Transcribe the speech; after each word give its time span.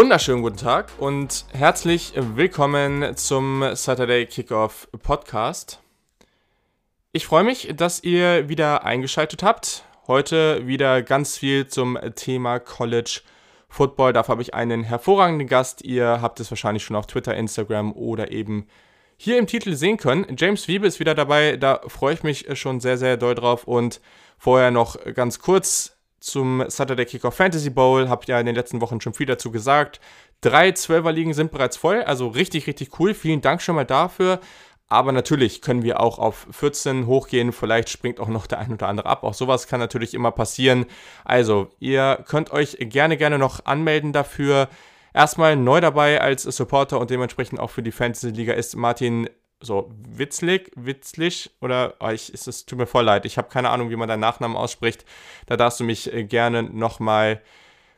Wunderschönen 0.00 0.40
guten 0.40 0.56
Tag 0.56 0.92
und 0.98 1.44
herzlich 1.52 2.14
willkommen 2.16 3.18
zum 3.18 3.62
Saturday 3.74 4.24
Kickoff 4.24 4.88
Podcast. 5.02 5.78
Ich 7.12 7.26
freue 7.26 7.44
mich, 7.44 7.74
dass 7.76 8.02
ihr 8.02 8.48
wieder 8.48 8.84
eingeschaltet 8.84 9.42
habt. 9.42 9.84
Heute 10.06 10.66
wieder 10.66 11.02
ganz 11.02 11.36
viel 11.36 11.66
zum 11.66 11.98
Thema 12.14 12.60
College 12.60 13.20
Football. 13.68 14.14
Dafür 14.14 14.32
habe 14.32 14.42
ich 14.42 14.54
einen 14.54 14.84
hervorragenden 14.84 15.46
Gast. 15.46 15.84
Ihr 15.84 16.22
habt 16.22 16.40
es 16.40 16.50
wahrscheinlich 16.50 16.82
schon 16.82 16.96
auf 16.96 17.06
Twitter, 17.06 17.36
Instagram 17.36 17.92
oder 17.92 18.32
eben 18.32 18.68
hier 19.18 19.36
im 19.36 19.46
Titel 19.46 19.74
sehen 19.74 19.98
können. 19.98 20.34
James 20.38 20.66
Wiebe 20.66 20.86
ist 20.86 20.98
wieder 20.98 21.14
dabei. 21.14 21.58
Da 21.58 21.82
freue 21.88 22.14
ich 22.14 22.22
mich 22.22 22.46
schon 22.58 22.80
sehr, 22.80 22.96
sehr 22.96 23.18
doll 23.18 23.34
drauf. 23.34 23.64
Und 23.64 24.00
vorher 24.38 24.70
noch 24.70 24.96
ganz 25.12 25.40
kurz 25.40 25.99
zum 26.20 26.64
Saturday 26.68 27.06
Kickoff 27.06 27.34
Fantasy 27.34 27.70
Bowl. 27.70 28.08
Habt 28.08 28.28
ihr 28.28 28.38
in 28.38 28.46
den 28.46 28.54
letzten 28.54 28.80
Wochen 28.80 29.00
schon 29.00 29.14
viel 29.14 29.26
dazu 29.26 29.50
gesagt. 29.50 30.00
Drei 30.40 30.72
Zwölferligen 30.72 31.34
sind 31.34 31.50
bereits 31.50 31.76
voll, 31.76 32.02
also 32.02 32.28
richtig, 32.28 32.66
richtig 32.66 32.98
cool. 32.98 33.12
Vielen 33.14 33.40
Dank 33.40 33.60
schon 33.60 33.74
mal 33.74 33.84
dafür. 33.84 34.40
Aber 34.88 35.12
natürlich 35.12 35.62
können 35.62 35.84
wir 35.84 36.00
auch 36.00 36.18
auf 36.18 36.48
14 36.50 37.06
hochgehen. 37.06 37.52
Vielleicht 37.52 37.90
springt 37.90 38.18
auch 38.18 38.28
noch 38.28 38.48
der 38.48 38.58
ein 38.58 38.72
oder 38.72 38.88
andere 38.88 39.08
ab. 39.08 39.22
Auch 39.22 39.34
sowas 39.34 39.68
kann 39.68 39.78
natürlich 39.78 40.14
immer 40.14 40.32
passieren. 40.32 40.86
Also, 41.24 41.68
ihr 41.78 42.24
könnt 42.26 42.50
euch 42.50 42.76
gerne, 42.80 43.16
gerne 43.16 43.38
noch 43.38 43.64
anmelden 43.66 44.12
dafür. 44.12 44.68
Erstmal 45.14 45.54
neu 45.54 45.80
dabei 45.80 46.20
als 46.20 46.42
Supporter 46.42 46.98
und 46.98 47.10
dementsprechend 47.10 47.60
auch 47.60 47.70
für 47.70 47.84
die 47.84 47.92
Fantasy 47.92 48.30
Liga 48.30 48.52
ist 48.52 48.76
Martin 48.76 49.30
so 49.60 49.90
Witzlig, 50.08 50.72
Witzlich 50.74 51.50
oder 51.60 51.94
oh, 52.00 52.08
es, 52.08 52.28
es 52.30 52.66
tut 52.66 52.78
mir 52.78 52.86
voll 52.86 53.04
leid. 53.04 53.24
Ich 53.26 53.38
habe 53.38 53.48
keine 53.48 53.70
Ahnung, 53.70 53.90
wie 53.90 53.96
man 53.96 54.08
deinen 54.08 54.20
Nachnamen 54.20 54.56
ausspricht. 54.56 55.04
Da 55.46 55.56
darfst 55.56 55.80
du 55.80 55.84
mich 55.84 56.12
äh, 56.12 56.24
gerne 56.24 56.62
nochmal 56.62 57.40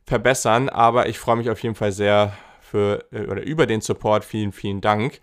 verbessern. 0.05 0.69
Aber 0.69 1.09
ich 1.09 1.19
freue 1.19 1.37
mich 1.37 1.51
auf 1.51 1.63
jeden 1.63 1.75
Fall 1.75 1.93
sehr 1.93 2.33
für 2.61 3.05
äh, 3.13 3.27
oder 3.27 3.43
über 3.43 3.67
den 3.67 3.81
Support. 3.81 4.25
Vielen, 4.25 4.53
vielen 4.53 4.81
Dank. 4.81 5.21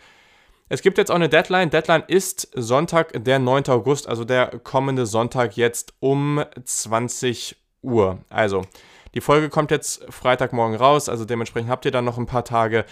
Es 0.69 0.83
gibt 0.83 0.99
jetzt 0.99 1.09
auch 1.09 1.15
eine 1.15 1.29
Deadline. 1.29 1.71
Deadline 1.71 2.03
ist 2.07 2.47
Sonntag, 2.53 3.11
der 3.15 3.39
9. 3.39 3.67
August, 3.69 4.07
also 4.07 4.23
der 4.23 4.59
kommende 4.59 5.07
Sonntag 5.07 5.57
jetzt 5.57 5.93
um 5.99 6.43
20 6.63 7.57
Uhr. 7.81 8.19
Also, 8.29 8.61
die 9.15 9.21
Folge 9.21 9.49
kommt 9.49 9.71
jetzt 9.71 10.05
Freitagmorgen 10.13 10.77
raus, 10.77 11.09
also 11.09 11.25
dementsprechend 11.25 11.71
habt 11.71 11.85
ihr 11.85 11.91
dann 11.91 12.05
noch 12.05 12.19
ein 12.19 12.27
paar 12.27 12.45
Tage. 12.45 12.85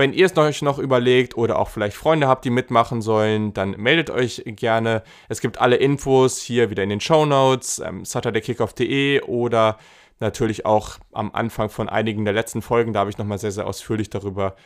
Wenn 0.00 0.14
ihr 0.14 0.24
es 0.24 0.34
euch 0.38 0.62
noch 0.62 0.78
überlegt 0.78 1.36
oder 1.36 1.58
auch 1.58 1.68
vielleicht 1.68 1.94
Freunde 1.94 2.26
habt, 2.26 2.46
die 2.46 2.50
mitmachen 2.50 3.02
sollen, 3.02 3.52
dann 3.52 3.72
meldet 3.72 4.08
euch 4.08 4.42
gerne. 4.46 5.02
Es 5.28 5.42
gibt 5.42 5.60
alle 5.60 5.76
Infos 5.76 6.40
hier 6.40 6.70
wieder 6.70 6.82
in 6.82 6.88
den 6.88 7.02
Show 7.02 7.26
Notes, 7.26 7.80
ähm, 7.80 8.06
saturdaykickoff.de 8.06 9.20
oder 9.24 9.76
natürlich 10.18 10.64
auch 10.64 10.96
am 11.12 11.32
Anfang 11.34 11.68
von 11.68 11.90
einigen 11.90 12.24
der 12.24 12.32
letzten 12.32 12.62
Folgen. 12.62 12.94
Da 12.94 13.00
habe 13.00 13.10
ich 13.10 13.18
nochmal 13.18 13.36
sehr, 13.36 13.50
sehr 13.50 13.66
ausführlich 13.66 14.08
darüber 14.08 14.56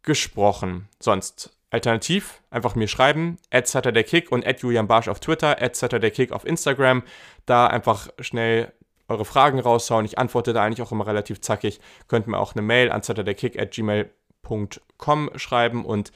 gesprochen. 0.00 0.88
Sonst 1.00 1.54
Alternativ 1.68 2.40
einfach 2.48 2.74
mir 2.74 2.88
schreiben, 2.88 3.36
at 3.50 3.68
SaturdayKick 3.68 4.32
und 4.32 4.46
at 4.46 4.62
Julian 4.62 4.88
Barsch 4.88 5.08
auf 5.08 5.20
Twitter, 5.20 5.60
at 5.60 5.76
SaturdayKick 5.76 6.32
auf 6.32 6.46
Instagram. 6.46 7.02
Da 7.44 7.66
einfach 7.66 8.08
schnell 8.20 8.72
eure 9.08 9.26
Fragen 9.26 9.58
raushauen. 9.58 10.04
Ich 10.04 10.18
antworte 10.18 10.54
da 10.54 10.62
eigentlich 10.62 10.80
auch 10.80 10.92
immer 10.92 11.06
relativ 11.06 11.42
zackig. 11.42 11.80
Könnt 12.08 12.26
mir 12.26 12.38
auch 12.38 12.54
eine 12.54 12.62
Mail 12.62 12.90
an 12.90 13.02
saturdaykick 13.02 13.58
at 13.58 13.76
gmail.com 14.48 15.30
schreiben 15.36 15.84
und 15.84 16.12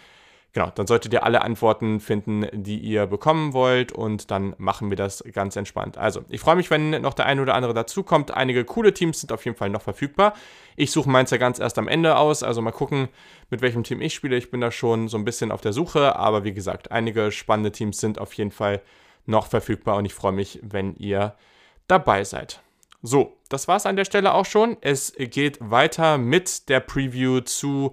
Genau, 0.54 0.70
dann 0.74 0.86
solltet 0.86 1.14
ihr 1.14 1.24
alle 1.24 1.40
Antworten 1.40 1.98
finden, 1.98 2.46
die 2.52 2.76
ihr 2.76 3.06
bekommen 3.06 3.54
wollt 3.54 3.90
und 3.90 4.30
dann 4.30 4.54
machen 4.58 4.90
wir 4.90 4.98
das 4.98 5.24
ganz 5.32 5.56
entspannt. 5.56 5.96
Also, 5.96 6.26
ich 6.28 6.42
freue 6.42 6.56
mich, 6.56 6.70
wenn 6.70 6.90
noch 6.90 7.14
der 7.14 7.24
eine 7.24 7.40
oder 7.40 7.54
andere 7.54 7.72
dazukommt. 7.72 8.32
Einige 8.32 8.66
coole 8.66 8.92
Teams 8.92 9.20
sind 9.22 9.32
auf 9.32 9.46
jeden 9.46 9.56
Fall 9.56 9.70
noch 9.70 9.80
verfügbar. 9.80 10.34
Ich 10.76 10.90
suche 10.90 11.08
meins 11.08 11.30
ja 11.30 11.38
ganz 11.38 11.58
erst 11.58 11.78
am 11.78 11.88
Ende 11.88 12.18
aus, 12.18 12.42
also 12.42 12.60
mal 12.60 12.70
gucken, 12.70 13.08
mit 13.48 13.62
welchem 13.62 13.82
Team 13.82 14.02
ich 14.02 14.12
spiele. 14.12 14.36
Ich 14.36 14.50
bin 14.50 14.60
da 14.60 14.70
schon 14.70 15.08
so 15.08 15.16
ein 15.16 15.24
bisschen 15.24 15.52
auf 15.52 15.62
der 15.62 15.72
Suche, 15.72 16.16
aber 16.16 16.44
wie 16.44 16.52
gesagt, 16.52 16.90
einige 16.92 17.32
spannende 17.32 17.72
Teams 17.72 17.98
sind 17.98 18.18
auf 18.18 18.34
jeden 18.34 18.50
Fall 18.50 18.82
noch 19.24 19.46
verfügbar 19.46 19.96
und 19.96 20.04
ich 20.04 20.12
freue 20.12 20.32
mich, 20.32 20.58
wenn 20.62 20.94
ihr 20.96 21.34
dabei 21.88 22.24
seid. 22.24 22.60
So, 23.00 23.38
das 23.48 23.68
war 23.68 23.76
es 23.76 23.86
an 23.86 23.96
der 23.96 24.04
Stelle 24.04 24.32
auch 24.32 24.46
schon. 24.46 24.76
Es 24.80 25.14
geht 25.16 25.58
weiter 25.60 26.18
mit 26.18 26.68
der 26.68 26.80
Preview 26.80 27.40
zu 27.40 27.92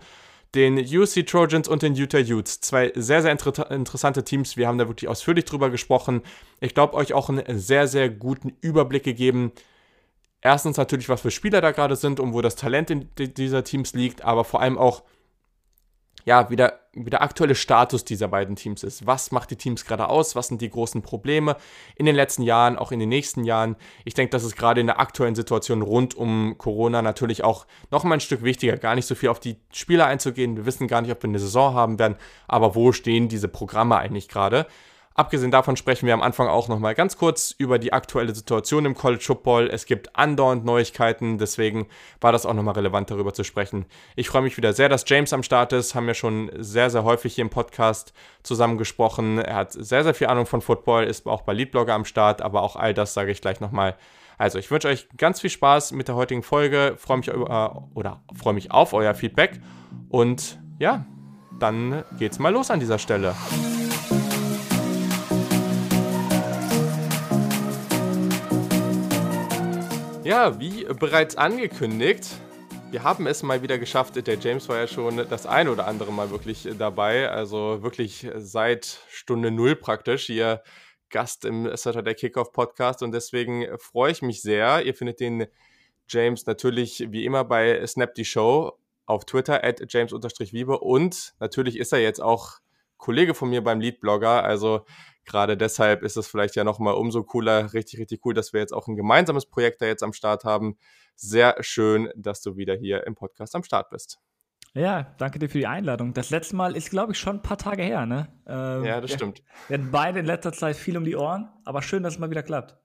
den 0.55 0.77
UC 0.79 1.27
Trojans 1.27 1.67
und 1.67 1.83
den 1.83 1.95
Utah 1.95 2.19
Utes. 2.19 2.61
Zwei 2.61 2.91
sehr, 2.95 3.21
sehr 3.21 3.31
inter 3.31 3.69
interessante 3.71 4.23
Teams. 4.23 4.57
Wir 4.57 4.67
haben 4.67 4.77
da 4.77 4.87
wirklich 4.87 5.07
ausführlich 5.07 5.45
drüber 5.45 5.69
gesprochen. 5.69 6.21
Ich 6.59 6.73
glaube, 6.73 6.95
euch 6.95 7.13
auch 7.13 7.29
einen 7.29 7.59
sehr, 7.59 7.87
sehr 7.87 8.09
guten 8.09 8.55
Überblick 8.61 9.03
gegeben. 9.03 9.51
Erstens 10.41 10.77
natürlich, 10.77 11.09
was 11.09 11.21
für 11.21 11.31
Spieler 11.31 11.61
da 11.61 11.71
gerade 11.71 11.95
sind 11.95 12.19
und 12.19 12.33
wo 12.33 12.41
das 12.41 12.55
Talent 12.55 12.91
dieser 13.17 13.63
Teams 13.63 13.93
liegt, 13.93 14.23
aber 14.23 14.45
vor 14.45 14.61
allem 14.61 14.77
auch, 14.77 15.03
ja, 16.25 16.49
wie 16.49 16.55
der, 16.55 16.78
wie 16.94 17.09
der 17.09 17.22
aktuelle 17.22 17.55
Status 17.55 18.03
dieser 18.03 18.27
beiden 18.27 18.55
Teams 18.55 18.83
ist. 18.83 19.05
Was 19.05 19.31
macht 19.31 19.51
die 19.51 19.55
Teams 19.55 19.85
gerade 19.85 20.09
aus? 20.09 20.35
Was 20.35 20.47
sind 20.47 20.61
die 20.61 20.69
großen 20.69 21.01
Probleme 21.01 21.55
in 21.95 22.05
den 22.05 22.16
letzten 22.16 22.41
Jahren, 22.41 22.77
auch 22.77 22.91
in 22.91 23.00
den 23.00 23.09
nächsten 23.09 23.44
Jahren? 23.44 23.75
Ich 24.05 24.16
denke, 24.16 24.31
das 24.31 24.44
ist 24.44 24.55
gerade 24.55 24.81
in 24.81 24.88
der 24.88 25.00
aktuellen 25.00 25.35
Situation 25.35 25.81
rund 25.81 26.16
um 26.16 26.57
Corona 26.57 27.01
natürlich 27.01 27.44
auch 27.44 27.67
noch 27.91 28.03
mal 28.03 28.16
ein 28.16 28.22
Stück 28.22 28.44
wichtiger, 28.44 28.77
gar 28.77 28.95
nicht 28.95 29.05
so 29.05 29.13
viel 29.13 29.29
auf 29.29 29.39
die 29.39 29.57
Spieler 29.72 30.07
einzugehen. 30.07 30.57
Wir 30.57 30.66
wissen 30.66 30.88
gar 30.88 31.01
nicht, 31.01 31.11
ob 31.11 31.22
wir 31.22 31.29
eine 31.29 31.39
Saison 31.39 31.75
haben 31.75 32.00
werden, 32.00 32.16
aber 32.47 32.73
wo 32.73 32.91
stehen 32.91 33.29
diese 33.29 33.47
Programme 33.47 33.97
eigentlich 33.97 34.27
gerade? 34.27 34.66
Abgesehen 35.19 35.52
davon 35.52 35.75
sprechen 35.75 36.07
wir 36.07 36.13
am 36.13 36.22
Anfang 36.22 36.47
auch 36.47 36.69
nochmal 36.69 36.96
ganz 36.96 37.18
kurz 37.18 37.53
über 37.57 37.78
die 37.78 37.91
aktuelle 37.91 38.34
Situation 38.34 38.85
im 38.85 38.96
College 38.96 39.22
Football. 39.22 39.68
Es 39.69 39.85
gibt 39.85 40.16
andauernd 40.16 40.63
Neuigkeiten, 40.63 41.38
deswegen 41.38 41.88
war 42.22 42.31
das 42.31 42.46
auch 42.46 42.53
nochmal 42.53 42.75
relevant, 42.75 43.12
darüber 43.12 43.34
zu 43.34 43.44
sprechen. 43.44 43.85
Ich 44.16 44.30
freue 44.30 44.44
mich 44.44 44.56
wieder 44.56 44.72
sehr, 44.72 44.88
dass 44.88 45.03
James 45.06 45.34
am 45.34 45.44
Start 45.44 45.74
ist. 45.74 45.94
Haben 45.94 46.07
wir 46.07 46.13
schon 46.13 46.50
sehr, 46.57 46.90
sehr 46.90 47.03
häufig 47.03 47.35
hier 47.35 47.41
im 47.41 47.50
Podcast 47.50 48.13
zusammen 48.44 48.78
gesprochen. 48.78 49.40
Er 49.40 49.56
hat 49.56 49.74
sehr, 49.74 50.06
sehr 50.06 50.13
viel 50.13 50.28
Ahnung 50.28 50.46
von 50.46 50.62
Football, 50.62 51.03
ist 51.03 51.28
auch 51.28 51.41
bei 51.41 51.51
Leadblogger 51.51 51.94
am 51.94 52.06
Start, 52.06 52.41
aber 52.41 52.62
auch 52.62 52.78
all 52.78 52.94
das 52.94 53.13
sage 53.13 53.34
ich 53.34 53.41
gleich 53.41 53.59
nochmal. 53.59 53.97
Also, 54.38 54.57
ich 54.57 54.72
wünsche 54.72 54.88
euch 54.88 55.09
ganz 55.18 55.41
viel 55.41 55.50
Spaß 55.50 55.91
mit 55.91 56.07
der 56.07 56.16
heutigen 56.16 56.44
Folge. 56.44 56.96
Freue 56.97 57.18
mich 57.18 57.28
über, 57.28 57.90
oder 57.94 58.22
freue 58.34 58.53
mich 58.53 58.72
auf 58.72 58.94
euer 58.94 59.13
Feedback. 59.13 59.59
Und 60.07 60.62
ja, 60.80 61.06
dann 61.59 62.06
geht's 62.18 62.40
mal 62.40 62.53
los 62.53 62.72
an 62.72 62.80
dieser 62.80 63.00
Stelle. 63.00 63.36
Ja, 70.29 70.59
wie 70.59 70.84
bereits 70.84 71.38
angekündigt, 71.38 72.23
wir 72.91 73.01
haben 73.01 73.25
es 73.25 73.41
mal 73.41 73.63
wieder 73.63 73.79
geschafft. 73.79 74.16
Der 74.16 74.38
James 74.38 74.69
war 74.69 74.78
ja 74.78 74.85
schon 74.85 75.17
das 75.28 75.47
ein 75.47 75.67
oder 75.67 75.88
andere 75.88 76.13
Mal 76.13 76.29
wirklich 76.29 76.69
dabei. 76.78 77.31
Also 77.31 77.81
wirklich 77.81 78.28
seit 78.35 79.00
Stunde 79.09 79.50
Null 79.50 79.75
praktisch 79.75 80.28
hier 80.28 80.62
Gast 81.09 81.45
im 81.45 81.75
Saturday 81.75 82.13
Kickoff 82.13 82.51
Podcast. 82.51 83.01
Und 83.01 83.12
deswegen 83.12 83.66
freue 83.79 84.12
ich 84.12 84.22
mich 84.22 84.44
sehr. 84.44 84.85
Ihr 84.85 84.94
findet 84.94 85.19
den 85.19 85.47
James 86.07 86.45
natürlich 86.45 87.07
wie 87.09 87.25
immer 87.25 87.44
bei 87.44 87.84
Snap 87.88 88.13
die 88.13 88.23
Show 88.23 88.73
auf 89.07 89.25
Twitter 89.25 89.63
at 89.63 89.81
james-wiebe. 89.91 90.78
Und 90.78 91.34
natürlich 91.39 91.75
ist 91.75 91.91
er 91.91 92.01
jetzt 92.01 92.22
auch 92.22 92.59
Kollege 92.97 93.34
von 93.34 93.50
mir 93.50 93.63
beim 93.63 93.79
Lead-Blogger. 93.79 94.44
Also 94.44 94.85
gerade 95.25 95.57
deshalb 95.57 96.03
ist 96.03 96.18
es 96.18 96.28
vielleicht 96.28 96.56
ja 96.56 96.63
nochmal 96.63 96.96
umso 96.96 97.24
cooler, 97.24 97.74
richtig, 97.74 98.00
richtig 98.00 98.25
cool, 98.25 98.34
dass 98.34 98.53
wir 98.53 98.59
jetzt 98.59 98.74
auch 98.74 98.88
ein 98.88 98.96
gemeinsames 98.96 99.46
Projekt 99.46 99.81
da 99.81 99.85
jetzt 99.85 100.03
am 100.03 100.13
Start 100.13 100.44
haben. 100.44 100.78
Sehr 101.16 101.56
schön, 101.62 102.09
dass 102.16 102.41
du 102.41 102.57
wieder 102.57 102.75
hier 102.75 103.06
im 103.06 103.16
Podcast 103.16 103.56
am 103.56 103.63
Start 103.63 103.90
bist. 103.90 104.19
Ja, 104.74 105.16
danke 105.18 105.39
dir 105.39 105.50
für 105.50 105.57
die 105.57 105.68
Einladung. 105.68 106.13
Das 106.13 106.30
letzte 106.30 106.56
Mal 106.56 106.75
ist, 106.75 106.92
glaube 106.92 107.13
ich, 107.13 107.18
schon 107.18 107.38
ein 107.38 107.42
paar 107.42 107.57
Tage 107.57 107.81
her, 107.81 108.06
ne? 108.06 108.27
Ähm, 108.48 108.86
ja, 108.86 109.01
das 109.01 109.12
wir, 109.12 109.18
stimmt. 109.18 109.44
Wir 109.68 109.77
hatten 109.77 109.92
beide 109.92 110.19
in 110.19 110.25
letzter 110.25 110.54
Zeit 110.54 110.75
viel 110.75 110.95
um 110.95 111.04
die 111.04 111.16
Ohren, 111.16 111.50
aber 111.65 111.81
schön, 111.81 112.04
dass 112.04 112.13
es 112.13 112.19
mal 112.19 112.30
wieder 112.30 112.44
klappt. 112.44 112.77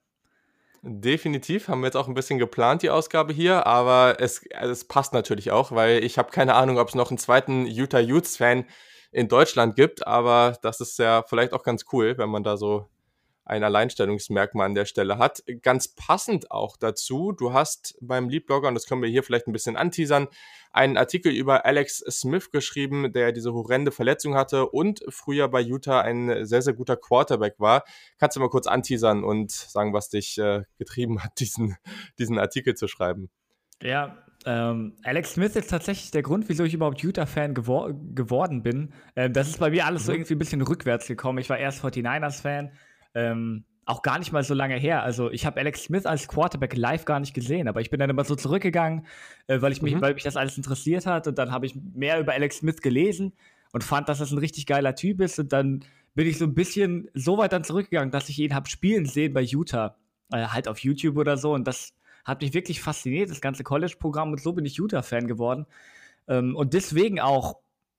Definitiv 0.82 1.68
haben 1.68 1.80
wir 1.80 1.86
jetzt 1.86 1.96
auch 1.96 2.08
ein 2.08 2.14
bisschen 2.14 2.38
geplant, 2.38 2.82
die 2.82 2.90
Ausgabe 2.90 3.32
hier, 3.32 3.66
aber 3.66 4.16
es, 4.18 4.44
es 4.50 4.86
passt 4.86 5.14
natürlich 5.14 5.50
auch, 5.50 5.72
weil 5.72 6.04
ich 6.04 6.18
habe 6.18 6.30
keine 6.30 6.54
Ahnung, 6.54 6.78
ob 6.78 6.88
es 6.88 6.94
noch 6.94 7.10
einen 7.10 7.18
zweiten 7.18 7.66
Utah 7.66 8.00
Utes-Fan 8.00 8.62
gibt 8.62 8.72
in 9.14 9.28
Deutschland 9.28 9.76
gibt, 9.76 10.06
aber 10.06 10.58
das 10.62 10.80
ist 10.80 10.98
ja 10.98 11.22
vielleicht 11.22 11.52
auch 11.52 11.62
ganz 11.62 11.84
cool, 11.92 12.18
wenn 12.18 12.28
man 12.28 12.42
da 12.42 12.56
so 12.56 12.88
ein 13.44 13.62
Alleinstellungsmerkmal 13.62 14.66
an 14.66 14.74
der 14.74 14.86
Stelle 14.86 15.18
hat. 15.18 15.44
Ganz 15.62 15.88
passend 15.88 16.50
auch 16.50 16.76
dazu, 16.76 17.32
du 17.32 17.52
hast 17.52 17.96
beim 18.00 18.28
Leadblogger, 18.28 18.68
und 18.68 18.74
das 18.74 18.86
können 18.86 19.02
wir 19.02 19.08
hier 19.08 19.22
vielleicht 19.22 19.46
ein 19.46 19.52
bisschen 19.52 19.76
anteasern, 19.76 20.28
einen 20.72 20.96
Artikel 20.96 21.32
über 21.32 21.64
Alex 21.64 21.98
Smith 21.98 22.50
geschrieben, 22.50 23.12
der 23.12 23.30
diese 23.30 23.52
horrende 23.52 23.92
Verletzung 23.92 24.34
hatte 24.34 24.68
und 24.68 25.04
früher 25.10 25.46
bei 25.48 25.60
Utah 25.60 26.00
ein 26.00 26.44
sehr, 26.44 26.62
sehr 26.62 26.72
guter 26.72 26.96
Quarterback 26.96 27.54
war. 27.58 27.84
Kannst 28.18 28.36
du 28.36 28.40
mal 28.40 28.50
kurz 28.50 28.66
anteasern 28.66 29.22
und 29.22 29.52
sagen, 29.52 29.92
was 29.92 30.08
dich 30.08 30.38
äh, 30.38 30.62
getrieben 30.78 31.22
hat, 31.22 31.38
diesen, 31.38 31.76
diesen 32.18 32.38
Artikel 32.38 32.74
zu 32.74 32.88
schreiben? 32.88 33.30
Ja, 33.80 34.16
ähm, 34.46 34.94
Alex 35.02 35.34
Smith 35.34 35.56
ist 35.56 35.70
tatsächlich 35.70 36.10
der 36.10 36.22
Grund, 36.22 36.48
wieso 36.48 36.64
ich 36.64 36.74
überhaupt 36.74 37.02
Utah-Fan 37.02 37.54
gewor 37.54 37.92
geworden 38.14 38.62
bin. 38.62 38.92
Ähm, 39.16 39.32
das 39.32 39.48
ist 39.48 39.58
bei 39.58 39.70
mir 39.70 39.86
alles 39.86 40.02
mhm. 40.02 40.06
so 40.06 40.12
irgendwie 40.12 40.34
ein 40.34 40.38
bisschen 40.38 40.62
rückwärts 40.62 41.06
gekommen. 41.06 41.38
Ich 41.38 41.48
war 41.48 41.58
erst 41.58 41.82
49ers-Fan, 41.84 42.72
ähm, 43.14 43.64
auch 43.86 44.02
gar 44.02 44.18
nicht 44.18 44.32
mal 44.32 44.42
so 44.42 44.54
lange 44.54 44.76
her. 44.76 45.02
Also 45.02 45.30
ich 45.30 45.46
habe 45.46 45.60
Alex 45.60 45.84
Smith 45.84 46.06
als 46.06 46.28
Quarterback 46.28 46.76
live 46.76 47.04
gar 47.04 47.20
nicht 47.20 47.34
gesehen, 47.34 47.68
aber 47.68 47.80
ich 47.80 47.90
bin 47.90 48.00
dann 48.00 48.10
immer 48.10 48.24
so 48.24 48.34
zurückgegangen, 48.34 49.06
äh, 49.46 49.60
weil 49.60 49.72
ich 49.72 49.82
mich, 49.82 49.94
mhm. 49.94 50.00
weil 50.00 50.14
mich 50.14 50.24
das 50.24 50.36
alles 50.36 50.56
interessiert 50.56 51.06
hat 51.06 51.26
und 51.26 51.38
dann 51.38 51.50
habe 51.50 51.66
ich 51.66 51.74
mehr 51.94 52.20
über 52.20 52.32
Alex 52.32 52.58
Smith 52.58 52.80
gelesen 52.80 53.32
und 53.72 53.84
fand, 53.84 54.08
dass 54.08 54.18
das 54.18 54.30
ein 54.30 54.38
richtig 54.38 54.66
geiler 54.66 54.94
Typ 54.94 55.20
ist 55.20 55.38
und 55.38 55.52
dann 55.52 55.84
bin 56.14 56.26
ich 56.26 56.38
so 56.38 56.44
ein 56.44 56.54
bisschen 56.54 57.08
so 57.14 57.38
weit 57.38 57.52
dann 57.52 57.64
zurückgegangen, 57.64 58.10
dass 58.10 58.28
ich 58.28 58.38
ihn 58.38 58.54
habe 58.54 58.68
spielen 58.68 59.06
sehen 59.06 59.32
bei 59.32 59.42
Utah, 59.42 59.96
äh, 60.32 60.46
halt 60.46 60.68
auf 60.68 60.78
YouTube 60.78 61.16
oder 61.16 61.36
so 61.36 61.52
und 61.54 61.66
das 61.66 61.92
hat 62.24 62.42
mich 62.42 62.54
wirklich 62.54 62.80
fasziniert, 62.80 63.30
das 63.30 63.40
ganze 63.40 63.64
College-Programm 63.64 64.32
und 64.32 64.40
so 64.40 64.52
bin 64.52 64.64
ich 64.64 64.78
Utah-Fan 64.78 65.26
geworden 65.26 65.66
ähm, 66.28 66.56
und 66.56 66.74
deswegen 66.74 67.20
auch 67.20 67.56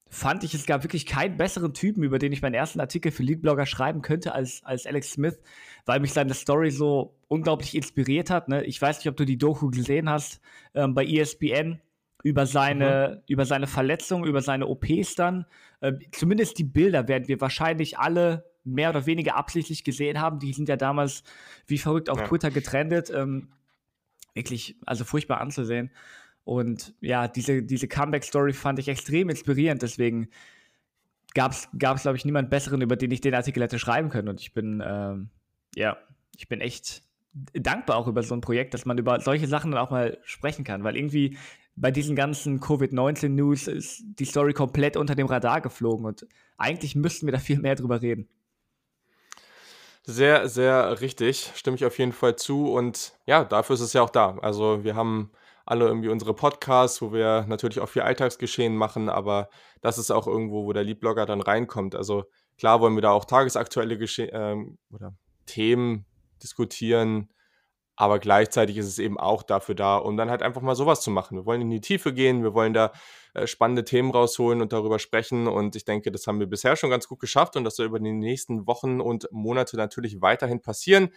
fand 0.08 0.44
ich, 0.44 0.54
es 0.54 0.66
gab 0.66 0.84
wirklich 0.84 1.04
keinen 1.04 1.36
besseren 1.36 1.74
Typen, 1.74 2.02
über 2.02 2.18
den 2.18 2.32
ich 2.32 2.42
meinen 2.42 2.54
ersten 2.54 2.80
Artikel 2.80 3.10
für 3.10 3.22
Leadblogger 3.22 3.66
schreiben 3.66 4.02
könnte, 4.02 4.32
als, 4.32 4.62
als 4.64 4.86
Alex 4.86 5.12
Smith, 5.12 5.38
weil 5.84 6.00
mich 6.00 6.12
seine 6.12 6.34
Story 6.34 6.70
so 6.70 7.14
unglaublich 7.28 7.74
inspiriert 7.74 8.30
hat. 8.30 8.48
Ne? 8.48 8.64
Ich 8.64 8.80
weiß 8.80 8.98
nicht, 8.98 9.08
ob 9.08 9.16
du 9.16 9.24
die 9.24 9.38
Doku 9.38 9.70
gesehen 9.70 10.08
hast 10.08 10.40
ähm, 10.74 10.94
bei 10.94 11.04
ESPN 11.04 11.80
über 12.22 12.46
seine, 12.46 13.16
mhm. 13.16 13.22
über 13.32 13.44
seine 13.44 13.66
Verletzung, 13.66 14.24
über 14.24 14.42
seine 14.42 14.68
OPs 14.68 15.16
dann. 15.16 15.46
Äh, 15.80 15.94
zumindest 16.12 16.58
die 16.58 16.64
Bilder 16.64 17.08
werden 17.08 17.28
wir 17.28 17.40
wahrscheinlich 17.40 17.98
alle 17.98 18.44
mehr 18.64 18.90
oder 18.90 19.06
weniger 19.06 19.36
absichtlich 19.36 19.84
gesehen 19.84 20.20
haben. 20.20 20.38
Die 20.38 20.52
sind 20.52 20.68
ja 20.68 20.76
damals 20.76 21.24
wie 21.66 21.78
verrückt 21.78 22.10
auf 22.10 22.18
ja. 22.18 22.26
Twitter 22.26 22.50
getrendet. 22.50 23.10
Ähm, 23.10 23.48
wirklich, 24.36 24.76
also 24.86 25.04
furchtbar 25.04 25.40
anzusehen. 25.40 25.90
Und 26.44 26.94
ja, 27.00 27.26
diese, 27.26 27.62
diese 27.62 27.88
Comeback-Story 27.88 28.52
fand 28.52 28.78
ich 28.78 28.86
extrem 28.86 29.28
inspirierend. 29.30 29.82
Deswegen 29.82 30.28
gab 31.34 31.52
es, 31.52 31.68
glaube 31.72 32.16
ich, 32.16 32.24
niemand 32.24 32.50
Besseren, 32.50 32.80
über 32.82 32.94
den 32.94 33.10
ich 33.10 33.20
den 33.20 33.34
Artikel 33.34 33.62
hätte 33.62 33.80
schreiben 33.80 34.10
können. 34.10 34.28
Und 34.28 34.40
ich 34.40 34.54
bin, 34.54 34.82
ähm, 34.86 35.30
ja, 35.74 35.96
ich 36.36 36.48
bin 36.48 36.60
echt 36.60 37.02
dankbar 37.52 37.96
auch 37.96 38.06
über 38.06 38.22
so 38.22 38.34
ein 38.34 38.40
Projekt, 38.40 38.74
dass 38.74 38.86
man 38.86 38.96
über 38.96 39.20
solche 39.20 39.48
Sachen 39.48 39.72
dann 39.72 39.80
auch 39.80 39.90
mal 39.90 40.18
sprechen 40.22 40.64
kann. 40.64 40.84
Weil 40.84 40.96
irgendwie 40.96 41.36
bei 41.74 41.90
diesen 41.90 42.14
ganzen 42.14 42.60
Covid-19-News 42.60 43.66
ist 43.66 44.04
die 44.18 44.24
Story 44.24 44.52
komplett 44.52 44.96
unter 44.96 45.14
dem 45.14 45.26
Radar 45.26 45.60
geflogen. 45.60 46.06
Und 46.06 46.26
eigentlich 46.56 46.94
müssten 46.94 47.26
wir 47.26 47.32
da 47.32 47.38
viel 47.38 47.58
mehr 47.58 47.74
drüber 47.74 48.00
reden. 48.02 48.28
Sehr, 50.08 50.48
sehr 50.48 51.00
richtig. 51.00 51.50
Stimme 51.56 51.74
ich 51.74 51.84
auf 51.84 51.98
jeden 51.98 52.12
Fall 52.12 52.36
zu. 52.36 52.72
Und 52.72 53.14
ja, 53.26 53.44
dafür 53.44 53.74
ist 53.74 53.80
es 53.80 53.92
ja 53.92 54.02
auch 54.02 54.10
da. 54.10 54.38
Also 54.38 54.84
wir 54.84 54.94
haben 54.94 55.32
alle 55.64 55.86
irgendwie 55.86 56.08
unsere 56.10 56.32
Podcasts, 56.32 57.02
wo 57.02 57.12
wir 57.12 57.44
natürlich 57.48 57.80
auch 57.80 57.88
viel 57.88 58.02
Alltagsgeschehen 58.02 58.76
machen, 58.76 59.08
aber 59.08 59.48
das 59.80 59.98
ist 59.98 60.12
auch 60.12 60.28
irgendwo, 60.28 60.64
wo 60.64 60.72
der 60.72 60.84
Leadblogger 60.84 61.26
dann 61.26 61.40
reinkommt. 61.40 61.96
Also 61.96 62.24
klar 62.56 62.80
wollen 62.80 62.94
wir 62.94 63.02
da 63.02 63.10
auch 63.10 63.24
tagesaktuelle 63.24 63.98
Gesche 63.98 64.26
ähm, 64.26 64.78
oder 64.92 65.12
Themen 65.46 66.06
diskutieren, 66.40 67.28
aber 67.96 68.18
gleichzeitig 68.18 68.76
ist 68.76 68.86
es 68.86 68.98
eben 68.98 69.18
auch 69.18 69.42
dafür 69.42 69.74
da, 69.74 69.96
um 69.96 70.16
dann 70.16 70.30
halt 70.30 70.42
einfach 70.42 70.60
mal 70.60 70.76
sowas 70.76 71.00
zu 71.00 71.10
machen. 71.10 71.38
Wir 71.38 71.46
wollen 71.46 71.62
in 71.62 71.70
die 71.70 71.80
Tiefe 71.80 72.12
gehen, 72.12 72.42
wir 72.42 72.52
wollen 72.52 72.74
da 72.74 72.92
äh, 73.32 73.46
spannende 73.46 73.84
Themen 73.84 74.10
rausholen 74.10 74.60
und 74.60 74.72
darüber 74.72 74.98
sprechen. 74.98 75.46
Und 75.46 75.76
ich 75.76 75.86
denke, 75.86 76.12
das 76.12 76.26
haben 76.26 76.38
wir 76.38 76.46
bisher 76.46 76.76
schon 76.76 76.90
ganz 76.90 77.08
gut 77.08 77.20
geschafft 77.20 77.56
und 77.56 77.64
das 77.64 77.76
soll 77.76 77.86
über 77.86 77.98
die 77.98 78.12
nächsten 78.12 78.66
Wochen 78.66 79.00
und 79.00 79.28
Monate 79.32 79.76
natürlich 79.78 80.20
weiterhin 80.20 80.60
passieren. 80.60 81.10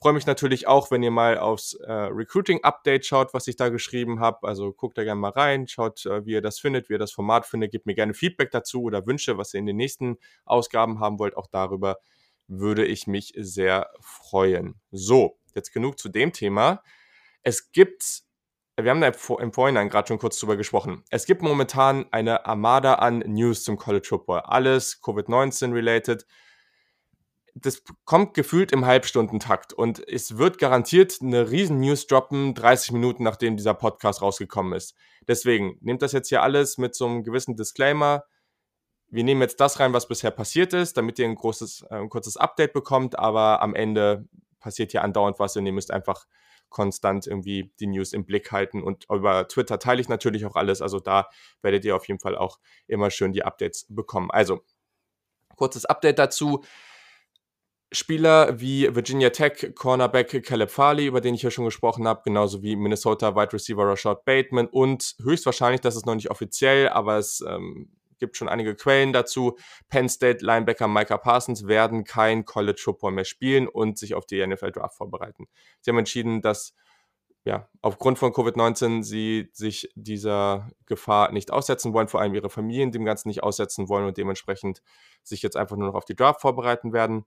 Freue 0.00 0.14
mich 0.14 0.26
natürlich 0.26 0.66
auch, 0.66 0.90
wenn 0.90 1.02
ihr 1.02 1.12
mal 1.12 1.38
aufs 1.38 1.74
äh, 1.74 1.92
Recruiting-Update 1.92 3.06
schaut, 3.06 3.34
was 3.34 3.46
ich 3.46 3.54
da 3.54 3.68
geschrieben 3.68 4.18
habe. 4.18 4.46
Also 4.48 4.72
guckt 4.72 4.98
da 4.98 5.04
gerne 5.04 5.20
mal 5.20 5.30
rein, 5.30 5.68
schaut, 5.68 6.06
äh, 6.06 6.26
wie 6.26 6.32
ihr 6.32 6.42
das 6.42 6.58
findet, 6.58 6.88
wie 6.88 6.94
ihr 6.94 6.98
das 6.98 7.12
Format 7.12 7.46
findet. 7.46 7.70
Gebt 7.70 7.86
mir 7.86 7.94
gerne 7.94 8.14
Feedback 8.14 8.50
dazu 8.50 8.82
oder 8.82 9.06
Wünsche, 9.06 9.38
was 9.38 9.54
ihr 9.54 9.60
in 9.60 9.66
den 9.66 9.76
nächsten 9.76 10.18
Ausgaben 10.44 10.98
haben 10.98 11.20
wollt. 11.20 11.36
Auch 11.36 11.46
darüber 11.46 11.98
würde 12.58 12.84
ich 12.84 13.06
mich 13.06 13.32
sehr 13.36 13.90
freuen. 14.00 14.80
So, 14.90 15.38
jetzt 15.54 15.72
genug 15.72 15.98
zu 15.98 16.08
dem 16.08 16.32
Thema. 16.32 16.82
Es 17.42 17.72
gibt, 17.72 18.22
wir 18.76 18.90
haben 18.90 19.00
da 19.00 19.12
im 19.38 19.52
Vorhinein 19.52 19.88
gerade 19.88 20.08
schon 20.08 20.18
kurz 20.18 20.38
drüber 20.38 20.56
gesprochen. 20.56 21.04
Es 21.10 21.26
gibt 21.26 21.42
momentan 21.42 22.06
eine 22.10 22.46
Armada 22.46 22.94
an 22.94 23.18
News 23.20 23.64
zum 23.64 23.76
College 23.76 24.06
Football. 24.08 24.40
Alles 24.40 25.00
Covid-19 25.02 25.72
related 25.72 26.26
das 27.54 27.82
kommt 28.04 28.34
gefühlt 28.34 28.72
im 28.72 28.86
Halbstundentakt 28.86 29.72
und 29.72 30.06
es 30.08 30.38
wird 30.38 30.58
garantiert 30.58 31.18
eine 31.20 31.50
riesen 31.50 31.80
News 31.80 32.06
droppen, 32.06 32.54
30 32.54 32.92
Minuten 32.92 33.24
nachdem 33.24 33.56
dieser 33.56 33.74
Podcast 33.74 34.22
rausgekommen 34.22 34.72
ist. 34.72 34.94
Deswegen 35.28 35.76
nehmt 35.80 36.02
das 36.02 36.12
jetzt 36.12 36.28
hier 36.28 36.42
alles 36.42 36.78
mit 36.78 36.94
so 36.94 37.06
einem 37.06 37.24
gewissen 37.24 37.56
Disclaimer. 37.56 38.24
Wir 39.12 39.24
nehmen 39.24 39.42
jetzt 39.42 39.60
das 39.60 39.78
rein, 39.78 39.92
was 39.92 40.08
bisher 40.08 40.30
passiert 40.30 40.72
ist, 40.72 40.96
damit 40.96 41.18
ihr 41.18 41.26
ein 41.26 41.34
großes, 41.34 41.82
äh, 41.90 41.96
ein 41.96 42.08
kurzes 42.08 42.38
Update 42.38 42.72
bekommt, 42.72 43.18
aber 43.18 43.60
am 43.60 43.74
Ende 43.74 44.26
passiert 44.58 44.92
hier 44.92 45.04
andauernd 45.04 45.38
was 45.38 45.54
und 45.54 45.66
ihr 45.66 45.72
müsst 45.72 45.90
einfach 45.90 46.26
konstant 46.70 47.26
irgendwie 47.26 47.70
die 47.78 47.88
News 47.88 48.14
im 48.14 48.24
Blick 48.24 48.52
halten 48.52 48.82
und 48.82 49.04
über 49.10 49.46
Twitter 49.48 49.78
teile 49.78 50.00
ich 50.00 50.08
natürlich 50.08 50.46
auch 50.46 50.56
alles, 50.56 50.80
also 50.80 50.98
da 50.98 51.28
werdet 51.60 51.84
ihr 51.84 51.94
auf 51.94 52.08
jeden 52.08 52.20
Fall 52.20 52.38
auch 52.38 52.58
immer 52.86 53.10
schön 53.10 53.34
die 53.34 53.44
Updates 53.44 53.84
bekommen. 53.90 54.30
Also, 54.30 54.62
kurzes 55.56 55.84
Update 55.84 56.18
dazu. 56.18 56.64
Spieler 57.94 58.58
wie 58.58 58.94
Virginia 58.94 59.28
Tech 59.28 59.74
Cornerback 59.74 60.42
Caleb 60.42 60.70
Farley, 60.70 61.04
über 61.04 61.20
den 61.20 61.34
ich 61.34 61.42
ja 61.42 61.50
schon 61.50 61.66
gesprochen 61.66 62.08
habe, 62.08 62.22
genauso 62.24 62.62
wie 62.62 62.76
Minnesota 62.76 63.36
Wide 63.36 63.52
Receiver 63.52 63.86
Rashad 63.86 64.24
Bateman 64.24 64.68
und 64.68 65.16
höchstwahrscheinlich, 65.22 65.82
das 65.82 65.96
ist 65.96 66.06
noch 66.06 66.14
nicht 66.14 66.30
offiziell, 66.30 66.88
aber 66.88 67.18
es 67.18 67.44
ähm, 67.46 67.90
gibt 68.22 68.36
schon 68.36 68.48
einige 68.48 68.76
Quellen 68.76 69.12
dazu, 69.12 69.58
Penn 69.88 70.08
State 70.08 70.44
Linebacker 70.44 70.86
Micah 70.86 71.18
Parsons 71.18 71.66
werden 71.66 72.04
kein 72.04 72.44
College 72.44 72.80
Football 72.80 73.10
mehr 73.10 73.24
spielen 73.24 73.66
und 73.66 73.98
sich 73.98 74.14
auf 74.14 74.26
die 74.26 74.46
NFL 74.46 74.70
Draft 74.70 74.96
vorbereiten. 74.96 75.48
Sie 75.80 75.90
haben 75.90 75.98
entschieden, 75.98 76.40
dass 76.40 76.72
ja, 77.44 77.68
aufgrund 77.80 78.20
von 78.20 78.32
Covid-19 78.32 79.02
sie 79.02 79.50
sich 79.52 79.90
dieser 79.96 80.70
Gefahr 80.86 81.32
nicht 81.32 81.50
aussetzen 81.50 81.92
wollen, 81.92 82.06
vor 82.06 82.20
allem 82.20 82.34
ihre 82.34 82.48
Familien 82.48 82.92
dem 82.92 83.04
Ganzen 83.04 83.26
nicht 83.26 83.42
aussetzen 83.42 83.88
wollen 83.88 84.06
und 84.06 84.16
dementsprechend 84.16 84.80
sich 85.24 85.42
jetzt 85.42 85.56
einfach 85.56 85.76
nur 85.76 85.88
noch 85.88 85.96
auf 85.96 86.04
die 86.04 86.14
Draft 86.14 86.40
vorbereiten 86.40 86.92
werden. 86.92 87.24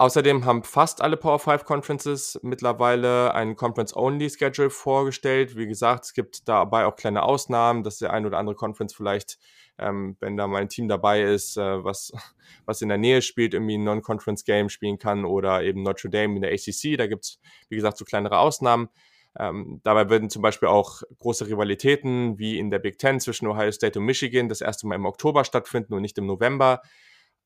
Außerdem 0.00 0.44
haben 0.44 0.62
fast 0.62 1.00
alle 1.02 1.16
Power 1.16 1.40
5 1.40 1.64
Conferences 1.64 2.38
mittlerweile 2.44 3.34
ein 3.34 3.56
Conference-Only-Schedule 3.56 4.70
vorgestellt. 4.70 5.56
Wie 5.56 5.66
gesagt, 5.66 6.04
es 6.04 6.12
gibt 6.14 6.48
dabei 6.48 6.86
auch 6.86 6.94
kleine 6.94 7.24
Ausnahmen, 7.24 7.82
dass 7.82 7.98
der 7.98 8.12
ein 8.12 8.24
oder 8.24 8.38
andere 8.38 8.54
Conference 8.54 8.94
vielleicht, 8.94 9.40
ähm, 9.76 10.16
wenn 10.20 10.36
da 10.36 10.46
mal 10.46 10.62
ein 10.62 10.68
Team 10.68 10.86
dabei 10.86 11.22
ist, 11.22 11.56
äh, 11.56 11.82
was, 11.82 12.12
was 12.64 12.80
in 12.80 12.90
der 12.90 12.98
Nähe 12.98 13.22
spielt, 13.22 13.54
irgendwie 13.54 13.76
ein 13.76 13.82
Non-Conference-Game 13.82 14.68
spielen 14.68 15.00
kann 15.00 15.24
oder 15.24 15.64
eben 15.64 15.82
Notre 15.82 16.10
Dame 16.10 16.36
in 16.36 16.42
der 16.42 16.52
ACC. 16.52 16.96
Da 16.96 17.08
gibt 17.08 17.24
es, 17.24 17.40
wie 17.68 17.74
gesagt, 17.74 17.98
so 17.98 18.04
kleinere 18.04 18.38
Ausnahmen. 18.38 18.90
Ähm, 19.36 19.80
dabei 19.82 20.08
werden 20.10 20.30
zum 20.30 20.42
Beispiel 20.42 20.68
auch 20.68 21.02
große 21.18 21.48
Rivalitäten 21.48 22.38
wie 22.38 22.56
in 22.60 22.70
der 22.70 22.78
Big 22.78 22.98
Ten 22.98 23.18
zwischen 23.18 23.48
Ohio 23.48 23.72
State 23.72 23.98
und 23.98 24.04
Michigan 24.04 24.48
das 24.48 24.60
erste 24.60 24.86
Mal 24.86 24.94
im 24.94 25.06
Oktober 25.06 25.44
stattfinden 25.44 25.94
und 25.94 26.02
nicht 26.02 26.18
im 26.18 26.26
November. 26.26 26.82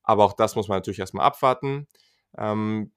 Aber 0.02 0.26
auch 0.26 0.34
das 0.34 0.54
muss 0.54 0.68
man 0.68 0.76
natürlich 0.76 0.98
erstmal 0.98 1.24
abwarten. 1.24 1.86
Ähm, 2.38 2.92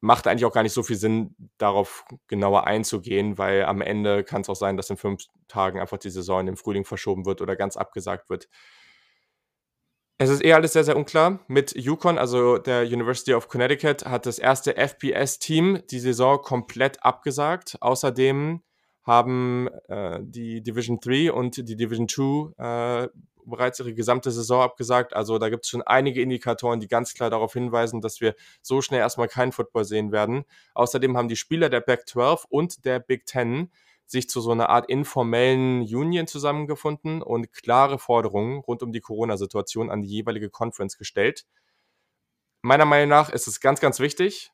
macht 0.00 0.26
eigentlich 0.26 0.46
auch 0.46 0.52
gar 0.52 0.62
nicht 0.62 0.72
so 0.72 0.82
viel 0.82 0.96
Sinn, 0.96 1.34
darauf 1.58 2.04
genauer 2.26 2.66
einzugehen, 2.66 3.36
weil 3.38 3.64
am 3.64 3.82
Ende 3.82 4.24
kann 4.24 4.40
es 4.40 4.48
auch 4.48 4.56
sein, 4.56 4.76
dass 4.76 4.90
in 4.90 4.96
fünf 4.96 5.24
Tagen 5.48 5.78
einfach 5.78 5.98
die 5.98 6.10
Saison 6.10 6.46
im 6.48 6.56
Frühling 6.56 6.84
verschoben 6.84 7.26
wird 7.26 7.42
oder 7.42 7.56
ganz 7.56 7.76
abgesagt 7.76 8.30
wird. 8.30 8.48
Es 10.16 10.28
ist 10.28 10.42
eher 10.42 10.56
alles 10.56 10.74
sehr, 10.74 10.84
sehr 10.84 10.96
unklar. 10.96 11.40
Mit 11.48 11.74
Yukon, 11.74 12.18
also 12.18 12.58
der 12.58 12.82
University 12.82 13.32
of 13.32 13.48
Connecticut, 13.48 14.04
hat 14.04 14.26
das 14.26 14.38
erste 14.38 14.76
FBS-Team 14.76 15.82
die 15.90 15.98
Saison 15.98 16.42
komplett 16.42 17.02
abgesagt. 17.02 17.78
Außerdem 17.80 18.62
haben 19.02 19.68
äh, 19.88 20.18
die 20.22 20.62
Division 20.62 21.00
3 21.00 21.32
und 21.32 21.56
die 21.56 21.76
Division 21.76 22.06
2 22.06 23.04
äh, 23.04 23.08
bereits 23.50 23.78
ihre 23.80 23.92
gesamte 23.94 24.30
Saison 24.30 24.62
abgesagt. 24.62 25.14
Also 25.14 25.38
da 25.38 25.48
gibt 25.48 25.64
es 25.64 25.70
schon 25.70 25.82
einige 25.82 26.22
Indikatoren, 26.22 26.80
die 26.80 26.88
ganz 26.88 27.14
klar 27.14 27.30
darauf 27.30 27.52
hinweisen, 27.52 28.00
dass 28.00 28.20
wir 28.20 28.34
so 28.62 28.80
schnell 28.80 29.00
erstmal 29.00 29.28
keinen 29.28 29.52
Football 29.52 29.84
sehen 29.84 30.12
werden. 30.12 30.44
Außerdem 30.74 31.16
haben 31.16 31.28
die 31.28 31.36
Spieler 31.36 31.68
der 31.68 31.80
Back 31.80 32.08
12 32.08 32.46
und 32.48 32.84
der 32.84 33.00
Big 33.00 33.28
10 33.28 33.70
sich 34.06 34.28
zu 34.28 34.40
so 34.40 34.50
einer 34.50 34.70
Art 34.70 34.88
informellen 34.88 35.82
Union 35.82 36.26
zusammengefunden 36.26 37.22
und 37.22 37.52
klare 37.52 37.98
Forderungen 37.98 38.58
rund 38.60 38.82
um 38.82 38.92
die 38.92 39.00
Corona-Situation 39.00 39.90
an 39.90 40.02
die 40.02 40.08
jeweilige 40.08 40.50
Conference 40.50 40.98
gestellt. 40.98 41.46
Meiner 42.62 42.84
Meinung 42.84 43.08
nach 43.08 43.30
ist 43.30 43.46
es 43.46 43.60
ganz, 43.60 43.80
ganz 43.80 44.00
wichtig, 44.00 44.52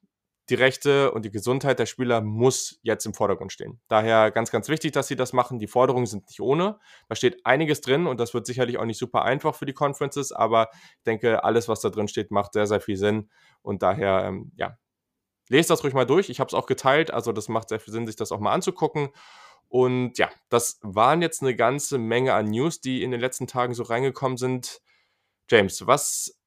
die 0.48 0.54
Rechte 0.54 1.10
und 1.10 1.24
die 1.24 1.30
Gesundheit 1.30 1.78
der 1.78 1.86
Spieler 1.86 2.20
muss 2.20 2.78
jetzt 2.82 3.04
im 3.04 3.14
Vordergrund 3.14 3.52
stehen. 3.52 3.80
Daher 3.88 4.30
ganz, 4.30 4.50
ganz 4.50 4.68
wichtig, 4.68 4.92
dass 4.92 5.08
sie 5.08 5.16
das 5.16 5.32
machen. 5.32 5.58
Die 5.58 5.66
Forderungen 5.66 6.06
sind 6.06 6.28
nicht 6.28 6.40
ohne. 6.40 6.78
Da 7.08 7.16
steht 7.16 7.44
einiges 7.44 7.80
drin 7.80 8.06
und 8.06 8.20
das 8.20 8.32
wird 8.32 8.46
sicherlich 8.46 8.78
auch 8.78 8.84
nicht 8.84 8.98
super 8.98 9.22
einfach 9.22 9.54
für 9.54 9.66
die 9.66 9.72
Conferences, 9.72 10.32
aber 10.32 10.68
ich 10.72 11.04
denke, 11.04 11.42
alles, 11.42 11.68
was 11.68 11.80
da 11.80 11.90
drin 11.90 12.08
steht, 12.08 12.30
macht 12.30 12.52
sehr, 12.52 12.66
sehr 12.66 12.80
viel 12.80 12.96
Sinn 12.96 13.28
und 13.62 13.82
daher, 13.82 14.24
ähm, 14.24 14.52
ja, 14.56 14.78
lest 15.48 15.70
das 15.70 15.82
ruhig 15.82 15.94
mal 15.94 16.06
durch. 16.06 16.30
Ich 16.30 16.38
habe 16.38 16.48
es 16.48 16.54
auch 16.54 16.66
geteilt, 16.66 17.10
also 17.10 17.32
das 17.32 17.48
macht 17.48 17.68
sehr 17.68 17.80
viel 17.80 17.92
Sinn, 17.92 18.06
sich 18.06 18.16
das 18.16 18.30
auch 18.30 18.40
mal 18.40 18.52
anzugucken. 18.52 19.08
Und 19.68 20.16
ja, 20.18 20.30
das 20.48 20.78
waren 20.82 21.22
jetzt 21.22 21.42
eine 21.42 21.56
ganze 21.56 21.98
Menge 21.98 22.34
an 22.34 22.46
News, 22.46 22.80
die 22.80 23.02
in 23.02 23.10
den 23.10 23.20
letzten 23.20 23.48
Tagen 23.48 23.74
so 23.74 23.82
reingekommen 23.82 24.36
sind. 24.36 24.80
James, 25.50 25.86
was 25.86 26.38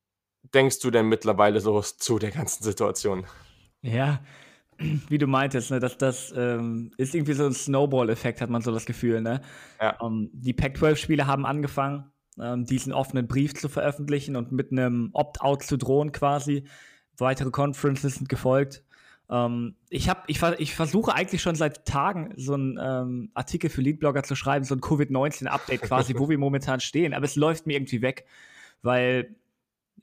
denkst 0.53 0.79
du 0.79 0.89
denn 0.89 1.08
mittlerweile 1.08 1.60
so 1.60 1.82
zu 1.82 2.18
der 2.18 2.32
ganzen 2.32 2.63
Situation? 2.63 3.25
Ja, 3.81 4.21
wie 5.09 5.17
du 5.17 5.27
meintest, 5.27 5.71
ne, 5.71 5.79
dass 5.79 5.98
das 5.98 6.33
ähm, 6.36 6.91
ist 6.98 7.15
irgendwie 7.15 7.33
so 7.33 7.45
ein 7.45 7.53
Snowball-Effekt, 7.53 8.41
hat 8.41 8.50
man 8.50 8.62
so 8.62 8.71
das 8.71 8.86
Gefühl. 8.86 9.21
Ne? 9.21 9.41
Ja. 9.81 9.98
Ähm, 10.01 10.29
die 10.33 10.53
Pac-12-Spiele 10.53 11.27
haben 11.27 11.45
angefangen, 11.45 12.12
ähm, 12.39 12.65
diesen 12.65 12.93
offenen 12.93 13.27
Brief 13.27 13.53
zu 13.55 13.69
veröffentlichen 13.69 14.36
und 14.36 14.51
mit 14.51 14.71
einem 14.71 15.09
Opt-out 15.13 15.63
zu 15.63 15.77
drohen 15.77 16.12
quasi. 16.12 16.65
Weitere 17.17 17.51
Conferences 17.51 18.15
sind 18.15 18.29
gefolgt. 18.29 18.83
Ähm, 19.29 19.75
ich, 19.89 20.09
hab, 20.09 20.24
ich, 20.27 20.41
ich 20.57 20.75
versuche 20.75 21.13
eigentlich 21.13 21.41
schon 21.41 21.55
seit 21.55 21.86
Tagen 21.86 22.33
so 22.38 22.53
einen 22.53 22.79
ähm, 22.81 23.31
Artikel 23.33 23.69
für 23.69 23.81
Leadblogger 23.81 24.24
zu 24.24 24.36
schreiben, 24.36 24.65
so 24.65 24.74
ein 24.74 24.81
Covid-19-Update 24.81 25.81
quasi, 25.81 26.15
wo 26.17 26.29
wir 26.29 26.38
momentan 26.38 26.79
stehen, 26.79 27.13
aber 27.13 27.25
es 27.25 27.36
läuft 27.36 27.67
mir 27.67 27.74
irgendwie 27.74 28.01
weg, 28.01 28.25
weil 28.81 29.36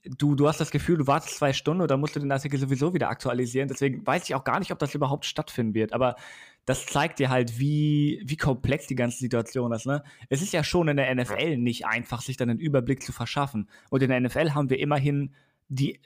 du, 0.04 0.34
du 0.34 0.48
hast 0.48 0.60
das 0.60 0.70
Gefühl, 0.70 0.98
du 0.98 1.06
wartest 1.06 1.36
zwei 1.36 1.52
Stunden 1.52 1.82
und 1.82 1.90
dann 1.90 2.00
musst 2.00 2.16
du 2.16 2.20
den 2.20 2.32
Artikel 2.32 2.58
sowieso 2.58 2.94
wieder 2.94 3.08
aktualisieren. 3.08 3.68
Deswegen 3.68 4.06
weiß 4.06 4.24
ich 4.24 4.34
auch 4.34 4.44
gar 4.44 4.58
nicht, 4.58 4.72
ob 4.72 4.78
das 4.78 4.94
überhaupt 4.94 5.24
stattfinden 5.24 5.74
wird. 5.74 5.92
Aber 5.92 6.16
das 6.64 6.86
zeigt 6.86 7.18
dir 7.18 7.30
halt, 7.30 7.58
wie, 7.58 8.22
wie 8.24 8.36
komplex 8.36 8.86
die 8.86 8.94
ganze 8.96 9.18
Situation 9.18 9.72
ist. 9.72 9.86
Ne? 9.86 10.02
Es 10.28 10.42
ist 10.42 10.52
ja 10.52 10.64
schon 10.64 10.88
in 10.88 10.96
der 10.96 11.14
NFL 11.14 11.56
nicht 11.56 11.86
einfach, 11.86 12.22
sich 12.22 12.36
dann 12.36 12.50
einen 12.50 12.58
Überblick 12.58 13.02
zu 13.02 13.12
verschaffen. 13.12 13.68
Und 13.90 14.02
in 14.02 14.10
der 14.10 14.20
NFL 14.20 14.52
haben 14.52 14.70
wir 14.70 14.78
immerhin 14.78 15.34
die 15.68 16.00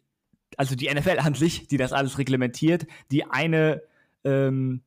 also 0.57 0.75
die 0.75 0.93
NFL 0.93 1.19
an 1.19 1.35
sich, 1.35 1.69
die 1.69 1.77
das 1.77 1.93
alles 1.93 2.19
reglementiert, 2.19 2.87
die 3.11 3.25
eine, 3.25 3.83
ähm, 4.25 4.83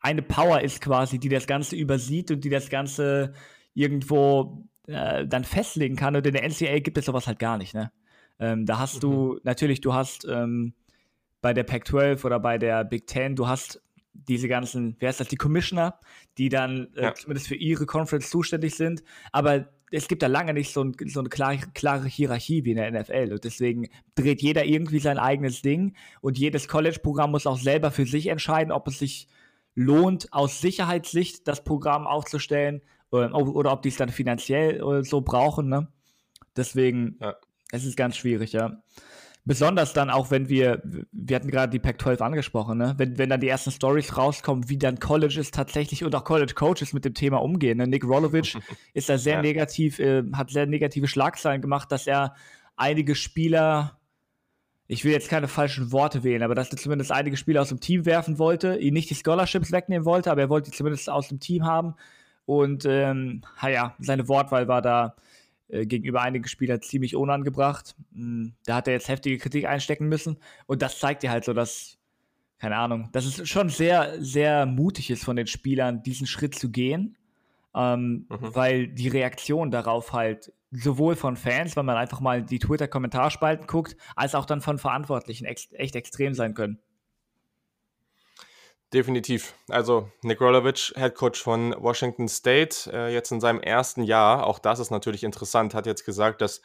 eine 0.00 0.22
Power 0.22 0.60
ist 0.60 0.80
quasi, 0.80 1.18
die 1.18 1.28
das 1.28 1.46
Ganze 1.46 1.76
übersieht 1.76 2.30
und 2.30 2.44
die 2.44 2.50
das 2.50 2.70
Ganze 2.70 3.34
irgendwo 3.74 4.64
äh, 4.86 5.26
dann 5.26 5.44
festlegen 5.44 5.96
kann. 5.96 6.16
Und 6.16 6.26
in 6.26 6.34
der 6.34 6.48
NCAA 6.48 6.78
gibt 6.80 6.98
es 6.98 7.06
sowas 7.06 7.26
halt 7.26 7.38
gar 7.38 7.58
nicht, 7.58 7.74
ne? 7.74 7.90
Ähm, 8.38 8.66
da 8.66 8.78
hast 8.78 8.96
mhm. 8.96 9.00
du, 9.00 9.40
natürlich, 9.42 9.80
du 9.80 9.94
hast 9.94 10.26
ähm, 10.28 10.74
bei 11.40 11.52
der 11.52 11.64
Pac-12 11.64 12.24
oder 12.24 12.40
bei 12.40 12.58
der 12.58 12.84
Big 12.84 13.06
Ten, 13.06 13.36
du 13.36 13.46
hast 13.46 13.82
diese 14.12 14.48
ganzen, 14.48 14.96
wer 14.98 15.10
ist 15.10 15.20
das, 15.20 15.28
die 15.28 15.36
Commissioner, 15.36 16.00
die 16.38 16.48
dann 16.48 16.88
äh, 16.94 17.04
ja. 17.04 17.14
zumindest 17.14 17.48
für 17.48 17.54
ihre 17.54 17.86
Conference 17.86 18.30
zuständig 18.30 18.74
sind. 18.74 19.02
Aber 19.32 19.68
es 19.90 20.08
gibt 20.08 20.22
da 20.22 20.26
lange 20.26 20.52
nicht 20.52 20.72
so, 20.72 20.82
ein, 20.82 20.94
so 21.06 21.20
eine 21.20 21.28
klare, 21.28 21.58
klare, 21.74 22.08
Hierarchie 22.08 22.64
wie 22.64 22.72
in 22.72 22.76
der 22.76 22.90
NFL. 22.90 23.32
Und 23.32 23.44
deswegen 23.44 23.88
dreht 24.14 24.42
jeder 24.42 24.64
irgendwie 24.64 24.98
sein 24.98 25.18
eigenes 25.18 25.62
Ding. 25.62 25.94
Und 26.20 26.38
jedes 26.38 26.68
College-Programm 26.68 27.30
muss 27.30 27.46
auch 27.46 27.58
selber 27.58 27.90
für 27.90 28.06
sich 28.06 28.26
entscheiden, 28.26 28.72
ob 28.72 28.88
es 28.88 28.98
sich 28.98 29.28
lohnt, 29.74 30.32
aus 30.32 30.60
Sicherheitssicht 30.60 31.46
das 31.46 31.62
Programm 31.62 32.06
aufzustellen 32.06 32.82
oder, 33.10 33.32
oder 33.34 33.72
ob 33.72 33.82
die 33.82 33.88
es 33.88 33.96
dann 33.96 34.08
finanziell 34.08 34.82
äh, 34.82 35.04
so 35.04 35.20
brauchen. 35.20 35.68
Ne? 35.68 35.88
Deswegen, 36.56 37.16
ja. 37.20 37.36
Es 37.72 37.84
ist 37.84 37.96
ganz 37.96 38.16
schwierig, 38.16 38.52
ja. 38.52 38.82
Besonders 39.44 39.94
dann 39.94 40.10
auch, 40.10 40.30
wenn 40.30 40.50
wir, 40.50 40.82
wir 41.10 41.36
hatten 41.36 41.50
gerade 41.50 41.70
die 41.70 41.78
Pac-12 41.78 42.20
angesprochen, 42.20 42.76
ne? 42.76 42.94
wenn, 42.98 43.16
wenn 43.16 43.30
dann 43.30 43.40
die 43.40 43.48
ersten 43.48 43.70
Stories 43.70 44.14
rauskommen, 44.14 44.68
wie 44.68 44.76
dann 44.76 45.00
Colleges 45.00 45.50
tatsächlich 45.52 46.04
und 46.04 46.14
auch 46.14 46.24
College-Coaches 46.24 46.92
mit 46.92 47.06
dem 47.06 47.14
Thema 47.14 47.38
umgehen. 47.38 47.78
Ne? 47.78 47.86
Nick 47.86 48.04
Rolovich 48.04 48.58
ist 48.92 49.08
da 49.08 49.16
sehr 49.16 49.36
ja. 49.36 49.42
negativ, 49.42 50.00
äh, 50.00 50.22
hat 50.34 50.50
sehr 50.50 50.66
negative 50.66 51.08
Schlagzeilen 51.08 51.62
gemacht, 51.62 51.90
dass 51.90 52.06
er 52.06 52.34
einige 52.76 53.14
Spieler, 53.14 53.98
ich 54.86 55.06
will 55.06 55.12
jetzt 55.12 55.30
keine 55.30 55.48
falschen 55.48 55.92
Worte 55.92 56.24
wählen, 56.24 56.42
aber 56.42 56.54
dass 56.54 56.70
er 56.70 56.76
zumindest 56.76 57.10
einige 57.10 57.38
Spieler 57.38 57.62
aus 57.62 57.70
dem 57.70 57.80
Team 57.80 58.04
werfen 58.04 58.38
wollte, 58.38 58.76
ihn 58.76 58.92
nicht 58.92 59.08
die 59.08 59.14
Scholarships 59.14 59.72
wegnehmen 59.72 60.04
wollte, 60.04 60.30
aber 60.30 60.42
er 60.42 60.50
wollte 60.50 60.70
die 60.70 60.76
zumindest 60.76 61.08
aus 61.08 61.28
dem 61.28 61.40
Team 61.40 61.64
haben. 61.64 61.94
Und 62.44 62.84
ähm, 62.84 63.42
ja, 63.62 63.94
seine 63.98 64.28
Wortwahl 64.28 64.68
war 64.68 64.82
da 64.82 65.16
gegenüber 65.68 66.22
einigen 66.22 66.48
Spielern 66.48 66.80
ziemlich 66.82 67.16
unangebracht. 67.16 67.94
Hm, 68.12 68.54
da 68.64 68.76
hat 68.76 68.88
er 68.88 68.94
jetzt 68.94 69.08
heftige 69.08 69.38
Kritik 69.38 69.66
einstecken 69.66 70.08
müssen. 70.08 70.38
Und 70.66 70.82
das 70.82 70.98
zeigt 70.98 71.22
dir 71.22 71.30
halt 71.30 71.44
so, 71.44 71.52
dass, 71.52 71.98
keine 72.58 72.76
Ahnung, 72.76 73.08
dass 73.12 73.24
es 73.24 73.48
schon 73.48 73.68
sehr, 73.68 74.14
sehr 74.22 74.66
mutig 74.66 75.10
ist 75.10 75.24
von 75.24 75.36
den 75.36 75.46
Spielern, 75.46 76.02
diesen 76.02 76.26
Schritt 76.26 76.54
zu 76.54 76.70
gehen. 76.70 77.16
Ähm, 77.74 78.26
mhm. 78.28 78.54
Weil 78.54 78.88
die 78.88 79.08
Reaktion 79.08 79.70
darauf 79.70 80.12
halt 80.12 80.52
sowohl 80.70 81.16
von 81.16 81.36
Fans, 81.36 81.76
wenn 81.76 81.86
man 81.86 81.96
einfach 81.96 82.20
mal 82.20 82.42
die 82.42 82.58
Twitter-Kommentarspalten 82.58 83.66
guckt, 83.66 83.96
als 84.16 84.34
auch 84.34 84.44
dann 84.44 84.60
von 84.60 84.78
Verantwortlichen 84.78 85.44
echt, 85.44 85.72
echt 85.74 85.96
extrem 85.96 86.34
sein 86.34 86.54
können. 86.54 86.78
Definitiv. 88.92 89.54
Also 89.68 90.10
Nick 90.22 90.40
Rolovich, 90.40 90.94
Head 90.96 91.14
Coach 91.14 91.42
von 91.42 91.74
Washington 91.78 92.26
State, 92.26 92.90
äh, 92.90 93.12
jetzt 93.12 93.30
in 93.30 93.40
seinem 93.40 93.60
ersten 93.60 94.02
Jahr, 94.02 94.46
auch 94.46 94.58
das 94.58 94.78
ist 94.78 94.90
natürlich 94.90 95.24
interessant, 95.24 95.74
hat 95.74 95.84
jetzt 95.84 96.06
gesagt, 96.06 96.40
dass 96.40 96.62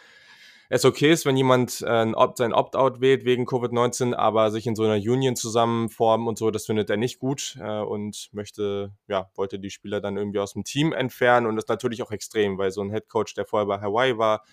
es 0.69 0.85
okay 0.85 1.11
ist, 1.11 1.25
wenn 1.25 1.35
jemand 1.35 1.81
äh, 1.81 2.11
Opt, 2.13 2.37
sein 2.37 2.53
Opt-out 2.53 3.01
wählt 3.01 3.25
wegen 3.25 3.45
Covid-19, 3.45 4.13
aber 4.13 4.51
sich 4.51 4.65
in 4.65 4.75
so 4.75 4.83
einer 4.83 4.95
Union 4.95 5.35
zusammenformen 5.35 6.27
und 6.29 6.37
so, 6.37 6.49
das 6.49 6.65
findet 6.65 6.89
er 6.89 6.95
nicht 6.95 7.19
gut 7.19 7.57
äh, 7.59 7.81
und 7.81 8.29
möchte, 8.31 8.93
ja, 9.07 9.29
wollte 9.35 9.59
die 9.59 9.69
Spieler 9.69 9.99
dann 9.99 10.15
irgendwie 10.15 10.39
aus 10.39 10.53
dem 10.53 10.63
Team 10.63 10.93
entfernen 10.93 11.45
und 11.45 11.57
das 11.57 11.65
ist 11.65 11.69
natürlich 11.69 12.01
auch 12.03 12.11
extrem, 12.11 12.57
weil 12.57 12.71
so 12.71 12.81
ein 12.81 12.91
Head 12.91 13.09
Coach, 13.09 13.33
der 13.33 13.45
vorher 13.45 13.67
bei 13.67 13.81
Hawaii 13.81 14.17
war, 14.17 14.45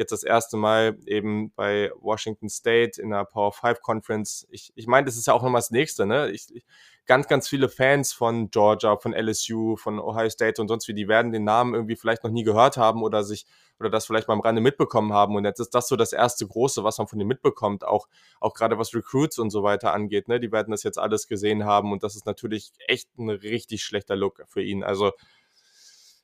jetzt 0.00 0.12
das 0.12 0.22
erste 0.22 0.56
Mal 0.56 0.98
eben 1.06 1.52
bei 1.52 1.92
Washington 2.00 2.48
State 2.48 3.00
in 3.00 3.10
der 3.10 3.26
Power 3.26 3.52
5 3.52 3.82
Conference. 3.82 4.46
Ich, 4.50 4.72
ich 4.74 4.86
meine, 4.86 5.04
das 5.04 5.16
ist 5.16 5.26
ja 5.26 5.34
auch 5.34 5.42
nochmal 5.42 5.60
das 5.60 5.70
nächste, 5.70 6.06
ne? 6.06 6.30
Ich, 6.30 6.46
ich, 6.54 6.64
ganz, 7.06 7.26
ganz 7.28 7.48
viele 7.48 7.68
Fans 7.68 8.12
von 8.12 8.50
Georgia, 8.50 8.96
von 8.96 9.12
LSU, 9.12 9.76
von 9.76 9.98
Ohio 9.98 10.30
State 10.30 10.60
und 10.60 10.68
sonst 10.68 10.88
wie, 10.88 10.94
die 10.94 11.08
werden 11.08 11.32
den 11.32 11.44
Namen 11.44 11.74
irgendwie 11.74 11.96
vielleicht 11.96 12.24
noch 12.24 12.30
nie 12.30 12.44
gehört 12.44 12.76
haben 12.76 13.02
oder 13.02 13.24
sich 13.24 13.46
oder 13.80 13.88
das 13.88 14.06
vielleicht 14.06 14.28
mal 14.28 14.34
am 14.34 14.40
Rande 14.40 14.60
mitbekommen 14.60 15.12
haben. 15.12 15.34
Und 15.36 15.44
jetzt 15.44 15.58
ist 15.58 15.74
das 15.74 15.88
so 15.88 15.96
das 15.96 16.12
erste 16.12 16.46
große, 16.46 16.84
was 16.84 16.98
man 16.98 17.08
von 17.08 17.18
denen 17.18 17.28
mitbekommt, 17.28 17.82
auch, 17.82 18.08
auch 18.38 18.52
gerade 18.52 18.78
was 18.78 18.94
Recruits 18.94 19.38
und 19.38 19.50
so 19.50 19.62
weiter 19.62 19.94
angeht. 19.94 20.28
Ne? 20.28 20.38
Die 20.38 20.52
werden 20.52 20.70
das 20.70 20.82
jetzt 20.82 20.98
alles 20.98 21.26
gesehen 21.26 21.64
haben 21.64 21.90
und 21.90 22.02
das 22.02 22.14
ist 22.14 22.26
natürlich 22.26 22.72
echt 22.86 23.08
ein 23.18 23.30
richtig 23.30 23.82
schlechter 23.82 24.16
Look 24.16 24.42
für 24.46 24.62
ihn. 24.62 24.84
Also 24.84 25.12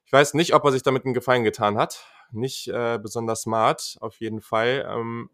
ich 0.05 0.13
weiß 0.13 0.35
nicht, 0.35 0.55
ob 0.55 0.65
er 0.65 0.73
sich 0.73 0.83
damit 0.83 1.05
einen 1.05 1.15
Gefallen 1.15 1.45
getan 1.45 1.79
hat. 1.79 2.07
Nicht 2.31 2.69
äh, 2.69 2.99
besonders 3.03 3.43
smart, 3.43 3.97
auf 4.01 4.21
jeden 4.21 4.43
Fall. 4.43 4.87
Ähm, 4.89 5.31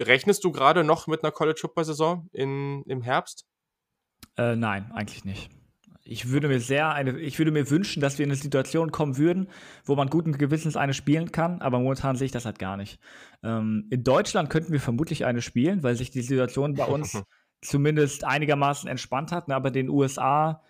rechnest 0.00 0.42
du 0.44 0.50
gerade 0.50 0.82
noch 0.82 1.06
mit 1.06 1.22
einer 1.22 1.30
College 1.30 1.60
Football 1.60 1.84
Saison 1.84 2.28
im 2.32 3.02
Herbst? 3.02 3.46
Äh, 4.36 4.56
nein, 4.56 4.90
eigentlich 4.92 5.24
nicht. 5.24 5.50
Ich 6.06 6.28
würde 6.28 6.48
mir 6.48 6.60
sehr 6.60 6.92
eine, 6.92 7.18
ich 7.18 7.38
würde 7.38 7.50
mir 7.50 7.70
wünschen, 7.70 8.02
dass 8.02 8.18
wir 8.18 8.24
in 8.24 8.30
eine 8.30 8.36
Situation 8.36 8.92
kommen 8.92 9.16
würden, 9.16 9.48
wo 9.84 9.96
man 9.96 10.10
guten 10.10 10.36
Gewissens 10.36 10.76
eine 10.76 10.92
spielen 10.92 11.32
kann, 11.32 11.62
aber 11.62 11.78
momentan 11.78 12.16
sehe 12.16 12.26
ich 12.26 12.32
das 12.32 12.44
halt 12.44 12.58
gar 12.58 12.76
nicht. 12.76 13.00
Ähm, 13.42 13.86
in 13.90 14.04
Deutschland 14.04 14.50
könnten 14.50 14.72
wir 14.72 14.80
vermutlich 14.80 15.24
eine 15.24 15.40
spielen, 15.40 15.82
weil 15.82 15.96
sich 15.96 16.10
die 16.10 16.20
Situation 16.20 16.74
bei 16.74 16.84
uns 16.84 17.22
zumindest 17.62 18.24
einigermaßen 18.24 18.88
entspannt 18.88 19.32
hat, 19.32 19.48
ne, 19.48 19.54
aber 19.54 19.70
den 19.70 19.88
USA 19.88 20.62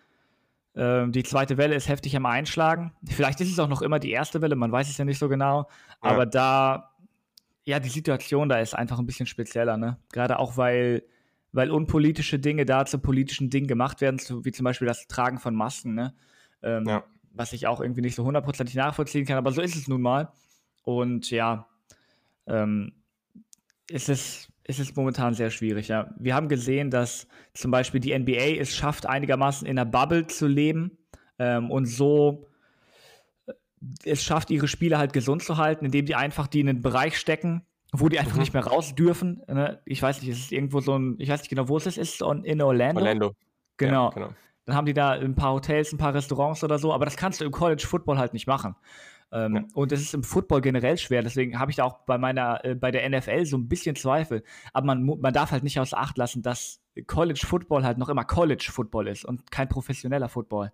äh, 0.75 1.09
die 1.09 1.23
zweite 1.23 1.57
Welle 1.57 1.75
ist 1.75 1.89
heftig 1.89 2.17
am 2.17 2.27
Einschlagen. 2.27 2.93
Vielleicht 3.05 3.41
ist 3.41 3.51
es 3.51 3.59
auch 3.59 3.69
noch 3.69 3.83
immer 3.83 3.99
die 3.99 4.11
erste 4.11 4.41
Welle, 4.43 4.57
man 4.57 4.71
weiß 4.71 4.89
es 4.89 4.99
ja 4.99 5.05
nicht 5.05 5.19
so 5.19 5.29
genau, 5.29 5.69
ja. 6.03 6.11
aber 6.11 6.27
da, 6.27 6.93
ja, 7.65 7.81
die 7.81 7.89
Situation 7.89 8.49
da 8.49 8.59
ist 8.59 8.75
einfach 8.75 8.99
ein 8.99 9.07
bisschen 9.07 9.27
spezieller, 9.27 9.77
ne? 9.77 9.99
Gerade 10.13 10.39
auch, 10.39 10.57
weil 10.57 11.03
weil 11.55 11.71
unpolitische 11.71 12.39
Dinge 12.39 12.67
da 12.67 12.85
zu 12.85 12.99
politischen 12.99 13.49
Dingen 13.49 13.69
gemacht 13.69 14.01
werden, 14.01 14.21
wie 14.45 14.53
zum 14.53 14.65
Beispiel 14.65 14.89
das 14.89 15.07
Tragen 15.07 15.39
von 15.39 15.55
Masken, 15.55 15.95
ne? 15.95 16.15
Ähm, 16.63 16.85
ja. 16.87 17.05
was 17.33 17.53
ich 17.53 17.67
auch 17.67 17.81
irgendwie 17.81 18.01
nicht 18.01 18.15
so 18.15 18.25
hundertprozentig 18.25 18.75
nachvollziehen 18.75 19.25
kann, 19.25 19.37
aber 19.37 19.53
so 19.53 19.61
ist 19.61 19.77
es 19.77 19.87
nun 19.87 20.03
mal. 20.03 20.33
Und 20.83 21.31
ja, 21.31 21.69
ähm, 22.47 22.93
ist 23.89 24.09
es 24.09 24.49
ist 24.67 24.81
es 24.81 24.97
momentan 24.97 25.35
sehr 25.35 25.51
schwierig. 25.51 25.89
Ja. 25.89 26.15
Wir 26.19 26.35
haben 26.35 26.49
gesehen, 26.49 26.91
dass 26.91 27.29
zum 27.53 27.71
Beispiel 27.71 28.01
die 28.01 28.19
NBA 28.19 28.59
es 28.59 28.75
schafft, 28.75 29.07
einigermaßen 29.07 29.67
in 29.67 29.79
einer 29.79 29.89
Bubble 29.89 30.27
zu 30.27 30.47
leben 30.47 30.99
ähm, 31.39 31.71
und 31.71 31.85
so 31.85 32.47
äh, 33.47 33.53
es 34.05 34.25
schafft, 34.25 34.51
ihre 34.51 34.67
Spieler 34.67 34.99
halt 34.99 35.13
gesund 35.13 35.43
zu 35.43 35.59
halten, 35.59 35.85
indem 35.85 36.07
die 36.07 36.15
einfach 36.15 36.47
die 36.47 36.61
in 36.61 36.69
einen 36.71 36.83
Bereich 36.83 37.19
stecken, 37.19 37.63
wo 38.01 38.09
die 38.09 38.19
einfach 38.19 38.35
mhm. 38.35 38.41
nicht 38.41 38.53
mehr 38.53 38.67
raus 38.67 38.95
dürfen. 38.95 39.43
Ne? 39.47 39.81
Ich 39.85 40.03
weiß 40.03 40.21
nicht, 40.21 40.31
es 40.31 40.39
ist 40.39 40.53
irgendwo 40.53 40.81
so 40.81 40.99
ein, 40.99 41.17
ich 41.19 41.29
weiß 41.29 41.41
nicht 41.41 41.49
genau, 41.49 41.69
wo 41.69 41.77
es 41.77 41.87
ist, 41.87 41.99
ist 41.99 42.23
in 42.23 42.61
Orlando. 42.61 43.01
Orlando. 43.01 43.33
Genau. 43.77 44.09
Ja, 44.09 44.15
genau. 44.15 44.29
Dann 44.67 44.77
haben 44.77 44.87
die 44.87 44.95
da 44.95 45.11
ein 45.11 45.35
paar 45.35 45.53
Hotels, 45.53 45.93
ein 45.93 45.99
paar 45.99 46.15
Restaurants 46.15 46.65
oder 46.65 46.79
so, 46.79 46.93
aber 46.93 47.05
das 47.05 47.17
kannst 47.17 47.41
du 47.41 47.45
im 47.45 47.51
College 47.51 47.87
Football 47.87 48.19
halt 48.19 48.33
nicht 48.33 48.47
machen. 48.47 48.75
Ähm, 49.31 49.57
ja. 49.57 49.65
Und 49.75 49.93
es 49.93 50.01
ist 50.01 50.15
im 50.15 50.23
Football 50.23 50.61
generell 50.61 50.97
schwer, 50.97 51.23
deswegen 51.23 51.59
habe 51.59 51.71
ich 51.71 51.77
da 51.77 51.85
auch 51.85 51.99
bei 52.07 52.19
meiner, 52.19 52.65
äh, 52.65 52.75
bei 52.75 52.91
der 52.91 53.09
NFL 53.09 53.45
so 53.45 53.59
ein 53.59 53.69
bisschen 53.69 53.95
Zweifel. 53.95 54.43
Aber 54.73 54.87
man, 54.87 55.05
man 55.05 55.33
darf 55.35 55.51
halt 55.51 55.65
nicht 55.65 55.79
außer 55.79 55.99
Acht 55.99 56.17
lassen, 56.19 56.43
dass 56.43 56.81
College 57.07 57.45
Football 57.45 57.85
halt 57.85 57.99
noch 57.99 58.09
immer 58.09 58.25
College 58.25 58.69
Football 58.71 59.09
ist 59.09 59.25
und 59.25 59.51
kein 59.51 59.69
professioneller 59.69 60.29
Football. 60.29 60.73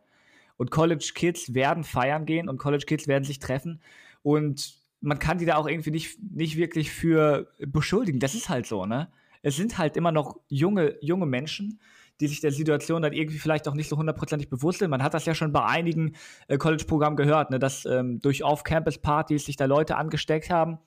Und 0.56 0.70
College 0.70 1.12
Kids 1.14 1.54
werden 1.54 1.84
feiern 1.84 2.26
gehen 2.26 2.48
und 2.48 2.58
College 2.58 2.84
Kids 2.86 3.08
werden 3.08 3.24
sich 3.24 3.38
treffen. 3.38 3.80
Und 4.22 4.79
man 5.00 5.18
kann 5.18 5.38
die 5.38 5.46
da 5.46 5.56
auch 5.56 5.66
irgendwie 5.66 5.90
nicht, 5.90 6.18
nicht 6.22 6.56
wirklich 6.56 6.90
für 6.90 7.52
beschuldigen. 7.58 8.20
Das 8.20 8.34
ist 8.34 8.48
halt 8.48 8.66
so, 8.66 8.86
ne? 8.86 9.10
Es 9.42 9.56
sind 9.56 9.78
halt 9.78 9.96
immer 9.96 10.12
noch 10.12 10.38
junge, 10.48 10.96
junge 11.00 11.24
Menschen, 11.24 11.80
die 12.20 12.26
sich 12.28 12.40
der 12.40 12.52
Situation 12.52 13.00
dann 13.00 13.14
irgendwie 13.14 13.38
vielleicht 13.38 13.66
auch 13.66 13.74
nicht 13.74 13.88
so 13.88 13.96
hundertprozentig 13.96 14.50
bewusst 14.50 14.80
sind. 14.80 14.90
Man 14.90 15.02
hat 15.02 15.14
das 15.14 15.24
ja 15.24 15.34
schon 15.34 15.52
bei 15.52 15.64
einigen 15.64 16.14
äh, 16.48 16.58
College-Programmen 16.58 17.16
gehört, 17.16 17.50
ne, 17.50 17.58
dass 17.58 17.86
ähm, 17.86 18.20
durch 18.20 18.44
Off-Campus-Partys 18.44 19.46
sich 19.46 19.56
da 19.56 19.64
Leute 19.64 19.96
angesteckt 19.96 20.50
haben. 20.50 20.78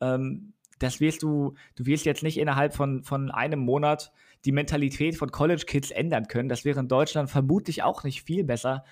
Ähm, 0.00 0.54
das 0.80 0.98
wirst 0.98 1.22
du, 1.22 1.54
du 1.76 1.86
wirst 1.86 2.06
jetzt 2.06 2.22
nicht 2.24 2.38
innerhalb 2.38 2.74
von, 2.74 3.04
von 3.04 3.30
einem 3.30 3.60
Monat 3.60 4.12
die 4.44 4.52
Mentalität 4.52 5.16
von 5.16 5.30
College-Kids 5.30 5.90
ändern 5.90 6.26
können. 6.26 6.48
Das 6.48 6.64
wäre 6.64 6.80
in 6.80 6.88
Deutschland 6.88 7.30
vermutlich 7.30 7.82
auch 7.82 8.02
nicht 8.02 8.22
viel 8.22 8.42
besser. 8.42 8.84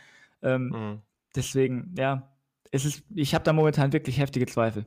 Ähm, 0.43 0.69
mhm. 0.69 1.03
Deswegen, 1.35 1.95
ja, 1.97 2.31
es 2.73 2.85
ist, 2.85 3.03
ich 3.15 3.35
habe 3.35 3.45
da 3.45 3.53
momentan 3.53 3.93
wirklich 3.93 4.19
heftige 4.19 4.47
Zweifel. 4.47 4.87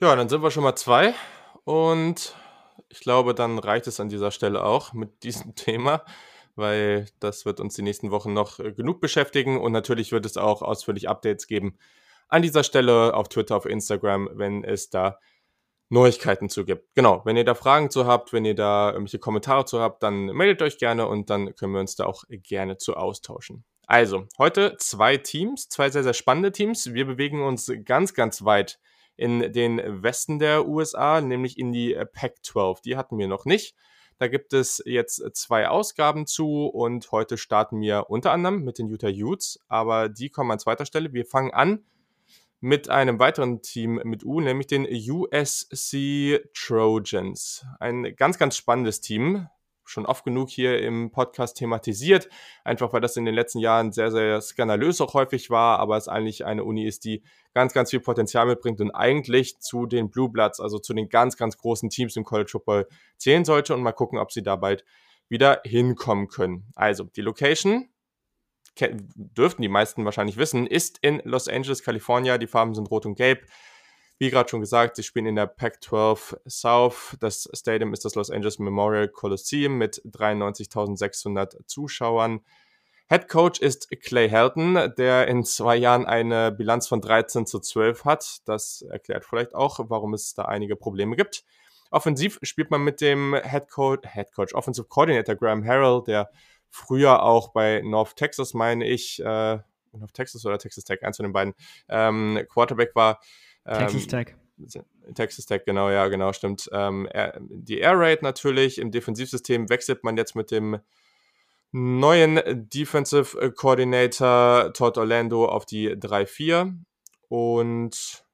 Ja, 0.00 0.14
dann 0.16 0.28
sind 0.28 0.42
wir 0.42 0.50
schon 0.50 0.64
mal 0.64 0.76
zwei. 0.76 1.14
Und 1.64 2.34
ich 2.88 3.00
glaube, 3.00 3.34
dann 3.34 3.58
reicht 3.58 3.86
es 3.86 4.00
an 4.00 4.08
dieser 4.08 4.30
Stelle 4.30 4.64
auch 4.64 4.92
mit 4.92 5.22
diesem 5.22 5.54
Thema, 5.56 6.04
weil 6.56 7.06
das 7.20 7.44
wird 7.44 7.60
uns 7.60 7.74
die 7.74 7.82
nächsten 7.82 8.10
Wochen 8.10 8.32
noch 8.32 8.58
äh, 8.58 8.72
genug 8.72 9.00
beschäftigen. 9.00 9.60
Und 9.60 9.72
natürlich 9.72 10.12
wird 10.12 10.26
es 10.26 10.36
auch 10.36 10.62
ausführlich 10.62 11.08
Updates 11.08 11.46
geben 11.46 11.78
an 12.28 12.42
dieser 12.42 12.64
Stelle 12.64 13.14
auf 13.14 13.28
Twitter, 13.28 13.56
auf 13.56 13.66
Instagram, 13.66 14.28
wenn 14.32 14.64
es 14.64 14.90
da 14.90 15.18
Neuigkeiten 15.90 16.48
zu 16.48 16.64
gibt. 16.64 16.94
Genau, 16.94 17.22
wenn 17.24 17.36
ihr 17.36 17.44
da 17.44 17.54
Fragen 17.54 17.90
zu 17.90 18.06
habt, 18.06 18.32
wenn 18.32 18.44
ihr 18.44 18.54
da 18.54 18.90
irgendwelche 18.90 19.18
Kommentare 19.18 19.64
zu 19.66 19.80
habt, 19.80 20.02
dann 20.02 20.26
meldet 20.26 20.62
euch 20.62 20.78
gerne 20.78 21.06
und 21.06 21.30
dann 21.30 21.54
können 21.54 21.72
wir 21.72 21.80
uns 21.80 21.94
da 21.96 22.06
auch 22.06 22.24
gerne 22.28 22.78
zu 22.78 22.96
austauschen. 22.96 23.64
Also, 23.86 24.26
heute 24.38 24.76
zwei 24.78 25.18
Teams, 25.18 25.68
zwei 25.68 25.90
sehr, 25.90 26.02
sehr 26.02 26.14
spannende 26.14 26.52
Teams. 26.52 26.94
Wir 26.94 27.04
bewegen 27.04 27.42
uns 27.42 27.70
ganz, 27.84 28.14
ganz 28.14 28.44
weit 28.44 28.78
in 29.16 29.52
den 29.52 30.02
Westen 30.02 30.38
der 30.38 30.66
USA, 30.66 31.20
nämlich 31.20 31.58
in 31.58 31.72
die 31.72 31.94
Pac-12. 31.94 32.82
Die 32.82 32.96
hatten 32.96 33.18
wir 33.18 33.28
noch 33.28 33.44
nicht. 33.44 33.76
Da 34.18 34.28
gibt 34.28 34.52
es 34.52 34.82
jetzt 34.86 35.22
zwei 35.34 35.68
Ausgaben 35.68 36.26
zu 36.26 36.66
und 36.66 37.10
heute 37.12 37.36
starten 37.36 37.80
wir 37.80 38.08
unter 38.08 38.32
anderem 38.32 38.62
mit 38.62 38.78
den 38.78 38.88
Utah 38.88 39.08
Utes, 39.08 39.60
aber 39.68 40.08
die 40.08 40.30
kommen 40.30 40.52
an 40.52 40.58
zweiter 40.58 40.86
Stelle. 40.86 41.12
Wir 41.12 41.26
fangen 41.26 41.52
an 41.52 41.84
mit 42.60 42.88
einem 42.88 43.18
weiteren 43.18 43.60
Team 43.60 44.00
mit 44.04 44.24
U, 44.24 44.40
nämlich 44.40 44.68
den 44.68 44.86
USC 44.86 46.40
Trojans. 46.54 47.66
Ein 47.80 48.14
ganz, 48.16 48.38
ganz 48.38 48.56
spannendes 48.56 49.00
Team. 49.00 49.48
Schon 49.84 50.06
oft 50.06 50.24
genug 50.24 50.48
hier 50.48 50.80
im 50.80 51.10
Podcast 51.10 51.56
thematisiert, 51.56 52.28
einfach 52.64 52.92
weil 52.92 53.00
das 53.00 53.16
in 53.16 53.24
den 53.24 53.34
letzten 53.34 53.58
Jahren 53.58 53.92
sehr, 53.92 54.10
sehr 54.10 54.40
skandalös 54.40 55.00
auch 55.00 55.14
häufig 55.14 55.50
war, 55.50 55.78
aber 55.78 55.96
es 55.96 56.08
eigentlich 56.08 56.44
eine 56.44 56.64
Uni 56.64 56.86
ist, 56.86 57.04
die 57.04 57.22
ganz, 57.52 57.72
ganz 57.72 57.90
viel 57.90 58.00
Potenzial 58.00 58.46
mitbringt 58.46 58.80
und 58.80 58.90
eigentlich 58.90 59.58
zu 59.60 59.86
den 59.86 60.10
Blue 60.10 60.28
Bloods, 60.28 60.60
also 60.60 60.78
zu 60.78 60.94
den 60.94 61.08
ganz, 61.08 61.36
ganz 61.36 61.56
großen 61.58 61.90
Teams 61.90 62.16
im 62.16 62.24
College 62.24 62.50
Football 62.50 62.88
zählen 63.18 63.44
sollte 63.44 63.74
und 63.74 63.82
mal 63.82 63.92
gucken, 63.92 64.18
ob 64.18 64.32
sie 64.32 64.42
da 64.42 64.56
bald 64.56 64.84
wieder 65.28 65.60
hinkommen 65.64 66.28
können. 66.28 66.66
Also 66.74 67.04
die 67.04 67.22
Location, 67.22 67.88
dürften 68.80 69.62
die 69.62 69.68
meisten 69.68 70.04
wahrscheinlich 70.04 70.36
wissen, 70.36 70.66
ist 70.66 70.98
in 71.00 71.20
Los 71.24 71.48
Angeles, 71.48 71.82
Kalifornien. 71.82 72.40
Die 72.40 72.46
Farben 72.46 72.74
sind 72.74 72.90
rot 72.90 73.06
und 73.06 73.14
gelb. 73.14 73.46
Wie 74.18 74.30
gerade 74.30 74.48
schon 74.48 74.60
gesagt, 74.60 74.96
sie 74.96 75.02
spielen 75.02 75.26
in 75.26 75.34
der 75.34 75.46
Pac-12 75.46 76.38
South. 76.48 77.16
Das 77.20 77.48
Stadium 77.52 77.92
ist 77.92 78.04
das 78.04 78.14
Los 78.14 78.30
Angeles 78.30 78.58
Memorial 78.58 79.08
Coliseum 79.08 79.76
mit 79.76 80.02
93.600 80.04 81.66
Zuschauern. 81.66 82.40
Head 83.08 83.28
Coach 83.28 83.60
ist 83.60 83.90
Clay 84.02 84.30
Helton, 84.30 84.92
der 84.96 85.28
in 85.28 85.44
zwei 85.44 85.76
Jahren 85.76 86.06
eine 86.06 86.52
Bilanz 86.52 86.88
von 86.88 87.00
13 87.00 87.44
zu 87.44 87.60
12 87.60 88.04
hat. 88.04 88.38
Das 88.46 88.82
erklärt 88.82 89.24
vielleicht 89.24 89.54
auch, 89.54 89.78
warum 89.88 90.14
es 90.14 90.32
da 90.32 90.44
einige 90.44 90.74
Probleme 90.74 91.16
gibt. 91.16 91.44
Offensiv 91.90 92.38
spielt 92.42 92.70
man 92.70 92.82
mit 92.82 93.00
dem 93.00 93.36
Head 93.44 93.70
Coach, 93.70 94.08
Head 94.10 94.32
Coach 94.32 94.54
Offensive 94.54 94.88
Coordinator 94.88 95.34
Graham 95.34 95.64
Harrell, 95.64 96.02
der 96.06 96.30
früher 96.70 97.22
auch 97.22 97.52
bei 97.52 97.82
North 97.84 98.16
Texas, 98.16 98.54
meine 98.54 98.86
ich, 98.86 99.20
äh, 99.20 99.58
North 99.92 100.14
Texas 100.14 100.44
oder 100.46 100.58
Texas 100.58 100.84
Tech, 100.84 101.04
eins 101.04 101.18
von 101.18 101.24
den 101.24 101.32
beiden, 101.32 101.54
ähm, 101.88 102.40
Quarterback 102.48 102.94
war. 102.94 103.20
Ähm, 103.66 103.78
Texas 103.78 104.06
Tech. 104.06 104.34
Texas 105.14 105.46
Tech, 105.46 105.62
genau, 105.64 105.90
ja, 105.90 106.06
genau, 106.08 106.32
stimmt. 106.32 106.68
Ähm, 106.72 107.08
die 107.50 107.78
Air 107.78 107.98
Raid 107.98 108.22
natürlich, 108.22 108.78
im 108.78 108.90
Defensivsystem 108.90 109.68
wechselt 109.68 110.04
man 110.04 110.16
jetzt 110.16 110.36
mit 110.36 110.50
dem 110.50 110.78
neuen 111.72 112.40
Defensive 112.70 113.52
Coordinator 113.52 114.72
Todd 114.72 114.96
Orlando 114.96 115.46
auf 115.46 115.66
die 115.66 115.90
3-4 115.90 116.72
und 117.28 118.24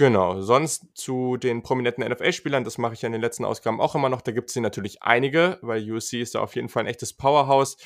Genau, 0.00 0.40
sonst 0.40 0.86
zu 0.94 1.36
den 1.36 1.62
prominenten 1.62 2.02
NFL-Spielern, 2.02 2.64
das 2.64 2.78
mache 2.78 2.94
ich 2.94 3.02
ja 3.02 3.08
in 3.08 3.12
den 3.12 3.20
letzten 3.20 3.44
Ausgaben 3.44 3.82
auch 3.82 3.94
immer 3.94 4.08
noch, 4.08 4.22
da 4.22 4.32
gibt 4.32 4.48
es 4.48 4.54
hier 4.54 4.62
natürlich 4.62 5.02
einige, 5.02 5.58
weil 5.60 5.92
USC 5.92 6.22
ist 6.22 6.34
da 6.34 6.40
auf 6.40 6.56
jeden 6.56 6.70
Fall 6.70 6.84
ein 6.84 6.86
echtes 6.86 7.12
Powerhouse. 7.12 7.76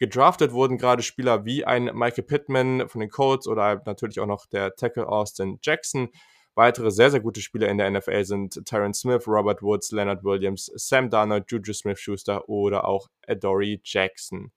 Gedraftet 0.00 0.52
wurden 0.52 0.78
gerade 0.78 1.02
Spieler 1.02 1.44
wie 1.44 1.66
ein 1.66 1.90
Michael 1.92 2.24
Pittman 2.24 2.88
von 2.88 3.02
den 3.02 3.10
Colts 3.10 3.46
oder 3.46 3.82
natürlich 3.84 4.18
auch 4.18 4.26
noch 4.26 4.46
der 4.46 4.74
Tackle 4.74 5.06
Austin 5.06 5.58
Jackson. 5.62 6.08
Weitere 6.54 6.90
sehr, 6.90 7.10
sehr 7.10 7.20
gute 7.20 7.42
Spieler 7.42 7.68
in 7.68 7.76
der 7.76 7.90
NFL 7.90 8.24
sind 8.24 8.64
Tyron 8.64 8.94
Smith, 8.94 9.28
Robert 9.28 9.62
Woods, 9.62 9.92
Leonard 9.92 10.24
Williams, 10.24 10.72
Sam 10.74 11.10
Darnold, 11.10 11.50
Juju 11.52 11.74
Smith-Schuster 11.74 12.48
oder 12.48 12.86
auch 12.86 13.08
Adoree 13.28 13.78
Jackson. 13.84 14.50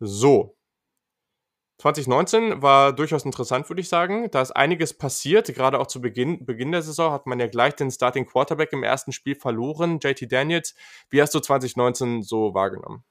So, 0.00 0.56
2019 1.78 2.62
war 2.62 2.94
durchaus 2.94 3.26
interessant, 3.26 3.68
würde 3.68 3.82
ich 3.82 3.90
sagen. 3.90 4.30
Da 4.30 4.40
ist 4.40 4.52
einiges 4.52 4.94
passiert. 4.94 5.54
Gerade 5.54 5.78
auch 5.78 5.86
zu 5.86 6.00
Beginn, 6.00 6.46
Beginn 6.46 6.72
der 6.72 6.80
Saison 6.80 7.12
hat 7.12 7.26
man 7.26 7.38
ja 7.38 7.46
gleich 7.46 7.76
den 7.76 7.90
Starting 7.90 8.24
Quarterback 8.24 8.72
im 8.72 8.82
ersten 8.82 9.12
Spiel 9.12 9.34
verloren, 9.34 9.98
JT 10.02 10.32
Daniels. 10.32 10.74
Wie 11.10 11.20
hast 11.20 11.34
du 11.34 11.40
2019 11.40 12.22
so 12.22 12.54
wahrgenommen? 12.54 13.04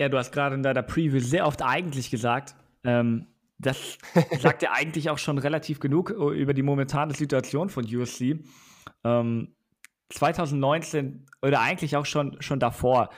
Ja, 0.00 0.08
du 0.08 0.16
hast 0.16 0.32
gerade 0.32 0.54
in 0.54 0.62
deiner 0.62 0.82
Preview 0.82 1.20
sehr 1.20 1.46
oft 1.46 1.60
eigentlich 1.60 2.10
gesagt. 2.10 2.56
Ähm, 2.84 3.26
das 3.58 3.98
sagt 4.40 4.62
ja 4.62 4.72
eigentlich 4.72 5.10
auch 5.10 5.18
schon 5.18 5.36
relativ 5.36 5.78
genug 5.78 6.08
über 6.08 6.54
die 6.54 6.62
momentane 6.62 7.12
Situation 7.12 7.68
von 7.68 7.84
USC. 7.84 8.42
Ähm, 9.04 9.54
2019 10.08 11.26
oder 11.42 11.60
eigentlich 11.60 11.96
auch 11.96 12.06
schon, 12.06 12.40
schon 12.40 12.58
davor 12.58 13.10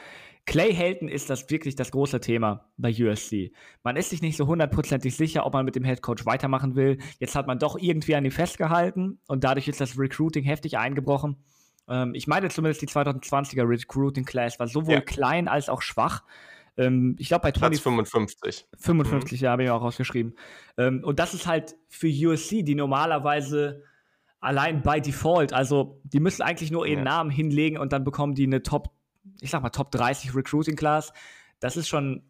Clay 0.45 0.75
Helton 0.75 1.09
ist 1.09 1.31
das 1.31 1.49
wirklich 1.51 1.77
das 1.77 1.93
große 1.93 2.19
Thema 2.21 2.69
bei 2.77 2.91
USC. 2.93 3.53
Man 3.85 3.95
ist 3.95 4.11
sich 4.11 4.21
nicht 4.21 4.37
so 4.37 4.49
hundertprozentig 4.49 5.17
sicher, 5.17 5.47
ob 5.47 5.53
man 5.53 5.65
mit 5.65 5.77
dem 5.77 5.85
Head 5.85 6.03
Coach 6.03 6.27
weitermachen 6.27 6.75
will. 6.75 6.99
Jetzt 7.21 7.37
hat 7.37 7.47
man 7.47 7.61
doch 7.61 7.79
irgendwie 7.79 8.17
an 8.17 8.25
ihm 8.25 8.33
festgehalten 8.33 9.21
und 9.29 9.45
dadurch 9.45 9.69
ist 9.69 9.81
das 9.81 9.97
Recruiting 9.97 10.43
heftig 10.43 10.79
eingebrochen. 10.79 11.37
Ähm, 11.89 12.13
ich 12.17 12.27
meine 12.27 12.49
zumindest 12.49 12.83
die 12.83 12.89
2020er 12.89 13.69
Recruiting 13.69 14.25
Class 14.25 14.59
war 14.59 14.67
sowohl 14.67 14.95
ja. 14.95 15.01
klein 15.01 15.47
als 15.47 15.69
auch 15.69 15.81
schwach. 15.81 16.25
Ähm, 16.77 17.17
ich 17.19 17.29
glaube 17.29 17.43
bei 17.43 17.53
20, 17.53 17.83
55. 17.83 18.67
55, 18.79 19.41
mhm. 19.41 19.45
ja, 19.45 19.51
habe 19.51 19.65
ich 19.65 19.71
auch 19.71 19.83
rausgeschrieben. 19.83 20.35
Ähm, 20.79 21.03
und 21.05 21.19
das 21.19 21.35
ist 21.35 21.47
halt 21.47 21.75
für 21.89 22.09
USC, 22.09 22.63
die 22.63 22.75
normalerweise 22.75 23.83
allein 24.41 24.83
by 24.83 25.01
Default, 25.01 25.53
also 25.53 26.01
die 26.05 26.19
müssen 26.19 26.43
eigentlich 26.43 26.71
nur 26.71 26.87
ihren 26.87 27.01
ja. 27.01 27.05
Namen 27.05 27.31
hinlegen 27.31 27.79
und 27.79 27.93
dann 27.93 28.03
bekommen 28.03 28.35
die 28.35 28.47
eine 28.47 28.63
Top 28.63 28.91
ich 29.41 29.51
sag 29.51 29.63
mal, 29.63 29.71
Top 29.71 29.91
30 29.91 30.35
Recruiting 30.35 30.77
Class. 30.77 31.13
Das 31.61 31.77
ist 31.77 31.89
schon, 31.89 32.23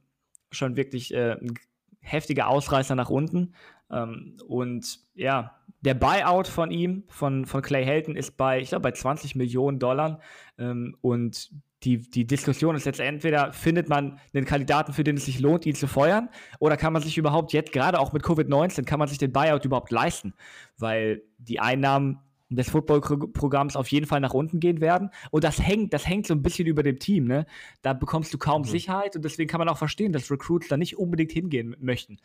schon 0.51 0.77
wirklich 0.77 1.13
äh, 1.15 1.33
ein 1.33 1.55
heftiger 2.01 2.49
Ausreißer 2.49 2.95
nach 2.95 3.11
unten. 3.11 3.55
Ähm, 3.91 4.37
und 4.47 5.01
ja, 5.15 5.59
der 5.81 5.95
Buyout 5.95 6.49
von 6.49 6.71
ihm, 6.71 7.05
von, 7.09 7.47
von 7.47 7.63
Clay 7.63 7.85
Helton, 7.85 8.17
ist 8.17 8.37
bei, 8.37 8.61
ich 8.61 8.71
glaube, 8.71 8.83
bei 8.83 8.93
20 8.93 9.35
Millionen 9.37 9.79
Dollar. 9.79 10.21
Ähm, 10.59 10.97
und 11.01 11.51
die, 11.85 11.99
die 11.99 12.27
Diskussion 12.27 12.77
ist 12.77 12.87
jetzt 12.87 13.01
entweder, 13.01 13.53
findet 13.53 13.89
man 13.89 14.21
einen 14.35 14.45
Kandidaten, 14.45 14.93
für 14.93 15.05
den 15.05 15.17
es 15.17 15.25
sich 15.25 15.41
lohnt, 15.41 15.67
ihn 15.67 15.75
zu 15.75 15.87
feuern, 15.87 16.29
oder 16.61 16.77
kann 16.77 16.93
man 16.93 17.03
sich 17.03 17.19
überhaupt 17.19 17.53
jetzt, 17.53 17.73
gerade 17.73 17.99
auch 17.99 18.13
mit 18.13 18.23
Covid-19, 18.23 18.85
kann 18.85 18.99
man 18.99 19.09
sich 19.09 19.19
den 19.19 19.33
Buyout 19.33 19.65
überhaupt 19.65 19.91
leisten? 19.91 20.35
Weil 20.79 21.23
die 21.39 21.61
Einnahmen 21.61 22.21
des 22.57 22.71
Footballprogramms 22.71 23.77
auf 23.77 23.89
jeden 23.89 24.07
Fall 24.07 24.21
nach 24.21 24.35
unten 24.35 24.61
gehen 24.61 24.81
werden. 24.81 25.11
Und 25.31 25.45
das 25.45 25.61
hängt, 25.61 25.93
das 25.93 26.07
hängt 26.07 26.27
so 26.27 26.35
ein 26.35 26.43
bisschen 26.43 26.67
über 26.67 26.83
dem 26.83 26.99
Team. 26.99 27.25
Ne? 27.25 27.47
Da 27.83 27.93
bekommst 27.93 28.33
du 28.35 28.39
kaum 28.39 28.63
mhm. 28.63 28.67
Sicherheit 28.67 29.17
und 29.17 29.25
deswegen 29.25 29.49
kann 29.49 29.59
man 29.59 29.69
auch 29.69 29.79
verstehen, 29.79 30.13
dass 30.13 30.31
Recruits 30.31 30.69
da 30.69 30.77
nicht 30.77 30.99
unbedingt 30.99 31.33
hingehen 31.33 31.75
möchten. 31.81 32.19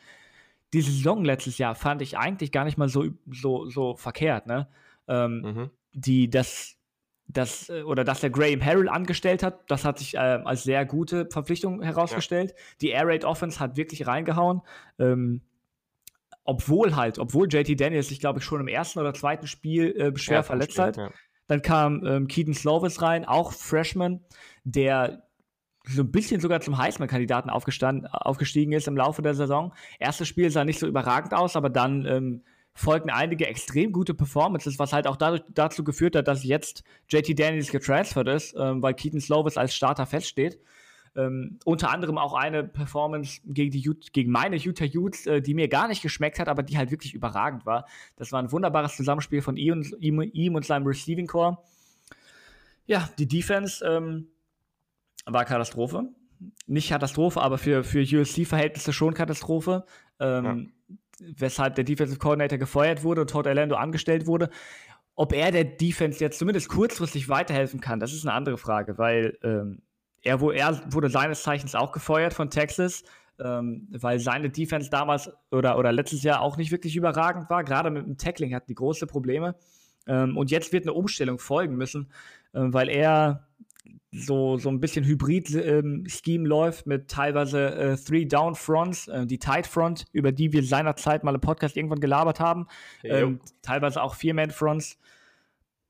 Die 0.74 0.82
Saison 0.82 1.24
letztes 1.24 1.58
Jahr 1.58 1.76
fand 1.76 2.02
ich 2.02 2.17
eigentlich 2.17 2.52
gar 2.52 2.65
nicht 2.65 2.78
mal 2.78 2.89
so, 2.89 3.06
so, 3.32 3.70
so 3.70 3.96
verkehrt. 3.96 4.48
Ne? 4.48 4.67
Ähm, 5.08 5.41
mhm. 5.41 5.70
Die, 5.93 6.30
das, 6.30 6.77
das, 7.28 7.70
äh, 7.70 7.84
oder 7.84 8.04
dass 8.04 8.22
der 8.22 8.30
Graham 8.30 8.63
Harrell 8.63 8.90
angestellt 8.90 9.44
hat, 9.44 9.70
das 9.70 9.86
hat 9.86 10.00
sich 10.00 10.16
äh, 10.16 10.18
als 10.18 10.63
sehr 10.63 10.86
gute 10.86 11.28
Verpflichtung 11.30 11.82
herausgestellt. 11.82 12.52
Ja. 12.52 12.63
Die 12.82 12.90
Air 12.90 13.08
Raid 13.08 13.26
Offense 13.26 13.60
hat 13.60 13.78
wirklich 13.78 14.08
reingehauen. 14.08 14.62
Ähm, 15.00 15.42
obwohl 16.44 16.96
halt, 16.96 17.20
obwohl 17.20 17.48
JT 17.50 17.80
Daniels 17.80 18.08
sich, 18.08 18.22
glaube 18.22 18.40
ich, 18.40 18.46
schon 18.46 18.62
im 18.62 18.70
ersten 18.70 19.00
oder 19.00 19.13
zweiten 19.13 19.48
Spiel 19.48 19.92
äh, 19.92 20.18
schwer 20.18 20.38
ja, 20.38 20.44
verletzt 20.44 20.74
Spiel, 20.74 20.84
hat. 20.86 20.98
Ja. 20.98 21.12
Dann 21.48 21.62
kam 21.62 22.06
ähm, 22.06 22.28
Keaton 22.28 22.54
Slovis 22.54 23.02
rein, 23.02 23.26
auch 23.26 23.52
Freshman, 23.52 24.22
der 24.63 25.24
so 25.84 26.04
ein 26.04 26.12
bisschen 26.12 26.42
sogar 26.42 26.62
zum 26.62 26.78
Heisman-Kandidaten 26.78 27.50
aufgestiegen 27.50 28.72
ist 28.74 28.88
im 28.88 28.98
Laufe 28.98 29.22
der 29.22 29.34
Saison. 29.34 29.74
Erstes 30.00 30.28
Spiel 30.28 30.50
sah 30.50 30.66
nicht 30.66 30.80
so 30.80 30.88
überragend 30.88 31.34
aus, 31.34 31.56
aber 31.56 31.70
dann 31.70 32.06
ähm, 32.06 32.44
folgten 32.78 33.10
einige 33.10 33.48
extrem 33.48 33.92
gute 33.92 34.13
Performances, 34.13 34.78
was 34.78 34.94
halt 34.94 35.08
auch 35.08 35.16
dadurch, 35.16 35.42
dazu 35.50 35.84
geführt 35.84 36.16
hat, 36.16 36.28
dass 36.28 36.44
jetzt 36.44 36.84
JT 37.10 37.38
Daniels 37.38 37.72
getransfert 37.72 38.28
ist, 38.28 38.56
ähm, 38.58 38.84
weil 38.84 38.94
Keaton 38.94 39.20
Slovis 39.20 39.58
als 39.58 39.74
Starter 39.74 40.06
feststeht. 40.06 40.60
Ähm, 41.16 41.58
unter 41.66 41.90
anderem 41.90 42.20
auch 42.20 42.36
eine 42.36 42.63
Performance 42.63 43.42
gegen, 43.46 43.72
die, 43.72 43.90
gegen 44.13 44.32
meine 44.32 44.58
Utah 44.58 44.86
Utes, 44.86 45.26
äh, 45.26 45.42
die 45.42 45.56
mir 45.56 45.68
gar 45.68 45.88
nicht 45.88 46.04
geschmeckt 46.04 46.38
hat, 46.38 46.48
aber 46.48 46.62
die 46.62 46.78
halt 46.78 46.92
wirklich 46.92 47.16
überragend 47.16 47.66
war. 47.66 47.88
Das 48.16 48.32
war 48.32 48.44
ein 48.44 48.52
wunderbares 48.52 48.96
Zusammenspiel 48.96 49.42
von 49.42 49.58
ihm, 49.58 49.82
ihm, 50.00 50.22
ihm 50.22 50.54
und 50.54 50.63
seinem 50.63 50.86
Receiving 50.86 51.26
Core. 51.26 51.58
Ja, 52.86 53.10
die 53.18 53.28
Defense 53.28 53.84
ähm, 53.84 54.28
war 55.26 55.46
Katastrophe. 55.46 56.10
Nicht 56.68 56.90
Katastrophe, 56.90 57.42
aber 57.42 57.58
für, 57.58 57.84
für 57.84 58.02
USC-Verhältnisse 58.02 58.94
schon 58.94 59.16
Katastrophe. 59.16 59.84
Ähm, 60.20 60.46
ja. 60.46 60.77
Weshalb 61.19 61.75
der 61.75 61.84
Defensive 61.84 62.19
Coordinator 62.19 62.58
gefeuert 62.58 63.03
wurde 63.03 63.21
und 63.21 63.30
Todd 63.30 63.47
Orlando 63.47 63.75
angestellt 63.75 64.27
wurde. 64.27 64.49
Ob 65.15 65.34
er 65.34 65.51
der 65.51 65.63
Defense 65.63 66.19
jetzt 66.19 66.38
zumindest 66.38 66.69
kurzfristig 66.69 67.27
weiterhelfen 67.27 67.82
kann, 67.82 67.99
das 67.99 68.13
ist 68.13 68.25
eine 68.25 68.36
andere 68.36 68.58
Frage, 68.58 68.99
weil 68.99 69.38
ähm, 69.41 69.82
er, 70.21 70.39
er 70.53 70.93
wurde 70.93 71.10
seines 71.10 71.41
Zeichens 71.41 71.73
auch 71.73 71.91
gefeuert 71.91 72.34
von 72.34 72.51
Texas, 72.51 73.03
ähm, 73.39 73.88
weil 73.91 74.19
seine 74.19 74.49
Defense 74.49 74.89
damals 74.89 75.32
oder, 75.51 75.77
oder 75.77 75.91
letztes 75.91 76.23
Jahr 76.23 76.41
auch 76.41 76.58
nicht 76.58 76.71
wirklich 76.71 76.95
überragend 76.95 77.49
war. 77.49 77.63
Gerade 77.63 77.89
mit 77.89 78.06
dem 78.06 78.17
Tackling 78.17 78.53
hatten 78.53 78.67
die 78.67 78.75
große 78.75 79.08
Probleme. 79.08 79.56
Ähm, 80.08 80.38
und 80.38 80.51
jetzt 80.51 80.71
wird 80.71 80.84
eine 80.84 80.93
Umstellung 80.93 81.39
folgen 81.39 81.75
müssen, 81.75 82.12
äh, 82.53 82.60
weil 82.62 82.89
er 82.89 83.47
so, 84.12 84.58
so 84.58 84.69
ein 84.69 84.80
bisschen 84.80 85.06
Hybrid-Scheme 85.06 86.43
ähm, 86.43 86.45
läuft 86.45 86.88
mit 86.88 87.10
teilweise 87.10 87.76
äh, 87.76 87.97
Three-Down-Fronts, 87.97 89.08
äh, 89.08 89.26
die 89.26 89.39
Tight-Front, 89.39 90.06
über 90.12 90.32
die 90.32 90.54
wir 90.54 90.63
seinerzeit 90.63 91.23
mal 91.23 91.36
im 91.36 91.41
Podcast 91.41 91.78
irgendwann 91.78 92.00
gelabert 92.00 92.39
haben, 92.39 92.67
ähm, 93.04 93.39
teilweise 93.62 94.02
auch 94.02 94.15
Vier-Man-Fronts. 94.15 94.97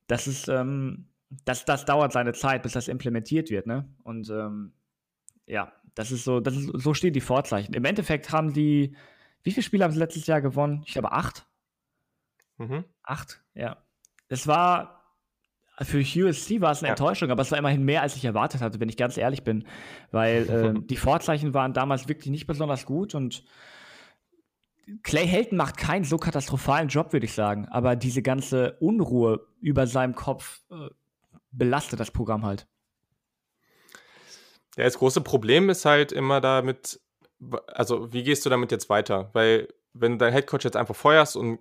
Das 0.07 0.27
ist, 0.27 0.47
ähm, 0.47 1.07
das, 1.45 1.65
das 1.65 1.86
dauert 1.86 2.13
seine 2.13 2.33
Zeit, 2.33 2.63
bis 2.63 2.73
das 2.73 2.88
implementiert 2.88 3.49
wird, 3.49 3.67
ne? 3.67 3.88
Und 4.03 4.29
ähm, 4.29 4.73
ja, 5.45 5.71
das 5.95 6.12
ist 6.12 6.23
so, 6.23 6.39
das 6.39 6.55
ist, 6.55 6.69
so 6.73 6.93
stehen 6.93 7.13
die 7.13 7.21
Vorzeichen. 7.21 7.73
Im 7.73 7.86
Endeffekt 7.86 8.31
haben 8.31 8.53
die, 8.53 8.95
wie 9.43 9.51
viele 9.51 9.63
Spiele 9.63 9.83
haben 9.83 9.91
sie 9.91 9.99
letztes 9.99 10.27
Jahr 10.27 10.41
gewonnen? 10.41 10.83
Ich 10.86 10.93
glaube 10.93 11.12
acht. 11.12 11.47
Mhm. 12.57 12.86
Acht, 13.03 13.41
ja. 13.53 13.77
Es 14.29 14.47
war 14.47 14.96
für 15.81 15.99
USC 15.99 16.61
war 16.61 16.71
es 16.71 16.79
eine 16.79 16.87
ja. 16.87 16.93
Enttäuschung, 16.93 17.29
aber 17.29 17.41
es 17.41 17.51
war 17.51 17.57
immerhin 17.57 17.83
mehr, 17.83 18.01
als 18.01 18.15
ich 18.15 18.25
erwartet 18.25 18.61
hatte, 18.61 18.79
wenn 18.79 18.89
ich 18.89 18.97
ganz 18.97 19.17
ehrlich 19.17 19.43
bin. 19.43 19.65
Weil 20.11 20.49
äh, 20.77 20.87
die 20.87 20.97
Vorzeichen 20.97 21.53
waren 21.53 21.73
damals 21.73 22.07
wirklich 22.07 22.31
nicht 22.31 22.47
besonders 22.47 22.85
gut 22.85 23.15
und 23.15 23.43
Clay 25.03 25.27
Helton 25.27 25.57
macht 25.57 25.77
keinen 25.77 26.05
so 26.05 26.17
katastrophalen 26.17 26.87
Job, 26.87 27.11
würde 27.13 27.25
ich 27.25 27.33
sagen. 27.33 27.67
Aber 27.69 27.95
diese 27.95 28.21
ganze 28.21 28.77
Unruhe 28.79 29.45
über 29.59 29.85
seinem 29.85 30.15
Kopf 30.15 30.61
äh, 30.71 30.89
belastet 31.51 31.99
das 31.99 32.11
Programm 32.11 32.45
halt. 32.45 32.67
Ja, 34.77 34.83
das 34.83 34.97
große 34.97 35.21
Problem 35.21 35.69
ist 35.69 35.85
halt 35.85 36.11
immer 36.11 36.39
damit, 36.39 37.01
also 37.67 38.13
wie 38.13 38.23
gehst 38.23 38.45
du 38.45 38.49
damit 38.49 38.71
jetzt 38.71 38.89
weiter? 38.89 39.29
Weil 39.33 39.67
wenn 39.99 40.13
du 40.13 40.17
deinen 40.17 40.33
Headcoach 40.33 40.63
jetzt 40.63 40.75
einfach 40.75 40.95
feuerst 40.95 41.36
und 41.36 41.60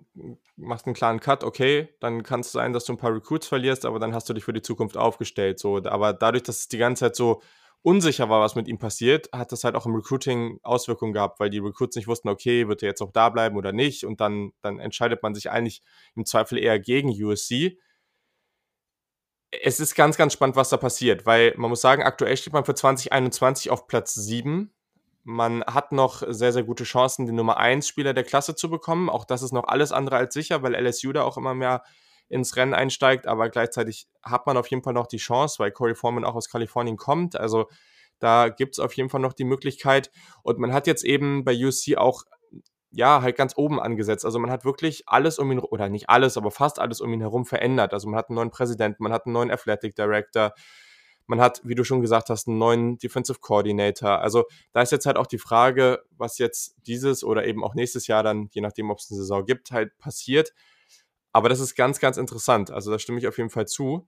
machst 0.55 0.85
einen 0.85 0.95
klaren 0.95 1.19
Cut, 1.19 1.43
okay, 1.43 1.89
dann 1.99 2.23
kann 2.23 2.41
es 2.41 2.51
sein, 2.51 2.73
dass 2.73 2.85
du 2.85 2.93
ein 2.93 2.97
paar 2.97 3.13
Recruits 3.13 3.47
verlierst, 3.47 3.85
aber 3.85 3.99
dann 3.99 4.13
hast 4.13 4.29
du 4.29 4.33
dich 4.33 4.43
für 4.43 4.53
die 4.53 4.61
Zukunft 4.61 4.97
aufgestellt. 4.97 5.59
So. 5.59 5.77
Aber 5.83 6.13
dadurch, 6.13 6.43
dass 6.43 6.59
es 6.59 6.67
die 6.67 6.77
ganze 6.77 7.05
Zeit 7.05 7.15
so 7.15 7.41
unsicher 7.81 8.29
war, 8.29 8.41
was 8.41 8.55
mit 8.55 8.67
ihm 8.67 8.79
passiert, 8.79 9.29
hat 9.31 9.51
das 9.51 9.63
halt 9.63 9.75
auch 9.75 9.85
im 9.85 9.95
Recruiting 9.95 10.59
Auswirkungen 10.63 11.13
gehabt, 11.13 11.39
weil 11.39 11.49
die 11.49 11.59
Recruits 11.59 11.95
nicht 11.95 12.07
wussten, 12.07 12.29
okay, 12.29 12.67
wird 12.67 12.83
er 12.83 12.89
jetzt 12.89 13.01
auch 13.01 13.11
da 13.11 13.29
bleiben 13.29 13.55
oder 13.57 13.71
nicht. 13.71 14.03
Und 14.03 14.19
dann, 14.19 14.51
dann 14.61 14.79
entscheidet 14.79 15.23
man 15.23 15.33
sich 15.33 15.49
eigentlich 15.49 15.81
im 16.15 16.25
Zweifel 16.25 16.57
eher 16.57 16.79
gegen 16.79 17.09
USC. 17.09 17.79
Es 19.51 19.79
ist 19.79 19.95
ganz, 19.95 20.17
ganz 20.17 20.33
spannend, 20.33 20.57
was 20.57 20.69
da 20.69 20.77
passiert, 20.77 21.25
weil 21.25 21.53
man 21.55 21.69
muss 21.69 21.81
sagen, 21.81 22.03
aktuell 22.03 22.35
steht 22.35 22.53
man 22.53 22.65
für 22.65 22.75
2021 22.75 23.71
auf 23.71 23.87
Platz 23.87 24.13
7 24.13 24.73
man 25.27 25.61
hat 25.65 25.91
noch 25.91 26.23
sehr, 26.25 26.53
sehr 26.53 26.63
gute 26.63 26.85
Chancen, 26.85 27.25
den 27.25 27.35
Nummer 27.35 27.57
1 27.57 27.85
Spieler 27.85 28.13
der 28.13 28.23
Klasse 28.23 28.55
zu 28.55 28.69
bekommen. 28.69 29.09
Auch 29.09 29.25
das 29.25 29.41
ist 29.41 29.51
noch 29.51 29.65
alles 29.67 29.91
andere 29.91 30.15
als 30.15 30.33
sicher, 30.33 30.63
weil 30.63 30.73
LSU 30.73 31.11
da 31.11 31.23
auch 31.23 31.35
immer 31.35 31.53
mehr 31.53 31.83
ins 32.29 32.55
Rennen 32.55 32.73
einsteigt. 32.73 33.27
Aber 33.27 33.49
gleichzeitig 33.49 34.07
hat 34.23 34.47
man 34.47 34.55
auf 34.55 34.67
jeden 34.67 34.83
Fall 34.83 34.93
noch 34.93 35.05
die 35.05 35.17
Chance, 35.17 35.59
weil 35.59 35.71
Corey 35.71 35.95
Foreman 35.95 36.23
auch 36.23 36.35
aus 36.35 36.47
Kalifornien 36.47 36.95
kommt. 36.95 37.37
Also 37.37 37.65
da 38.19 38.47
gibt 38.47 38.75
es 38.75 38.79
auf 38.79 38.93
jeden 38.93 39.09
Fall 39.09 39.19
noch 39.19 39.33
die 39.33 39.43
Möglichkeit. 39.43 40.11
Und 40.43 40.59
man 40.59 40.71
hat 40.71 40.87
jetzt 40.87 41.03
eben 41.03 41.43
bei 41.43 41.53
UC 41.53 41.97
auch 41.97 42.23
ja, 42.91 43.21
halt 43.21 43.35
ganz 43.35 43.51
oben 43.57 43.81
angesetzt. 43.81 44.23
Also 44.23 44.39
man 44.39 44.49
hat 44.49 44.63
wirklich 44.63 45.03
alles 45.07 45.39
um 45.39 45.51
ihn, 45.51 45.59
oder 45.59 45.89
nicht 45.89 46.09
alles, 46.09 46.37
aber 46.37 46.51
fast 46.51 46.79
alles 46.79 47.01
um 47.01 47.11
ihn 47.11 47.19
herum 47.19 47.45
verändert. 47.45 47.93
Also 47.93 48.07
man 48.07 48.17
hat 48.17 48.29
einen 48.29 48.37
neuen 48.37 48.49
Präsidenten, 48.49 49.03
man 49.03 49.11
hat 49.11 49.25
einen 49.25 49.33
neuen 49.33 49.51
Athletic 49.51 49.93
Director, 49.93 50.53
man 51.27 51.39
hat, 51.41 51.61
wie 51.63 51.75
du 51.75 51.83
schon 51.83 52.01
gesagt 52.01 52.29
hast, 52.29 52.47
einen 52.47 52.57
neuen 52.57 52.97
Defensive 52.97 53.39
Coordinator. 53.39 54.19
Also 54.19 54.45
da 54.73 54.81
ist 54.81 54.91
jetzt 54.91 55.05
halt 55.05 55.17
auch 55.17 55.27
die 55.27 55.37
Frage, 55.37 56.03
was 56.11 56.37
jetzt 56.37 56.75
dieses 56.87 57.23
oder 57.23 57.45
eben 57.45 57.63
auch 57.63 57.75
nächstes 57.75 58.07
Jahr 58.07 58.23
dann, 58.23 58.49
je 58.51 58.61
nachdem, 58.61 58.89
ob 58.89 58.99
es 58.99 59.11
eine 59.11 59.19
Saison 59.19 59.45
gibt, 59.45 59.71
halt 59.71 59.97
passiert. 59.97 60.53
Aber 61.31 61.49
das 61.49 61.59
ist 61.59 61.75
ganz, 61.75 61.99
ganz 61.99 62.17
interessant. 62.17 62.71
Also 62.71 62.91
da 62.91 62.99
stimme 62.99 63.19
ich 63.19 63.27
auf 63.27 63.37
jeden 63.37 63.49
Fall 63.49 63.67
zu. 63.67 64.07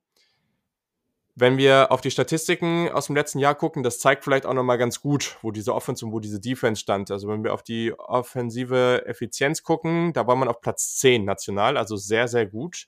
Wenn 1.35 1.57
wir 1.57 1.91
auf 1.91 2.01
die 2.01 2.11
Statistiken 2.11 2.89
aus 2.89 3.05
dem 3.05 3.15
letzten 3.15 3.39
Jahr 3.39 3.55
gucken, 3.55 3.81
das 3.81 3.99
zeigt 3.99 4.23
vielleicht 4.23 4.45
auch 4.45 4.53
nochmal 4.53 4.77
ganz 4.77 4.99
gut, 4.99 5.37
wo 5.41 5.51
diese 5.51 5.73
Offense 5.73 6.05
und 6.05 6.11
wo 6.11 6.19
diese 6.19 6.39
Defense 6.39 6.81
stand. 6.81 7.11
Also 7.11 7.29
wenn 7.29 7.43
wir 7.43 7.53
auf 7.53 7.63
die 7.63 7.93
offensive 7.97 9.05
Effizienz 9.05 9.63
gucken, 9.63 10.11
da 10.11 10.27
war 10.27 10.35
man 10.35 10.49
auf 10.49 10.59
Platz 10.59 10.97
10 10.97 11.23
national, 11.23 11.77
also 11.77 11.95
sehr, 11.95 12.27
sehr 12.27 12.45
gut. 12.45 12.87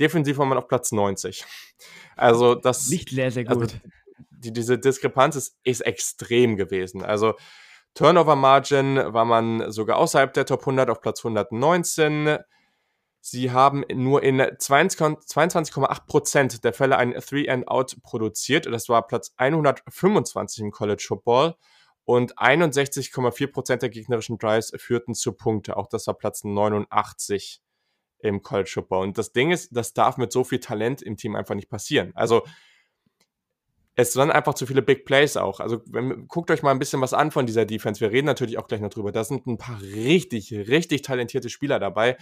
Defensiv 0.00 0.38
war 0.38 0.46
man 0.46 0.58
auf 0.58 0.66
Platz 0.66 0.90
90. 0.92 1.44
Also 2.16 2.54
das. 2.54 2.88
Nicht 2.88 3.10
sehr, 3.10 3.30
sehr 3.30 3.46
also 3.48 3.60
gut. 3.60 3.72
Also 3.72 3.84
die, 4.30 4.52
diese 4.52 4.78
Diskrepanz 4.78 5.36
ist, 5.36 5.58
ist 5.62 5.82
extrem 5.82 6.56
gewesen. 6.56 7.04
Also 7.04 7.34
Turnover 7.94 8.34
Margin 8.36 8.96
war 8.96 9.24
man 9.24 9.70
sogar 9.70 9.98
außerhalb 9.98 10.32
der 10.32 10.46
Top 10.46 10.60
100 10.60 10.88
auf 10.90 11.00
Platz 11.00 11.20
119. 11.20 12.38
Sie 13.20 13.50
haben 13.50 13.84
nur 13.92 14.22
in 14.22 14.40
22,8% 14.40 16.62
der 16.62 16.72
Fälle 16.72 16.96
ein 16.96 17.12
Three-and-Out 17.12 17.98
produziert. 18.02 18.66
Das 18.66 18.88
war 18.88 19.06
Platz 19.06 19.34
125 19.36 20.64
im 20.64 20.70
College 20.70 21.04
Football. 21.06 21.56
Und 22.04 22.38
61,4% 22.38 23.76
der 23.76 23.90
gegnerischen 23.90 24.38
Drives 24.38 24.72
führten 24.76 25.14
zu 25.14 25.32
Punkte. 25.32 25.76
Auch 25.76 25.86
das 25.86 26.06
war 26.06 26.14
Platz 26.14 26.44
89 26.44 27.60
im 28.22 28.42
College 28.42 28.70
Football. 28.72 29.08
Und 29.08 29.18
das 29.18 29.32
Ding 29.32 29.50
ist, 29.50 29.76
das 29.76 29.92
darf 29.92 30.16
mit 30.16 30.32
so 30.32 30.44
viel 30.44 30.60
Talent 30.60 31.02
im 31.02 31.16
Team 31.16 31.36
einfach 31.36 31.54
nicht 31.54 31.68
passieren. 31.68 32.12
Also 32.14 32.42
es 33.96 34.12
sind 34.12 34.30
einfach 34.30 34.54
zu 34.54 34.66
viele 34.66 34.82
Big 34.82 35.04
Plays 35.04 35.36
auch. 35.36 35.60
Also 35.60 35.82
wenn, 35.86 36.26
guckt 36.28 36.50
euch 36.50 36.62
mal 36.62 36.70
ein 36.70 36.78
bisschen 36.78 37.00
was 37.00 37.12
an 37.12 37.30
von 37.30 37.46
dieser 37.46 37.66
Defense. 37.66 38.00
Wir 38.00 38.10
reden 38.10 38.26
natürlich 38.26 38.58
auch 38.58 38.66
gleich 38.66 38.80
noch 38.80 38.90
drüber. 38.90 39.12
Da 39.12 39.24
sind 39.24 39.46
ein 39.46 39.58
paar 39.58 39.80
richtig, 39.82 40.52
richtig 40.52 41.02
talentierte 41.02 41.50
Spieler 41.50 41.78
dabei. 41.78 42.16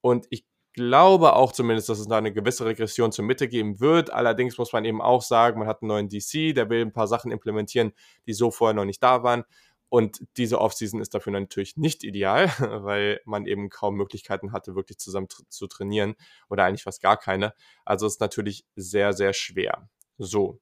Und 0.00 0.26
ich 0.30 0.44
glaube 0.74 1.34
auch 1.34 1.52
zumindest, 1.52 1.88
dass 1.88 1.98
es 1.98 2.08
da 2.08 2.18
eine 2.18 2.32
gewisse 2.32 2.64
Regression 2.64 3.12
zur 3.12 3.24
Mitte 3.24 3.48
geben 3.48 3.80
wird. 3.80 4.12
Allerdings 4.12 4.58
muss 4.58 4.72
man 4.72 4.84
eben 4.84 5.00
auch 5.00 5.22
sagen, 5.22 5.58
man 5.58 5.68
hat 5.68 5.82
einen 5.82 5.88
neuen 5.88 6.08
DC, 6.08 6.54
der 6.54 6.68
will 6.70 6.82
ein 6.82 6.92
paar 6.92 7.06
Sachen 7.06 7.30
implementieren, 7.30 7.92
die 8.26 8.32
so 8.32 8.50
vorher 8.50 8.74
noch 8.74 8.84
nicht 8.84 9.02
da 9.02 9.22
waren. 9.22 9.44
Und 9.92 10.26
diese 10.38 10.58
Offseason 10.58 11.02
ist 11.02 11.12
dafür 11.12 11.34
natürlich 11.34 11.76
nicht 11.76 12.02
ideal, 12.02 12.46
weil 12.58 13.20
man 13.26 13.44
eben 13.44 13.68
kaum 13.68 13.94
Möglichkeiten 13.96 14.50
hatte, 14.50 14.74
wirklich 14.74 14.96
zusammen 14.96 15.28
zu 15.50 15.66
trainieren 15.66 16.14
oder 16.48 16.64
eigentlich 16.64 16.84
fast 16.84 17.02
gar 17.02 17.18
keine. 17.18 17.52
Also 17.84 18.06
ist 18.06 18.18
natürlich 18.18 18.64
sehr, 18.74 19.12
sehr 19.12 19.34
schwer. 19.34 19.90
So. 20.16 20.58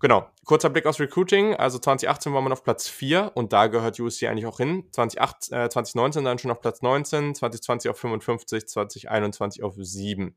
Genau. 0.00 0.30
Kurzer 0.46 0.70
Blick 0.70 0.86
aufs 0.86 0.98
Recruiting. 0.98 1.56
Also 1.56 1.78
2018 1.78 2.32
war 2.32 2.40
man 2.40 2.52
auf 2.52 2.64
Platz 2.64 2.88
4 2.88 3.32
und 3.34 3.52
da 3.52 3.66
gehört 3.66 4.00
USC 4.00 4.28
eigentlich 4.28 4.46
auch 4.46 4.56
hin. 4.56 4.88
2008, 4.92 5.52
äh, 5.52 5.68
2019 5.68 6.24
dann 6.24 6.38
schon 6.38 6.50
auf 6.50 6.62
Platz 6.62 6.80
19, 6.80 7.34
2020 7.34 7.90
auf 7.90 7.98
55, 7.98 8.66
2021 8.66 9.62
auf 9.62 9.74
7. 9.76 10.34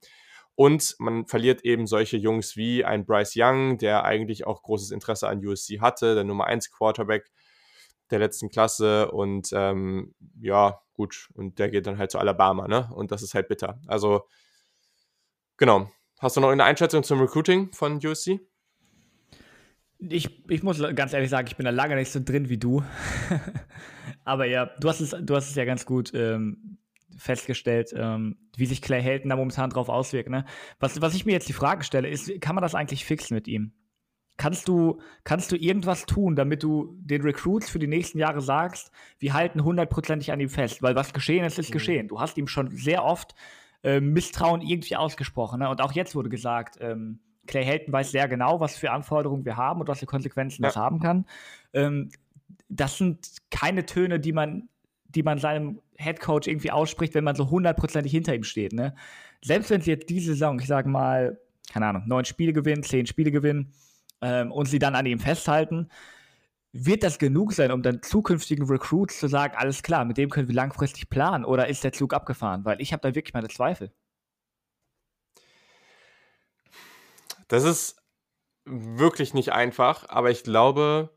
Und 0.55 0.97
man 0.99 1.27
verliert 1.27 1.63
eben 1.63 1.87
solche 1.87 2.17
Jungs 2.17 2.57
wie 2.57 2.83
ein 2.83 3.05
Bryce 3.05 3.35
Young, 3.37 3.77
der 3.77 4.03
eigentlich 4.03 4.45
auch 4.45 4.63
großes 4.63 4.91
Interesse 4.91 5.29
an 5.29 5.39
USC 5.45 5.79
hatte, 5.79 6.15
der 6.15 6.25
Nummer 6.25 6.47
1 6.47 6.71
Quarterback 6.71 7.31
der 8.11 8.19
letzten 8.19 8.49
Klasse 8.49 9.11
und 9.11 9.49
ähm, 9.53 10.13
ja, 10.41 10.79
gut, 10.93 11.29
und 11.33 11.59
der 11.59 11.69
geht 11.69 11.87
dann 11.87 11.97
halt 11.97 12.11
zu 12.11 12.19
Alabama, 12.19 12.67
ne? 12.67 12.89
Und 12.93 13.11
das 13.11 13.21
ist 13.21 13.33
halt 13.33 13.47
bitter. 13.47 13.79
Also, 13.87 14.27
genau. 15.57 15.89
Hast 16.19 16.35
du 16.35 16.41
noch 16.41 16.49
eine 16.49 16.65
Einschätzung 16.65 17.03
zum 17.03 17.21
Recruiting 17.21 17.71
von 17.71 18.05
USC? 18.05 18.41
Ich, 19.99 20.49
ich 20.49 20.63
muss 20.63 20.81
ganz 20.95 21.13
ehrlich 21.13 21.29
sagen, 21.29 21.47
ich 21.47 21.55
bin 21.55 21.65
da 21.65 21.71
lange 21.71 21.95
nicht 21.95 22.11
so 22.11 22.19
drin 22.23 22.49
wie 22.49 22.57
du. 22.57 22.83
Aber 24.25 24.45
ja, 24.45 24.65
du 24.65 24.89
hast 24.89 24.99
es, 24.99 25.11
du 25.11 25.35
hast 25.35 25.49
es 25.49 25.55
ja 25.55 25.65
ganz 25.65 25.85
gut 25.85 26.11
ähm, 26.13 26.77
festgestellt, 27.17 27.93
ähm, 27.95 28.37
wie 28.55 28.65
sich 28.65 28.81
Clay 28.81 29.01
Helton 29.01 29.29
da 29.29 29.35
momentan 29.35 29.69
drauf 29.69 29.89
auswirkt. 29.89 30.29
Ne? 30.29 30.45
Was, 30.79 31.01
was 31.01 31.15
ich 31.15 31.25
mir 31.25 31.31
jetzt 31.31 31.47
die 31.47 31.53
Frage 31.53 31.83
stelle, 31.83 32.09
ist, 32.09 32.41
kann 32.41 32.55
man 32.55 32.61
das 32.61 32.75
eigentlich 32.75 33.05
fixen 33.05 33.35
mit 33.35 33.47
ihm? 33.47 33.73
Kannst 34.39 34.69
du, 34.69 35.01
kannst 35.25 35.51
du 35.51 35.57
irgendwas 35.57 36.05
tun, 36.05 36.37
damit 36.37 36.63
du 36.63 36.95
den 37.01 37.23
Recruits 37.23 37.69
für 37.69 37.77
die 37.77 37.87
nächsten 37.87 38.19
Jahre 38.19 38.39
sagst, 38.39 38.89
wir 39.19 39.33
halten 39.33 39.65
hundertprozentig 39.65 40.31
an 40.31 40.39
ihm 40.39 40.47
fest? 40.47 40.81
Weil 40.81 40.95
was 40.95 41.11
geschehen 41.11 41.43
ist, 41.43 41.59
ist 41.59 41.71
mhm. 41.71 41.73
geschehen. 41.73 42.07
Du 42.07 42.21
hast 42.21 42.37
ihm 42.37 42.47
schon 42.47 42.71
sehr 42.71 43.03
oft 43.03 43.35
äh, 43.83 43.99
Misstrauen 43.99 44.61
irgendwie 44.61 44.95
ausgesprochen. 44.95 45.59
Ne? 45.59 45.67
Und 45.67 45.81
auch 45.81 45.91
jetzt 45.91 46.15
wurde 46.15 46.29
gesagt, 46.29 46.77
ähm, 46.79 47.19
Clay 47.47 47.65
Helton 47.65 47.91
weiß 47.91 48.11
sehr 48.11 48.29
genau, 48.29 48.61
was 48.61 48.77
für 48.77 48.91
Anforderungen 48.91 49.43
wir 49.43 49.57
haben 49.57 49.81
und 49.81 49.89
was 49.89 49.99
für 49.99 50.05
Konsequenzen 50.05 50.63
ja. 50.63 50.69
das 50.69 50.77
haben 50.77 51.01
kann. 51.01 51.25
Ähm, 51.73 52.09
das 52.69 52.97
sind 52.97 53.27
keine 53.51 53.85
Töne, 53.85 54.21
die 54.21 54.31
man, 54.31 54.69
die 55.09 55.23
man 55.23 55.39
seinem 55.39 55.81
Headcoach 55.97 56.47
irgendwie 56.47 56.71
ausspricht, 56.71 57.13
wenn 57.13 57.25
man 57.25 57.35
so 57.35 57.49
hundertprozentig 57.49 58.13
hinter 58.13 58.33
ihm 58.33 58.45
steht. 58.45 58.71
Ne? 58.71 58.95
Selbst 59.43 59.69
wenn 59.69 59.81
sie 59.81 59.91
jetzt 59.91 60.09
diese 60.09 60.31
Saison, 60.31 60.57
ich 60.61 60.67
sage 60.67 60.87
mal, 60.87 61.41
keine 61.73 61.87
Ahnung, 61.87 62.03
neun 62.07 62.23
Spiele 62.23 62.53
gewinnen, 62.53 62.83
zehn 62.83 63.05
Spiele 63.05 63.31
gewinnen 63.31 63.73
ähm, 64.21 64.51
und 64.51 64.67
sie 64.67 64.79
dann 64.79 64.95
an 64.95 65.05
ihm 65.05 65.19
festhalten, 65.19 65.89
wird 66.71 67.03
das 67.03 67.17
genug 67.17 67.53
sein, 67.53 67.71
um 67.71 67.81
dann 67.81 68.01
zukünftigen 68.03 68.67
Recruits 68.67 69.19
zu 69.19 69.27
sagen, 69.27 69.55
alles 69.57 69.81
klar, 69.81 70.05
mit 70.05 70.17
dem 70.17 70.29
können 70.29 70.47
wir 70.47 70.55
langfristig 70.55 71.09
planen 71.09 71.45
oder 71.45 71.67
ist 71.67 71.83
der 71.83 71.93
Zug 71.93 72.13
abgefahren? 72.13 72.63
Weil 72.65 72.79
ich 72.81 72.93
habe 72.93 73.01
da 73.01 73.15
wirklich 73.15 73.33
meine 73.33 73.47
Zweifel. 73.47 73.91
Das 77.47 77.63
ist 77.63 77.97
wirklich 78.65 79.33
nicht 79.33 79.51
einfach, 79.51 80.07
aber 80.09 80.29
ich 80.29 80.43
glaube, 80.43 81.09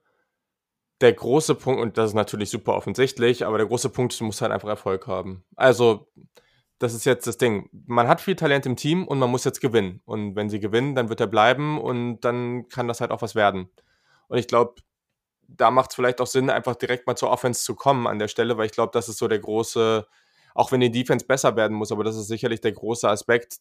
der 1.02 1.12
große 1.12 1.54
Punkt, 1.56 1.80
und 1.80 1.98
das 1.98 2.10
ist 2.10 2.14
natürlich 2.14 2.48
super 2.48 2.74
offensichtlich, 2.74 3.44
aber 3.44 3.58
der 3.58 3.66
große 3.66 3.90
Punkt 3.90 4.18
du 4.18 4.24
musst 4.24 4.40
halt 4.40 4.52
einfach 4.52 4.68
Erfolg 4.68 5.06
haben. 5.06 5.44
Also, 5.56 6.11
das 6.82 6.94
ist 6.94 7.04
jetzt 7.04 7.26
das 7.26 7.38
Ding. 7.38 7.68
Man 7.86 8.08
hat 8.08 8.20
viel 8.20 8.34
Talent 8.34 8.66
im 8.66 8.74
Team 8.74 9.06
und 9.06 9.18
man 9.18 9.30
muss 9.30 9.44
jetzt 9.44 9.60
gewinnen. 9.60 10.00
Und 10.04 10.34
wenn 10.34 10.50
sie 10.50 10.58
gewinnen, 10.58 10.94
dann 10.96 11.08
wird 11.08 11.20
er 11.20 11.28
bleiben 11.28 11.80
und 11.80 12.20
dann 12.20 12.68
kann 12.68 12.88
das 12.88 13.00
halt 13.00 13.12
auch 13.12 13.22
was 13.22 13.34
werden. 13.36 13.70
Und 14.26 14.38
ich 14.38 14.48
glaube, 14.48 14.74
da 15.46 15.70
macht 15.70 15.90
es 15.90 15.96
vielleicht 15.96 16.20
auch 16.20 16.26
Sinn, 16.26 16.50
einfach 16.50 16.74
direkt 16.74 17.06
mal 17.06 17.14
zur 17.14 17.30
Offense 17.30 17.62
zu 17.62 17.76
kommen 17.76 18.06
an 18.06 18.18
der 18.18 18.28
Stelle, 18.28 18.56
weil 18.56 18.66
ich 18.66 18.72
glaube, 18.72 18.90
das 18.92 19.08
ist 19.08 19.18
so 19.18 19.28
der 19.28 19.38
große, 19.38 20.06
auch 20.54 20.72
wenn 20.72 20.80
die 20.80 20.90
Defense 20.90 21.24
besser 21.24 21.54
werden 21.54 21.76
muss, 21.76 21.92
aber 21.92 22.02
das 22.02 22.16
ist 22.16 22.26
sicherlich 22.26 22.60
der 22.60 22.72
große 22.72 23.08
Aspekt, 23.08 23.58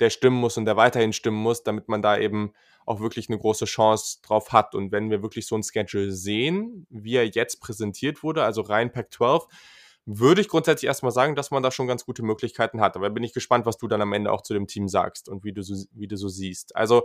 der 0.00 0.10
stimmen 0.10 0.36
muss 0.36 0.56
und 0.56 0.64
der 0.64 0.76
weiterhin 0.76 1.12
stimmen 1.12 1.38
muss, 1.38 1.62
damit 1.62 1.88
man 1.88 2.00
da 2.00 2.16
eben 2.16 2.52
auch 2.86 3.00
wirklich 3.00 3.28
eine 3.28 3.38
große 3.38 3.66
Chance 3.66 4.18
drauf 4.22 4.52
hat. 4.52 4.74
Und 4.74 4.92
wenn 4.92 5.10
wir 5.10 5.22
wirklich 5.22 5.46
so 5.46 5.56
ein 5.56 5.62
Schedule 5.62 6.12
sehen, 6.12 6.86
wie 6.88 7.16
er 7.16 7.26
jetzt 7.26 7.60
präsentiert 7.60 8.22
wurde, 8.22 8.44
also 8.44 8.62
rein 8.62 8.92
Pack 8.92 9.12
12, 9.12 9.46
würde 10.06 10.40
ich 10.40 10.48
grundsätzlich 10.48 10.86
erstmal 10.86 11.12
sagen, 11.12 11.34
dass 11.34 11.50
man 11.50 11.64
da 11.64 11.72
schon 11.72 11.88
ganz 11.88 12.06
gute 12.06 12.22
Möglichkeiten 12.22 12.80
hat. 12.80 12.96
Aber 12.96 13.10
bin 13.10 13.24
ich 13.24 13.34
gespannt, 13.34 13.66
was 13.66 13.76
du 13.76 13.88
dann 13.88 14.00
am 14.00 14.12
Ende 14.12 14.32
auch 14.32 14.42
zu 14.42 14.54
dem 14.54 14.68
Team 14.68 14.88
sagst 14.88 15.28
und 15.28 15.44
wie 15.44 15.52
du 15.52 15.62
so, 15.62 15.84
wie 15.92 16.06
du 16.06 16.16
so 16.16 16.28
siehst. 16.28 16.76
Also 16.76 17.02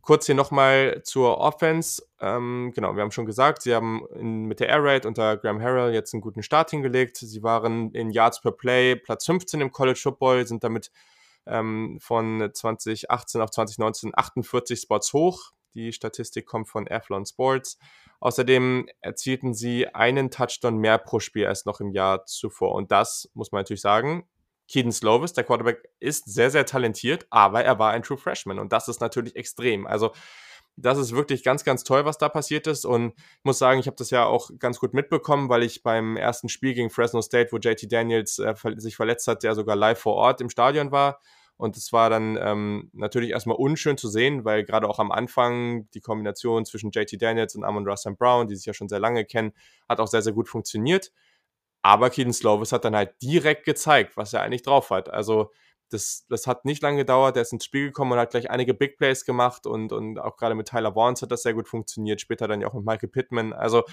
kurz 0.00 0.26
hier 0.26 0.36
nochmal 0.36 1.02
zur 1.02 1.38
Offense. 1.38 2.02
Ähm, 2.20 2.72
genau, 2.74 2.94
wir 2.94 3.02
haben 3.02 3.10
schon 3.10 3.26
gesagt, 3.26 3.62
sie 3.62 3.74
haben 3.74 4.06
in, 4.14 4.44
mit 4.44 4.60
der 4.60 4.68
Air 4.68 4.84
Raid 4.84 5.06
unter 5.06 5.36
Graham 5.36 5.60
Harrell 5.60 5.92
jetzt 5.92 6.14
einen 6.14 6.20
guten 6.20 6.44
Start 6.44 6.70
hingelegt. 6.70 7.16
Sie 7.16 7.42
waren 7.42 7.90
in 7.92 8.10
Yards 8.10 8.40
per 8.40 8.52
Play 8.52 8.94
Platz 8.94 9.26
15 9.26 9.60
im 9.60 9.72
College 9.72 9.98
Football, 10.00 10.46
sind 10.46 10.62
damit 10.62 10.92
ähm, 11.46 11.98
von 12.00 12.48
2018 12.52 13.40
auf 13.40 13.50
2019 13.50 14.12
48 14.14 14.80
Spots 14.80 15.12
hoch. 15.12 15.52
Die 15.74 15.92
Statistik 15.92 16.46
kommt 16.46 16.68
von 16.68 16.86
Athlon 16.90 17.26
Sports. 17.26 17.78
Außerdem 18.20 18.88
erzielten 19.00 19.54
sie 19.54 19.88
einen 19.88 20.30
Touchdown 20.30 20.78
mehr 20.78 20.98
pro 20.98 21.20
Spiel 21.20 21.46
als 21.46 21.66
noch 21.66 21.80
im 21.80 21.90
Jahr 21.90 22.24
zuvor. 22.26 22.74
Und 22.74 22.90
das 22.90 23.30
muss 23.34 23.52
man 23.52 23.60
natürlich 23.60 23.82
sagen. 23.82 24.26
Keaton 24.66 24.92
Slovis, 24.92 25.34
der 25.34 25.44
Quarterback, 25.44 25.90
ist 26.00 26.32
sehr, 26.32 26.50
sehr 26.50 26.64
talentiert, 26.64 27.26
aber 27.28 27.64
er 27.64 27.78
war 27.78 27.90
ein 27.90 28.02
True 28.02 28.16
Freshman. 28.16 28.58
Und 28.58 28.72
das 28.72 28.88
ist 28.88 29.00
natürlich 29.00 29.36
extrem. 29.36 29.86
Also, 29.86 30.12
das 30.76 30.98
ist 30.98 31.14
wirklich 31.14 31.44
ganz, 31.44 31.64
ganz 31.64 31.84
toll, 31.84 32.04
was 32.04 32.18
da 32.18 32.28
passiert 32.28 32.66
ist. 32.66 32.84
Und 32.84 33.12
ich 33.16 33.44
muss 33.44 33.58
sagen, 33.58 33.78
ich 33.78 33.86
habe 33.86 33.96
das 33.96 34.10
ja 34.10 34.24
auch 34.24 34.50
ganz 34.58 34.80
gut 34.80 34.94
mitbekommen, 34.94 35.48
weil 35.48 35.62
ich 35.62 35.82
beim 35.82 36.16
ersten 36.16 36.48
Spiel 36.48 36.74
gegen 36.74 36.90
Fresno 36.90 37.22
State, 37.22 37.52
wo 37.52 37.58
JT 37.58 37.92
Daniels 37.92 38.38
äh, 38.38 38.54
sich 38.76 38.96
verletzt 38.96 39.28
hat, 39.28 39.42
der 39.42 39.54
sogar 39.54 39.76
live 39.76 39.98
vor 39.98 40.14
Ort 40.14 40.40
im 40.40 40.50
Stadion 40.50 40.90
war, 40.90 41.20
und 41.56 41.76
es 41.76 41.92
war 41.92 42.10
dann 42.10 42.36
ähm, 42.40 42.90
natürlich 42.92 43.30
erstmal 43.30 43.56
unschön 43.56 43.96
zu 43.96 44.08
sehen, 44.08 44.44
weil 44.44 44.64
gerade 44.64 44.88
auch 44.88 44.98
am 44.98 45.12
Anfang 45.12 45.88
die 45.92 46.00
Kombination 46.00 46.64
zwischen 46.64 46.90
JT 46.90 47.20
Daniels 47.22 47.54
und 47.54 47.64
Amon 47.64 47.86
Russell 47.88 48.14
Brown, 48.14 48.48
die 48.48 48.56
sich 48.56 48.66
ja 48.66 48.74
schon 48.74 48.88
sehr 48.88 48.98
lange 48.98 49.24
kennen, 49.24 49.52
hat 49.88 50.00
auch 50.00 50.08
sehr, 50.08 50.22
sehr 50.22 50.32
gut 50.32 50.48
funktioniert. 50.48 51.12
Aber 51.82 52.10
Keaton 52.10 52.32
Slovis 52.32 52.72
hat 52.72 52.84
dann 52.84 52.96
halt 52.96 53.14
direkt 53.22 53.64
gezeigt, 53.64 54.16
was 54.16 54.32
er 54.32 54.42
eigentlich 54.42 54.62
drauf 54.62 54.90
hat. 54.90 55.10
Also 55.10 55.52
das, 55.90 56.26
das 56.28 56.46
hat 56.46 56.64
nicht 56.64 56.82
lange 56.82 56.98
gedauert, 56.98 57.36
er 57.36 57.42
ist 57.42 57.52
ins 57.52 57.64
Spiel 57.64 57.86
gekommen 57.86 58.12
und 58.12 58.18
hat 58.18 58.30
gleich 58.30 58.50
einige 58.50 58.74
Big 58.74 58.96
Plays 58.96 59.24
gemacht 59.24 59.66
und, 59.66 59.92
und 59.92 60.18
auch 60.18 60.36
gerade 60.36 60.54
mit 60.54 60.68
Tyler 60.68 60.94
Vaughns 60.94 61.22
hat 61.22 61.30
das 61.30 61.42
sehr 61.42 61.54
gut 61.54 61.68
funktioniert, 61.68 62.20
später 62.20 62.48
dann 62.48 62.60
ja 62.60 62.68
auch 62.68 62.74
mit 62.74 62.84
Michael 62.84 63.10
Pittman. 63.10 63.52
Also 63.52 63.84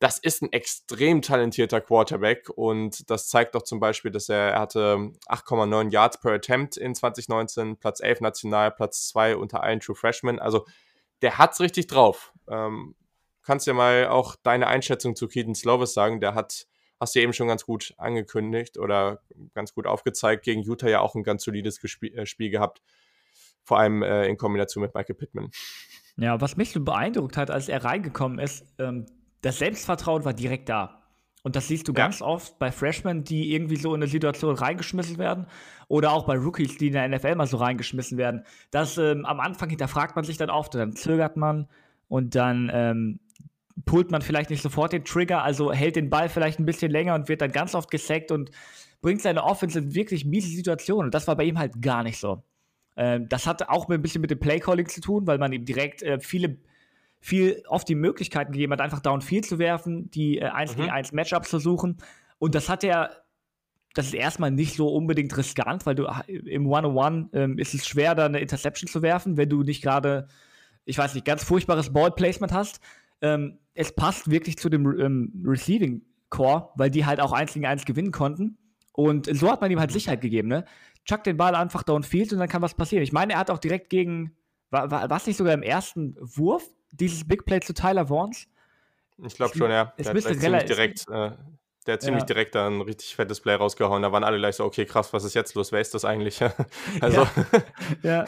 das 0.00 0.16
ist 0.16 0.42
ein 0.42 0.50
extrem 0.50 1.20
talentierter 1.20 1.82
Quarterback 1.82 2.48
und 2.48 3.08
das 3.10 3.28
zeigt 3.28 3.54
doch 3.54 3.62
zum 3.62 3.80
Beispiel, 3.80 4.10
dass 4.10 4.30
er, 4.30 4.52
er 4.52 4.60
hatte 4.60 5.12
8,9 5.28 5.90
Yards 5.92 6.18
per 6.20 6.32
Attempt 6.32 6.78
in 6.78 6.94
2019, 6.94 7.76
Platz 7.76 8.00
11 8.00 8.22
national, 8.22 8.70
Platz 8.70 9.08
2 9.08 9.36
unter 9.36 9.62
allen 9.62 9.80
True 9.80 9.94
Freshmen. 9.94 10.38
Also 10.38 10.66
der 11.20 11.36
hat's 11.36 11.60
richtig 11.60 11.86
drauf. 11.86 12.32
Ähm, 12.48 12.94
kannst 13.42 13.66
ja 13.66 13.74
mal 13.74 14.08
auch 14.08 14.36
deine 14.36 14.68
Einschätzung 14.68 15.16
zu 15.16 15.28
Keaton 15.28 15.54
Slovis 15.54 15.92
sagen. 15.92 16.22
Der 16.22 16.34
hat, 16.34 16.66
hast 16.98 17.14
du 17.14 17.20
eben 17.20 17.34
schon 17.34 17.48
ganz 17.48 17.66
gut 17.66 17.92
angekündigt 17.98 18.78
oder 18.78 19.20
ganz 19.52 19.74
gut 19.74 19.86
aufgezeigt, 19.86 20.44
gegen 20.46 20.62
Utah 20.62 20.88
ja 20.88 21.00
auch 21.00 21.14
ein 21.14 21.24
ganz 21.24 21.44
solides 21.44 21.78
Gespiel, 21.78 22.16
äh, 22.16 22.24
Spiel 22.24 22.48
gehabt. 22.48 22.80
Vor 23.64 23.78
allem 23.78 24.02
äh, 24.02 24.26
in 24.28 24.38
Kombination 24.38 24.80
mit 24.80 24.94
Michael 24.94 25.16
Pittman. 25.16 25.50
Ja, 26.16 26.40
was 26.40 26.56
mich 26.56 26.72
so 26.72 26.82
beeindruckt 26.82 27.36
hat, 27.36 27.50
als 27.50 27.68
er 27.68 27.84
reingekommen 27.84 28.38
ist, 28.38 28.64
ähm, 28.78 29.04
das 29.42 29.58
Selbstvertrauen 29.58 30.24
war 30.24 30.34
direkt 30.34 30.68
da. 30.68 31.00
Und 31.42 31.56
das 31.56 31.68
siehst 31.68 31.88
du 31.88 31.92
ja. 31.92 32.04
ganz 32.04 32.20
oft 32.20 32.58
bei 32.58 32.70
Freshmen, 32.70 33.24
die 33.24 33.54
irgendwie 33.54 33.76
so 33.76 33.94
in 33.94 34.02
eine 34.02 34.10
Situation 34.10 34.54
reingeschmissen 34.54 35.18
werden. 35.18 35.46
Oder 35.88 36.12
auch 36.12 36.26
bei 36.26 36.36
Rookies, 36.36 36.76
die 36.76 36.88
in 36.88 36.92
der 36.92 37.08
NFL 37.08 37.34
mal 37.34 37.46
so 37.46 37.56
reingeschmissen 37.56 38.18
werden. 38.18 38.44
Das 38.70 38.98
ähm, 38.98 39.24
am 39.24 39.40
Anfang 39.40 39.70
hinterfragt 39.70 40.16
man 40.16 40.24
sich 40.24 40.36
dann 40.36 40.50
oft, 40.50 40.74
dann 40.74 40.92
zögert 40.92 41.36
man 41.36 41.66
und 42.08 42.34
dann 42.34 42.70
ähm, 42.72 43.20
pullt 43.86 44.10
man 44.10 44.22
vielleicht 44.22 44.50
nicht 44.50 44.62
sofort 44.62 44.92
den 44.92 45.04
Trigger, 45.04 45.42
also 45.42 45.72
hält 45.72 45.96
den 45.96 46.10
Ball 46.10 46.28
vielleicht 46.28 46.58
ein 46.58 46.66
bisschen 46.66 46.90
länger 46.90 47.14
und 47.14 47.28
wird 47.28 47.40
dann 47.40 47.52
ganz 47.52 47.74
oft 47.74 47.90
gesackt 47.90 48.30
und 48.30 48.50
bringt 49.00 49.22
seine 49.22 49.42
Offense 49.44 49.78
in 49.78 49.94
wirklich 49.94 50.26
miese 50.26 50.48
Situationen. 50.48 51.06
Und 51.06 51.14
das 51.14 51.26
war 51.26 51.36
bei 51.36 51.44
ihm 51.44 51.58
halt 51.58 51.80
gar 51.80 52.02
nicht 52.02 52.18
so. 52.18 52.42
Ähm, 52.96 53.28
das 53.28 53.46
hatte 53.46 53.70
auch 53.70 53.88
ein 53.88 54.02
bisschen 54.02 54.20
mit 54.20 54.30
dem 54.30 54.38
Playcalling 54.38 54.88
zu 54.88 55.00
tun, 55.00 55.26
weil 55.26 55.38
man 55.38 55.52
ihm 55.52 55.64
direkt 55.64 56.02
äh, 56.02 56.20
viele 56.20 56.58
viel 57.20 57.62
oft 57.68 57.88
die 57.88 57.94
Möglichkeiten 57.94 58.52
gegeben 58.52 58.72
hat, 58.72 58.80
einfach 58.80 59.00
downfield 59.00 59.44
zu 59.44 59.58
werfen, 59.58 60.10
die 60.10 60.38
äh, 60.38 60.46
1 60.46 60.72
mhm. 60.72 60.80
gegen 60.80 60.90
1 60.90 61.12
Matchups 61.12 61.50
zu 61.50 61.58
suchen. 61.58 61.98
Und 62.38 62.54
das 62.54 62.68
hat 62.68 62.82
er, 62.82 63.10
das 63.94 64.06
ist 64.06 64.14
erstmal 64.14 64.50
nicht 64.50 64.74
so 64.76 64.88
unbedingt 64.88 65.36
riskant, 65.36 65.84
weil 65.84 65.94
du 65.94 66.06
im 66.26 66.66
One-on-One 66.66 67.28
ähm, 67.34 67.58
ist 67.58 67.74
es 67.74 67.86
schwer, 67.86 68.14
da 68.14 68.24
eine 68.26 68.40
Interception 68.40 68.88
zu 68.88 69.02
werfen, 69.02 69.36
wenn 69.36 69.50
du 69.50 69.62
nicht 69.62 69.82
gerade, 69.82 70.28
ich 70.86 70.96
weiß 70.96 71.14
nicht, 71.14 71.26
ganz 71.26 71.44
furchtbares 71.44 71.92
Ball-Placement 71.92 72.52
hast. 72.52 72.80
Ähm, 73.20 73.58
es 73.74 73.94
passt 73.94 74.30
wirklich 74.30 74.56
zu 74.56 74.70
dem 74.70 74.86
ähm, 74.98 75.44
Receiving 75.46 76.02
Core, 76.30 76.70
weil 76.76 76.90
die 76.90 77.04
halt 77.04 77.20
auch 77.20 77.32
1 77.32 77.52
gegen 77.52 77.66
1 77.66 77.84
gewinnen 77.84 78.12
konnten. 78.12 78.56
Und 78.92 79.26
so 79.26 79.50
hat 79.50 79.60
man 79.60 79.70
ihm 79.70 79.80
halt 79.80 79.92
Sicherheit 79.92 80.20
gegeben, 80.20 80.48
ne? 80.48 80.64
Chuck 81.04 81.24
den 81.24 81.36
Ball 81.36 81.54
einfach 81.54 81.82
downfield 81.82 82.32
und 82.32 82.38
dann 82.38 82.48
kann 82.48 82.62
was 82.62 82.74
passieren. 82.74 83.02
Ich 83.02 83.12
meine, 83.12 83.32
er 83.32 83.38
hat 83.38 83.50
auch 83.50 83.58
direkt 83.58 83.90
gegen, 83.90 84.36
war, 84.70 84.90
war 84.90 85.10
was 85.10 85.26
nicht 85.26 85.36
sogar 85.36 85.54
im 85.54 85.62
ersten 85.62 86.16
Wurf 86.20 86.68
dieses 86.92 87.26
Big 87.26 87.44
Play 87.44 87.60
zu 87.60 87.74
Tyler 87.74 88.06
Vaughns? 88.06 88.46
Ich 89.26 89.34
glaube 89.34 89.56
schon, 89.56 89.70
ja. 89.70 89.92
Es 89.96 90.06
der 90.06 90.14
müsste 90.14 90.30
hat 90.30 90.40
ziemlich 90.40 90.64
direkt, 90.64 91.08
äh, 91.08 91.32
der 91.86 91.94
hat 91.94 92.02
ziemlich 92.02 92.22
ja. 92.22 92.26
direkt 92.26 92.54
da 92.54 92.66
ein 92.66 92.80
richtig 92.80 93.14
fettes 93.14 93.40
Play 93.40 93.54
rausgehauen. 93.54 94.02
Da 94.02 94.12
waren 94.12 94.24
alle 94.24 94.38
gleich 94.38 94.56
so, 94.56 94.64
okay, 94.64 94.86
krass, 94.86 95.12
was 95.12 95.24
ist 95.24 95.34
jetzt 95.34 95.54
los? 95.54 95.72
Wer 95.72 95.80
ist 95.80 95.94
das 95.94 96.04
eigentlich? 96.04 96.40
also. 97.00 97.22
Ja. 97.22 97.26
ja. 98.02 98.24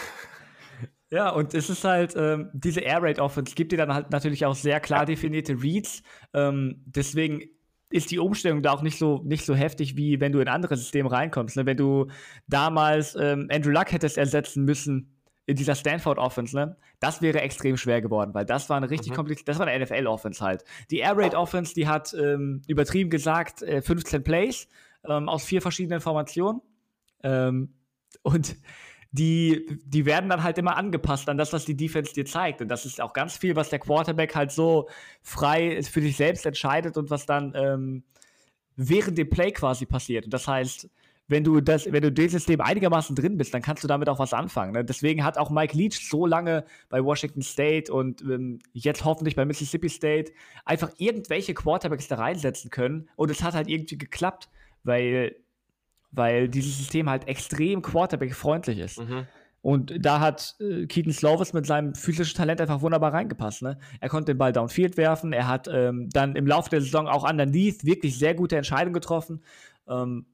Ja, 1.11 1.29
und 1.29 1.53
es 1.53 1.69
ist 1.69 1.85
halt, 1.85 2.15
ähm, 2.17 2.49
diese 2.55 2.81
Air 2.81 3.03
Raid 3.03 3.19
Offense 3.19 3.55
gibt 3.55 3.71
dir 3.71 3.77
dann 3.77 3.93
halt 3.93 4.11
natürlich 4.11 4.47
auch 4.47 4.55
sehr 4.55 4.81
klar 4.81 5.05
definierte 5.05 5.63
Reads. 5.63 6.03
Ähm, 6.33 6.83
deswegen 6.87 7.43
ist 7.91 8.11
die 8.11 8.19
Umstellung 8.19 8.63
da 8.63 8.73
auch 8.73 8.81
nicht 8.81 8.99
so, 8.99 9.21
nicht 9.23 9.45
so 9.45 9.55
heftig, 9.55 9.95
wie 9.95 10.21
wenn 10.21 10.33
du 10.33 10.41
in 10.41 10.49
andere 10.49 10.75
Systeme 10.75 11.13
reinkommst. 11.13 11.59
Ne? 11.59 11.67
Wenn 11.67 11.77
du 11.77 12.07
damals 12.49 13.15
ähm, 13.15 13.49
Andrew 13.53 13.71
Luck 13.71 13.93
hättest 13.93 14.17
ersetzen 14.17 14.65
müssen 14.65 15.13
in 15.47 15.57
dieser 15.57 15.75
Stanford 15.75 16.19
Offense, 16.19 16.55
ne? 16.55 16.77
Das 17.01 17.21
wäre 17.21 17.41
extrem 17.41 17.77
schwer 17.77 18.01
geworden, 18.01 18.33
weil 18.35 18.45
das 18.45 18.69
war 18.69 18.77
eine 18.77 18.91
richtig 18.91 19.13
mhm. 19.13 19.17
komplizierte, 19.17 19.51
das 19.51 19.59
war 19.59 19.67
eine 19.67 19.85
NFL 19.85 20.07
Offense 20.07 20.45
halt. 20.45 20.65
Die 20.91 20.99
Air 20.99 21.17
Raid 21.17 21.35
Offense, 21.35 21.75
die 21.75 21.89
hat 21.89 22.15
ähm, 22.15 22.63
übertrieben 22.69 23.11
gesagt 23.11 23.63
äh, 23.63 23.83
15 23.83 24.23
Plays 24.23 24.69
ähm, 25.05 25.29
aus 25.29 25.45
vier 25.45 25.61
verschiedenen 25.61 26.01
Formationen. 26.01 26.63
Ähm, 27.25 27.75
und 28.23 28.57
die, 29.11 29.81
die 29.85 30.07
werden 30.07 30.31
dann 30.31 30.43
halt 30.43 30.59
immer 30.59 30.77
angepasst 30.77 31.29
an 31.29 31.37
das, 31.37 31.53
was 31.53 31.65
die 31.65 31.77
Defense 31.77 32.15
dir 32.15 32.25
zeigt. 32.25 32.63
Und 32.63 32.69
das 32.69 32.87
ist 32.87 33.01
auch 33.01 33.13
ganz 33.13 33.37
viel, 33.37 33.57
was 33.57 33.69
der 33.69 33.79
Quarterback 33.79 34.35
halt 34.35 34.53
so 34.53 34.89
frei 35.23 35.83
für 35.83 36.01
sich 36.01 36.17
selbst 36.17 36.47
entscheidet 36.47 36.97
und 36.97 37.11
was 37.11 37.27
dann 37.27 37.53
ähm, 37.55 38.05
während 38.77 39.19
dem 39.19 39.29
Play 39.29 39.53
quasi 39.53 39.87
passiert. 39.87 40.25
Und 40.25 40.33
das 40.33 40.49
heißt, 40.49 40.89
wenn 41.33 41.43
du 41.43 41.61
das, 41.61 41.91
wenn 41.91 42.03
du 42.03 42.13
das 42.13 42.31
System 42.31 42.61
einigermaßen 42.61 43.17
drin 43.17 43.37
bist, 43.37 43.53
dann 43.53 43.63
kannst 43.63 43.83
du 43.83 43.89
damit 43.89 44.09
auch 44.09 44.21
was 44.21 44.33
anfangen. 44.33 44.73
Ne? 44.73 44.85
Deswegen 44.85 45.25
hat 45.25 45.39
auch 45.39 45.51
Mike 45.51 45.77
Leach 45.77 46.09
so 46.09 46.27
lange 46.27 46.65
bei 46.89 47.03
Washington 47.03 47.43
State 47.43 47.93
und 47.93 48.23
ähm, 48.23 48.61
jetzt 48.73 49.05
hoffentlich 49.05 49.35
bei 49.35 49.45
Mississippi 49.45 49.89
State 49.89 50.33
einfach 50.65 50.91
irgendwelche 50.99 51.55
Quarterbacks 51.55 52.07
da 52.07 52.17
reinsetzen 52.17 52.71
können. 52.71 53.09
Und 53.17 53.31
es 53.31 53.43
hat 53.43 53.55
halt 53.55 53.69
irgendwie 53.69 53.99
geklappt, 53.99 54.49
weil, 54.85 55.35
weil 56.13 56.49
dieses 56.49 56.79
System 56.79 57.11
halt 57.11 57.27
extrem 57.27 57.83
Quarterback-freundlich 57.83 58.79
ist. 58.79 59.01
Mhm. 59.01 59.27
Und 59.63 60.05
da 60.05 60.19
hat 60.19 60.57
äh, 60.61 60.87
Keaton 60.87 61.13
Slovis 61.13 61.53
mit 61.53 61.67
seinem 61.67 61.95
physischen 61.95 62.37
Talent 62.37 62.61
einfach 62.61 62.83
wunderbar 62.83 63.15
reingepasst. 63.15 63.63
Ne? 63.63 63.79
Er 64.01 64.09
konnte 64.09 64.35
den 64.35 64.39
Ball 64.39 64.53
downfield 64.53 64.97
werfen. 64.97 65.33
Er 65.33 65.49
hat 65.49 65.69
ähm, 65.73 66.11
dann 66.13 66.37
im 66.37 66.47
Laufe 66.47 66.69
der 66.69 66.81
Saison 66.81 67.07
auch 67.07 67.29
underneath 67.29 67.85
wirklich 67.85 68.19
sehr 68.19 68.35
gute 68.35 68.57
Entscheidungen 68.57 68.93
getroffen. 68.93 69.43
Ähm, 69.89 70.27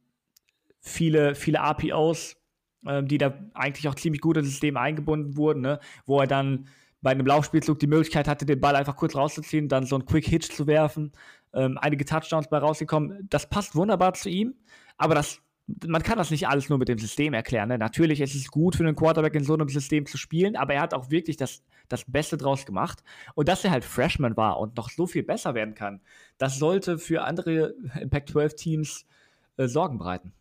viele, 0.88 1.35
viele 1.35 1.59
RPOs 1.59 2.38
äh, 2.87 3.03
die 3.03 3.18
da 3.18 3.35
eigentlich 3.55 3.88
auch 3.88 3.94
ziemlich 3.94 4.20
gut 4.20 4.37
ins 4.37 4.48
System 4.48 4.77
eingebunden 4.77 5.37
wurden, 5.37 5.62
ne? 5.62 5.81
wo 6.07 6.20
er 6.20 6.27
dann 6.27 6.68
bei 7.01 7.11
einem 7.11 7.27
Laufspielzug 7.27 7.79
die 7.79 7.87
Möglichkeit 7.87 8.27
hatte, 8.27 8.46
den 8.46 8.61
Ball 8.61 8.74
einfach 8.74 8.96
kurz 8.96 9.14
rauszuziehen, 9.14 9.68
dann 9.68 9.87
so 9.87 9.96
einen 9.96 10.07
Quick 10.07 10.27
Hitch 10.27 10.51
zu 10.51 10.66
werfen, 10.66 11.12
ähm, 11.55 11.79
einige 11.81 12.05
Touchdowns 12.05 12.48
bei 12.48 12.59
rausgekommen. 12.59 13.27
Das 13.31 13.48
passt 13.48 13.77
wunderbar 13.77 14.14
zu 14.14 14.29
ihm, 14.29 14.55
aber 14.96 15.14
das, 15.14 15.40
man 15.87 16.03
kann 16.03 16.18
das 16.18 16.31
nicht 16.31 16.48
alles 16.48 16.68
nur 16.68 16.79
mit 16.79 16.88
dem 16.88 16.98
System 16.98 17.35
erklären. 17.35 17.68
Ne? 17.68 17.79
Natürlich 17.79 18.20
ist 18.20 18.35
es 18.35 18.48
gut 18.48 18.74
für 18.74 18.85
einen 18.85 18.96
Quarterback 18.96 19.35
in 19.35 19.44
so 19.44 19.55
einem 19.55 19.68
System 19.68 20.07
zu 20.07 20.18
spielen, 20.18 20.57
aber 20.57 20.74
er 20.74 20.81
hat 20.81 20.94
auch 20.94 21.11
wirklich 21.11 21.37
das, 21.37 21.62
das 21.88 22.05
Beste 22.05 22.37
draus 22.37 22.66
gemacht. 22.66 23.05
Und 23.35 23.48
dass 23.48 23.64
er 23.64 23.70
halt 23.70 23.85
Freshman 23.85 24.37
war 24.37 24.59
und 24.59 24.77
noch 24.77 24.90
so 24.90 25.07
viel 25.07 25.22
besser 25.22 25.55
werden 25.55 25.74
kann, 25.74 26.01
das 26.37 26.59
sollte 26.59 26.98
für 26.98 27.22
andere 27.22 27.74
Impact 28.01 28.31
12 28.31 28.55
Teams 28.55 29.07
äh, 29.57 29.68
Sorgen 29.68 29.98
bereiten. 29.98 30.33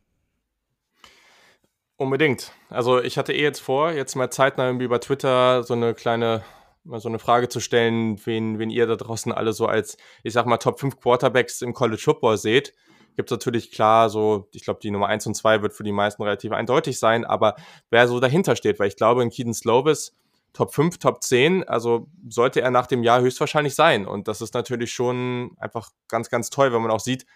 Unbedingt. 1.97 2.51
Also 2.69 3.01
ich 3.01 3.17
hatte 3.17 3.33
eh 3.33 3.41
jetzt 3.41 3.59
vor, 3.59 3.91
jetzt 3.91 4.15
mal 4.15 4.29
zeitnah 4.29 4.67
irgendwie 4.67 4.87
bei 4.87 4.99
Twitter 4.99 5.63
so 5.63 5.73
eine 5.73 5.95
kleine, 5.95 6.43
mal 6.83 6.99
so 6.99 7.09
eine 7.09 7.17
Frage 7.17 7.49
zu 7.49 7.59
stellen, 7.59 8.23
wen, 8.25 8.59
wen 8.59 8.69
ihr 8.69 8.85
da 8.85 8.95
draußen 8.95 9.31
alle 9.31 9.51
so 9.51 9.65
als, 9.65 9.97
ich 10.21 10.33
sag 10.33 10.45
mal, 10.45 10.57
Top 10.57 10.79
5 10.79 10.99
Quarterbacks 10.99 11.63
im 11.63 11.73
College 11.73 12.01
Football 12.03 12.37
seht. 12.37 12.73
Gibt 13.15 13.31
es 13.31 13.35
natürlich 13.35 13.71
klar 13.71 14.11
so, 14.11 14.47
ich 14.53 14.63
glaube, 14.63 14.79
die 14.83 14.91
Nummer 14.91 15.07
1 15.07 15.25
und 15.25 15.33
2 15.33 15.63
wird 15.63 15.73
für 15.73 15.83
die 15.83 15.91
meisten 15.91 16.21
relativ 16.21 16.51
eindeutig 16.51 16.99
sein, 16.99 17.25
aber 17.25 17.55
wer 17.89 18.07
so 18.07 18.19
dahinter 18.19 18.55
steht, 18.55 18.79
weil 18.79 18.89
ich 18.89 18.95
glaube, 18.95 19.23
in 19.23 19.31
Keaton 19.31 19.55
Slovis 19.55 20.15
Top 20.53 20.73
5, 20.73 20.97
Top 20.97 21.23
10, 21.23 21.67
also 21.67 22.07
sollte 22.29 22.61
er 22.61 22.71
nach 22.71 22.87
dem 22.87 23.03
Jahr 23.03 23.21
höchstwahrscheinlich 23.21 23.75
sein. 23.75 24.07
Und 24.07 24.27
das 24.27 24.41
ist 24.41 24.55
natürlich 24.55 24.91
schon 24.91 25.51
einfach 25.59 25.91
ganz, 26.07 26.29
ganz 26.29 26.49
toll, 26.49 26.73
wenn 26.73 26.81
man 26.81 26.89
auch 26.89 26.99
sieht, 26.99 27.27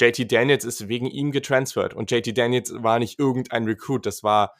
JT 0.00 0.32
Daniels 0.32 0.64
ist 0.64 0.88
wegen 0.88 1.06
ihm 1.06 1.30
getransfert 1.30 1.94
und 1.94 2.10
JT 2.10 2.36
Daniels 2.36 2.72
war 2.82 2.98
nicht 2.98 3.18
irgendein 3.18 3.64
Recruit, 3.64 4.06
das 4.06 4.22
war, 4.22 4.54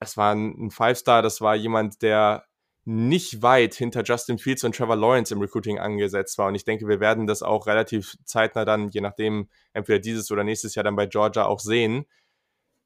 das 0.00 0.16
war 0.16 0.34
ein 0.34 0.70
Five-Star, 0.70 1.22
das 1.22 1.40
war 1.40 1.54
jemand, 1.54 2.02
der 2.02 2.44
nicht 2.84 3.42
weit 3.42 3.74
hinter 3.74 4.02
Justin 4.02 4.38
Fields 4.38 4.64
und 4.64 4.74
Trevor 4.74 4.96
Lawrence 4.96 5.32
im 5.32 5.40
Recruiting 5.40 5.78
angesetzt 5.78 6.38
war. 6.38 6.48
Und 6.48 6.54
ich 6.54 6.64
denke, 6.64 6.88
wir 6.88 6.98
werden 6.98 7.26
das 7.26 7.42
auch 7.42 7.66
relativ 7.66 8.16
zeitnah 8.24 8.64
dann, 8.64 8.88
je 8.88 9.00
nachdem, 9.00 9.48
entweder 9.72 9.98
dieses 9.98 10.30
oder 10.30 10.44
nächstes 10.44 10.74
Jahr 10.74 10.84
dann 10.84 10.96
bei 10.96 11.06
Georgia 11.06 11.44
auch 11.44 11.60
sehen. 11.60 12.06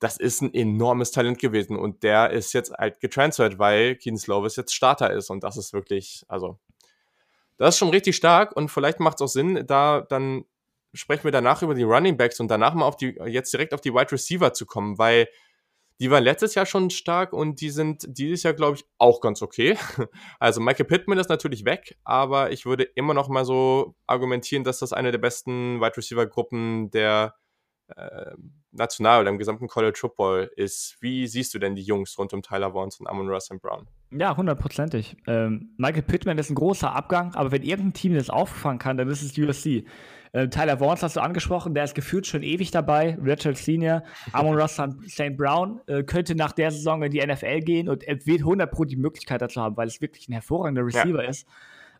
Das 0.00 0.18
ist 0.18 0.42
ein 0.42 0.52
enormes 0.52 1.12
Talent 1.12 1.38
gewesen 1.38 1.76
und 1.76 2.02
der 2.02 2.30
ist 2.30 2.52
jetzt 2.52 2.72
halt 2.72 3.00
getransfert, 3.00 3.58
weil 3.58 3.96
Keen 3.96 4.18
Slovis 4.18 4.56
jetzt 4.56 4.74
Starter 4.74 5.12
ist 5.12 5.30
und 5.30 5.44
das 5.44 5.56
ist 5.56 5.72
wirklich, 5.72 6.24
also, 6.28 6.58
das 7.56 7.74
ist 7.74 7.78
schon 7.78 7.90
richtig 7.90 8.16
stark 8.16 8.54
und 8.54 8.70
vielleicht 8.70 9.00
macht 9.00 9.18
es 9.18 9.22
auch 9.22 9.32
Sinn, 9.32 9.64
da 9.66 10.00
dann 10.02 10.44
sprechen 10.94 11.24
wir 11.24 11.32
danach 11.32 11.62
über 11.62 11.74
die 11.74 11.82
Running 11.82 12.16
Backs 12.16 12.40
und 12.40 12.48
danach 12.48 12.74
mal 12.74 12.86
auf 12.86 12.96
die, 12.96 13.18
jetzt 13.26 13.52
direkt 13.52 13.74
auf 13.74 13.80
die 13.80 13.92
Wide 13.92 14.12
Receiver 14.12 14.52
zu 14.52 14.66
kommen, 14.66 14.98
weil 14.98 15.28
die 16.00 16.10
waren 16.10 16.24
letztes 16.24 16.54
Jahr 16.54 16.66
schon 16.66 16.90
stark 16.90 17.32
und 17.32 17.60
die 17.60 17.70
sind 17.70 18.04
dieses 18.08 18.42
Jahr, 18.42 18.54
glaube 18.54 18.76
ich, 18.76 18.84
auch 18.98 19.20
ganz 19.20 19.42
okay. 19.42 19.76
Also 20.40 20.60
Michael 20.60 20.86
Pittman 20.86 21.18
ist 21.18 21.28
natürlich 21.28 21.64
weg, 21.64 21.96
aber 22.04 22.50
ich 22.50 22.66
würde 22.66 22.82
immer 22.82 23.14
noch 23.14 23.28
mal 23.28 23.44
so 23.44 23.94
argumentieren, 24.06 24.64
dass 24.64 24.80
das 24.80 24.92
eine 24.92 25.12
der 25.12 25.18
besten 25.18 25.80
Wide 25.80 25.96
Receiver 25.96 26.26
Gruppen 26.26 26.90
der 26.90 27.34
äh, 27.88 28.32
national 28.72 29.20
oder 29.20 29.30
im 29.30 29.38
gesamten 29.38 29.68
College 29.68 29.96
Football 29.98 30.50
ist. 30.56 30.96
Wie 31.00 31.26
siehst 31.26 31.54
du 31.54 31.58
denn 31.58 31.76
die 31.76 31.82
Jungs 31.82 32.18
rund 32.18 32.32
um 32.32 32.42
Tyler 32.42 32.72
Vaughns 32.72 32.98
und 32.98 33.06
Amon 33.06 33.28
Russ 33.28 33.48
Brown? 33.60 33.86
Ja, 34.10 34.36
hundertprozentig. 34.36 35.16
Ähm, 35.26 35.74
Michael 35.76 36.02
Pittman 36.02 36.38
ist 36.38 36.50
ein 36.50 36.56
großer 36.56 36.94
Abgang, 36.94 37.34
aber 37.34 37.52
wenn 37.52 37.62
irgendein 37.62 37.94
Team 37.94 38.14
das 38.14 38.30
auffangen 38.30 38.78
kann, 38.78 38.96
dann 38.96 39.08
ist 39.08 39.22
es 39.22 39.38
USC. 39.38 39.86
Äh, 40.34 40.48
Tyler 40.48 40.78
Vaughns 40.78 41.00
hast 41.04 41.14
du 41.14 41.20
angesprochen, 41.20 41.74
der 41.74 41.84
ist 41.84 41.94
gefühlt 41.94 42.26
schon 42.26 42.42
ewig 42.42 42.72
dabei. 42.72 43.16
Richard 43.24 43.56
Senior, 43.56 44.02
Amon 44.32 44.58
Ross 44.58 44.74
St. 45.08 45.36
Brown 45.36 45.80
äh, 45.86 46.02
könnte 46.02 46.34
nach 46.34 46.50
der 46.50 46.72
Saison 46.72 47.04
in 47.04 47.12
die 47.12 47.24
NFL 47.24 47.60
gehen 47.60 47.88
und 47.88 48.04
wird 48.04 48.40
100 48.40 48.68
Pro 48.68 48.84
die 48.84 48.96
Möglichkeit 48.96 49.40
dazu 49.42 49.60
haben, 49.62 49.76
weil 49.76 49.86
es 49.86 50.00
wirklich 50.00 50.28
ein 50.28 50.32
hervorragender 50.32 50.84
Receiver 50.84 51.22
ja. 51.22 51.30
ist. 51.30 51.46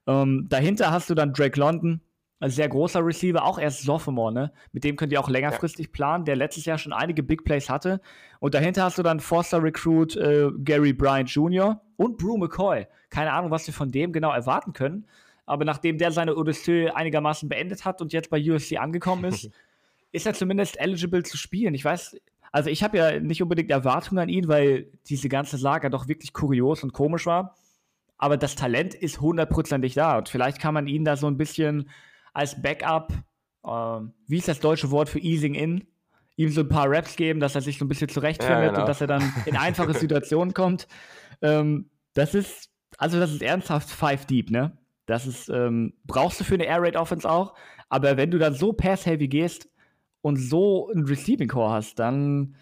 Ähm, 0.09 0.47
dahinter 0.49 0.91
hast 0.91 1.09
du 1.11 1.15
dann 1.15 1.33
Drake 1.33 1.59
London, 1.59 2.01
ein 2.41 2.51
sehr 2.51 2.69
großer 2.69 3.07
Receiver, 3.07 3.45
auch 3.45 3.61
erst 3.61 3.83
Sophomore, 3.83 4.33
ne? 4.33 4.53
Mit 4.73 4.83
dem 4.83 4.97
könnt 4.97 5.13
ihr 5.13 5.21
auch 5.21 5.29
längerfristig 5.29 5.87
ja. 5.87 5.93
planen, 5.93 6.25
der 6.25 6.35
letztes 6.35 6.65
Jahr 6.65 6.77
schon 6.77 6.93
einige 6.93 7.23
Big 7.23 7.45
Plays 7.45 7.71
hatte. 7.71 8.01
Und 8.41 8.55
dahinter 8.55 8.83
hast 8.83 8.99
du 8.99 9.05
dann 9.05 9.21
Forster 9.21 9.63
Recruit 9.63 10.17
äh, 10.17 10.51
Gary 10.59 10.93
Bryant 10.93 11.31
Jr. 11.31 11.81
und 11.97 12.19
Brew 12.19 12.37
McCoy. 12.37 12.89
Keine 13.11 13.33
Ahnung, 13.33 13.53
was 13.53 13.69
wir 13.69 13.73
von 13.73 13.93
dem 13.93 14.13
genau 14.13 14.33
erwarten 14.33 14.73
können. 14.73 15.07
Aber 15.47 15.65
nachdem 15.65 15.99
der 15.99 16.11
seine 16.11 16.37
Odyssee 16.37 16.89
einigermaßen 16.91 17.49
beendet 17.49 17.85
hat 17.85 18.01
und 18.01 18.13
jetzt 18.13 18.31
bei 18.31 18.41
USC 18.41 18.79
angekommen 18.79 19.25
ist, 19.25 19.51
ist 20.13 20.27
er 20.27 20.35
zumindest 20.35 20.81
eligible 20.81 21.23
zu 21.23 21.37
spielen. 21.37 21.75
Ich 21.75 21.85
weiß, 21.85 22.17
also 22.53 22.71
ich 22.71 22.83
habe 22.83 22.97
ja 22.97 23.19
nicht 23.19 23.43
unbedingt 23.43 23.71
Erwartungen 23.71 24.21
an 24.21 24.29
ihn, 24.29 24.49
weil 24.49 24.87
diese 25.09 25.29
ganze 25.29 25.59
Saga 25.59 25.89
doch 25.89 26.07
wirklich 26.07 26.33
kurios 26.33 26.83
und 26.85 26.93
komisch 26.93 27.27
war. 27.27 27.57
Aber 28.17 28.37
das 28.37 28.55
Talent 28.55 28.95
ist 28.95 29.21
hundertprozentig 29.21 29.95
da 29.95 30.19
und 30.19 30.29
vielleicht 30.29 30.61
kann 30.61 30.73
man 30.73 30.87
ihn 30.87 31.05
da 31.05 31.17
so 31.17 31.27
ein 31.27 31.37
bisschen 31.37 31.91
als 32.33 32.63
Backup, 32.63 33.13
äh, 33.65 33.69
wie 34.29 34.39
ist 34.39 34.49
das 34.49 34.61
deutsche 34.61 34.91
Wort 34.93 35.09
für 35.09 35.19
easing 35.19 35.55
in, 35.55 35.85
ihm 36.37 36.51
so 36.51 36.61
ein 36.61 36.69
paar 36.69 36.89
Raps 36.89 37.17
geben, 37.17 37.41
dass 37.41 37.55
er 37.55 37.61
sich 37.61 37.79
so 37.79 37.85
ein 37.85 37.89
bisschen 37.89 38.09
zurechtfindet 38.09 38.63
ja, 38.63 38.69
genau. 38.69 38.81
und 38.83 38.89
dass 38.89 39.01
er 39.01 39.09
dann 39.09 39.33
in 39.47 39.57
einfache 39.57 39.95
Situationen 39.99 40.55
kommt. 40.55 40.87
Ähm, 41.43 41.91
das 42.15 42.35
ist, 42.35 42.71
also 42.99 43.19
das 43.19 43.33
ist 43.33 43.43
ernsthaft 43.43 43.91
Five 43.91 44.27
Deep, 44.27 44.51
ne? 44.51 44.77
Das 45.07 45.27
ist, 45.27 45.49
ähm, 45.49 45.95
brauchst 46.05 46.41
du 46.41 46.45
für 46.45 46.55
eine 46.55 46.67
Air 46.67 46.83
Raid 46.83 46.97
Offense 46.97 47.29
auch. 47.29 47.55
Aber 47.89 48.17
wenn 48.17 48.31
du 48.31 48.39
dann 48.39 48.55
so 48.55 48.73
Pass-Heavy 48.73 49.29
gehst 49.29 49.69
und 50.23 50.37
so 50.37 50.91
ein 50.91 51.05
Receiving 51.05 51.49
Core 51.49 51.73
hast, 51.73 51.99
dann, 51.99 52.57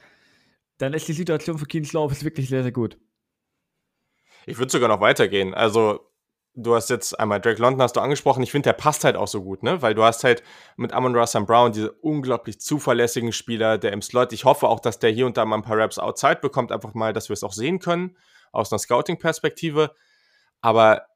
dann 0.78 0.94
ist 0.94 1.08
die 1.08 1.12
Situation 1.12 1.58
für 1.58 1.66
Keen 1.66 1.84
Slow 1.84 2.10
wirklich 2.22 2.48
sehr, 2.48 2.62
sehr 2.62 2.72
gut. 2.72 2.98
Ich 4.46 4.58
würde 4.58 4.72
sogar 4.72 4.88
noch 4.88 5.00
weitergehen. 5.00 5.54
Also, 5.54 6.00
du 6.54 6.74
hast 6.74 6.90
jetzt 6.90 7.18
einmal 7.18 7.40
Drake 7.40 7.60
London 7.60 7.82
hast 7.82 7.96
du 7.96 8.00
angesprochen. 8.00 8.42
Ich 8.42 8.50
finde, 8.50 8.68
der 8.68 8.74
passt 8.74 9.04
halt 9.04 9.16
auch 9.16 9.28
so 9.28 9.42
gut, 9.42 9.62
ne? 9.62 9.80
Weil 9.80 9.94
du 9.94 10.02
hast 10.02 10.24
halt 10.24 10.42
mit 10.76 10.92
Amon 10.92 11.14
Ross 11.14 11.32
Brown 11.32 11.72
diese 11.72 11.92
unglaublich 11.92 12.60
zuverlässigen 12.60 13.32
Spieler, 13.32 13.78
der 13.78 13.92
im 13.92 14.02
Slot. 14.02 14.32
Ich 14.32 14.44
hoffe 14.44 14.68
auch, 14.68 14.80
dass 14.80 14.98
der 14.98 15.10
hier 15.10 15.26
und 15.26 15.36
da 15.36 15.44
mal 15.44 15.56
ein 15.56 15.62
paar 15.62 15.78
Raps 15.78 15.98
outside 15.98 16.40
bekommt, 16.42 16.72
einfach 16.72 16.94
mal, 16.94 17.12
dass 17.12 17.28
wir 17.28 17.34
es 17.34 17.44
auch 17.44 17.52
sehen 17.52 17.78
können 17.78 18.16
aus 18.50 18.72
einer 18.72 18.80
Scouting-Perspektive. 18.80 19.94
Aber 20.60 21.06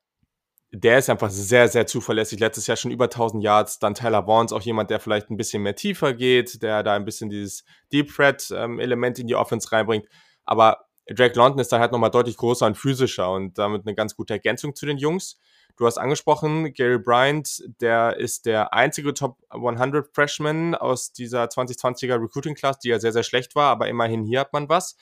der 0.72 0.98
ist 0.98 1.08
einfach 1.08 1.30
sehr, 1.30 1.68
sehr 1.68 1.86
zuverlässig. 1.86 2.40
Letztes 2.40 2.66
Jahr 2.66 2.76
schon 2.76 2.90
über 2.90 3.04
1000 3.04 3.42
Yards. 3.42 3.78
Dann 3.78 3.94
Tyler 3.94 4.26
Vaughns, 4.26 4.52
auch 4.52 4.62
jemand, 4.62 4.90
der 4.90 5.00
vielleicht 5.00 5.30
ein 5.30 5.36
bisschen 5.36 5.62
mehr 5.62 5.76
tiefer 5.76 6.12
geht, 6.12 6.62
der 6.62 6.82
da 6.82 6.94
ein 6.94 7.04
bisschen 7.04 7.30
dieses 7.30 7.64
Deep 7.92 8.12
Threat 8.14 8.52
ähm, 8.54 8.80
in 8.80 9.26
die 9.26 9.34
Offense 9.34 9.70
reinbringt. 9.70 10.06
Aber 10.44 10.86
Drake 11.08 11.36
London 11.36 11.60
ist 11.60 11.70
dann 11.70 11.80
halt 11.80 11.92
nochmal 11.92 12.10
deutlich 12.10 12.36
größer 12.36 12.66
und 12.66 12.76
physischer 12.76 13.30
und 13.30 13.58
damit 13.58 13.86
eine 13.86 13.94
ganz 13.94 14.16
gute 14.16 14.34
Ergänzung 14.34 14.74
zu 14.74 14.86
den 14.86 14.98
Jungs. 14.98 15.38
Du 15.76 15.86
hast 15.86 15.98
angesprochen, 15.98 16.72
Gary 16.72 16.98
Bryant, 16.98 17.62
der 17.80 18.16
ist 18.16 18.46
der 18.46 18.72
einzige 18.72 19.12
Top 19.12 19.36
100 19.50 20.08
Freshman 20.14 20.74
aus 20.74 21.12
dieser 21.12 21.44
2020er 21.44 22.20
Recruiting 22.20 22.54
Class, 22.54 22.78
die 22.78 22.88
ja 22.88 22.98
sehr, 22.98 23.12
sehr 23.12 23.22
schlecht 23.22 23.54
war, 23.54 23.70
aber 23.70 23.86
immerhin 23.86 24.24
hier 24.24 24.40
hat 24.40 24.52
man 24.52 24.68
was. 24.68 24.96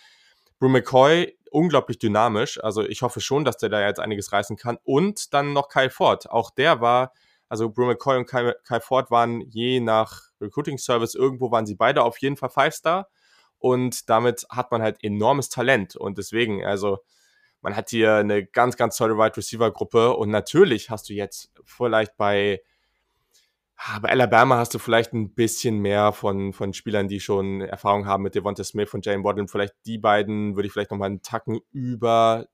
Brew 0.59 0.69
McCoy, 0.69 1.37
unglaublich 1.55 1.99
dynamisch. 1.99 2.63
Also 2.63 2.83
ich 2.83 3.03
hoffe 3.03 3.21
schon, 3.21 3.45
dass 3.45 3.57
der 3.57 3.69
da 3.69 3.87
jetzt 3.87 4.01
einiges 4.01 4.33
reißen 4.33 4.57
kann. 4.57 4.77
Und 4.83 5.33
dann 5.33 5.53
noch 5.53 5.69
Kyle 5.69 5.91
Ford. 5.91 6.29
Auch 6.29 6.51
der 6.51 6.81
war, 6.81 7.13
also 7.49 7.71
Brew 7.71 7.87
McCoy 7.87 8.19
und 8.19 8.27
Kyle, 8.27 8.57
Kyle 8.67 8.81
Ford 8.81 9.11
waren 9.11 9.41
je 9.43 9.81
nach 9.81 10.23
Recruiting 10.41 10.79
Service, 10.79 11.15
irgendwo 11.15 11.51
waren 11.53 11.65
sie 11.65 11.77
beide 11.77 12.03
auf 12.03 12.19
jeden 12.19 12.37
Fall 12.37 12.51
Five-Star. 12.51 13.09
Und 13.59 14.11
damit 14.11 14.47
hat 14.51 14.73
man 14.73 14.83
halt 14.83 15.03
enormes 15.03 15.49
Talent. 15.49 15.95
Und 15.97 16.19
deswegen, 16.19 16.65
also 16.65 16.99
man 17.63 17.77
hat 17.77 17.89
hier 17.91 18.17
eine 18.17 18.45
ganz, 18.45 18.77
ganz 18.77 18.97
tolle 18.97 19.17
Wide 19.17 19.37
Receiver 19.37 19.71
Gruppe. 19.71 20.15
Und 20.15 20.31
natürlich 20.31 20.91
hast 20.91 21.09
du 21.09 21.15
jetzt 21.15 21.53
vielleicht 21.65 22.17
bei 22.17 22.61
bei 24.01 24.09
Alabama 24.11 24.57
hast 24.57 24.75
du 24.75 24.79
vielleicht 24.79 25.13
ein 25.13 25.35
bisschen 25.35 25.79
mehr 25.79 26.13
von, 26.13 26.53
von 26.53 26.73
Spielern, 26.73 27.09
die 27.09 27.21
schon 27.21 27.61
Erfahrung 27.61 28.07
haben 28.07 28.23
mit 28.23 28.35
Devonta 28.35 28.65
Smith 28.65 28.95
und 28.95 29.05
Jane 29.05 29.25
Waddle. 29.25 29.49
Vielleicht 29.49 29.75
die 29.87 29.99
beiden 29.99 30.57
würde 30.57 30.67
ich 30.67 30.73
vielleicht 30.73 30.91
nochmal 30.91 31.11
einen 31.11 31.23
Tacken 31.23 31.61
über 31.71 32.47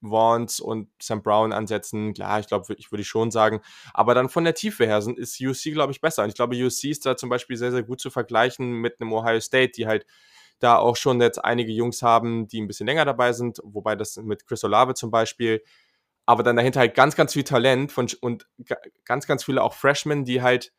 Vaughns 0.00 0.60
und 0.60 0.88
Sam 1.02 1.22
Brown 1.22 1.52
ansetzen. 1.52 2.14
Klar, 2.14 2.40
ich 2.40 2.46
glaube, 2.46 2.74
ich 2.78 2.92
würde 2.92 3.04
schon 3.04 3.30
sagen. 3.30 3.60
Aber 3.92 4.14
dann 4.14 4.28
von 4.28 4.44
der 4.44 4.54
Tiefe 4.54 4.86
her 4.86 5.02
sind, 5.02 5.18
ist 5.18 5.40
UC, 5.40 5.72
glaube 5.72 5.92
ich, 5.92 6.00
besser. 6.00 6.22
Und 6.22 6.28
ich 6.28 6.34
glaube, 6.34 6.54
UC 6.56 6.84
ist 6.84 7.06
da 7.06 7.16
zum 7.16 7.28
Beispiel 7.28 7.56
sehr, 7.56 7.72
sehr 7.72 7.82
gut 7.82 8.00
zu 8.00 8.10
vergleichen 8.10 8.74
mit 8.74 9.00
einem 9.00 9.12
Ohio 9.12 9.40
State, 9.40 9.72
die 9.76 9.86
halt 9.86 10.06
da 10.60 10.76
auch 10.76 10.96
schon 10.96 11.20
jetzt 11.20 11.44
einige 11.44 11.72
Jungs 11.72 12.02
haben, 12.02 12.48
die 12.48 12.60
ein 12.60 12.66
bisschen 12.66 12.86
länger 12.86 13.04
dabei 13.04 13.32
sind. 13.32 13.60
Wobei 13.64 13.96
das 13.96 14.16
mit 14.16 14.46
Chris 14.46 14.64
Olave 14.64 14.94
zum 14.94 15.10
Beispiel 15.10 15.62
aber 16.28 16.42
dann 16.42 16.56
dahinter 16.56 16.80
halt 16.80 16.94
ganz, 16.94 17.16
ganz 17.16 17.32
viel 17.32 17.42
Talent 17.42 17.90
von, 17.90 18.06
und 18.20 18.46
ganz, 19.06 19.26
ganz 19.26 19.44
viele 19.44 19.62
auch 19.62 19.72
Freshmen, 19.72 20.26
die 20.26 20.42
halt, 20.42 20.74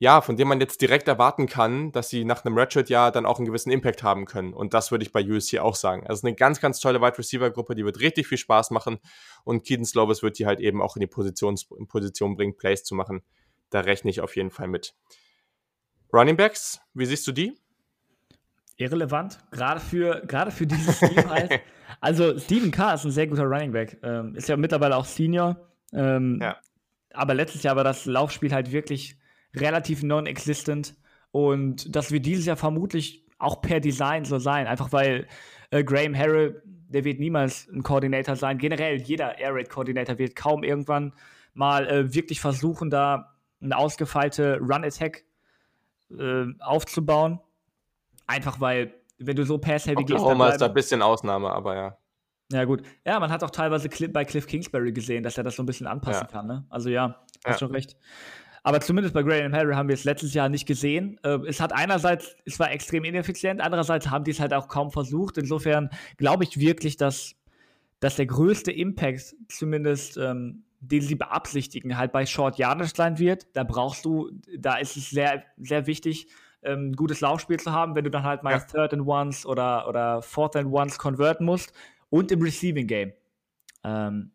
ja, 0.00 0.22
von 0.22 0.36
denen 0.36 0.48
man 0.48 0.58
jetzt 0.58 0.80
direkt 0.80 1.06
erwarten 1.06 1.46
kann, 1.46 1.92
dass 1.92 2.08
sie 2.08 2.24
nach 2.24 2.44
einem 2.44 2.58
Redshirt-Jahr 2.58 3.12
dann 3.12 3.26
auch 3.26 3.38
einen 3.38 3.46
gewissen 3.46 3.70
Impact 3.70 4.02
haben 4.02 4.26
können. 4.26 4.52
Und 4.52 4.74
das 4.74 4.90
würde 4.90 5.04
ich 5.04 5.12
bei 5.12 5.24
USC 5.24 5.60
auch 5.60 5.76
sagen. 5.76 6.04
Also 6.08 6.26
eine 6.26 6.34
ganz, 6.34 6.60
ganz 6.60 6.80
tolle 6.80 7.00
Wide 7.00 7.16
Receiver-Gruppe, 7.16 7.76
die 7.76 7.84
wird 7.84 8.00
richtig 8.00 8.26
viel 8.26 8.36
Spaß 8.36 8.72
machen. 8.72 8.98
Und 9.44 9.64
Keaton 9.64 9.84
Slovis 9.84 10.24
wird 10.24 10.40
die 10.40 10.46
halt 10.46 10.58
eben 10.58 10.82
auch 10.82 10.96
in 10.96 11.00
die 11.00 11.06
Position, 11.06 11.54
in 11.78 11.86
Position 11.86 12.34
bringen, 12.34 12.56
Plays 12.56 12.82
zu 12.82 12.96
machen. 12.96 13.22
Da 13.70 13.82
rechne 13.82 14.10
ich 14.10 14.20
auf 14.20 14.34
jeden 14.34 14.50
Fall 14.50 14.66
mit. 14.66 14.96
Running 16.12 16.36
Backs, 16.36 16.80
wie 16.92 17.06
siehst 17.06 17.24
du 17.28 17.30
die? 17.30 17.56
Irrelevant, 18.76 19.38
gerade 19.50 19.80
für, 19.80 20.22
gerade 20.26 20.50
für 20.50 20.66
dieses 20.66 20.98
Team 20.98 21.16
halt. 21.28 21.60
Also 22.00 22.38
Steven 22.38 22.70
Carr 22.70 22.94
ist 22.94 23.04
ein 23.04 23.10
sehr 23.10 23.26
guter 23.26 23.44
Running 23.44 23.72
Back, 23.72 23.98
ähm, 24.02 24.34
ist 24.34 24.48
ja 24.48 24.56
mittlerweile 24.56 24.96
auch 24.96 25.04
Senior. 25.04 25.56
Ähm, 25.92 26.40
ja. 26.42 26.56
Aber 27.12 27.34
letztes 27.34 27.62
Jahr 27.62 27.76
war 27.76 27.84
das 27.84 28.06
Laufspiel 28.06 28.52
halt 28.52 28.72
wirklich 28.72 29.16
relativ 29.54 30.02
non-existent 30.02 30.94
und 31.30 31.94
das 31.94 32.10
wird 32.10 32.26
dieses 32.26 32.46
Jahr 32.46 32.56
vermutlich 32.56 33.24
auch 33.38 33.60
per 33.60 33.80
Design 33.80 34.24
so 34.24 34.38
sein, 34.38 34.66
einfach 34.66 34.92
weil 34.92 35.26
äh, 35.70 35.84
Graham 35.84 36.16
Harrell, 36.16 36.62
der 36.88 37.04
wird 37.04 37.18
niemals 37.18 37.68
ein 37.68 37.82
Koordinator 37.82 38.36
sein. 38.36 38.58
Generell 38.58 39.00
jeder 39.00 39.38
Air 39.38 39.54
Raid 39.54 39.68
Koordinator 39.68 40.18
wird 40.18 40.36
kaum 40.36 40.62
irgendwann 40.62 41.12
mal 41.52 41.86
äh, 41.88 42.14
wirklich 42.14 42.40
versuchen, 42.40 42.90
da 42.90 43.34
eine 43.60 43.76
ausgefeilte 43.76 44.58
Run-Attack 44.60 45.24
äh, 46.16 46.44
aufzubauen. 46.60 47.40
Einfach 48.26 48.60
weil, 48.60 48.94
wenn 49.18 49.36
du 49.36 49.44
so 49.44 49.58
pass-heavy 49.58 50.04
gehst. 50.04 50.20
Oklahoma 50.20 50.48
ist 50.50 50.60
da 50.60 50.66
ein 50.66 50.74
bisschen 50.74 51.02
Ausnahme, 51.02 51.50
aber 51.50 51.76
ja. 51.76 51.98
Ja, 52.52 52.64
gut. 52.64 52.82
Ja, 53.06 53.18
man 53.20 53.30
hat 53.30 53.42
auch 53.42 53.50
teilweise 53.50 53.88
bei 54.08 54.24
Cliff 54.24 54.46
Kingsbury 54.46 54.92
gesehen, 54.92 55.22
dass 55.22 55.38
er 55.38 55.44
das 55.44 55.56
so 55.56 55.62
ein 55.62 55.66
bisschen 55.66 55.86
anpassen 55.86 56.26
ja. 56.26 56.32
kann. 56.32 56.46
Ne? 56.46 56.64
Also 56.68 56.90
ja, 56.90 57.24
hast 57.44 57.54
ja. 57.54 57.58
schon 57.58 57.70
recht. 57.72 57.96
Aber 58.62 58.80
zumindest 58.80 59.14
bei 59.14 59.22
Graham 59.22 59.52
Harry 59.52 59.74
haben 59.74 59.88
wir 59.88 59.94
es 59.94 60.04
letztes 60.04 60.32
Jahr 60.34 60.48
nicht 60.48 60.66
gesehen. 60.66 61.18
Äh, 61.22 61.38
es 61.46 61.60
hat 61.60 61.72
einerseits, 61.72 62.34
es 62.44 62.58
war 62.58 62.70
extrem 62.70 63.04
ineffizient, 63.04 63.60
andererseits 63.60 64.10
haben 64.10 64.24
die 64.24 64.30
es 64.30 64.40
halt 64.40 64.54
auch 64.54 64.68
kaum 64.68 64.90
versucht. 64.90 65.36
Insofern 65.36 65.90
glaube 66.16 66.44
ich 66.44 66.58
wirklich, 66.58 66.96
dass, 66.96 67.34
dass 68.00 68.16
der 68.16 68.26
größte 68.26 68.72
Impact 68.72 69.34
zumindest 69.48 70.16
ähm, 70.16 70.64
den 70.80 71.02
sie 71.02 71.14
beabsichtigen, 71.14 71.96
halt 71.96 72.12
bei 72.12 72.26
Short 72.26 72.58
Yardage 72.58 72.92
sein 72.94 73.18
wird. 73.18 73.46
Da 73.54 73.64
brauchst 73.64 74.04
du, 74.04 74.30
da 74.56 74.76
ist 74.76 74.96
es 74.96 75.10
sehr, 75.10 75.42
sehr 75.56 75.86
wichtig, 75.86 76.28
ähm, 76.64 76.90
ein 76.90 76.96
gutes 76.96 77.20
Laufspiel 77.20 77.58
zu 77.58 77.72
haben, 77.72 77.94
wenn 77.94 78.04
du 78.04 78.10
dann 78.10 78.22
halt 78.22 78.42
mal 78.42 78.52
ja. 78.52 78.58
Third 78.60 78.92
and 78.92 79.06
Ones 79.06 79.46
oder, 79.46 79.88
oder 79.88 80.22
Fourth 80.22 80.56
and 80.56 80.72
Ones 80.72 80.98
konverten 80.98 81.44
musst 81.44 81.72
und 82.10 82.30
im 82.32 82.42
Receiving 82.42 82.86
Game. 82.86 83.12
Ähm, 83.82 84.30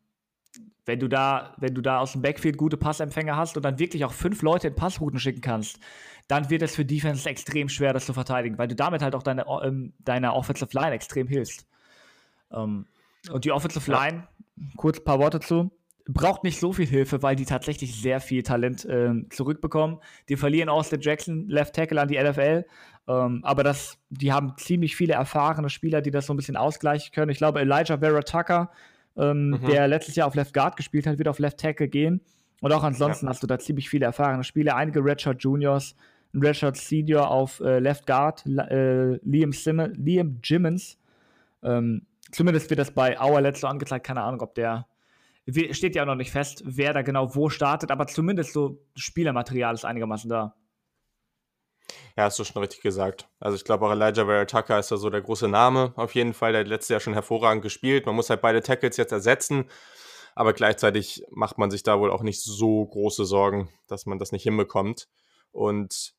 wenn 0.86 1.00
du 1.00 1.08
da, 1.08 1.54
wenn 1.58 1.76
du 1.76 1.82
da 1.82 2.00
aus 2.00 2.14
dem 2.14 2.22
Backfield 2.22 2.58
gute 2.58 2.78
Passempfänger 2.78 3.36
hast 3.36 3.56
und 3.58 3.64
dann 3.64 3.78
wirklich 3.78 4.06
auch 4.06 4.14
fünf 4.14 4.42
Leute 4.42 4.68
in 4.68 4.76
Passrouten 4.76 5.20
schicken 5.20 5.42
kannst, 5.42 5.80
dann 6.28 6.50
wird 6.50 6.62
es 6.62 6.76
für 6.76 6.86
Defense 6.86 7.30
extrem 7.30 7.70
schwer, 7.70 7.94
das 7.94 8.06
zu 8.06 8.14
verteidigen, 8.14 8.58
weil 8.58 8.68
du 8.68 8.76
damit 8.76 9.02
halt 9.02 9.16
auch 9.16 9.24
deine, 9.24 9.46
ähm, 9.64 9.94
deiner 10.00 10.36
Offensive 10.36 10.70
Line 10.74 10.92
extrem 10.92 11.28
hilfst. 11.28 11.68
Ähm, 12.52 12.86
und 13.32 13.46
die 13.46 13.52
Offensive 13.52 13.92
Line, 13.92 14.28
kurz 14.78 15.00
ein 15.00 15.04
paar 15.04 15.20
Worte 15.20 15.40
zu, 15.40 15.72
braucht 16.14 16.44
nicht 16.44 16.60
so 16.60 16.74
viel 16.74 16.88
Hilfe, 16.88 17.22
weil 17.22 17.36
die 17.36 17.46
tatsächlich 17.46 18.02
sehr 18.02 18.20
viel 18.20 18.42
Talent 18.42 18.84
äh, 18.86 19.14
zurückbekommen. 19.30 20.00
Die 20.28 20.38
verlieren 20.38 20.68
Austin 20.68 21.02
Jackson, 21.02 21.48
Left 21.48 21.76
Tackle 21.76 22.02
an 22.02 22.08
die 22.08 22.22
NFL. 22.22 22.66
Ähm, 23.08 23.42
aber 23.44 23.64
das, 23.64 23.98
die 24.10 24.34
haben 24.34 24.54
ziemlich 24.58 24.96
viele 24.96 25.14
erfahrene 25.14 25.70
Spieler, 25.70 26.02
die 26.02 26.12
das 26.12 26.26
so 26.26 26.34
ein 26.34 26.38
bisschen 26.38 26.58
ausgleichen 26.58 27.12
können. 27.14 27.32
Ich 27.32 27.38
glaube, 27.38 27.60
Elijah 27.60 28.00
Vera 28.00 28.22
Tucker, 28.22 28.72
ähm, 29.18 29.52
mhm. 29.52 29.66
der 29.68 29.88
letztes 29.88 30.16
Jahr 30.16 30.28
auf 30.28 30.36
Left 30.36 30.54
Guard 30.54 30.78
gespielt 30.78 31.06
hat, 31.06 31.20
wird 31.20 31.28
auf 31.28 31.40
Left 31.40 31.60
Tackle 31.60 31.88
gehen. 31.88 32.22
Und 32.62 32.74
auch 32.74 32.84
ansonsten 32.84 33.28
ja. 33.28 33.30
hast 33.30 33.44
du 33.44 33.48
da 33.48 33.60
ziemlich 33.60 33.88
viele 33.88 34.06
erfahrene 34.06 34.44
Spieler. 34.44 34.76
Einige 34.76 35.04
Redshirt 35.04 35.44
Juniors, 35.44 35.96
ein 36.34 36.42
Redshirt 36.42 36.76
Senior 36.76 37.30
auf 37.30 37.60
äh, 37.60 37.80
Left 37.80 38.08
Guard, 38.08 38.46
äh, 38.46 39.14
Liam, 39.24 39.52
Simmons, 39.54 39.96
Liam 39.98 40.40
Jimmons. 40.44 40.98
Ähm, 41.64 42.08
zumindest 42.32 42.70
wird 42.70 42.80
das 42.80 42.92
bei 42.92 43.20
Our 43.22 43.42
Let's 43.42 43.62
so 43.62 43.68
angezeigt. 43.68 44.06
Keine 44.06 44.24
Ahnung, 44.24 44.42
ob 44.42 44.56
der 44.56 44.89
steht 45.72 45.96
ja 45.96 46.04
auch 46.04 46.08
noch 46.08 46.16
nicht 46.16 46.32
fest, 46.32 46.64
wer 46.66 46.94
da 46.94 47.02
genau 47.02 47.36
wo 47.36 47.50
startet, 47.50 47.92
aber 47.92 48.08
zumindest 48.08 48.54
so 48.54 48.86
Spielermaterial 48.96 49.74
ist 49.74 49.86
einigermaßen 49.86 50.30
da. 50.30 50.56
Ja, 52.16 52.26
hast 52.26 52.38
du 52.38 52.44
schon 52.44 52.62
richtig 52.62 52.82
gesagt. 52.82 53.28
Also 53.40 53.56
ich 53.56 53.64
glaube 53.64 53.86
auch 53.86 53.92
Elijah 53.92 54.26
Vera 54.26 54.46
Tucker 54.46 54.80
ist 54.80 54.92
da 54.92 54.98
so 54.98 55.10
der 55.10 55.22
große 55.22 55.48
Name 55.48 55.94
auf 55.96 56.14
jeden 56.16 56.34
Fall. 56.34 56.52
Der 56.52 56.62
hat 56.62 56.68
letztes 56.68 56.90
Jahr 56.90 57.00
schon 57.00 57.14
hervorragend 57.14 57.64
gespielt. 57.64 58.06
Man 58.06 58.16
muss 58.16 58.30
halt 58.30 58.42
beide 58.42 58.62
Tackles 58.62 58.98
jetzt 58.98 59.12
ersetzen. 59.12 59.66
Aber 60.36 60.54
gleichzeitig 60.54 61.24
macht 61.32 61.58
man 61.58 61.72
sich 61.72 61.84
da 61.84 62.00
wohl 62.00 62.12
auch 62.12 62.22
nicht 62.22 62.42
so 62.42 62.86
große 62.86 63.26
Sorgen, 63.26 63.70
dass 63.88 64.06
man 64.06 64.20
das 64.20 64.32
nicht 64.32 64.44
hinbekommt. 64.44 65.08
Und 65.52 66.14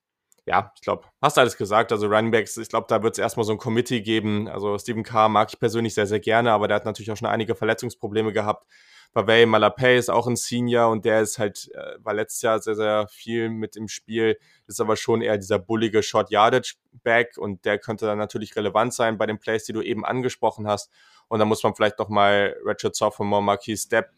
ja, 0.46 0.72
ich 0.74 0.80
glaube, 0.82 1.04
hast 1.22 1.38
alles 1.38 1.56
gesagt. 1.56 1.92
Also 1.92 2.06
Runningbacks, 2.06 2.56
ich 2.56 2.68
glaube, 2.68 2.86
da 2.88 3.02
wird 3.02 3.14
es 3.14 3.18
erstmal 3.18 3.44
so 3.44 3.52
ein 3.52 3.58
Committee 3.58 4.00
geben. 4.00 4.48
Also 4.48 4.76
Stephen 4.78 5.04
Carr 5.04 5.28
mag 5.28 5.48
ich 5.52 5.60
persönlich 5.60 5.94
sehr, 5.94 6.06
sehr 6.06 6.20
gerne, 6.20 6.52
aber 6.52 6.66
der 6.66 6.76
hat 6.76 6.84
natürlich 6.84 7.10
auch 7.10 7.16
schon 7.16 7.28
einige 7.28 7.54
Verletzungsprobleme 7.54 8.32
gehabt. 8.32 8.66
Pavey 9.12 9.44
Malapay 9.44 9.98
ist 9.98 10.08
auch 10.08 10.28
ein 10.28 10.36
Senior 10.36 10.88
und 10.88 11.04
der 11.04 11.20
ist 11.20 11.38
halt, 11.38 11.68
äh, 11.74 11.96
war 11.98 12.14
letztes 12.14 12.42
Jahr 12.42 12.60
sehr, 12.60 12.76
sehr 12.76 13.08
viel 13.08 13.50
mit 13.50 13.76
im 13.76 13.88
Spiel, 13.88 14.38
ist 14.68 14.80
aber 14.80 14.96
schon 14.96 15.20
eher 15.20 15.36
dieser 15.36 15.58
bullige 15.58 16.02
Short 16.02 16.30
Yardage 16.30 16.74
Back 17.02 17.36
und 17.36 17.64
der 17.64 17.78
könnte 17.78 18.06
dann 18.06 18.18
natürlich 18.18 18.54
relevant 18.54 18.94
sein 18.94 19.18
bei 19.18 19.26
den 19.26 19.38
Plays, 19.38 19.64
die 19.64 19.72
du 19.72 19.82
eben 19.82 20.04
angesprochen 20.04 20.68
hast. 20.68 20.90
Und 21.28 21.40
da 21.40 21.44
muss 21.44 21.62
man 21.62 21.74
vielleicht 21.74 21.98
noch 21.98 22.08
mal 22.08 22.56
Richard 22.64 22.94
Sophomore, 22.94 23.42
Marquis 23.42 23.82
Step 23.82 24.10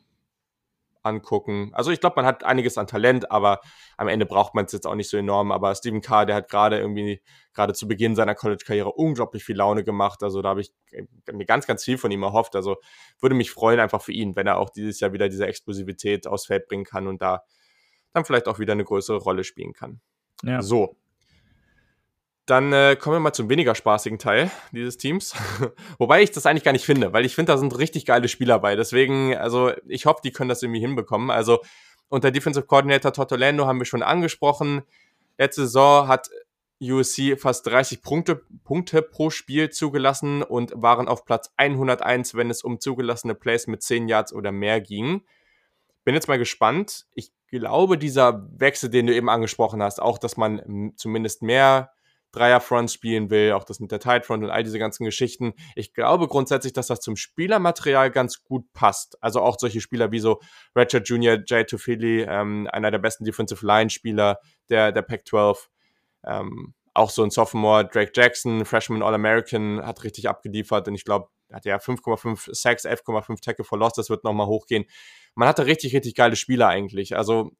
angucken. 1.02 1.70
Also 1.74 1.90
ich 1.90 2.00
glaube, 2.00 2.16
man 2.16 2.26
hat 2.26 2.44
einiges 2.44 2.78
an 2.78 2.86
Talent, 2.86 3.30
aber 3.30 3.60
am 3.96 4.08
Ende 4.08 4.26
braucht 4.26 4.54
man 4.54 4.64
es 4.64 4.72
jetzt 4.72 4.86
auch 4.86 4.94
nicht 4.94 5.10
so 5.10 5.16
enorm. 5.16 5.52
Aber 5.52 5.74
Stephen 5.74 6.00
Carr, 6.00 6.26
der 6.26 6.36
hat 6.36 6.48
gerade 6.48 6.78
irgendwie, 6.78 7.22
gerade 7.52 7.74
zu 7.74 7.88
Beginn 7.88 8.16
seiner 8.16 8.34
College-Karriere 8.34 8.92
unglaublich 8.92 9.44
viel 9.44 9.56
Laune 9.56 9.84
gemacht. 9.84 10.22
Also 10.22 10.42
da 10.42 10.50
habe 10.50 10.60
ich 10.60 10.72
mir 11.30 11.46
ganz, 11.46 11.66
ganz 11.66 11.84
viel 11.84 11.98
von 11.98 12.10
ihm 12.10 12.22
erhofft. 12.22 12.56
Also 12.56 12.76
würde 13.20 13.34
mich 13.34 13.50
freuen 13.50 13.80
einfach 13.80 14.02
für 14.02 14.12
ihn, 14.12 14.36
wenn 14.36 14.46
er 14.46 14.58
auch 14.58 14.70
dieses 14.70 15.00
Jahr 15.00 15.12
wieder 15.12 15.28
diese 15.28 15.46
Explosivität 15.46 16.26
aufs 16.26 16.46
Feld 16.46 16.66
bringen 16.66 16.84
kann 16.84 17.06
und 17.06 17.22
da 17.22 17.42
dann 18.12 18.24
vielleicht 18.24 18.48
auch 18.48 18.58
wieder 18.58 18.72
eine 18.72 18.84
größere 18.84 19.18
Rolle 19.18 19.44
spielen 19.44 19.72
kann. 19.72 20.00
Ja. 20.42 20.60
So, 20.60 20.96
dann 22.52 22.70
äh, 22.74 22.96
kommen 22.96 23.16
wir 23.16 23.20
mal 23.20 23.32
zum 23.32 23.48
weniger 23.48 23.74
spaßigen 23.74 24.18
Teil 24.18 24.50
dieses 24.72 24.98
Teams. 24.98 25.34
Wobei 25.98 26.20
ich 26.20 26.32
das 26.32 26.44
eigentlich 26.44 26.64
gar 26.64 26.72
nicht 26.72 26.84
finde, 26.84 27.14
weil 27.14 27.24
ich 27.24 27.34
finde, 27.34 27.50
da 27.50 27.56
sind 27.56 27.78
richtig 27.78 28.04
geile 28.04 28.28
Spieler 28.28 28.58
bei. 28.58 28.76
Deswegen, 28.76 29.34
also 29.34 29.72
ich 29.88 30.04
hoffe, 30.04 30.20
die 30.22 30.32
können 30.32 30.50
das 30.50 30.62
irgendwie 30.62 30.80
hinbekommen. 30.80 31.30
Also 31.30 31.62
unter 32.10 32.30
Defensive 32.30 32.66
Coordinator 32.66 33.14
Todd 33.14 33.32
Orlando 33.32 33.66
haben 33.66 33.78
wir 33.78 33.86
schon 33.86 34.02
angesprochen. 34.02 34.82
Letzte 35.38 35.62
Saison 35.62 36.08
hat 36.08 36.28
USC 36.78 37.38
fast 37.38 37.66
30 37.68 38.02
Punkte, 38.02 38.42
Punkte 38.64 39.00
pro 39.00 39.30
Spiel 39.30 39.70
zugelassen 39.70 40.42
und 40.42 40.74
waren 40.76 41.08
auf 41.08 41.24
Platz 41.24 41.54
101, 41.56 42.34
wenn 42.34 42.50
es 42.50 42.62
um 42.62 42.80
zugelassene 42.80 43.34
Plays 43.34 43.66
mit 43.66 43.82
10 43.82 44.08
Yards 44.08 44.30
oder 44.30 44.52
mehr 44.52 44.82
ging. 44.82 45.22
Bin 46.04 46.14
jetzt 46.14 46.28
mal 46.28 46.38
gespannt. 46.38 47.06
Ich 47.14 47.32
glaube, 47.46 47.96
dieser 47.96 48.46
Wechsel, 48.58 48.90
den 48.90 49.06
du 49.06 49.14
eben 49.14 49.30
angesprochen 49.30 49.82
hast, 49.82 50.02
auch, 50.02 50.18
dass 50.18 50.36
man 50.36 50.92
zumindest 50.96 51.40
mehr 51.40 51.92
Dreierfront 52.32 52.90
spielen 52.90 53.30
will, 53.30 53.52
auch 53.52 53.64
das 53.64 53.80
mit 53.80 53.92
der 53.92 54.00
Tidefront 54.00 54.42
und 54.42 54.50
all 54.50 54.62
diese 54.62 54.78
ganzen 54.78 55.04
Geschichten. 55.04 55.54
Ich 55.76 55.94
glaube 55.94 56.28
grundsätzlich, 56.28 56.72
dass 56.72 56.88
das 56.88 57.00
zum 57.00 57.16
Spielermaterial 57.16 58.10
ganz 58.10 58.42
gut 58.42 58.64
passt. 58.72 59.22
Also 59.22 59.40
auch 59.40 59.56
solche 59.58 59.80
Spieler 59.80 60.10
wie 60.12 60.18
so 60.18 60.40
Ratchet 60.74 61.08
Jr., 61.08 61.38
Jay 61.46 61.64
Tufili, 61.64 62.22
ähm, 62.22 62.68
einer 62.72 62.90
der 62.90 62.98
besten 62.98 63.24
Defensive 63.24 63.64
Line-Spieler 63.64 64.38
der, 64.70 64.92
der 64.92 65.02
Pac-12. 65.02 65.68
Ähm, 66.24 66.74
auch 66.94 67.10
so 67.10 67.22
ein 67.22 67.30
Sophomore, 67.30 67.86
Drake 67.86 68.12
Jackson, 68.14 68.64
Freshman 68.64 69.02
All-American, 69.02 69.84
hat 69.84 70.04
richtig 70.04 70.28
abgeliefert 70.28 70.88
und 70.88 70.94
ich 70.94 71.04
glaube, 71.04 71.28
hat 71.52 71.64
ja 71.64 71.76
5,5 71.76 72.54
Sacks, 72.54 72.84
11,5 72.84 73.40
Tackle 73.42 73.64
for 73.64 73.78
Loss, 73.78 73.94
das 73.94 74.10
wird 74.10 74.24
nochmal 74.24 74.46
hochgehen. 74.46 74.84
Man 75.34 75.48
hatte 75.48 75.66
richtig, 75.66 75.94
richtig 75.94 76.14
geile 76.14 76.36
Spieler 76.36 76.68
eigentlich. 76.68 77.16
Also 77.16 77.52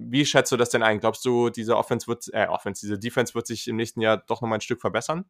wie 0.00 0.24
schätzt 0.24 0.50
du 0.50 0.56
das 0.56 0.70
denn 0.70 0.82
ein? 0.82 1.00
Glaubst 1.00 1.24
du, 1.24 1.50
diese 1.50 1.76
Offense 1.76 2.06
wird, 2.06 2.28
äh, 2.32 2.46
Offense, 2.46 2.80
diese 2.80 2.98
Defense 2.98 3.34
wird 3.34 3.46
sich 3.46 3.68
im 3.68 3.76
nächsten 3.76 4.00
Jahr 4.00 4.16
doch 4.16 4.40
nochmal 4.40 4.58
ein 4.58 4.62
Stück 4.62 4.80
verbessern? 4.80 5.24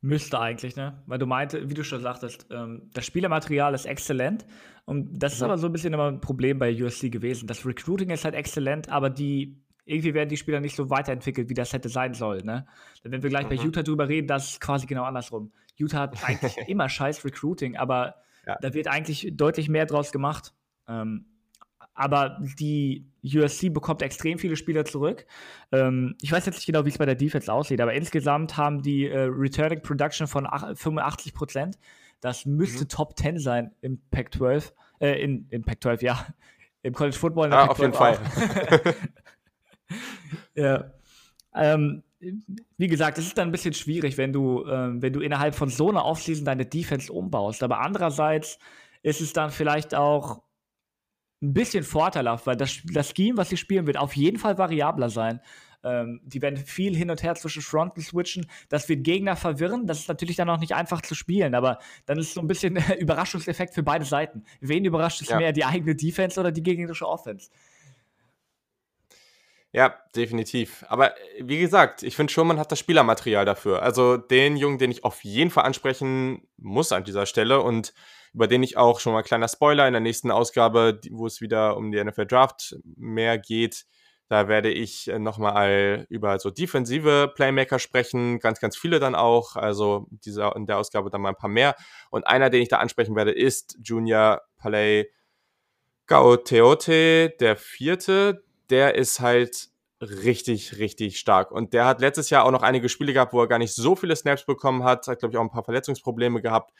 Müsste 0.00 0.40
eigentlich, 0.40 0.74
ne? 0.74 1.00
Weil 1.06 1.18
du 1.18 1.26
meinte, 1.26 1.70
wie 1.70 1.74
du 1.74 1.84
schon 1.84 2.00
sagtest, 2.00 2.46
ähm, 2.50 2.90
das 2.92 3.06
Spielermaterial 3.06 3.72
ist 3.72 3.84
exzellent. 3.84 4.44
Und 4.84 5.22
das 5.22 5.34
ist 5.34 5.40
mhm. 5.40 5.44
aber 5.44 5.58
so 5.58 5.66
ein 5.66 5.72
bisschen 5.72 5.92
immer 5.92 6.10
ein 6.10 6.20
Problem 6.20 6.58
bei 6.58 6.74
USC 6.74 7.08
gewesen. 7.08 7.46
Das 7.46 7.64
Recruiting 7.64 8.10
ist 8.10 8.24
halt 8.24 8.34
exzellent, 8.34 8.88
aber 8.88 9.10
die, 9.10 9.62
irgendwie 9.84 10.12
werden 10.14 10.28
die 10.28 10.36
Spieler 10.36 10.58
nicht 10.58 10.74
so 10.74 10.90
weiterentwickelt, 10.90 11.48
wie 11.50 11.54
das 11.54 11.72
hätte 11.72 11.88
sein 11.88 12.14
sollen, 12.14 12.44
ne? 12.44 12.66
Wenn 13.04 13.22
wir 13.22 13.30
gleich 13.30 13.44
mhm. 13.44 13.50
bei 13.50 13.54
Utah 13.56 13.82
drüber 13.84 14.08
reden, 14.08 14.26
das 14.26 14.52
ist 14.52 14.60
quasi 14.60 14.86
genau 14.86 15.04
andersrum. 15.04 15.52
Utah 15.76 16.00
hat 16.00 16.24
eigentlich 16.24 16.56
immer 16.66 16.88
scheiß 16.88 17.24
Recruiting, 17.24 17.76
aber 17.76 18.16
ja. 18.44 18.58
da 18.60 18.74
wird 18.74 18.88
eigentlich 18.88 19.32
deutlich 19.36 19.68
mehr 19.68 19.86
draus 19.86 20.10
gemacht. 20.10 20.52
Ähm, 20.88 21.26
aber 21.94 22.38
die 22.58 23.06
USC 23.24 23.68
bekommt 23.70 24.02
extrem 24.02 24.38
viele 24.38 24.56
Spieler 24.56 24.84
zurück. 24.84 25.26
Ähm, 25.70 26.16
ich 26.20 26.32
weiß 26.32 26.46
jetzt 26.46 26.56
nicht 26.56 26.66
genau, 26.66 26.84
wie 26.84 26.88
es 26.88 26.98
bei 26.98 27.06
der 27.06 27.14
Defense 27.14 27.52
aussieht, 27.52 27.80
aber 27.80 27.94
insgesamt 27.94 28.56
haben 28.56 28.82
die 28.82 29.06
äh, 29.06 29.28
Returning 29.30 29.82
Production 29.82 30.26
von 30.26 30.46
85 30.46 31.34
Prozent. 31.34 31.78
Das 32.20 32.46
müsste 32.46 32.84
mhm. 32.84 32.88
Top 32.88 33.18
10 33.18 33.38
sein 33.38 33.72
im 33.80 34.00
Pac-12, 34.10 34.72
äh, 35.00 35.22
in, 35.22 35.46
in 35.50 35.64
Pac-12, 35.64 36.04
ja, 36.04 36.26
im 36.82 36.94
College 36.94 37.16
Football. 37.16 37.50
ja, 37.50 37.68
auf 37.68 37.78
jeden 37.78 37.92
Fall. 37.92 38.18
ja. 40.54 40.90
Ähm, 41.54 42.02
wie 42.78 42.86
gesagt, 42.86 43.18
es 43.18 43.26
ist 43.26 43.36
dann 43.36 43.48
ein 43.48 43.52
bisschen 43.52 43.74
schwierig, 43.74 44.16
wenn 44.16 44.32
du, 44.32 44.64
ähm, 44.66 45.02
wenn 45.02 45.12
du 45.12 45.20
innerhalb 45.20 45.54
von 45.54 45.68
so 45.68 45.90
einer 45.90 46.04
Offseason 46.04 46.44
deine 46.44 46.64
Defense 46.64 47.12
umbaust. 47.12 47.62
Aber 47.62 47.80
andererseits 47.80 48.58
ist 49.02 49.20
es 49.20 49.32
dann 49.32 49.50
vielleicht 49.50 49.94
auch 49.94 50.42
ein 51.42 51.52
bisschen 51.52 51.84
vorteilhaft, 51.84 52.46
weil 52.46 52.56
das, 52.56 52.80
das 52.84 53.12
Scheme, 53.16 53.36
was 53.36 53.48
sie 53.48 53.56
spielen, 53.56 53.86
wird 53.86 53.96
auf 53.96 54.16
jeden 54.16 54.38
Fall 54.38 54.58
variabler 54.58 55.10
sein. 55.10 55.40
Ähm, 55.84 56.20
die 56.24 56.40
werden 56.40 56.56
viel 56.56 56.96
hin 56.96 57.10
und 57.10 57.22
her 57.22 57.34
zwischen 57.34 57.62
Fronten 57.62 58.00
switchen. 58.00 58.46
Das 58.68 58.88
wird 58.88 59.02
Gegner 59.02 59.34
verwirren. 59.34 59.86
Das 59.86 59.98
ist 59.98 60.08
natürlich 60.08 60.36
dann 60.36 60.48
auch 60.48 60.60
nicht 60.60 60.74
einfach 60.74 61.02
zu 61.02 61.14
spielen, 61.14 61.54
aber 61.54 61.78
dann 62.06 62.18
ist 62.18 62.34
so 62.34 62.40
ein 62.40 62.46
bisschen 62.46 62.76
Überraschungseffekt 62.98 63.74
für 63.74 63.82
beide 63.82 64.04
Seiten. 64.04 64.44
Wen 64.60 64.84
überrascht 64.84 65.20
es 65.22 65.28
ja. 65.28 65.38
mehr, 65.38 65.52
die 65.52 65.64
eigene 65.64 65.96
Defense 65.96 66.38
oder 66.38 66.52
die 66.52 66.62
gegnerische 66.62 67.08
Offense? 67.08 67.50
Ja, 69.74 69.94
definitiv. 70.14 70.84
Aber 70.88 71.16
äh, 71.16 71.42
wie 71.44 71.58
gesagt, 71.58 72.02
ich 72.02 72.14
finde 72.14 72.32
schon, 72.32 72.46
man 72.46 72.58
hat 72.58 72.70
das 72.70 72.78
Spielermaterial 72.78 73.44
dafür. 73.44 73.82
Also 73.82 74.18
den 74.18 74.56
Jungen, 74.56 74.78
den 74.78 74.90
ich 74.90 75.04
auf 75.04 75.24
jeden 75.24 75.50
Fall 75.50 75.64
ansprechen 75.64 76.46
muss 76.58 76.92
an 76.92 77.04
dieser 77.04 77.26
Stelle 77.26 77.60
und 77.62 77.94
über 78.34 78.46
den 78.46 78.62
ich 78.62 78.76
auch 78.76 79.00
schon 79.00 79.12
mal 79.12 79.22
kleiner 79.22 79.48
Spoiler 79.48 79.86
in 79.86 79.92
der 79.92 80.00
nächsten 80.00 80.30
Ausgabe, 80.30 81.00
wo 81.10 81.26
es 81.26 81.40
wieder 81.40 81.76
um 81.76 81.90
die 81.90 82.02
NFL 82.02 82.26
Draft 82.26 82.76
mehr 82.96 83.38
geht, 83.38 83.84
da 84.28 84.48
werde 84.48 84.70
ich 84.70 85.08
äh, 85.08 85.18
nochmal 85.18 86.06
über 86.08 86.38
so 86.38 86.50
defensive 86.50 87.30
Playmaker 87.34 87.78
sprechen, 87.78 88.38
ganz, 88.40 88.60
ganz 88.60 88.76
viele 88.76 88.98
dann 88.98 89.14
auch. 89.14 89.56
Also 89.56 90.06
dieser, 90.10 90.56
in 90.56 90.66
der 90.66 90.78
Ausgabe 90.78 91.10
dann 91.10 91.20
mal 91.20 91.30
ein 91.30 91.36
paar 91.36 91.50
mehr. 91.50 91.76
Und 92.10 92.26
einer, 92.26 92.48
den 92.48 92.62
ich 92.62 92.68
da 92.68 92.78
ansprechen 92.78 93.14
werde, 93.14 93.32
ist 93.32 93.78
Junior 93.82 94.42
Palais 94.56 95.06
Gaoteote, 96.06 97.30
der 97.40 97.56
vierte 97.56 98.42
der 98.72 98.96
ist 98.96 99.20
halt 99.20 99.68
richtig, 100.00 100.78
richtig 100.78 101.18
stark. 101.18 101.52
Und 101.52 101.74
der 101.74 101.84
hat 101.84 102.00
letztes 102.00 102.30
Jahr 102.30 102.44
auch 102.44 102.50
noch 102.50 102.62
einige 102.62 102.88
Spiele 102.88 103.12
gehabt, 103.12 103.32
wo 103.32 103.40
er 103.40 103.46
gar 103.46 103.58
nicht 103.58 103.74
so 103.74 103.94
viele 103.94 104.16
Snaps 104.16 104.44
bekommen 104.44 104.82
hat. 104.82 105.06
Hat, 105.06 105.20
glaube 105.20 105.32
ich, 105.32 105.38
auch 105.38 105.42
ein 105.42 105.50
paar 105.50 105.62
Verletzungsprobleme 105.62 106.42
gehabt. 106.42 106.72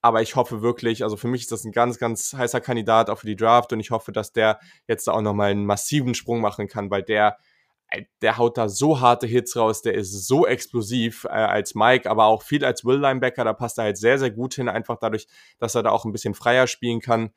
Aber 0.00 0.22
ich 0.22 0.36
hoffe 0.36 0.60
wirklich, 0.60 1.02
also 1.02 1.16
für 1.16 1.28
mich 1.28 1.42
ist 1.42 1.52
das 1.52 1.64
ein 1.64 1.72
ganz, 1.72 1.98
ganz 1.98 2.34
heißer 2.34 2.60
Kandidat 2.60 3.08
auch 3.08 3.18
für 3.18 3.26
die 3.26 3.36
Draft 3.36 3.72
und 3.72 3.80
ich 3.80 3.90
hoffe, 3.90 4.12
dass 4.12 4.32
der 4.32 4.58
jetzt 4.86 5.08
auch 5.08 5.22
nochmal 5.22 5.50
einen 5.50 5.64
massiven 5.64 6.14
Sprung 6.14 6.42
machen 6.42 6.68
kann, 6.68 6.90
weil 6.90 7.02
der, 7.02 7.38
äh, 7.88 8.02
der 8.20 8.36
haut 8.36 8.58
da 8.58 8.68
so 8.68 9.00
harte 9.00 9.26
Hits 9.26 9.56
raus, 9.56 9.80
der 9.80 9.94
ist 9.94 10.26
so 10.26 10.46
explosiv 10.46 11.24
äh, 11.24 11.28
als 11.28 11.74
Mike, 11.74 12.10
aber 12.10 12.26
auch 12.26 12.42
viel 12.42 12.66
als 12.66 12.84
Will 12.84 12.98
Linebacker, 12.98 13.44
da 13.44 13.54
passt 13.54 13.78
er 13.78 13.84
halt 13.84 13.96
sehr, 13.96 14.18
sehr 14.18 14.30
gut 14.30 14.52
hin, 14.52 14.68
einfach 14.68 14.98
dadurch, 15.00 15.26
dass 15.58 15.74
er 15.74 15.82
da 15.82 15.90
auch 15.90 16.04
ein 16.04 16.12
bisschen 16.12 16.34
freier 16.34 16.66
spielen 16.66 17.00
kann 17.00 17.32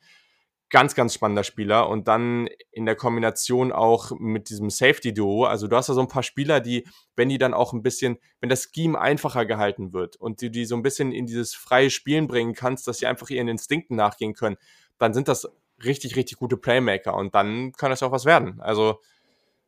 ganz, 0.70 0.94
ganz 0.94 1.14
spannender 1.14 1.44
Spieler. 1.44 1.88
Und 1.88 2.08
dann 2.08 2.48
in 2.70 2.86
der 2.86 2.94
Kombination 2.94 3.72
auch 3.72 4.12
mit 4.18 4.50
diesem 4.50 4.70
Safety-Duo. 4.70 5.44
Also 5.44 5.66
du 5.66 5.76
hast 5.76 5.88
ja 5.88 5.94
so 5.94 6.00
ein 6.00 6.08
paar 6.08 6.22
Spieler, 6.22 6.60
die, 6.60 6.86
wenn 7.16 7.28
die 7.28 7.38
dann 7.38 7.54
auch 7.54 7.72
ein 7.72 7.82
bisschen, 7.82 8.18
wenn 8.40 8.48
das 8.48 8.70
Scheme 8.74 8.98
einfacher 8.98 9.46
gehalten 9.46 9.92
wird 9.92 10.16
und 10.16 10.42
du 10.42 10.50
die 10.50 10.64
so 10.64 10.76
ein 10.76 10.82
bisschen 10.82 11.12
in 11.12 11.26
dieses 11.26 11.54
freie 11.54 11.90
Spielen 11.90 12.26
bringen 12.26 12.54
kannst, 12.54 12.86
dass 12.86 12.98
sie 12.98 13.06
einfach 13.06 13.30
ihren 13.30 13.48
Instinkten 13.48 13.96
nachgehen 13.96 14.34
können, 14.34 14.56
dann 14.98 15.14
sind 15.14 15.28
das 15.28 15.48
richtig, 15.84 16.16
richtig 16.16 16.38
gute 16.38 16.56
Playmaker. 16.56 17.14
Und 17.14 17.34
dann 17.34 17.72
kann 17.72 17.90
das 17.90 18.02
auch 18.02 18.12
was 18.12 18.24
werden. 18.24 18.60
Also, 18.60 19.00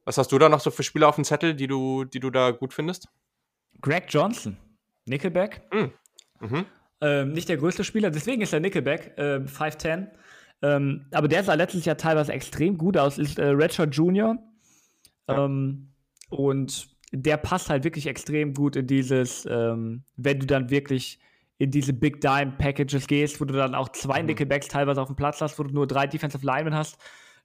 was 0.05 0.19
hast 0.19 0.33
du 0.33 0.39
da 0.39 0.49
noch 0.49 0.61
so 0.61 0.71
für 0.71 0.83
Spieler 0.83 1.09
auf 1.09 1.15
dem 1.15 1.25
Zettel, 1.25 1.55
die 1.55 1.67
du, 1.67 2.05
die 2.05 2.21
du 2.21 2.31
da 2.31 2.51
gut 2.51 2.75
findest? 2.75 3.09
Greg 3.81 4.05
Johnson, 4.09 4.57
Nickelback. 5.07 5.63
Mm. 5.73 6.45
Mhm. 6.45 6.67
Ähm, 7.03 7.33
nicht 7.33 7.49
der 7.49 7.57
größte 7.57 7.85
Spieler, 7.85 8.11
deswegen 8.11 8.43
ist 8.43 8.53
er 8.53 8.61
Nickelback, 8.61 9.15
äh, 9.17 9.41
5'10. 9.47 10.09
Ähm, 10.63 11.07
aber 11.13 11.29
der 11.29 11.43
sah 11.43 11.55
letztes 11.55 11.85
Jahr 11.85 11.97
teilweise 11.97 12.33
extrem 12.33 12.77
gut 12.77 12.97
aus, 12.97 13.19
ist 13.19 13.39
äh, 13.39 13.47
Redshirt 13.47 13.95
Junior. 13.95 14.37
Ja. 15.29 15.45
Ähm, 15.45 15.93
und 16.29 16.89
der 17.13 17.37
passt 17.39 17.71
halt 17.71 17.85
wirklich 17.85 18.07
extrem 18.07 18.55
gut 18.55 18.77
in 18.77 18.87
dieses, 18.87 19.47
ähm, 19.51 20.05
wenn 20.17 20.39
du 20.39 20.47
dann 20.47 20.71
wirklich 20.71 21.19
in 21.59 21.71
diese 21.71 21.93
Big 21.93 22.21
Dime 22.21 22.55
Packages 22.57 23.07
gehst, 23.07 23.41
wo 23.41 23.45
du 23.45 23.55
dann 23.55 23.75
auch 23.75 23.91
zwei 23.91 24.21
mhm. 24.21 24.29
Nickelbacks 24.29 24.69
teilweise 24.69 25.01
auf 25.01 25.09
dem 25.09 25.17
Platz 25.17 25.41
hast, 25.41 25.59
wo 25.59 25.63
du 25.63 25.75
nur 25.75 25.87
drei 25.87 26.07
Defensive 26.07 26.45
Linemen 26.45 26.75
hast. 26.75 26.99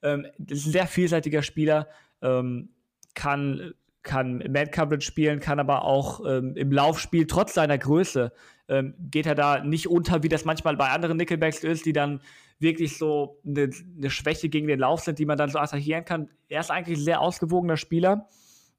Ähm, 0.04 0.28
das 0.38 0.60
ist 0.60 0.68
ein 0.68 0.72
sehr 0.72 0.88
vielseitiger 0.88 1.42
Spieler, 1.42 1.88
ähm, 2.22 2.70
kann, 3.14 3.74
kann 4.04 4.44
Man 4.50 4.72
Coverage 4.72 5.06
spielen, 5.06 5.40
kann 5.40 5.60
aber 5.60 5.84
auch 5.84 6.22
ähm, 6.26 6.56
im 6.56 6.72
Laufspiel 6.72 7.28
trotz 7.28 7.54
seiner 7.54 7.78
Größe 7.78 8.32
ähm, 8.68 8.96
geht 9.00 9.26
er 9.26 9.36
da 9.36 9.64
nicht 9.64 9.88
unter, 9.88 10.24
wie 10.24 10.30
das 10.30 10.46
manchmal 10.46 10.78
bei 10.78 10.90
anderen 10.90 11.18
Nickelbacks 11.18 11.64
ist, 11.64 11.86
die 11.86 11.94
dann 11.94 12.22
wirklich 12.60 12.98
so 12.98 13.42
eine, 13.46 13.70
eine, 13.98 14.10
Schwäche 14.10 14.50
gegen 14.50 14.68
den 14.68 14.80
Lauf 14.80 15.02
sind, 15.02 15.20
die 15.20 15.26
man 15.26 15.38
dann 15.38 15.50
so 15.50 15.60
attackieren 15.60 16.06
kann. 16.06 16.30
Er 16.48 16.62
ist 16.62 16.72
eigentlich 16.72 17.00
ein 17.00 17.04
sehr 17.04 17.22
ausgewogener 17.22 17.78
Spieler, 17.78 18.30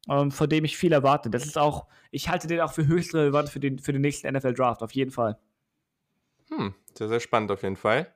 ähm, 0.09 0.31
von 0.31 0.49
dem 0.49 0.65
ich 0.65 0.77
viel 0.77 0.93
erwarte. 0.93 1.31
Das 1.31 1.45
ist 1.45 1.59
auch, 1.59 1.87
ich 2.11 2.29
halte 2.29 2.47
den 2.47 2.61
auch 2.61 2.73
für 2.73 2.87
höchst 2.87 3.15
relevant 3.15 3.49
für 3.49 3.61
den, 3.61 3.79
für 3.79 3.93
den 3.93 4.03
nächsten 4.03 4.33
NFL-Draft, 4.33 4.83
auf 4.83 4.93
jeden 4.93 5.11
Fall. 5.11 5.39
Hm, 6.49 6.75
sehr, 6.95 7.09
sehr 7.09 7.21
spannend 7.21 7.51
auf 7.51 7.63
jeden 7.63 7.77
Fall. 7.77 8.13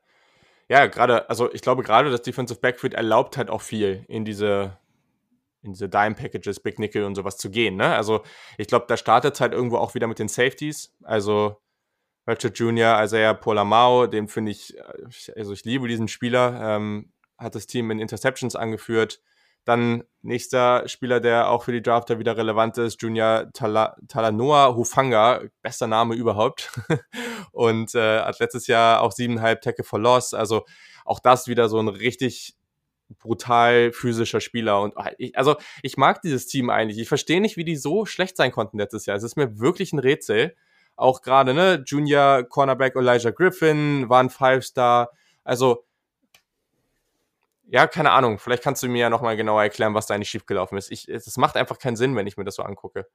Ja, 0.69 0.87
gerade, 0.87 1.29
also 1.29 1.53
ich 1.53 1.63
glaube 1.63 1.83
gerade 1.83 2.11
das 2.11 2.23
Defensive 2.23 2.61
Backfield 2.61 2.95
erlaubt 2.95 3.37
halt 3.37 3.51
auch 3.51 3.61
viel 3.61 4.05
in 4.09 4.25
diese, 4.25 4.79
in 5.63 5.73
diese 5.73 5.89
Dime-Packages, 5.89 6.61
Big 6.61 6.79
Nickel 6.79 7.05
und 7.05 7.17
sowas 7.17 7.37
zu 7.37 7.51
gehen. 7.51 7.77
Ne? 7.77 7.95
Also 7.95 8.23
ich 8.57 8.69
glaube, 8.69 8.87
da 8.89 8.97
startet 8.97 9.35
es 9.35 9.41
halt 9.41 9.53
irgendwo 9.53 9.79
auch 9.79 9.95
wieder 9.95 10.07
mit 10.07 10.21
den 10.21 10.29
Safeties. 10.29 10.95
Also 11.03 11.61
Ratchet 12.31 12.57
Jr., 12.59 13.03
Isaiah 13.03 13.35
Polamao, 13.35 14.07
den 14.07 14.29
finde 14.29 14.53
ich, 14.53 14.77
äh, 14.79 15.33
also 15.37 15.53
ich 15.53 15.65
liebe 15.65 15.89
diesen 15.89 16.09
Spieler, 16.09 16.77
ähm, 16.77 17.13
hat 17.37 17.55
das 17.55 17.67
Team 17.67 17.91
in 17.91 17.99
Interceptions 17.99 18.55
angeführt. 18.55 19.21
Dann 19.65 20.05
nächster 20.23 20.89
Spieler, 20.89 21.21
der 21.21 21.51
auch 21.51 21.65
für 21.65 21.73
die 21.73 21.83
Drafter 21.83 22.19
wieder 22.19 22.37
relevant 22.37 22.79
ist, 22.79 23.03
Junior 23.03 23.51
Tala 23.53 23.97
Talanoa 24.09 24.75
Hufanga, 24.75 25.43
bester 25.61 25.87
Name 25.87 26.15
überhaupt. 26.15 26.71
und 27.53 27.95
äh, 27.95 28.21
hat 28.21 28.39
letztes 28.39 28.69
Jahr 28.69 29.03
auch 29.03 29.13
siebeneinhalb 29.13 29.61
Tackle 29.61 29.85
for 29.85 29.99
Loss. 29.99 30.33
Also 30.33 30.65
auch 31.05 31.21
das 31.21 31.49
wieder 31.49 31.69
so 31.69 31.79
ein 31.79 31.89
richtig 31.89 32.55
brutal 33.19 33.93
physischer 33.93 34.41
Spieler. 34.41 34.81
Und 34.81 34.97
ah, 34.97 35.11
ich, 35.19 35.37
also 35.37 35.57
ich 35.83 35.97
mag 35.97 36.23
dieses 36.23 36.47
Team 36.47 36.71
eigentlich. 36.71 36.99
Ich 36.99 37.09
verstehe 37.09 37.41
nicht, 37.41 37.57
wie 37.57 37.65
die 37.65 37.77
so 37.77 38.07
schlecht 38.07 38.37
sein 38.37 38.53
konnten 38.53 38.79
letztes 38.79 39.07
Jahr. 39.07 39.17
Es 39.17 39.25
ist 39.25 39.37
mir 39.37 39.59
wirklich 39.59 39.93
ein 39.93 39.99
Rätsel 39.99 40.55
auch 41.01 41.23
gerade, 41.23 41.55
ne, 41.55 41.83
Junior 41.87 42.45
Cornerback 42.45 42.95
Elijah 42.95 43.31
Griffin 43.31 44.09
war 44.09 44.23
ein 44.23 44.29
Five-Star. 44.29 45.11
Also, 45.45 45.85
ja, 47.69 47.87
keine 47.87 48.11
Ahnung. 48.11 48.39
Vielleicht 48.39 48.63
kannst 48.63 48.83
du 48.83 48.89
mir 48.89 49.01
ja 49.01 49.11
nochmal 49.11 49.37
genauer 49.37 49.63
erklären, 49.63 49.95
was 49.95 50.07
da 50.07 50.15
eigentlich 50.15 50.29
schiefgelaufen 50.29 50.77
ist. 50.77 50.91
Ich, 50.91 51.09
es 51.09 51.37
macht 51.39 51.57
einfach 51.57 51.79
keinen 51.79 51.97
Sinn, 51.97 52.17
wenn 52.17 52.27
ich 52.27 52.37
mir 52.37 52.45
das 52.45 52.57
so 52.57 52.63
angucke. 52.63 53.07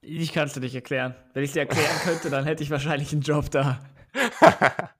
Ich 0.00 0.32
kann 0.32 0.46
es 0.48 0.54
dir 0.54 0.60
nicht 0.60 0.74
erklären. 0.74 1.14
Wenn 1.32 1.44
ich 1.44 1.50
es 1.50 1.54
dir 1.54 1.60
erklären 1.60 1.96
könnte, 2.02 2.28
dann 2.28 2.44
hätte 2.44 2.62
ich 2.62 2.70
wahrscheinlich 2.70 3.12
einen 3.12 3.22
Job 3.22 3.50
da. 3.50 3.80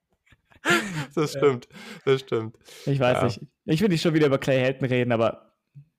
das 1.15 1.33
stimmt, 1.33 1.69
das 2.05 2.21
stimmt. 2.21 2.57
Ich 2.85 3.01
weiß 3.01 3.19
ja. 3.19 3.25
nicht. 3.25 3.41
Ich 3.65 3.81
will 3.81 3.89
nicht 3.89 4.03
schon 4.03 4.15
wieder 4.15 4.27
über 4.27 4.39
Clay 4.39 4.61
Helton 4.61 4.87
reden, 4.87 5.11
aber 5.11 5.46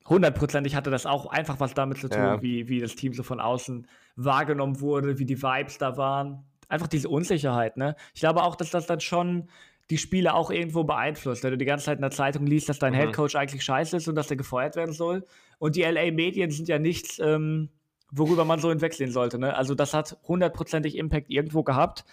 hundertprozentig 0.07 0.75
hatte 0.75 0.89
das 0.89 1.05
auch 1.05 1.27
einfach 1.27 1.59
was 1.59 1.73
damit 1.73 1.99
zu 1.99 2.09
tun, 2.09 2.19
ja. 2.19 2.41
wie, 2.41 2.67
wie 2.69 2.79
das 2.79 2.95
Team 2.95 3.13
so 3.13 3.23
von 3.23 3.39
außen 3.39 3.87
wahrgenommen 4.15 4.79
wurde, 4.81 5.19
wie 5.19 5.25
die 5.25 5.41
Vibes 5.41 5.77
da 5.77 5.97
waren. 5.97 6.45
Einfach 6.69 6.87
diese 6.87 7.09
Unsicherheit, 7.09 7.77
ne? 7.77 7.95
Ich 8.13 8.21
glaube 8.21 8.43
auch, 8.43 8.55
dass 8.55 8.71
das 8.71 8.87
dann 8.87 8.99
schon 8.99 9.49
die 9.89 9.97
Spiele 9.97 10.33
auch 10.33 10.51
irgendwo 10.51 10.83
beeinflusst. 10.83 11.43
Wenn 11.43 11.51
du 11.51 11.57
die 11.57 11.65
ganze 11.65 11.85
Zeit 11.85 11.97
in 11.97 12.01
der 12.01 12.11
Zeitung 12.11 12.45
liest, 12.45 12.67
dass 12.67 12.79
dein 12.79 12.93
mhm. 12.93 12.97
Headcoach 12.97 13.35
eigentlich 13.35 13.63
scheiße 13.63 13.97
ist 13.97 14.07
und 14.07 14.15
dass 14.15 14.27
der 14.27 14.37
gefeuert 14.37 14.75
werden 14.75 14.93
soll. 14.93 15.25
Und 15.59 15.75
die 15.75 15.83
LA-Medien 15.83 16.51
sind 16.51 16.67
ja 16.67 16.77
nichts, 16.77 17.19
ähm, 17.19 17.69
worüber 18.11 18.43
man 18.43 18.59
so 18.59 18.69
hinwegsehen 18.69 19.11
sollte. 19.11 19.39
Ne? 19.39 19.55
Also 19.55 19.75
das 19.75 19.93
hat 19.93 20.17
hundertprozentig 20.27 20.97
Impact 20.97 21.29
irgendwo 21.29 21.63
gehabt. 21.63 22.03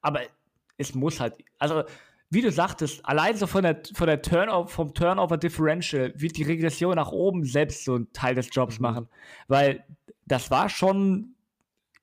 Aber 0.00 0.20
es 0.78 0.94
muss 0.94 1.20
halt, 1.20 1.34
also 1.58 1.84
wie 2.32 2.40
du 2.40 2.50
sagtest, 2.50 3.04
allein 3.04 3.36
so 3.36 3.46
von 3.46 3.62
der, 3.62 3.82
von 3.92 4.06
der 4.06 4.22
Turnover, 4.22 4.66
vom 4.66 4.94
Turnover 4.94 5.36
Differential 5.36 6.14
wird 6.16 6.38
die 6.38 6.44
Regression 6.44 6.94
nach 6.94 7.12
oben 7.12 7.44
selbst 7.44 7.84
so 7.84 7.94
einen 7.94 8.10
Teil 8.14 8.34
des 8.34 8.48
Jobs 8.50 8.78
mhm. 8.78 8.82
machen. 8.82 9.08
Weil 9.48 9.84
das 10.24 10.50
war 10.50 10.70
schon 10.70 11.34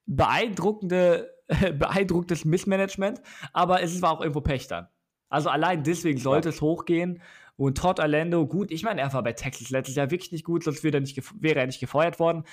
beeindruckende, 0.06 1.34
beeindruckendes 1.48 2.44
Missmanagement, 2.44 3.20
aber 3.52 3.82
es 3.82 4.00
war 4.02 4.12
auch 4.12 4.20
irgendwo 4.20 4.40
Pech 4.40 4.68
dann. 4.68 4.86
Also 5.30 5.48
allein 5.48 5.82
deswegen 5.82 6.18
sollte 6.20 6.50
ja. 6.50 6.54
es 6.54 6.60
hochgehen. 6.60 7.20
Und 7.56 7.78
Todd 7.78 7.98
Orlando, 7.98 8.46
gut, 8.46 8.70
ich 8.70 8.84
meine, 8.84 9.00
er 9.00 9.12
war 9.12 9.24
bei 9.24 9.32
Texas 9.32 9.70
letztes 9.70 9.96
Jahr 9.96 10.12
wirklich 10.12 10.30
nicht 10.30 10.44
gut, 10.44 10.62
sonst 10.62 10.84
wäre 10.84 10.98
er 10.98 11.00
nicht, 11.00 11.20
wäre 11.42 11.58
er 11.58 11.66
nicht 11.66 11.80
gefeuert 11.80 12.20
worden. 12.20 12.44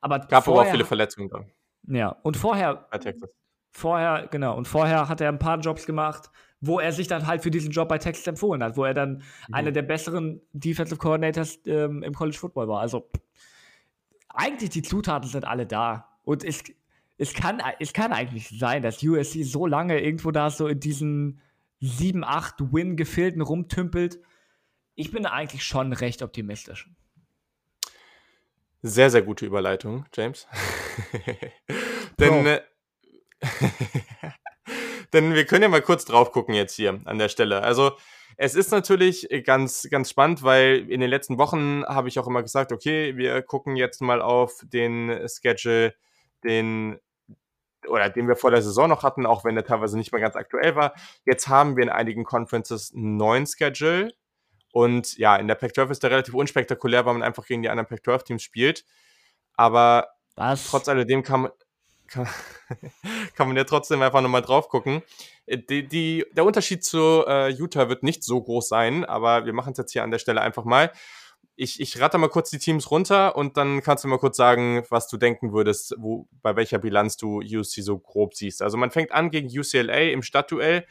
Aber 0.00 0.20
gab 0.20 0.44
vorher, 0.44 0.60
aber 0.60 0.68
auch 0.68 0.72
viele 0.72 0.84
Verletzungen 0.84 1.28
dann. 1.28 1.50
Ja, 1.88 2.10
und 2.22 2.36
vorher. 2.36 2.86
Bei 2.92 2.98
Texas. 2.98 3.28
Vorher, 3.72 4.28
genau, 4.30 4.56
und 4.56 4.68
vorher 4.68 5.08
hat 5.08 5.20
er 5.20 5.30
ein 5.30 5.40
paar 5.40 5.58
Jobs 5.58 5.84
gemacht 5.84 6.30
wo 6.66 6.80
er 6.80 6.92
sich 6.92 7.08
dann 7.08 7.26
halt 7.26 7.42
für 7.42 7.50
diesen 7.50 7.70
Job 7.70 7.88
bei 7.88 7.98
Texas 7.98 8.26
empfohlen 8.26 8.62
hat, 8.62 8.76
wo 8.76 8.84
er 8.84 8.94
dann 8.94 9.22
mhm. 9.48 9.54
einer 9.54 9.72
der 9.72 9.82
besseren 9.82 10.40
Defensive 10.52 10.98
Coordinators 10.98 11.60
ähm, 11.66 12.02
im 12.02 12.14
College 12.14 12.38
Football 12.38 12.68
war. 12.68 12.80
Also 12.80 13.10
eigentlich 14.28 14.70
die 14.70 14.82
Zutaten 14.82 15.28
sind 15.28 15.44
alle 15.44 15.66
da. 15.66 16.08
Und 16.22 16.42
es, 16.42 16.64
es, 17.18 17.34
kann, 17.34 17.60
es 17.80 17.92
kann 17.92 18.12
eigentlich 18.12 18.48
sein, 18.48 18.82
dass 18.82 19.02
USC 19.02 19.44
so 19.44 19.66
lange 19.66 20.00
irgendwo 20.00 20.30
da 20.30 20.50
so 20.50 20.66
in 20.66 20.80
diesen 20.80 21.40
7-8 21.82 22.72
Win-Gefilden 22.72 23.42
rumtümpelt. 23.42 24.20
Ich 24.94 25.10
bin 25.10 25.26
eigentlich 25.26 25.64
schon 25.64 25.92
recht 25.92 26.22
optimistisch. 26.22 26.88
Sehr, 28.82 29.10
sehr 29.10 29.22
gute 29.22 29.46
Überleitung, 29.46 30.04
James. 30.14 30.46
Denn 32.18 32.46
äh, 32.46 32.60
denn 35.14 35.34
wir 35.34 35.46
können 35.46 35.62
ja 35.62 35.68
mal 35.68 35.80
kurz 35.80 36.04
drauf 36.04 36.32
gucken 36.32 36.54
jetzt 36.54 36.74
hier 36.74 37.00
an 37.04 37.18
der 37.18 37.28
Stelle. 37.28 37.62
Also, 37.62 37.92
es 38.36 38.54
ist 38.54 38.72
natürlich 38.72 39.28
ganz, 39.44 39.86
ganz 39.90 40.10
spannend, 40.10 40.42
weil 40.42 40.90
in 40.90 41.00
den 41.00 41.08
letzten 41.08 41.38
Wochen 41.38 41.84
habe 41.86 42.08
ich 42.08 42.18
auch 42.18 42.26
immer 42.26 42.42
gesagt, 42.42 42.72
okay, 42.72 43.16
wir 43.16 43.42
gucken 43.42 43.76
jetzt 43.76 44.02
mal 44.02 44.20
auf 44.20 44.60
den 44.64 45.26
Schedule, 45.28 45.94
den 46.42 46.98
oder 47.86 48.08
den 48.10 48.28
wir 48.28 48.36
vor 48.36 48.50
der 48.50 48.62
Saison 48.62 48.88
noch 48.88 49.02
hatten, 49.02 49.26
auch 49.26 49.44
wenn 49.44 49.54
der 49.54 49.64
teilweise 49.64 49.96
nicht 49.96 50.10
mehr 50.10 50.20
ganz 50.20 50.36
aktuell 50.36 50.74
war. 50.74 50.94
Jetzt 51.24 51.48
haben 51.48 51.76
wir 51.76 51.84
in 51.84 51.90
einigen 51.90 52.24
Conferences 52.24 52.92
einen 52.94 53.16
neuen 53.16 53.46
Schedule. 53.46 54.12
Und 54.72 55.16
ja, 55.18 55.36
in 55.36 55.46
der 55.46 55.54
Pac-12 55.54 55.90
ist 55.90 56.02
der 56.02 56.10
relativ 56.10 56.34
unspektakulär, 56.34 57.06
weil 57.06 57.12
man 57.12 57.22
einfach 57.22 57.46
gegen 57.46 57.62
die 57.62 57.68
anderen 57.68 57.86
Pac-12-Teams 57.86 58.42
spielt. 58.42 58.84
Aber 59.54 60.08
Was? 60.34 60.68
trotz 60.68 60.88
alledem 60.88 61.22
kann 61.22 61.42
man, 61.42 61.52
kann, 62.14 62.28
kann 63.36 63.48
man 63.48 63.56
ja 63.56 63.64
trotzdem 63.64 64.00
einfach 64.02 64.20
nochmal 64.20 64.42
drauf 64.42 64.68
gucken. 64.68 65.02
Äh, 65.46 65.58
die, 65.58 65.86
die, 65.86 66.24
der 66.32 66.44
Unterschied 66.44 66.84
zu 66.84 67.24
äh, 67.26 67.50
Utah 67.50 67.88
wird 67.88 68.02
nicht 68.02 68.22
so 68.22 68.40
groß 68.40 68.68
sein, 68.68 69.04
aber 69.04 69.44
wir 69.46 69.52
machen 69.52 69.72
es 69.72 69.78
jetzt 69.78 69.92
hier 69.92 70.02
an 70.02 70.10
der 70.10 70.18
Stelle 70.18 70.40
einfach 70.40 70.64
mal. 70.64 70.92
Ich, 71.56 71.80
ich 71.80 72.00
rate 72.00 72.18
mal 72.18 72.28
kurz 72.28 72.50
die 72.50 72.58
Teams 72.58 72.90
runter 72.90 73.36
und 73.36 73.56
dann 73.56 73.80
kannst 73.80 74.02
du 74.02 74.08
mal 74.08 74.18
kurz 74.18 74.36
sagen, 74.36 74.84
was 74.90 75.06
du 75.06 75.16
denken 75.16 75.52
würdest, 75.52 75.94
wo, 75.98 76.28
bei 76.42 76.56
welcher 76.56 76.78
Bilanz 76.78 77.16
du 77.16 77.40
UC 77.40 77.64
so 77.64 77.98
grob 77.98 78.34
siehst. 78.34 78.60
Also 78.60 78.76
man 78.76 78.90
fängt 78.90 79.12
an 79.12 79.30
gegen 79.30 79.48
UCLA 79.48 80.10
im 80.10 80.22
Stadtduell, 80.22 80.84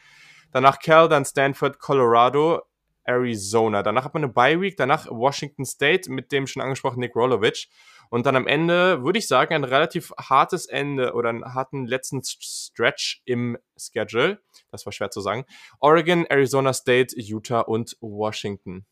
danach 0.52 0.78
Cal, 0.78 1.08
dann 1.08 1.26
Stanford, 1.26 1.78
Colorado, 1.78 2.62
Arizona. 3.04 3.82
Danach 3.82 4.04
hat 4.04 4.14
man 4.14 4.24
eine 4.24 4.32
Bye 4.32 4.60
Week, 4.60 4.76
danach 4.78 5.06
Washington 5.10 5.66
State 5.66 6.10
mit 6.10 6.32
dem 6.32 6.46
schon 6.46 6.62
angesprochenen 6.62 7.00
Nick 7.00 7.14
Rolovich. 7.14 7.68
Und 8.10 8.26
dann 8.26 8.36
am 8.36 8.46
Ende 8.46 9.02
würde 9.02 9.18
ich 9.18 9.26
sagen, 9.26 9.54
ein 9.54 9.64
relativ 9.64 10.12
hartes 10.18 10.66
Ende 10.66 11.14
oder 11.14 11.30
einen 11.30 11.54
harten 11.54 11.86
letzten 11.86 12.22
Stretch 12.24 13.22
im 13.24 13.58
Schedule. 13.76 14.40
Das 14.70 14.86
war 14.86 14.92
schwer 14.92 15.10
zu 15.10 15.20
sagen. 15.20 15.44
Oregon, 15.80 16.24
Arizona 16.26 16.72
State, 16.72 17.18
Utah 17.18 17.60
und 17.60 17.96
Washington. 18.00 18.84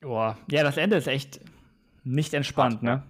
Boah, 0.00 0.38
ja, 0.50 0.62
das 0.62 0.76
Ende 0.76 0.96
ist 0.96 1.08
echt 1.08 1.40
nicht 2.04 2.34
entspannt, 2.34 2.82
ne? 2.82 3.02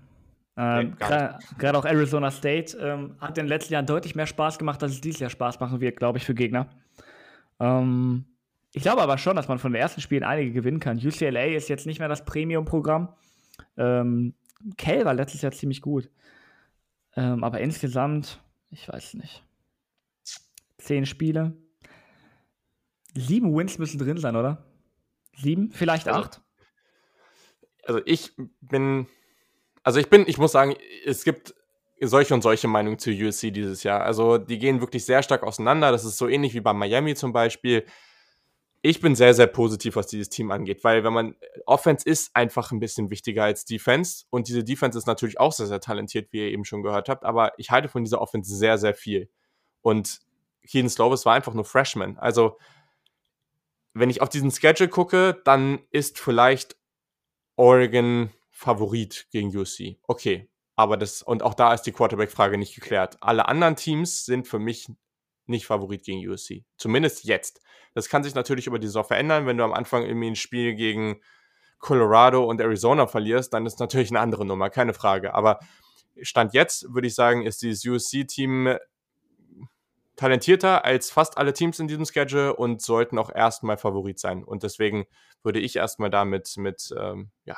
Ähm, 0.56 0.96
Gerade 0.98 1.78
auch 1.78 1.84
Arizona 1.84 2.32
State 2.32 2.76
ähm, 2.78 3.14
hat 3.20 3.38
in 3.38 3.44
den 3.44 3.48
letzten 3.48 3.74
Jahren 3.74 3.86
deutlich 3.86 4.16
mehr 4.16 4.26
Spaß 4.26 4.58
gemacht, 4.58 4.82
als 4.82 4.92
es 4.92 5.00
dieses 5.00 5.20
Jahr 5.20 5.30
Spaß 5.30 5.60
machen 5.60 5.80
wird, 5.80 5.98
glaube 5.98 6.18
ich, 6.18 6.24
für 6.24 6.34
Gegner. 6.34 6.68
Ähm, 7.60 8.24
ich 8.72 8.82
glaube 8.82 9.00
aber 9.00 9.18
schon, 9.18 9.36
dass 9.36 9.46
man 9.46 9.60
von 9.60 9.72
den 9.72 9.80
ersten 9.80 10.00
Spielen 10.00 10.24
einige 10.24 10.50
gewinnen 10.50 10.80
kann. 10.80 10.98
UCLA 10.98 11.44
ist 11.44 11.68
jetzt 11.68 11.86
nicht 11.86 12.00
mehr 12.00 12.08
das 12.08 12.24
Premium-Programm. 12.24 13.14
Ähm, 13.76 14.34
Kell 14.76 15.04
war 15.04 15.14
letztes 15.14 15.42
Jahr 15.42 15.52
ziemlich 15.52 15.82
gut. 15.82 16.10
Ähm, 17.16 17.44
aber 17.44 17.60
insgesamt, 17.60 18.40
ich 18.70 18.88
weiß 18.88 19.14
nicht. 19.14 19.44
Zehn 20.78 21.06
Spiele. 21.06 21.56
Sieben 23.14 23.56
Wins 23.56 23.78
müssen 23.78 23.98
drin 23.98 24.18
sein, 24.18 24.36
oder? 24.36 24.64
Sieben? 25.36 25.70
Vielleicht 25.72 26.08
also, 26.08 26.20
acht? 26.20 26.42
Also 27.84 28.00
ich 28.04 28.32
bin, 28.60 29.06
also 29.82 29.98
ich 29.98 30.10
bin, 30.10 30.24
ich 30.26 30.38
muss 30.38 30.52
sagen, 30.52 30.74
es 31.04 31.24
gibt 31.24 31.54
solche 32.00 32.34
und 32.34 32.42
solche 32.42 32.68
Meinungen 32.68 32.98
zu 32.98 33.10
USC 33.10 33.50
dieses 33.50 33.82
Jahr. 33.82 34.02
Also 34.02 34.38
die 34.38 34.58
gehen 34.58 34.80
wirklich 34.80 35.04
sehr 35.04 35.22
stark 35.22 35.42
auseinander. 35.42 35.90
Das 35.90 36.04
ist 36.04 36.18
so 36.18 36.28
ähnlich 36.28 36.54
wie 36.54 36.60
bei 36.60 36.72
Miami 36.72 37.14
zum 37.14 37.32
Beispiel 37.32 37.84
ich 38.80 39.00
bin 39.00 39.14
sehr, 39.16 39.34
sehr 39.34 39.48
positiv, 39.48 39.96
was 39.96 40.06
dieses 40.06 40.28
Team 40.28 40.50
angeht, 40.50 40.84
weil 40.84 41.02
wenn 41.02 41.12
man 41.12 41.36
Offense 41.66 42.08
ist 42.08 42.34
einfach 42.34 42.70
ein 42.70 42.78
bisschen 42.78 43.10
wichtiger 43.10 43.44
als 43.44 43.64
Defense 43.64 44.24
und 44.30 44.48
diese 44.48 44.62
Defense 44.62 44.96
ist 44.96 45.06
natürlich 45.06 45.40
auch 45.40 45.52
sehr, 45.52 45.66
sehr 45.66 45.80
talentiert, 45.80 46.32
wie 46.32 46.38
ihr 46.38 46.52
eben 46.52 46.64
schon 46.64 46.82
gehört 46.82 47.08
habt, 47.08 47.24
aber 47.24 47.52
ich 47.58 47.70
halte 47.70 47.88
von 47.88 48.04
dieser 48.04 48.20
Offense 48.20 48.54
sehr, 48.54 48.78
sehr 48.78 48.94
viel. 48.94 49.28
Und 49.82 50.20
Keaton 50.66 50.90
Slovis 50.90 51.24
war 51.24 51.34
einfach 51.34 51.54
nur 51.54 51.64
Freshman. 51.64 52.18
Also, 52.18 52.58
wenn 53.94 54.10
ich 54.10 54.20
auf 54.22 54.28
diesen 54.28 54.50
Schedule 54.50 54.88
gucke, 54.88 55.40
dann 55.44 55.80
ist 55.90 56.18
vielleicht 56.18 56.76
Oregon 57.56 58.30
Favorit 58.50 59.26
gegen 59.30 59.56
UC. 59.56 59.98
Okay. 60.06 60.48
Aber 60.76 60.96
das, 60.96 61.22
und 61.22 61.42
auch 61.42 61.54
da 61.54 61.74
ist 61.74 61.82
die 61.82 61.92
Quarterback-Frage 61.92 62.56
nicht 62.56 62.74
geklärt. 62.74 63.16
Alle 63.20 63.48
anderen 63.48 63.74
Teams 63.74 64.24
sind 64.24 64.46
für 64.46 64.60
mich 64.60 64.88
nicht 65.48 65.66
Favorit 65.66 66.04
gegen 66.04 66.26
USC. 66.28 66.64
Zumindest 66.76 67.24
jetzt. 67.24 67.60
Das 67.94 68.08
kann 68.08 68.22
sich 68.22 68.34
natürlich 68.34 68.66
über 68.66 68.78
die 68.78 68.86
Saison 68.86 69.04
verändern. 69.04 69.46
Wenn 69.46 69.58
du 69.58 69.64
am 69.64 69.72
Anfang 69.72 70.04
irgendwie 70.04 70.28
ein 70.28 70.36
Spiel 70.36 70.74
gegen 70.74 71.20
Colorado 71.78 72.44
und 72.44 72.60
Arizona 72.60 73.06
verlierst, 73.06 73.52
dann 73.52 73.66
ist 73.66 73.80
natürlich 73.80 74.10
eine 74.10 74.20
andere 74.20 74.44
Nummer, 74.44 74.70
keine 74.70 74.94
Frage. 74.94 75.34
Aber 75.34 75.60
Stand 76.22 76.54
jetzt 76.54 76.92
würde 76.92 77.06
ich 77.06 77.14
sagen, 77.14 77.42
ist 77.44 77.62
dieses 77.62 77.84
USC-Team 77.84 78.76
talentierter 80.16 80.84
als 80.84 81.10
fast 81.10 81.38
alle 81.38 81.52
Teams 81.52 81.78
in 81.78 81.86
diesem 81.86 82.04
Schedule 82.04 82.56
und 82.56 82.82
sollten 82.82 83.18
auch 83.18 83.30
erstmal 83.32 83.78
Favorit 83.78 84.18
sein. 84.18 84.42
Und 84.42 84.64
deswegen 84.64 85.06
würde 85.44 85.60
ich 85.60 85.76
erstmal 85.76 86.10
damit 86.10 86.56
mit, 86.56 86.92
ähm, 86.98 87.30
ja, 87.44 87.56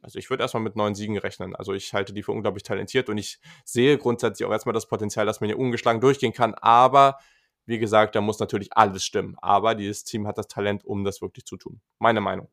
also 0.00 0.18
ich 0.18 0.30
würde 0.30 0.42
erstmal 0.42 0.62
mit 0.62 0.76
neun 0.76 0.94
Siegen 0.94 1.18
rechnen. 1.18 1.54
Also 1.56 1.72
ich 1.74 1.92
halte 1.92 2.12
die 2.12 2.22
für 2.22 2.32
unglaublich 2.32 2.62
talentiert 2.62 3.08
und 3.08 3.18
ich 3.18 3.40
sehe 3.64 3.98
grundsätzlich 3.98 4.46
auch 4.46 4.52
erstmal 4.52 4.72
das 4.72 4.86
Potenzial, 4.86 5.26
dass 5.26 5.40
man 5.40 5.48
hier 5.48 5.58
ungeschlagen 5.58 6.00
durchgehen 6.00 6.32
kann. 6.32 6.54
Aber 6.54 7.18
wie 7.66 7.78
gesagt, 7.78 8.14
da 8.14 8.20
muss 8.20 8.38
natürlich 8.38 8.76
alles 8.76 9.04
stimmen. 9.04 9.36
Aber 9.40 9.74
dieses 9.74 10.04
Team 10.04 10.26
hat 10.26 10.38
das 10.38 10.48
Talent, 10.48 10.84
um 10.84 11.04
das 11.04 11.20
wirklich 11.20 11.44
zu 11.44 11.56
tun. 11.56 11.80
Meine 11.98 12.20
Meinung. 12.20 12.48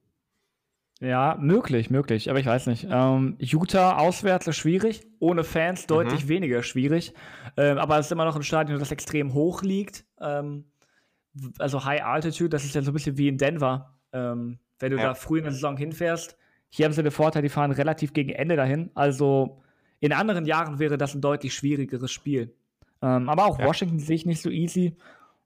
Ja, 1.01 1.37
möglich, 1.39 1.89
möglich, 1.89 2.29
aber 2.29 2.39
ich 2.39 2.45
weiß 2.45 2.67
nicht. 2.67 2.87
Ähm, 2.89 3.35
Utah 3.39 3.97
auswärts 3.97 4.47
ist 4.47 4.55
schwierig, 4.55 5.05
ohne 5.19 5.43
Fans 5.43 5.87
deutlich 5.87 6.25
mhm. 6.25 6.29
weniger 6.29 6.63
schwierig. 6.63 7.13
Ähm, 7.57 7.77
aber 7.77 7.99
es 7.99 8.07
ist 8.07 8.11
immer 8.13 8.23
noch 8.23 8.35
ein 8.35 8.43
Stadion, 8.43 8.79
das 8.79 8.91
extrem 8.91 9.33
hoch 9.33 9.61
liegt. 9.61 10.05
Ähm, 10.21 10.71
also 11.59 11.83
High 11.83 12.03
Altitude, 12.03 12.49
das 12.49 12.63
ist 12.63 12.75
ja 12.75 12.81
so 12.81 12.91
ein 12.91 12.93
bisschen 12.93 13.17
wie 13.17 13.27
in 13.27 13.37
Denver. 13.37 13.97
Ähm, 14.13 14.59
wenn 14.79 14.91
du 14.91 14.97
ja. 14.97 15.03
da 15.03 15.13
früh 15.15 15.39
in 15.39 15.43
der 15.43 15.53
Saison 15.53 15.75
hinfährst, 15.75 16.37
hier 16.69 16.85
haben 16.85 16.93
sie 16.93 17.03
den 17.03 17.11
Vorteil, 17.11 17.41
die 17.41 17.49
fahren 17.49 17.71
relativ 17.71 18.13
gegen 18.13 18.29
Ende 18.29 18.55
dahin. 18.55 18.91
Also 18.95 19.61
in 19.99 20.13
anderen 20.13 20.45
Jahren 20.45 20.79
wäre 20.79 20.97
das 20.97 21.15
ein 21.15 21.21
deutlich 21.21 21.53
schwierigeres 21.53 22.11
Spiel. 22.11 22.53
Ähm, 23.01 23.29
aber 23.29 23.45
auch 23.45 23.59
ja. 23.59 23.65
Washington 23.65 23.99
sehe 23.99 24.15
ich 24.15 24.25
nicht 24.25 24.41
so 24.41 24.49
easy. 24.49 24.97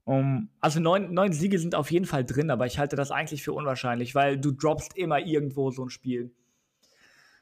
Um, 0.05 0.49
also 0.59 0.79
neun, 0.79 1.13
neun 1.13 1.33
Siege 1.33 1.59
sind 1.59 1.75
auf 1.75 1.91
jeden 1.91 2.05
Fall 2.05 2.25
drin, 2.25 2.49
aber 2.49 2.65
ich 2.65 2.79
halte 2.79 2.95
das 2.95 3.11
eigentlich 3.11 3.43
für 3.43 3.53
unwahrscheinlich, 3.53 4.15
weil 4.15 4.39
du 4.39 4.51
droppst 4.51 4.97
immer 4.97 5.19
irgendwo 5.19 5.69
so 5.69 5.85
ein 5.85 5.89
Spiel. 5.91 6.31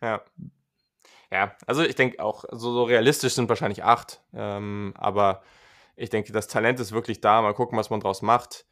Ja. 0.01 0.21
Ja, 1.31 1.55
also 1.65 1.83
ich 1.83 1.95
denke 1.95 2.23
auch, 2.23 2.45
so, 2.51 2.71
so, 2.73 2.83
realistisch 2.83 3.33
sind 3.33 3.49
wahrscheinlich 3.49 3.83
acht. 3.83 4.21
Ähm, 4.33 4.93
aber 4.97 5.43
ich 5.95 6.09
denke, 6.09 6.31
das 6.31 6.47
Talent 6.47 6.79
ist 6.79 6.91
wirklich 6.91 7.19
da. 7.21 7.41
Mal 7.41 7.53
gucken, 7.53 7.77
was 7.77 7.89
man 7.89 7.99
draus 7.99 8.21
macht 8.21 8.65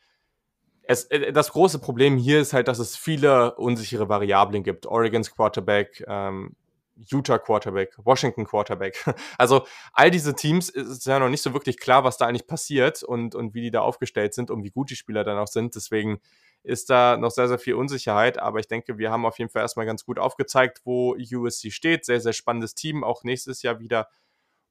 es, 0.87 1.05
äh, 1.05 1.31
das 1.31 1.51
große 1.51 1.79
Problem 1.79 2.17
hier 2.17 2.39
ist 2.41 2.53
halt, 2.53 2.67
dass 2.67 2.79
es 2.79 2.95
viele 2.95 3.55
unsichere 3.55 4.09
Variablen 4.09 4.63
gibt. 4.63 4.85
Oregons 4.85 5.31
Quarterback, 5.31 6.03
ähm, 6.07 6.55
Utah 6.95 7.37
Quarterback, 7.37 7.93
Washington 7.97 8.45
Quarterback. 8.45 9.03
Also 9.37 9.65
all 9.93 10.11
diese 10.11 10.35
Teams 10.35 10.69
ist 10.69 11.05
ja 11.05 11.19
noch 11.19 11.29
nicht 11.29 11.41
so 11.41 11.53
wirklich 11.53 11.77
klar, 11.77 12.03
was 12.03 12.17
da 12.17 12.25
eigentlich 12.25 12.47
passiert 12.47 13.03
und, 13.03 13.35
und 13.35 13.53
wie 13.53 13.61
die 13.61 13.71
da 13.71 13.81
aufgestellt 13.81 14.33
sind 14.33 14.49
und 14.49 14.63
wie 14.63 14.71
gut 14.71 14.89
die 14.89 14.95
Spieler 14.95 15.23
dann 15.23 15.37
auch 15.37 15.47
sind. 15.47 15.75
Deswegen 15.75 16.19
ist 16.63 16.89
da 16.89 17.17
noch 17.17 17.31
sehr, 17.31 17.47
sehr 17.47 17.59
viel 17.59 17.75
Unsicherheit. 17.75 18.39
Aber 18.39 18.59
ich 18.59 18.67
denke, 18.67 18.97
wir 18.97 19.11
haben 19.11 19.25
auf 19.25 19.37
jeden 19.39 19.51
Fall 19.51 19.61
erstmal 19.61 19.85
ganz 19.85 20.05
gut 20.05 20.19
aufgezeigt, 20.19 20.81
wo 20.85 21.15
USC 21.15 21.71
steht. 21.71 22.05
Sehr, 22.05 22.21
sehr 22.21 22.33
spannendes 22.33 22.75
Team, 22.75 23.03
auch 23.03 23.23
nächstes 23.23 23.61
Jahr 23.61 23.79
wieder. 23.79 24.07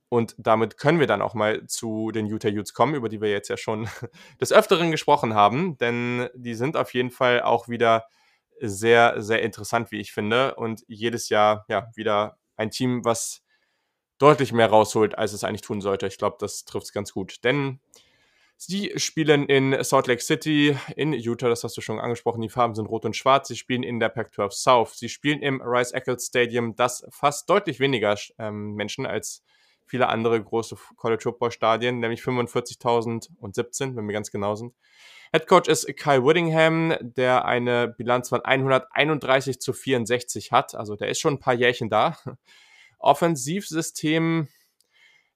Und 0.09 0.34
damit 0.38 0.76
können 0.76 1.00
wir 1.00 1.07
dann 1.07 1.22
auch 1.22 1.34
mal 1.34 1.66
zu 1.66 2.11
den 2.12 2.26
Utah 2.26 2.48
Utes 2.48 2.74
kommen, 2.74 2.94
über 2.94 3.09
die 3.09 3.20
wir 3.20 3.30
jetzt 3.30 3.48
ja 3.48 3.57
schon 3.57 3.88
des 4.40 4.52
Öfteren 4.52 4.90
gesprochen 4.90 5.34
haben, 5.34 5.76
denn 5.78 6.28
die 6.34 6.55
sind 6.55 6.76
auf 6.76 6.94
jeden 6.94 7.11
Fall 7.11 7.42
auch 7.42 7.68
wieder 7.68 8.07
sehr, 8.61 9.20
sehr 9.22 9.42
interessant, 9.42 9.90
wie 9.90 10.00
ich 10.00 10.12
finde. 10.12 10.55
Und 10.55 10.84
jedes 10.86 11.28
Jahr 11.28 11.64
ja 11.68 11.90
wieder 11.94 12.38
ein 12.57 12.70
Team, 12.70 13.05
was 13.05 13.42
deutlich 14.18 14.52
mehr 14.52 14.68
rausholt, 14.68 15.18
als 15.18 15.32
es 15.32 15.44
eigentlich 15.44 15.62
tun 15.62 15.80
sollte. 15.80 16.07
Ich 16.07 16.18
glaube, 16.18 16.36
das 16.38 16.64
trifft 16.64 16.86
es 16.86 16.92
ganz 16.92 17.12
gut. 17.12 17.42
Denn 17.44 17.80
sie 18.57 18.92
spielen 18.96 19.46
in 19.46 19.82
Salt 19.82 20.07
Lake 20.07 20.22
City 20.22 20.76
in 20.96 21.12
Utah, 21.12 21.48
das 21.48 21.64
hast 21.64 21.76
du 21.76 21.80
schon 21.80 21.98
angesprochen. 21.98 22.40
Die 22.40 22.48
Farben 22.48 22.74
sind 22.74 22.86
rot 22.86 23.05
und 23.05 23.16
schwarz. 23.16 23.48
Sie 23.48 23.57
spielen 23.57 23.82
in 23.82 23.98
der 23.98 24.09
Pac-12 24.09 24.50
South. 24.52 24.94
Sie 24.94 25.09
spielen 25.09 25.42
im 25.42 25.61
Rice 25.61 25.92
Eccles 25.92 26.26
Stadium, 26.26 26.76
das 26.76 27.05
fast 27.11 27.50
deutlich 27.50 27.80
weniger 27.80 28.16
ähm, 28.38 28.74
Menschen 28.74 29.07
als 29.07 29.42
viele 29.87 30.09
andere 30.09 30.43
große 30.43 30.76
College 30.97 31.22
Football 31.22 31.53
Stadien, 31.53 32.01
nämlich 32.01 32.20
45.017, 32.20 33.97
wenn 33.97 34.07
wir 34.07 34.12
ganz 34.12 34.30
genau 34.30 34.55
sind. 34.55 34.74
Head 35.32 35.47
Coach 35.49 35.68
ist 35.68 35.87
Kyle 35.97 36.24
Whittingham, 36.24 36.95
der 37.01 37.45
eine 37.45 37.89
Bilanz 37.89 38.28
von 38.28 38.45
131 38.45 39.61
zu 39.61 39.72
64 39.72 40.53
hat. 40.53 40.74
Also 40.74 40.95
der 40.95 41.09
ist 41.09 41.20
schon 41.20 41.35
ein 41.35 41.41
paar 41.41 41.55
Jährchen 41.55 41.91
da. 41.91 42.16
Offensivsystem 42.99 44.49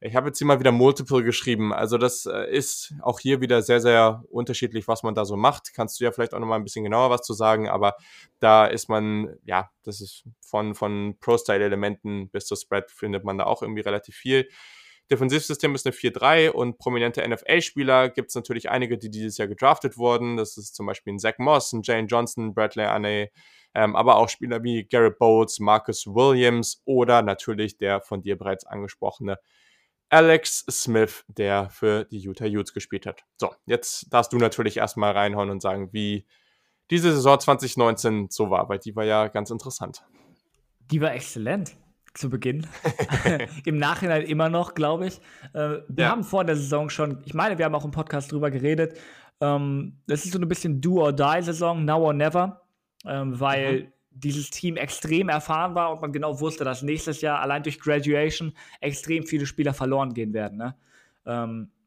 ich 0.00 0.14
habe 0.14 0.28
jetzt 0.28 0.38
hier 0.38 0.46
mal 0.46 0.60
wieder 0.60 0.70
Multiple 0.70 1.24
geschrieben. 1.24 1.72
Also 1.72 1.98
das 1.98 2.24
äh, 2.26 2.50
ist 2.50 2.94
auch 3.02 3.18
hier 3.18 3.40
wieder 3.40 3.62
sehr, 3.62 3.80
sehr 3.80 4.22
unterschiedlich, 4.30 4.86
was 4.86 5.02
man 5.02 5.14
da 5.14 5.24
so 5.24 5.36
macht. 5.36 5.74
Kannst 5.74 5.98
du 5.98 6.04
ja 6.04 6.12
vielleicht 6.12 6.34
auch 6.34 6.38
noch 6.38 6.46
mal 6.46 6.56
ein 6.56 6.64
bisschen 6.64 6.84
genauer 6.84 7.10
was 7.10 7.22
zu 7.22 7.34
sagen, 7.34 7.68
aber 7.68 7.96
da 8.38 8.66
ist 8.66 8.88
man, 8.88 9.36
ja, 9.44 9.70
das 9.82 10.00
ist 10.00 10.24
von, 10.40 10.74
von 10.76 11.16
Pro-Style-Elementen 11.20 12.30
bis 12.30 12.46
zur 12.46 12.56
Spread 12.56 12.90
findet 12.90 13.24
man 13.24 13.38
da 13.38 13.44
auch 13.44 13.62
irgendwie 13.62 13.80
relativ 13.80 14.14
viel. 14.14 14.48
Defensivsystem 15.10 15.74
ist 15.74 15.86
eine 15.86 15.94
4-3 15.94 16.50
und 16.50 16.78
prominente 16.78 17.26
NFL-Spieler 17.26 18.10
gibt 18.10 18.28
es 18.28 18.34
natürlich 18.34 18.70
einige, 18.70 18.98
die 18.98 19.10
dieses 19.10 19.38
Jahr 19.38 19.48
gedraftet 19.48 19.96
wurden. 19.96 20.36
Das 20.36 20.58
ist 20.58 20.76
zum 20.76 20.86
Beispiel 20.86 21.14
ein 21.14 21.18
Zach 21.18 21.38
Moss, 21.38 21.72
ein 21.72 21.80
Jane 21.82 22.06
Johnson, 22.06 22.54
Bradley 22.54 22.84
Anne, 22.84 23.30
ähm, 23.74 23.96
aber 23.96 24.16
auch 24.16 24.28
Spieler 24.28 24.62
wie 24.62 24.84
Garrett 24.84 25.18
Bowles, 25.18 25.58
Marcus 25.60 26.06
Williams 26.06 26.82
oder 26.84 27.22
natürlich 27.22 27.78
der 27.78 28.02
von 28.02 28.22
dir 28.22 28.36
bereits 28.36 28.66
angesprochene 28.66 29.38
Alex 30.10 30.64
Smith, 30.70 31.24
der 31.28 31.68
für 31.70 32.04
die 32.04 32.18
Utah 32.18 32.46
Utes 32.46 32.72
gespielt 32.72 33.06
hat. 33.06 33.24
So, 33.36 33.54
jetzt 33.66 34.12
darfst 34.12 34.32
du 34.32 34.38
natürlich 34.38 34.78
erstmal 34.78 35.12
reinhauen 35.12 35.50
und 35.50 35.60
sagen, 35.60 35.92
wie 35.92 36.26
diese 36.90 37.12
Saison 37.12 37.38
2019 37.38 38.28
so 38.30 38.50
war, 38.50 38.68
weil 38.68 38.78
die 38.78 38.96
war 38.96 39.04
ja 39.04 39.28
ganz 39.28 39.50
interessant. 39.50 40.02
Die 40.90 41.00
war 41.00 41.12
exzellent 41.14 41.76
zu 42.14 42.30
Beginn. 42.30 42.66
Im 43.66 43.76
Nachhinein 43.76 44.22
immer 44.22 44.48
noch, 44.48 44.74
glaube 44.74 45.08
ich. 45.08 45.18
Äh, 45.52 45.80
wir 45.88 46.04
ja. 46.04 46.10
haben 46.10 46.24
vor 46.24 46.44
der 46.44 46.56
Saison 46.56 46.88
schon, 46.88 47.22
ich 47.26 47.34
meine, 47.34 47.58
wir 47.58 47.66
haben 47.66 47.74
auch 47.74 47.84
im 47.84 47.90
Podcast 47.90 48.32
drüber 48.32 48.50
geredet. 48.50 48.98
Ähm, 49.40 50.00
das 50.06 50.24
ist 50.24 50.32
so 50.32 50.38
ein 50.38 50.48
bisschen 50.48 50.80
Do-or-Die-Saison, 50.80 51.84
now 51.84 52.02
or 52.02 52.14
never, 52.14 52.62
ähm, 53.04 53.38
weil 53.38 53.82
mhm 53.82 53.92
dieses 54.18 54.50
Team 54.50 54.76
extrem 54.76 55.28
erfahren 55.28 55.74
war 55.74 55.92
und 55.92 56.00
man 56.00 56.12
genau 56.12 56.40
wusste, 56.40 56.64
dass 56.64 56.82
nächstes 56.82 57.20
Jahr 57.20 57.40
allein 57.40 57.62
durch 57.62 57.80
Graduation 57.80 58.52
extrem 58.80 59.24
viele 59.26 59.46
Spieler 59.46 59.74
verloren 59.74 60.14
gehen 60.14 60.32
werden. 60.32 60.58
Ne? 60.58 60.74
Ähm, 61.26 61.70
äh, 61.70 61.77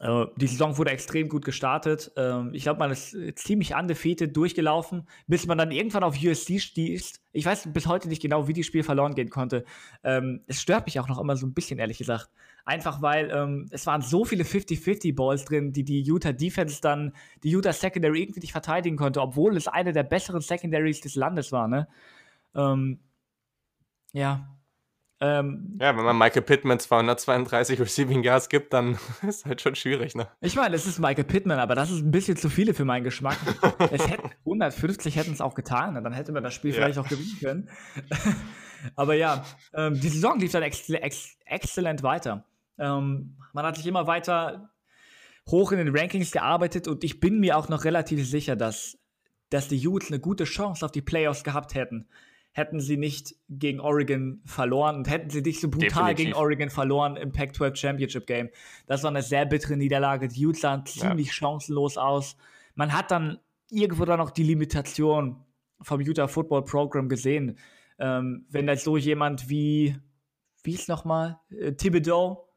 die 0.00 0.46
Saison 0.46 0.78
wurde 0.78 0.92
extrem 0.92 1.28
gut 1.28 1.44
gestartet. 1.44 2.12
Ähm, 2.16 2.50
ich 2.52 2.62
glaube, 2.62 2.78
man 2.78 2.92
ist 2.92 3.16
ziemlich 3.34 3.74
undefeated 3.74 4.36
durchgelaufen, 4.36 5.08
bis 5.26 5.46
man 5.46 5.58
dann 5.58 5.72
irgendwann 5.72 6.04
auf 6.04 6.16
USC 6.22 6.60
stieß. 6.60 7.20
Ich 7.32 7.44
weiß 7.44 7.72
bis 7.72 7.88
heute 7.88 8.08
nicht 8.08 8.22
genau, 8.22 8.46
wie 8.46 8.52
das 8.52 8.64
Spiel 8.64 8.84
verloren 8.84 9.14
gehen 9.14 9.28
konnte. 9.28 9.64
Ähm, 10.04 10.44
es 10.46 10.62
stört 10.62 10.86
mich 10.86 11.00
auch 11.00 11.08
noch 11.08 11.18
immer 11.18 11.36
so 11.36 11.46
ein 11.46 11.52
bisschen, 11.52 11.80
ehrlich 11.80 11.98
gesagt. 11.98 12.30
Einfach 12.64 13.02
weil 13.02 13.30
ähm, 13.30 13.66
es 13.70 13.86
waren 13.86 14.02
so 14.02 14.24
viele 14.24 14.44
50-50 14.44 15.16
Balls 15.16 15.44
drin, 15.46 15.72
die 15.72 15.84
die 15.84 16.02
Utah 16.02 16.32
Defense 16.32 16.80
dann, 16.80 17.12
die 17.42 17.50
Utah 17.50 17.72
Secondary 17.72 18.22
irgendwie 18.22 18.40
nicht 18.40 18.52
verteidigen 18.52 18.96
konnte, 18.96 19.20
obwohl 19.20 19.56
es 19.56 19.66
eine 19.66 19.92
der 19.92 20.04
besseren 20.04 20.42
Secondaries 20.42 21.00
des 21.00 21.16
Landes 21.16 21.50
war. 21.50 21.66
Ne? 21.66 21.88
Ähm, 22.54 23.00
ja, 24.12 24.57
ähm, 25.20 25.76
ja, 25.80 25.96
wenn 25.96 26.04
man 26.04 26.16
Michael 26.16 26.42
Pittman 26.42 26.78
232 26.78 27.80
Receiving 27.80 28.22
Yards 28.22 28.48
gibt, 28.48 28.72
dann 28.72 28.98
ist 29.26 29.46
halt 29.46 29.60
schon 29.60 29.74
schwierig, 29.74 30.14
ne? 30.14 30.28
Ich 30.40 30.54
meine, 30.54 30.76
es 30.76 30.86
ist 30.86 31.00
Michael 31.00 31.24
Pittman, 31.24 31.58
aber 31.58 31.74
das 31.74 31.90
ist 31.90 32.02
ein 32.02 32.12
bisschen 32.12 32.36
zu 32.36 32.48
viele 32.48 32.72
für 32.72 32.84
meinen 32.84 33.02
Geschmack. 33.02 33.36
es 33.90 34.08
hätten 34.08 34.30
150 34.44 35.16
hätten 35.16 35.32
es 35.32 35.40
auch 35.40 35.54
getan, 35.54 35.96
und 35.96 36.04
dann 36.04 36.12
hätte 36.12 36.30
man 36.30 36.44
das 36.44 36.54
Spiel 36.54 36.70
ja. 36.70 36.76
vielleicht 36.76 36.98
auch 36.98 37.08
gewinnen 37.08 37.36
können. 37.40 37.68
aber 38.96 39.14
ja, 39.14 39.44
ähm, 39.74 40.00
die 40.00 40.08
Saison 40.08 40.38
lief 40.38 40.52
dann 40.52 40.62
ex 40.62 40.88
ex 40.88 41.36
exzellent 41.44 42.04
weiter. 42.04 42.44
Ähm, 42.78 43.36
man 43.52 43.66
hat 43.66 43.76
sich 43.76 43.86
immer 43.86 44.06
weiter 44.06 44.70
hoch 45.50 45.72
in 45.72 45.78
den 45.78 45.96
Rankings 45.96 46.30
gearbeitet 46.30 46.86
und 46.86 47.02
ich 47.02 47.18
bin 47.18 47.40
mir 47.40 47.56
auch 47.56 47.68
noch 47.68 47.84
relativ 47.84 48.24
sicher, 48.28 48.54
dass, 48.54 48.98
dass 49.50 49.66
die 49.66 49.88
Utes 49.88 50.12
eine 50.12 50.20
gute 50.20 50.44
Chance 50.44 50.84
auf 50.84 50.92
die 50.92 51.02
Playoffs 51.02 51.42
gehabt 51.42 51.74
hätten 51.74 52.08
hätten 52.52 52.80
sie 52.80 52.96
nicht 52.96 53.34
gegen 53.48 53.80
Oregon 53.80 54.40
verloren 54.44 54.96
und 54.96 55.08
hätten 55.08 55.30
sie 55.30 55.42
nicht 55.42 55.60
so 55.60 55.68
brutal 55.68 55.88
Definitiv. 55.88 56.16
gegen 56.16 56.34
Oregon 56.34 56.70
verloren 56.70 57.16
im 57.16 57.32
Pac-12 57.32 57.76
Championship 57.76 58.26
Game. 58.26 58.50
Das 58.86 59.02
war 59.02 59.10
eine 59.10 59.22
sehr 59.22 59.46
bittere 59.46 59.76
Niederlage. 59.76 60.28
Die 60.28 60.46
Utes 60.46 60.62
sahen 60.62 60.84
ziemlich 60.86 61.28
ja. 61.28 61.32
chancenlos 61.32 61.96
aus. 61.96 62.36
Man 62.74 62.92
hat 62.92 63.10
dann 63.10 63.38
irgendwo 63.70 64.04
dann 64.04 64.18
noch 64.18 64.30
die 64.30 64.42
Limitation 64.42 65.44
vom 65.80 66.00
Utah 66.00 66.26
Football 66.26 66.64
Program 66.64 67.08
gesehen. 67.08 67.58
Ähm, 67.98 68.46
wenn 68.50 68.66
da 68.66 68.76
so 68.76 68.96
jemand 68.96 69.48
wie, 69.48 69.96
wie 70.62 70.74
ist 70.74 70.88
nochmal, 70.88 71.38
äh, 71.50 71.72
Thibodeau, 71.72 72.48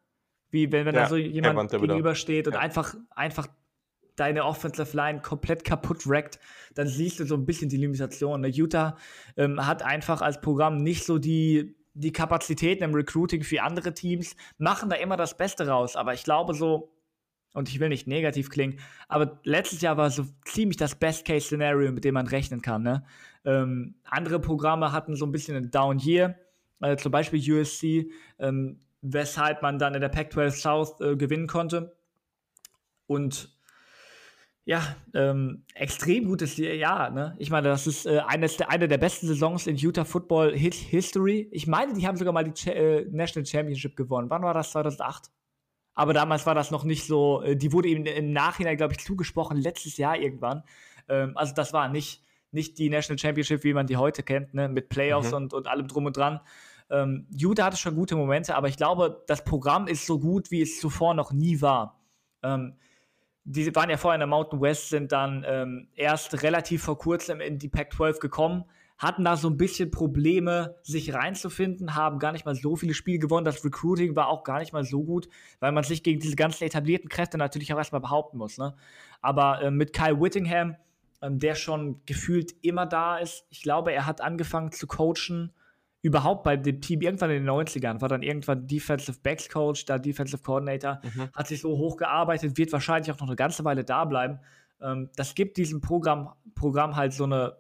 wie 0.50 0.72
wenn, 0.72 0.86
wenn 0.86 0.96
ja, 0.96 1.02
da 1.02 1.10
so 1.10 1.18
jemand 1.18 1.72
gegenübersteht 1.72 2.48
und 2.48 2.54
ja. 2.54 2.60
einfach, 2.60 2.96
einfach 3.12 3.48
deine 4.16 4.46
Offensive 4.46 4.96
Line 4.96 5.22
komplett 5.22 5.64
kaputt 5.64 6.08
wreckt, 6.08 6.40
dann 6.76 6.88
siehst 6.88 7.20
du 7.20 7.26
so 7.26 7.36
ein 7.36 7.46
bisschen 7.46 7.70
die 7.70 7.78
Limitation. 7.78 8.42
Ne? 8.42 8.50
Utah 8.50 8.98
ähm, 9.38 9.66
hat 9.66 9.84
einfach 9.84 10.22
als 10.22 10.42
Programm 10.42 10.78
nicht 10.78 11.06
so 11.06 11.18
die, 11.18 11.76
die 11.94 12.12
Kapazitäten 12.12 12.84
im 12.84 12.94
Recruiting 12.94 13.44
wie 13.50 13.60
andere 13.60 13.94
Teams, 13.94 14.36
machen 14.58 14.90
da 14.90 14.96
immer 14.96 15.18
das 15.18 15.38
Beste 15.38 15.68
raus. 15.68 15.96
Aber 15.96 16.14
ich 16.14 16.24
glaube 16.24 16.54
so, 16.54 16.94
und 17.54 17.68
ich 17.70 17.80
will 17.80 17.90
nicht 17.90 18.08
negativ 18.08 18.50
klingen, 18.50 18.80
aber 19.10 19.40
letztes 19.44 19.82
Jahr 19.82 19.98
war 19.98 20.10
so 20.10 20.26
ziemlich 20.46 20.78
das 20.78 20.96
Best-Case-Szenario, 20.96 21.92
mit 21.92 22.06
dem 22.06 22.14
man 22.14 22.28
rechnen 22.28 22.62
kann. 22.62 22.84
Ne? 22.84 23.04
Ähm, 23.44 23.96
andere 24.06 24.40
Programme 24.40 24.92
hatten 24.92 25.16
so 25.16 25.26
ein 25.26 25.32
bisschen 25.32 25.58
einen 25.58 25.72
Down-Year, 25.72 26.36
äh, 26.82 26.96
zum 26.96 27.12
Beispiel 27.12 27.40
USC, 27.54 28.10
ähm, 28.40 28.80
weshalb 29.02 29.62
man 29.62 29.80
dann 29.80 29.96
in 29.96 30.02
der 30.02 30.10
Pac-12 30.10 30.52
South 30.52 31.02
äh, 31.02 31.16
gewinnen 31.18 31.48
konnte. 31.48 31.96
Und 33.08 33.50
ja, 34.64 34.96
ähm, 35.16 35.64
extrem 35.74 36.26
gutes 36.26 36.58
Jahr. 36.58 37.10
Ne? 37.10 37.36
Ich 37.40 37.50
meine, 37.50 37.70
das 37.70 37.88
ist 37.88 38.06
äh, 38.06 38.20
eines 38.28 38.58
der, 38.58 38.70
eine 38.70 38.88
der 38.88 39.00
besten 39.00 39.28
Saisons 39.28 39.66
in 39.66 39.76
Utah 39.76 40.06
Football 40.06 40.56
History. 40.56 41.50
Ich 41.52 41.66
meine, 41.66 41.94
die 41.94 42.06
haben 42.06 42.18
sogar 42.18 42.34
mal 42.34 42.44
die 42.44 42.54
Ch 42.54 42.68
äh, 42.68 43.06
National 43.10 43.46
Championship 43.46 43.96
gewonnen. 43.96 44.30
Wann 44.30 44.44
war 44.44 44.54
das? 44.54 44.72
2008? 44.72 45.32
Aber 45.94 46.14
damals 46.14 46.46
war 46.46 46.56
das 46.56 46.70
noch 46.70 46.84
nicht 46.84 47.06
so. 47.06 47.42
Äh, 47.42 47.56
die 47.56 47.74
wurde 47.74 47.90
eben 47.90 48.06
im 48.06 48.34
Nachhinein, 48.34 48.78
glaube 48.78 48.94
ich, 48.94 49.00
zugesprochen, 49.00 49.58
letztes 49.58 49.98
Jahr 49.98 50.18
irgendwann. 50.18 50.64
Ähm, 51.10 51.36
also, 51.36 51.54
das 51.56 51.74
war 51.74 51.90
nicht, 51.90 52.24
nicht 52.52 52.78
die 52.78 52.90
National 52.90 53.18
Championship, 53.18 53.64
wie 53.64 53.74
man 53.74 53.88
die 53.88 53.98
heute 53.98 54.22
kennt, 54.22 54.54
ne? 54.54 54.70
mit 54.70 54.90
Playoffs 54.90 55.32
mhm. 55.32 55.38
und, 55.38 55.54
und 55.54 55.68
allem 55.68 55.88
Drum 55.88 56.06
und 56.06 56.16
Dran. 56.16 56.40
Ähm, 56.92 57.26
Utah 57.32 57.66
hatte 57.66 57.78
schon 57.78 57.96
gute 57.96 58.16
Momente, 58.16 58.54
aber 58.56 58.68
ich 58.68 58.78
glaube, 58.78 59.24
das 59.26 59.44
Programm 59.44 59.88
ist 59.88 60.06
so 60.06 60.20
gut, 60.20 60.52
wie 60.52 60.62
es 60.62 60.80
zuvor 60.80 61.16
noch 61.16 61.32
nie 61.32 61.62
war. 61.62 62.00
Ähm, 62.44 62.76
die 63.44 63.76
waren 63.76 63.90
ja 63.90 63.98
vorher 63.98 64.16
in 64.16 64.22
der 64.22 64.28
Mountain 64.28 64.62
West, 64.62 64.90
sind 64.90 65.12
dann 65.12 65.44
ähm, 65.48 65.88
erst 65.96 66.44
relativ 66.44 66.84
vor 66.84 66.98
kurzem 66.98 67.42
in 67.42 67.58
die 67.58 67.70
Pac-12 67.70 68.20
gekommen, 68.20 68.66
hatten 68.98 69.24
da 69.24 69.36
so 69.36 69.50
ein 69.50 69.58
bisschen 69.58 69.90
Probleme, 69.90 70.76
sich 70.84 71.14
reinzufinden, 71.14 71.96
haben 71.96 72.20
gar 72.20 72.34
nicht 72.34 72.46
mal 72.46 72.54
so 72.54 72.76
viele 72.76 72.94
Spiele 72.94 73.18
gewonnen. 73.18 73.46
Das 73.46 73.66
Recruiting 73.66 74.16
war 74.16 74.28
auch 74.28 74.44
gar 74.44 74.60
nicht 74.60 74.74
mal 74.74 74.84
so 74.84 75.04
gut, 75.04 75.28
weil 75.60 75.72
man 75.72 75.84
sich 75.84 76.04
gegen 76.04 76.20
diese 76.20 76.36
ganzen 76.36 76.66
etablierten 76.66 77.10
Kräfte 77.10 77.40
natürlich 77.40 77.74
auch 77.74 77.80
erstmal 77.80 78.02
behaupten 78.02 78.38
muss. 78.38 78.60
Ne? 78.60 78.76
Aber 79.22 79.64
äh, 79.64 79.72
mit 79.72 79.94
Kyle 79.94 80.22
Whittingham, 80.22 80.76
ähm, 81.24 81.40
der 81.40 81.56
schon 81.56 82.02
gefühlt 82.06 82.54
immer 82.62 82.86
da 82.86 83.18
ist, 83.18 83.48
ich 83.50 83.64
glaube, 83.64 83.92
er 83.92 84.06
hat 84.06 84.22
angefangen 84.22 84.72
zu 84.72 84.86
coachen 84.86 85.52
überhaupt 86.02 86.44
bei 86.44 86.58
dem 86.58 86.82
Team 86.82 87.02
irgendwann 87.02 87.30
in 87.30 87.46
den 87.46 87.50
90ern, 87.50 88.02
war 88.02 88.10
dann 88.10 88.24
irgendwann 88.24 88.68
Defensive 88.68 89.20
Backs 89.22 89.50
Coach, 89.50 89.86
da 89.86 90.00
Defensive 90.00 90.42
Coordinator, 90.42 91.00
mhm. 91.04 91.30
hat 91.34 91.48
sich 91.48 91.62
so 91.62 91.78
hochgearbeitet, 91.78 92.58
wird 92.58 92.72
wahrscheinlich 92.72 93.12
auch 93.12 93.20
noch 93.20 93.28
eine 93.28 93.36
ganze 93.36 93.64
Weile 93.64 93.84
da 93.84 94.06
bleiben. 94.06 94.40
Ähm, 94.82 95.10
das 95.16 95.36
gibt 95.36 95.58
diesem 95.58 95.82
Programm, 95.82 96.34
Programm 96.56 96.96
halt 96.96 97.14
so 97.14 97.26
eine, 97.26 97.56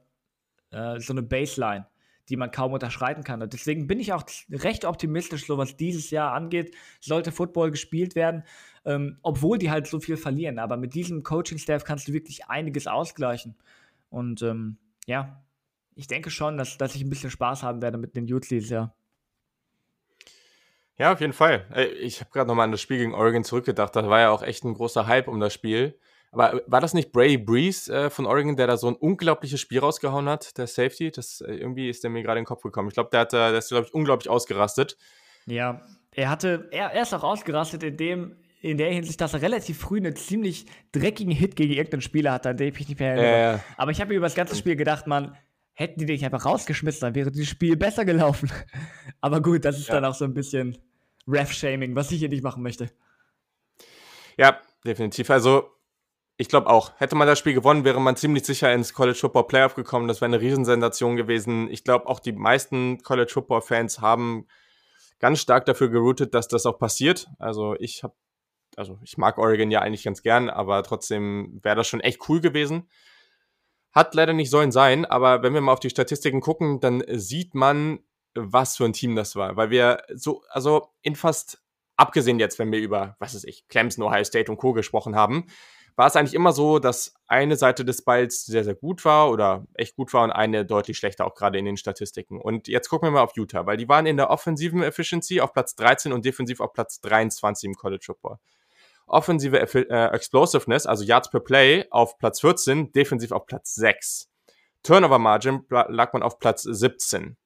äh, 0.72 1.00
so 1.00 1.14
eine 1.14 1.22
Baseline, 1.22 1.86
die 2.30 2.36
man 2.36 2.50
kaum 2.50 2.74
unterschreiten 2.74 3.24
kann. 3.24 3.44
Und 3.44 3.54
deswegen 3.54 3.86
bin 3.86 4.00
ich 4.00 4.12
auch 4.12 4.24
recht 4.50 4.86
optimistisch, 4.86 5.46
so 5.46 5.60
was 5.60 5.78
dieses 5.78 6.10
Jahr 6.10 6.34
angeht, 6.34 6.76
sollte 7.00 7.32
Football 7.32 7.70
gespielt 7.70 8.16
werden, 8.16 8.44
ähm, 8.86 9.20
obwohl 9.22 9.60
die 9.60 9.70
halt 9.70 9.86
so 9.86 10.00
viel 10.00 10.18
verlieren. 10.18 10.58
Aber 10.58 10.78
mit 10.78 10.96
diesem 10.96 11.22
Coaching-Staff 11.22 11.84
kannst 11.84 12.08
du 12.08 12.14
wirklich 12.14 12.48
einiges 12.48 12.88
ausgleichen. 12.88 13.56
Und 14.10 14.42
ähm, 14.42 14.78
ja, 15.06 15.44
ich 15.96 16.08
denke 16.08 16.30
schon, 16.30 16.58
dass, 16.58 16.78
dass 16.78 16.96
ich 16.96 17.04
ein 17.04 17.10
bisschen 17.10 17.32
Spaß 17.32 17.64
haben 17.64 17.82
werde 17.82 17.98
mit 17.98 18.16
den 18.16 18.26
dieses 18.26 18.70
Jahr. 18.70 18.96
Ja, 20.98 21.14
auf 21.14 21.22
jeden 21.22 21.34
Fall. 21.34 21.66
Ich 22.00 22.20
habe 22.20 22.30
gerade 22.32 22.48
nochmal 22.48 22.66
an 22.66 22.72
das 22.72 22.82
Spiel 22.82 22.98
gegen 22.98 23.14
Oregon 23.14 23.44
zurückgedacht. 23.44 23.96
Da 23.96 24.08
war 24.08 24.20
ja 24.20 24.30
auch 24.30 24.44
echt 24.44 24.64
ein 24.64 24.74
großer 24.74 25.08
Hype 25.08 25.28
um 25.28 25.40
das 25.40 25.54
Spiel. 25.54 25.98
Aber 26.32 26.62
war 26.68 26.80
das 26.80 26.94
nicht 26.94 27.12
Brady 27.12 27.38
Breeze 27.38 27.92
äh, 27.92 28.10
von 28.10 28.26
Oregon, 28.26 28.56
der 28.56 28.68
da 28.68 28.78
so 28.78 28.88
ein 28.88 28.96
unglaubliches 28.96 29.60
Spiel 29.60 29.80
rausgehauen 29.80 30.30
hat, 30.30 30.58
der 30.58 30.68
Safety? 30.68 31.12
Das 31.12 31.42
äh, 31.42 31.56
irgendwie 31.56 31.90
ist 31.90 32.04
der 32.04 32.10
mir 32.10 32.24
gerade 32.24 32.40
in 32.40 32.44
den 32.44 32.48
Kopf 32.48 32.62
gekommen. 32.62 32.88
Ich 32.88 32.94
glaube, 32.94 33.10
der 33.12 33.22
hat, 33.22 33.34
der 33.34 33.58
ist, 33.58 33.70
glaube 33.70 33.88
ich, 33.88 33.94
unglaublich 33.94 34.30
ausgerastet. 34.30 34.98
Ja, 35.46 35.82
er 36.14 36.30
hatte, 36.30 36.70
er, 36.72 36.92
er 36.92 37.02
ist 37.02 37.14
auch 37.14 37.24
ausgerastet 37.24 37.84
in 37.84 37.98
dem, 37.98 38.38
in 38.62 38.78
der 38.78 38.92
Hinsicht, 38.92 39.20
dass 39.20 39.34
er 39.34 39.42
relativ 39.42 39.80
früh 39.80 39.98
einen 39.98 40.16
ziemlich 40.16 40.68
dreckigen 40.92 41.34
Hit 41.34 41.56
gegen 41.56 41.74
irgendeinen 41.74 42.02
Spieler 42.02 42.32
hatte, 42.32 42.50
an 42.50 42.58
dem 42.58 42.74
ich 42.78 42.88
nicht 42.88 43.00
mehr 43.00 43.16
erinnere. 43.16 43.56
Äh, 43.56 43.60
Aber 43.76 43.92
ich 43.92 44.00
habe 44.00 44.10
mir 44.10 44.18
über 44.18 44.28
das 44.28 44.36
ganze 44.36 44.56
Spiel 44.56 44.76
gedacht, 44.76 45.08
man, 45.08 45.36
hätten 45.74 46.00
die 46.00 46.06
dich 46.06 46.26
einfach 46.26 46.46
rausgeschmissen, 46.46 47.02
dann 47.02 47.16
wäre 47.16 47.32
das 47.32 47.48
Spiel 47.48 47.78
besser 47.78 48.06
gelaufen. 48.06 48.52
Aber 49.22 49.42
gut, 49.42 49.66
das 49.66 49.78
ist 49.78 49.88
ja. 49.88 49.96
dann 49.96 50.06
auch 50.06 50.16
so 50.16 50.26
ein 50.26 50.34
bisschen 50.34 50.78
Ref-Shaming, 51.28 51.96
was 51.96 52.12
ich 52.12 52.20
hier 52.20 52.30
nicht 52.30 52.44
machen 52.44 52.64
möchte. 52.64 52.90
Ja, 54.38 54.60
definitiv. 54.86 55.30
Also, 55.30 55.70
ich 56.38 56.50
glaube 56.50 56.68
auch, 56.68 57.00
hätte 57.00 57.16
man 57.16 57.28
das 57.28 57.40
Spiel 57.40 57.54
gewonnen, 57.54 57.86
wäre 57.86 58.02
man 58.02 58.16
ziemlich 58.16 58.46
sicher 58.46 58.74
ins 58.74 58.94
College 58.94 59.18
Football 59.18 59.48
Playoff 59.48 59.76
gekommen. 59.76 60.08
Das 60.08 60.22
wäre 60.22 60.30
eine 60.30 60.42
Riesensensation 60.42 61.16
gewesen. 61.16 61.70
Ich 61.70 61.84
glaube, 61.84 62.08
auch 62.08 62.20
die 62.20 62.32
meisten 62.32 63.02
College 63.04 63.32
Football 63.32 63.62
Fans 63.62 64.00
haben 64.00 64.48
ganz 65.20 65.40
stark 65.40 65.66
dafür 65.66 65.90
geroutet, 65.90 66.34
dass 66.34 66.48
das 66.48 66.66
auch 66.66 66.80
passiert. 66.80 67.28
Also, 67.38 67.76
ich 67.80 68.04
habe, 68.04 68.16
also 68.76 68.98
ich 69.04 69.18
mag 69.18 69.38
Oregon 69.38 69.70
ja 69.70 69.82
eigentlich 69.82 70.04
ganz 70.04 70.24
gern, 70.24 70.50
aber 70.50 70.82
trotzdem 70.84 71.60
wäre 71.62 71.76
das 71.76 71.88
schon 71.88 72.00
echt 72.00 72.28
cool 72.30 72.42
gewesen. 72.42 72.88
Hat 73.92 74.16
leider 74.16 74.34
nicht 74.34 74.50
sollen 74.50 74.72
sein, 74.72 75.06
aber 75.06 75.44
wenn 75.44 75.54
wir 75.54 75.62
mal 75.62 75.74
auf 75.74 75.80
die 75.80 75.90
Statistiken 75.90 76.42
gucken, 76.42 76.80
dann 76.80 77.04
sieht 77.08 77.56
man, 77.56 78.00
was 78.34 78.78
für 78.78 78.86
ein 78.86 78.94
Team 78.94 79.16
das 79.16 79.36
war. 79.36 79.58
Weil 79.58 79.70
wir 79.70 80.04
so, 80.14 80.44
also 80.50 80.90
in 81.02 81.16
fast 81.16 81.62
abgesehen 81.98 82.40
jetzt, 82.40 82.58
wenn 82.58 82.72
wir 82.72 82.80
über, 82.80 83.16
was 83.20 83.36
weiß 83.36 83.44
ich, 83.44 83.68
Clemson, 83.68 84.04
Ohio 84.04 84.24
State 84.24 84.52
und 84.52 84.58
Co. 84.58 84.74
gesprochen 84.74 85.16
haben, 85.16 85.46
war 85.96 86.08
es 86.08 86.16
eigentlich 86.16 86.34
immer 86.34 86.54
so, 86.54 86.80
dass 86.80 87.14
eine 87.28 87.56
Seite 87.58 87.86
des 87.86 88.04
Balls 88.04 88.46
sehr, 88.46 88.64
sehr 88.64 88.76
gut 88.76 89.04
war 89.06 89.30
oder 89.30 89.66
echt 89.74 89.96
gut 89.96 90.14
war 90.14 90.24
und 90.24 90.32
eine 90.32 90.66
deutlich 90.66 90.98
schlechter, 90.98 91.26
auch 91.26 91.36
gerade 91.36 91.60
in 91.60 91.66
den 91.66 91.78
Statistiken. 91.78 92.40
Und 92.40 92.68
jetzt 92.68 92.90
gucken 92.90 93.08
wir 93.08 93.12
mal 93.12 93.22
auf 93.22 93.36
Utah, 93.36 93.66
weil 93.66 93.78
die 93.78 93.90
waren 93.90 94.06
in 94.06 94.18
der 94.18 94.30
offensiven 94.30 94.84
Efficiency 94.84 95.42
auf 95.42 95.54
Platz 95.54 95.76
13 95.76 96.14
und 96.14 96.26
defensiv 96.26 96.60
auf 96.60 96.74
Platz 96.74 97.02
23 97.02 97.68
im 97.68 97.76
College 97.76 98.04
Football. 98.06 98.38
Offensive 99.12 99.60
äh, 99.60 100.06
Explosiveness, 100.14 100.86
also 100.86 101.04
Yards 101.04 101.30
per 101.30 101.42
Play, 101.42 101.86
auf 101.92 102.18
Platz 102.18 102.42
14, 102.42 102.92
defensiv 102.92 103.32
auf 103.32 103.46
Platz 103.46 103.76
6. 103.76 104.30
Turnover 104.84 105.20
Margin 105.20 105.66
lag 105.70 106.14
man 106.14 106.24
auf 106.24 106.40
Platz 106.40 106.64
17. 106.64 107.38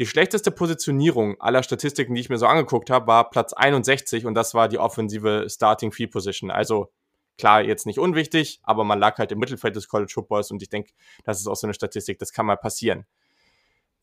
Die 0.00 0.06
schlechteste 0.06 0.52
Positionierung 0.52 1.40
aller 1.40 1.62
Statistiken, 1.62 2.14
die 2.14 2.20
ich 2.20 2.28
mir 2.28 2.38
so 2.38 2.46
angeguckt 2.46 2.88
habe, 2.88 3.08
war 3.08 3.30
Platz 3.30 3.52
61 3.52 4.26
und 4.26 4.34
das 4.34 4.54
war 4.54 4.68
die 4.68 4.78
offensive 4.78 5.46
Starting 5.48 5.90
Field 5.90 6.12
Position. 6.12 6.52
Also 6.52 6.92
klar, 7.36 7.62
jetzt 7.62 7.84
nicht 7.84 7.98
unwichtig, 7.98 8.60
aber 8.62 8.84
man 8.84 9.00
lag 9.00 9.18
halt 9.18 9.32
im 9.32 9.38
Mittelfeld 9.38 9.74
des 9.74 9.88
College 9.88 10.12
Footballs 10.14 10.52
und 10.52 10.62
ich 10.62 10.68
denke, 10.68 10.92
das 11.24 11.40
ist 11.40 11.48
auch 11.48 11.56
so 11.56 11.66
eine 11.66 11.74
Statistik, 11.74 12.18
das 12.20 12.32
kann 12.32 12.46
mal 12.46 12.56
passieren. 12.56 13.06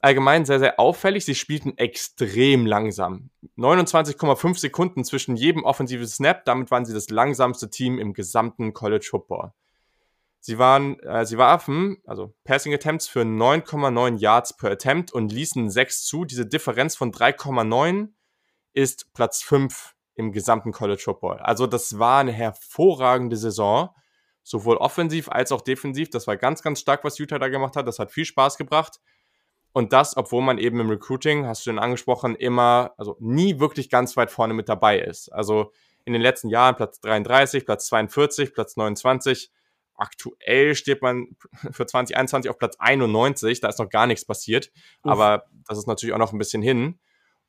Allgemein 0.05 0.45
sehr, 0.45 0.59
sehr 0.59 0.79
auffällig, 0.79 1.25
sie 1.25 1.33
spielten 1.33 1.79
extrem 1.79 2.67
langsam. 2.67 3.31
29,5 3.57 4.59
Sekunden 4.59 5.03
zwischen 5.03 5.35
jedem 5.35 5.63
offensiven 5.63 6.05
Snap, 6.05 6.45
damit 6.45 6.69
waren 6.69 6.85
sie 6.85 6.93
das 6.93 7.09
langsamste 7.09 7.71
Team 7.71 7.97
im 7.97 8.13
gesamten 8.13 8.73
College 8.73 9.07
Football. 9.09 9.51
Sie 10.39 10.59
waren, 10.59 10.99
äh, 10.99 11.25
sie 11.25 11.39
warfen, 11.39 12.03
also 12.05 12.35
Passing 12.43 12.71
Attempts 12.71 13.07
für 13.07 13.21
9,9 13.21 14.17
Yards 14.19 14.55
per 14.55 14.69
Attempt 14.69 15.11
und 15.11 15.31
ließen 15.31 15.71
6 15.71 16.05
zu. 16.05 16.23
Diese 16.23 16.45
Differenz 16.45 16.95
von 16.95 17.11
3,9 17.11 18.09
ist 18.73 19.11
Platz 19.15 19.41
5 19.41 19.95
im 20.13 20.31
gesamten 20.31 20.71
College 20.71 21.01
Football. 21.03 21.39
Also 21.39 21.65
das 21.65 21.97
war 21.97 22.19
eine 22.19 22.31
hervorragende 22.31 23.37
Saison, 23.37 23.89
sowohl 24.43 24.77
offensiv 24.77 25.29
als 25.29 25.51
auch 25.51 25.61
defensiv. 25.61 26.11
Das 26.11 26.27
war 26.27 26.37
ganz, 26.37 26.61
ganz 26.61 26.79
stark, 26.79 27.03
was 27.03 27.17
Utah 27.17 27.39
da 27.39 27.47
gemacht 27.47 27.75
hat. 27.75 27.87
Das 27.87 27.97
hat 27.97 28.11
viel 28.11 28.25
Spaß 28.25 28.57
gebracht. 28.57 28.99
Und 29.75 29.91
das, 29.91 30.15
obwohl 30.15 30.41
man 30.41 30.57
eben 30.57 30.79
im 30.79 30.89
Recruiting, 30.89 31.47
hast 31.47 31.65
du 31.65 31.69
schon 31.69 31.79
angesprochen, 31.79 32.35
immer, 32.35 32.93
also 32.95 33.17
nie 33.19 33.59
wirklich 33.59 33.89
ganz 33.89 34.15
weit 34.15 34.31
vorne 34.31 34.53
mit 34.53 34.69
dabei 34.69 34.99
ist. 34.99 35.27
Also 35.33 35.73
in 36.05 36.13
den 36.13 36.21
letzten 36.21 36.47
Jahren 36.47 36.77
Platz 36.77 37.01
33, 37.01 37.65
Platz 37.65 37.87
42, 37.87 38.53
Platz 38.53 38.77
29 38.77 39.51
Aktuell 39.97 40.75
steht 40.75 41.01
man 41.01 41.35
für 41.71 41.85
2021 41.85 42.49
auf 42.49 42.57
Platz 42.57 42.75
91, 42.79 43.59
da 43.59 43.67
ist 43.67 43.79
noch 43.79 43.89
gar 43.89 44.07
nichts 44.07 44.25
passiert, 44.25 44.71
Uff. 45.03 45.11
aber 45.11 45.45
das 45.67 45.77
ist 45.77 45.87
natürlich 45.87 46.13
auch 46.13 46.19
noch 46.19 46.31
ein 46.31 46.37
bisschen 46.37 46.61
hin. 46.61 46.99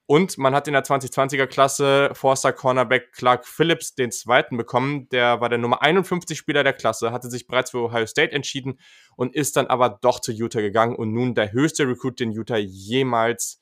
Und 0.09 0.39
man 0.39 0.55
hat 0.55 0.69
in 0.69 0.73
der 0.73 0.85
2020er 0.85 1.47
Klasse 1.47 2.11
Forster 2.15 2.53
Cornerback 2.53 3.13
Clark 3.13 3.45
Phillips 3.45 3.97
den 3.97 4.13
zweiten 4.13 4.57
bekommen. 4.57 5.09
Der 5.09 5.41
war 5.41 5.49
der 5.49 5.59
Nummer 5.59 5.83
51 5.83 6.39
Spieler 6.39 6.63
der 6.63 6.75
Klasse, 6.75 7.11
hatte 7.11 7.29
sich 7.29 7.49
bereits 7.49 7.73
für 7.73 7.79
Ohio 7.79 8.07
State 8.07 8.33
entschieden 8.33 8.79
und 9.17 9.35
ist 9.35 9.57
dann 9.57 9.67
aber 9.67 9.99
doch 10.01 10.21
zu 10.21 10.31
Utah 10.31 10.61
gegangen 10.61 10.95
und 10.95 11.13
nun 11.13 11.35
der 11.35 11.51
höchste 11.53 11.89
Recruit, 11.89 12.21
den 12.21 12.31
Utah 12.31 12.57
jemals 12.57 13.61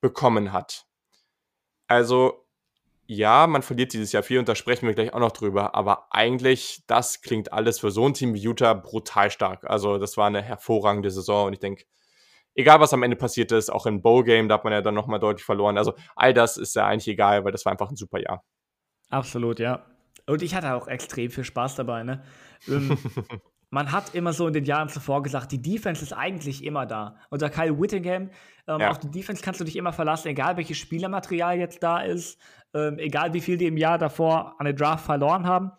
bekommen 0.00 0.52
hat. 0.52 0.84
Also 1.86 2.44
ja, 3.06 3.46
man 3.46 3.62
verliert 3.62 3.92
dieses 3.92 4.12
Jahr 4.12 4.22
viel 4.22 4.38
und 4.38 4.48
da 4.48 4.54
sprechen 4.54 4.86
wir 4.86 4.94
gleich 4.94 5.12
auch 5.12 5.20
noch 5.20 5.32
drüber. 5.32 5.74
Aber 5.74 6.06
eigentlich, 6.10 6.82
das 6.86 7.20
klingt 7.20 7.52
alles 7.52 7.78
für 7.78 7.90
so 7.90 8.06
ein 8.06 8.14
Team 8.14 8.34
wie 8.34 8.40
Utah 8.40 8.74
brutal 8.74 9.30
stark. 9.30 9.64
Also, 9.68 9.98
das 9.98 10.16
war 10.16 10.26
eine 10.26 10.42
hervorragende 10.42 11.10
Saison 11.10 11.48
und 11.48 11.52
ich 11.52 11.60
denke, 11.60 11.84
egal 12.54 12.80
was 12.80 12.92
am 12.92 13.02
Ende 13.02 13.16
passiert 13.16 13.52
ist, 13.52 13.70
auch 13.70 13.86
im 13.86 14.02
Bowl-Game, 14.02 14.48
da 14.48 14.54
hat 14.54 14.64
man 14.64 14.72
ja 14.72 14.80
dann 14.80 14.94
nochmal 14.94 15.20
deutlich 15.20 15.44
verloren. 15.44 15.78
Also, 15.78 15.94
all 16.16 16.34
das 16.34 16.56
ist 16.56 16.74
ja 16.74 16.86
eigentlich 16.86 17.08
egal, 17.08 17.44
weil 17.44 17.52
das 17.52 17.64
war 17.64 17.72
einfach 17.72 17.90
ein 17.90 17.96
super 17.96 18.20
Jahr. 18.20 18.44
Absolut, 19.10 19.58
ja. 19.58 19.84
Und 20.26 20.42
ich 20.42 20.54
hatte 20.54 20.74
auch 20.74 20.88
extrem 20.88 21.30
viel 21.30 21.44
Spaß 21.44 21.76
dabei, 21.76 22.02
ne? 22.02 22.22
Ähm, 22.68 22.96
man 23.70 23.92
hat 23.92 24.14
immer 24.14 24.32
so 24.32 24.46
in 24.46 24.54
den 24.54 24.64
Jahren 24.64 24.88
zuvor 24.88 25.22
gesagt, 25.22 25.52
die 25.52 25.60
Defense 25.60 26.02
ist 26.02 26.12
eigentlich 26.12 26.64
immer 26.64 26.86
da. 26.86 27.16
Unter 27.30 27.50
Kyle 27.50 27.78
Whittingham, 27.78 28.30
ähm, 28.68 28.80
ja. 28.80 28.90
auf 28.90 28.98
die 28.98 29.10
Defense 29.10 29.42
kannst 29.42 29.60
du 29.60 29.64
dich 29.64 29.76
immer 29.76 29.92
verlassen, 29.92 30.28
egal 30.28 30.56
welches 30.56 30.78
Spielermaterial 30.78 31.58
jetzt 31.58 31.82
da 31.82 32.00
ist, 32.00 32.40
ähm, 32.72 32.98
egal 32.98 33.34
wie 33.34 33.40
viel 33.40 33.56
die 33.56 33.66
im 33.66 33.76
Jahr 33.76 33.98
davor 33.98 34.54
an 34.58 34.64
der 34.64 34.74
Draft 34.74 35.04
verloren 35.04 35.46
haben. 35.46 35.72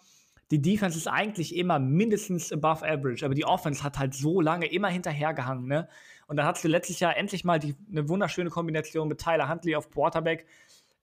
Die 0.51 0.61
Defense 0.61 0.97
ist 0.97 1.07
eigentlich 1.07 1.55
immer 1.55 1.79
mindestens 1.79 2.51
above 2.51 2.85
average, 2.85 3.25
aber 3.25 3.33
die 3.33 3.45
Offense 3.45 3.83
hat 3.83 3.97
halt 3.97 4.13
so 4.13 4.41
lange 4.41 4.67
immer 4.67 4.89
hinterhergehangen, 4.89 5.65
ne? 5.65 5.87
Und 6.27 6.37
dann 6.37 6.45
hattest 6.45 6.65
du 6.65 6.69
letztes 6.69 6.99
Jahr 6.99 7.15
endlich 7.15 7.43
mal 7.43 7.59
die, 7.59 7.75
eine 7.91 8.09
wunderschöne 8.09 8.49
Kombination 8.49 9.07
mit 9.07 9.19
Tyler 9.19 9.49
Huntley 9.49 9.75
auf 9.75 9.91
Quarterback. 9.91 10.45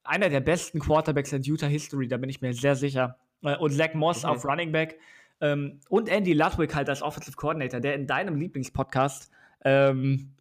Einer 0.03 0.29
der 0.29 0.41
besten 0.41 0.79
Quarterbacks 0.79 1.31
in 1.31 1.43
Utah 1.43 1.67
History, 1.67 2.07
da 2.07 2.17
bin 2.17 2.29
ich 2.29 2.41
mir 2.41 2.53
sehr 2.53 2.75
sicher. 2.75 3.17
Äh, 3.41 3.55
und 3.57 3.71
Zach 3.71 3.93
Moss 3.93 4.25
okay. 4.25 4.33
auf 4.33 4.45
Running 4.45 4.71
Back. 4.71 4.99
Ähm, 5.41 5.79
und 5.89 6.09
Andy 6.09 6.33
Ludwig 6.33 6.75
halt 6.75 6.89
als 6.89 7.01
Offensive 7.01 7.35
Coordinator, 7.35 7.79
der 7.79 7.95
in 7.95 8.07
deinem 8.07 8.35
Lieblingspodcast 8.35 9.31
ähm, 9.63 10.33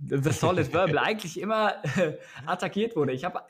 The 0.00 0.30
Solid 0.30 0.72
Verbal 0.72 0.98
eigentlich 1.04 1.40
immer 1.40 1.74
äh, 1.96 2.14
attackiert 2.46 2.96
wurde. 2.96 3.12
Ich 3.12 3.24
habe 3.24 3.40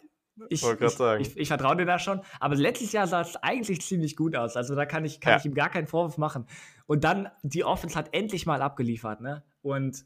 ich, 0.49 0.65
ich, 0.65 1.01
ich, 1.21 1.37
ich, 1.37 1.49
vertraue 1.49 1.77
dir 1.77 1.85
da 1.85 1.99
schon. 1.99 2.21
Aber 2.41 2.57
letztes 2.57 2.91
Jahr 2.93 3.07
sah 3.07 3.21
es 3.21 3.37
eigentlich 3.37 3.83
ziemlich 3.83 4.17
gut 4.17 4.35
aus. 4.35 4.57
Also 4.57 4.75
da 4.75 4.85
kann 4.85 5.05
ich, 5.05 5.21
kann 5.21 5.35
ja. 5.35 5.39
ich 5.39 5.45
ihm 5.45 5.55
gar 5.55 5.69
keinen 5.69 5.87
Vorwurf 5.87 6.19
machen. 6.19 6.47
Und 6.87 7.05
dann, 7.05 7.29
die 7.43 7.63
Offense 7.63 7.97
hat 7.97 8.09
endlich 8.13 8.45
mal 8.45 8.61
abgeliefert, 8.61 9.21
ne? 9.21 9.45
Und 9.63 10.05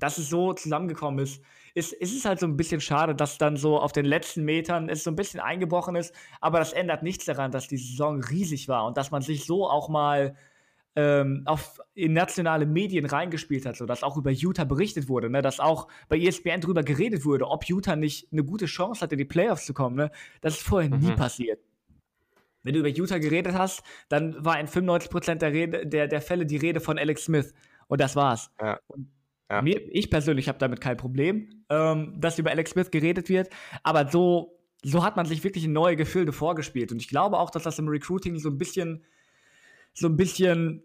dass 0.00 0.18
es 0.18 0.28
so 0.28 0.52
zusammengekommen 0.52 1.20
ist, 1.24 1.42
ist, 1.74 1.92
ist 1.92 2.16
es 2.16 2.24
halt 2.24 2.40
so 2.40 2.46
ein 2.46 2.56
bisschen 2.56 2.80
schade, 2.80 3.14
dass 3.14 3.38
dann 3.38 3.56
so 3.56 3.78
auf 3.78 3.92
den 3.92 4.04
letzten 4.04 4.44
Metern 4.44 4.88
es 4.88 5.04
so 5.04 5.10
ein 5.10 5.16
bisschen 5.16 5.40
eingebrochen 5.40 5.94
ist. 5.94 6.14
Aber 6.40 6.58
das 6.58 6.72
ändert 6.72 7.02
nichts 7.02 7.24
daran, 7.24 7.52
dass 7.52 7.68
die 7.68 7.76
Saison 7.76 8.20
riesig 8.22 8.68
war 8.68 8.86
und 8.86 8.96
dass 8.96 9.10
man 9.10 9.22
sich 9.22 9.44
so 9.44 9.68
auch 9.68 9.88
mal 9.88 10.34
ähm, 10.96 11.42
auf, 11.44 11.80
in 11.94 12.12
nationale 12.12 12.66
Medien 12.66 13.06
reingespielt 13.06 13.64
hat, 13.66 13.76
sodass 13.76 14.02
auch 14.02 14.16
über 14.16 14.30
Utah 14.30 14.64
berichtet 14.64 15.08
wurde, 15.08 15.30
ne? 15.30 15.42
dass 15.42 15.60
auch 15.60 15.86
bei 16.08 16.18
ESPN 16.18 16.60
drüber 16.60 16.82
geredet 16.82 17.24
wurde, 17.24 17.46
ob 17.46 17.64
Utah 17.66 17.94
nicht 17.94 18.32
eine 18.32 18.42
gute 18.42 18.66
Chance 18.66 19.02
hat, 19.02 19.12
in 19.12 19.18
die 19.18 19.24
Playoffs 19.24 19.66
zu 19.66 19.74
kommen. 19.74 19.96
Ne? 19.96 20.10
Das 20.40 20.54
ist 20.54 20.62
vorher 20.62 20.92
mhm. 20.92 20.98
nie 20.98 21.12
passiert. 21.12 21.60
Wenn 22.62 22.74
du 22.74 22.80
über 22.80 22.88
Utah 22.88 23.18
geredet 23.18 23.54
hast, 23.54 23.82
dann 24.08 24.44
war 24.44 24.58
in 24.58 24.66
95% 24.66 25.36
der, 25.36 25.52
Rede, 25.52 25.86
der, 25.86 26.08
der 26.08 26.20
Fälle 26.20 26.44
die 26.44 26.58
Rede 26.58 26.80
von 26.80 26.98
Alex 26.98 27.24
Smith. 27.24 27.54
Und 27.86 28.00
das 28.00 28.16
war's. 28.16 28.50
Ja. 28.60 28.78
Ja. 29.50 29.62
Mir, 29.62 29.82
ich 29.92 30.10
persönlich 30.10 30.48
habe 30.48 30.58
damit 30.58 30.80
kein 30.80 30.96
Problem, 30.96 31.64
ähm, 31.68 32.14
dass 32.18 32.38
über 32.38 32.50
Alex 32.50 32.70
Smith 32.70 32.90
geredet 32.90 33.28
wird. 33.28 33.50
Aber 33.82 34.08
so, 34.08 34.56
so 34.82 35.04
hat 35.04 35.16
man 35.16 35.26
sich 35.26 35.42
wirklich 35.42 35.64
in 35.64 35.72
neue 35.72 35.96
Gefilde 35.96 36.32
vorgespielt. 36.32 36.92
Und 36.92 37.02
ich 37.02 37.08
glaube 37.08 37.38
auch, 37.38 37.50
dass 37.50 37.64
das 37.64 37.78
im 37.78 37.88
Recruiting 37.88 38.38
so 38.38 38.48
ein 38.48 38.58
bisschen 38.58 39.04
so 39.92 40.06
ein 40.06 40.16
bisschen 40.16 40.84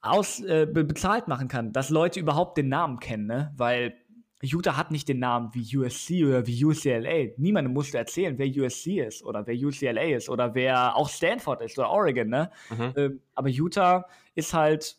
aus, 0.00 0.40
äh, 0.40 0.66
bezahlt 0.66 1.28
machen 1.28 1.48
kann, 1.48 1.72
dass 1.72 1.90
Leute 1.90 2.20
überhaupt 2.20 2.56
den 2.58 2.68
Namen 2.68 3.00
kennen, 3.00 3.26
ne? 3.26 3.52
Weil 3.56 3.94
Utah 4.42 4.76
hat 4.76 4.90
nicht 4.90 5.08
den 5.08 5.18
Namen 5.18 5.50
wie 5.54 5.76
USC 5.76 6.24
oder 6.24 6.46
wie 6.46 6.64
UCLA. 6.64 7.32
Niemandem 7.38 7.72
musst 7.72 7.94
du 7.94 7.98
erzählen, 7.98 8.38
wer 8.38 8.46
USC 8.46 9.00
ist 9.00 9.24
oder 9.24 9.46
wer 9.46 9.54
UCLA 9.54 10.16
ist 10.16 10.28
oder 10.28 10.54
wer 10.54 10.94
auch 10.94 11.08
Stanford 11.08 11.62
ist 11.62 11.78
oder 11.78 11.90
Oregon, 11.90 12.28
ne? 12.28 12.50
Mhm. 12.70 12.92
Ähm, 12.96 13.20
aber 13.34 13.48
Utah 13.48 14.06
ist 14.34 14.54
halt 14.54 14.96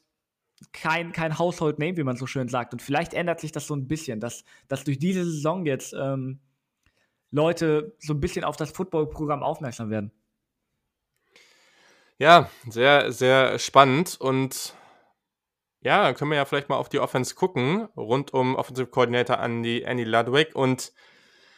kein, 0.74 1.12
kein 1.12 1.38
Household 1.38 1.80
Name, 1.80 1.97
wie 1.97 2.03
man 2.03 2.18
so 2.18 2.26
schön 2.26 2.47
sagt. 2.47 2.74
Und 2.74 2.82
vielleicht 2.82 3.14
ändert 3.14 3.39
sich 3.39 3.51
das 3.51 3.68
so 3.68 3.76
ein 3.76 3.88
bisschen, 3.88 4.20
dass, 4.20 4.43
dass 4.68 4.84
durch 4.84 4.99
diese 4.99 5.24
Saison 5.24 5.66
jetzt 5.66 5.93
ähm, 5.93 6.39
Leute 7.32 7.95
so 7.99 8.14
ein 8.14 8.20
bisschen 8.20 8.43
auf 8.43 8.58
das 8.58 8.72
Footballprogramm 8.72 9.43
aufmerksam 9.43 9.89
werden. 9.89 10.12
Ja, 12.18 12.49
sehr, 12.68 13.12
sehr 13.12 13.60
spannend 13.60 14.20
und 14.20 14.74
ja, 15.82 16.14
können 16.14 16.32
wir 16.32 16.38
ja 16.38 16.45
vielleicht 16.45 16.68
mal 16.68 16.78
auf 16.78 16.89
die 16.89 16.99
Offense 16.99 17.36
gucken, 17.36 17.88
rund 17.95 18.34
um 18.34 18.55
Offensive 18.55 18.88
Coordinator 18.88 19.39
Andy, 19.39 19.84
Andy 19.84 20.03
Ludwig 20.03 20.55
und 20.55 20.91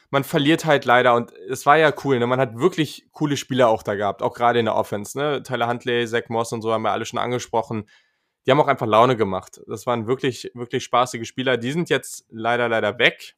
man 0.10 0.26
verliert 0.26 0.66
halt 0.66 0.84
leider 0.84 1.16
und 1.16 1.32
es 1.50 1.66
war 1.66 1.78
ja 1.78 1.94
cool, 2.04 2.20
ne? 2.20 2.28
man 2.28 2.40
hat 2.40 2.58
wirklich 2.58 3.08
coole 3.12 3.38
Spieler 3.38 3.70
auch 3.70 3.84
da 3.84 3.96
gehabt, 3.96 4.22
auch 4.22 4.34
gerade 4.34 4.60
in 4.60 4.66
der 4.66 4.76
Offense, 4.76 5.18
ne? 5.18 5.44
Tyler 5.44 5.68
Huntley, 5.68 6.06
Zach 6.08 6.28
Moss 6.28 6.52
und 6.52 6.62
so 6.62 6.74
haben 6.74 6.82
wir 6.82 6.92
alle 6.92 7.06
schon 7.06 7.20
angesprochen. 7.20 7.88
Die 8.46 8.52
haben 8.52 8.60
auch 8.62 8.68
einfach 8.68 8.88
Laune 8.88 9.16
gemacht. 9.16 9.62
Das 9.68 9.86
waren 9.86 10.08
wirklich, 10.08 10.52
wirklich 10.54 10.84
spaßige 10.84 11.28
Spieler. 11.28 11.58
Die 11.58 11.72
sind 11.72 11.90
jetzt 11.90 12.26
leider, 12.30 12.70
leider 12.70 12.98
weg. 12.98 13.36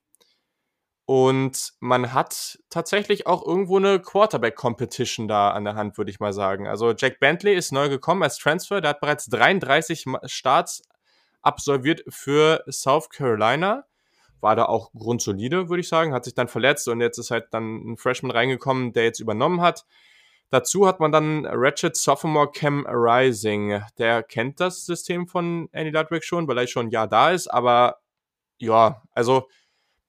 Und 1.06 1.74
man 1.80 2.14
hat 2.14 2.60
tatsächlich 2.70 3.28
auch 3.28 3.45
irgendwo 3.45 3.78
eine 3.78 3.99
Quarterback-Competition 3.99 5.28
da 5.28 5.52
an 5.52 5.66
der 5.66 5.76
Hand, 5.76 5.97
würde 5.97 6.12
ich 6.12 6.20
mal 6.20 6.32
sagen. 6.32 6.68
Also 6.68 6.93
Jack 6.93 7.20
Bentley 7.20 7.54
ist 7.54 7.72
neu 7.72 7.89
gekommen 7.89 8.24
als 8.24 8.38
Transfer. 8.38 8.80
Der 8.80 8.91
hat 8.91 9.02
bereits 9.02 9.26
33 9.26 10.06
Starts 10.26 10.84
absolviert 11.41 12.04
für 12.08 12.64
South 12.70 13.10
Carolina. 13.10 13.86
War 14.39 14.56
da 14.56 14.66
auch 14.66 14.93
grundsolide, 14.93 15.70
würde 15.70 15.82
ich 15.82 15.89
sagen. 15.89 16.14
Hat 16.14 16.24
sich 16.24 16.34
dann 16.34 16.47
verletzt 16.47 16.88
und 16.88 17.02
jetzt 17.02 17.18
ist 17.18 17.32
halt 17.32 17.47
dann 17.52 17.91
ein 17.91 17.97
Freshman 17.97 18.32
reingekommen, 18.32 18.93
der 18.93 19.04
jetzt 19.04 19.20
übernommen 19.20 19.60
hat. 19.62 19.86
Dazu 20.52 20.86
hat 20.86 20.99
man 20.99 21.14
dann 21.14 21.45
Ratchet 21.45 21.95
Sophomore 21.95 22.52
Cam 22.52 22.86
Rising. 22.86 23.82
Der 23.97 24.22
kennt 24.22 24.60
das 24.60 24.86
System 24.86 25.26
von 25.26 25.70
Andy 25.72 25.91
Ludwig 25.91 26.26
schon, 26.26 26.45
weil 26.47 26.58
er 26.58 26.68
schon 26.68 26.88
ein 26.88 26.91
Jahr 26.91 27.08
da 27.08 27.32
ist. 27.32 27.47
Aber 27.47 28.02
ja, 28.60 29.02
also 29.14 29.47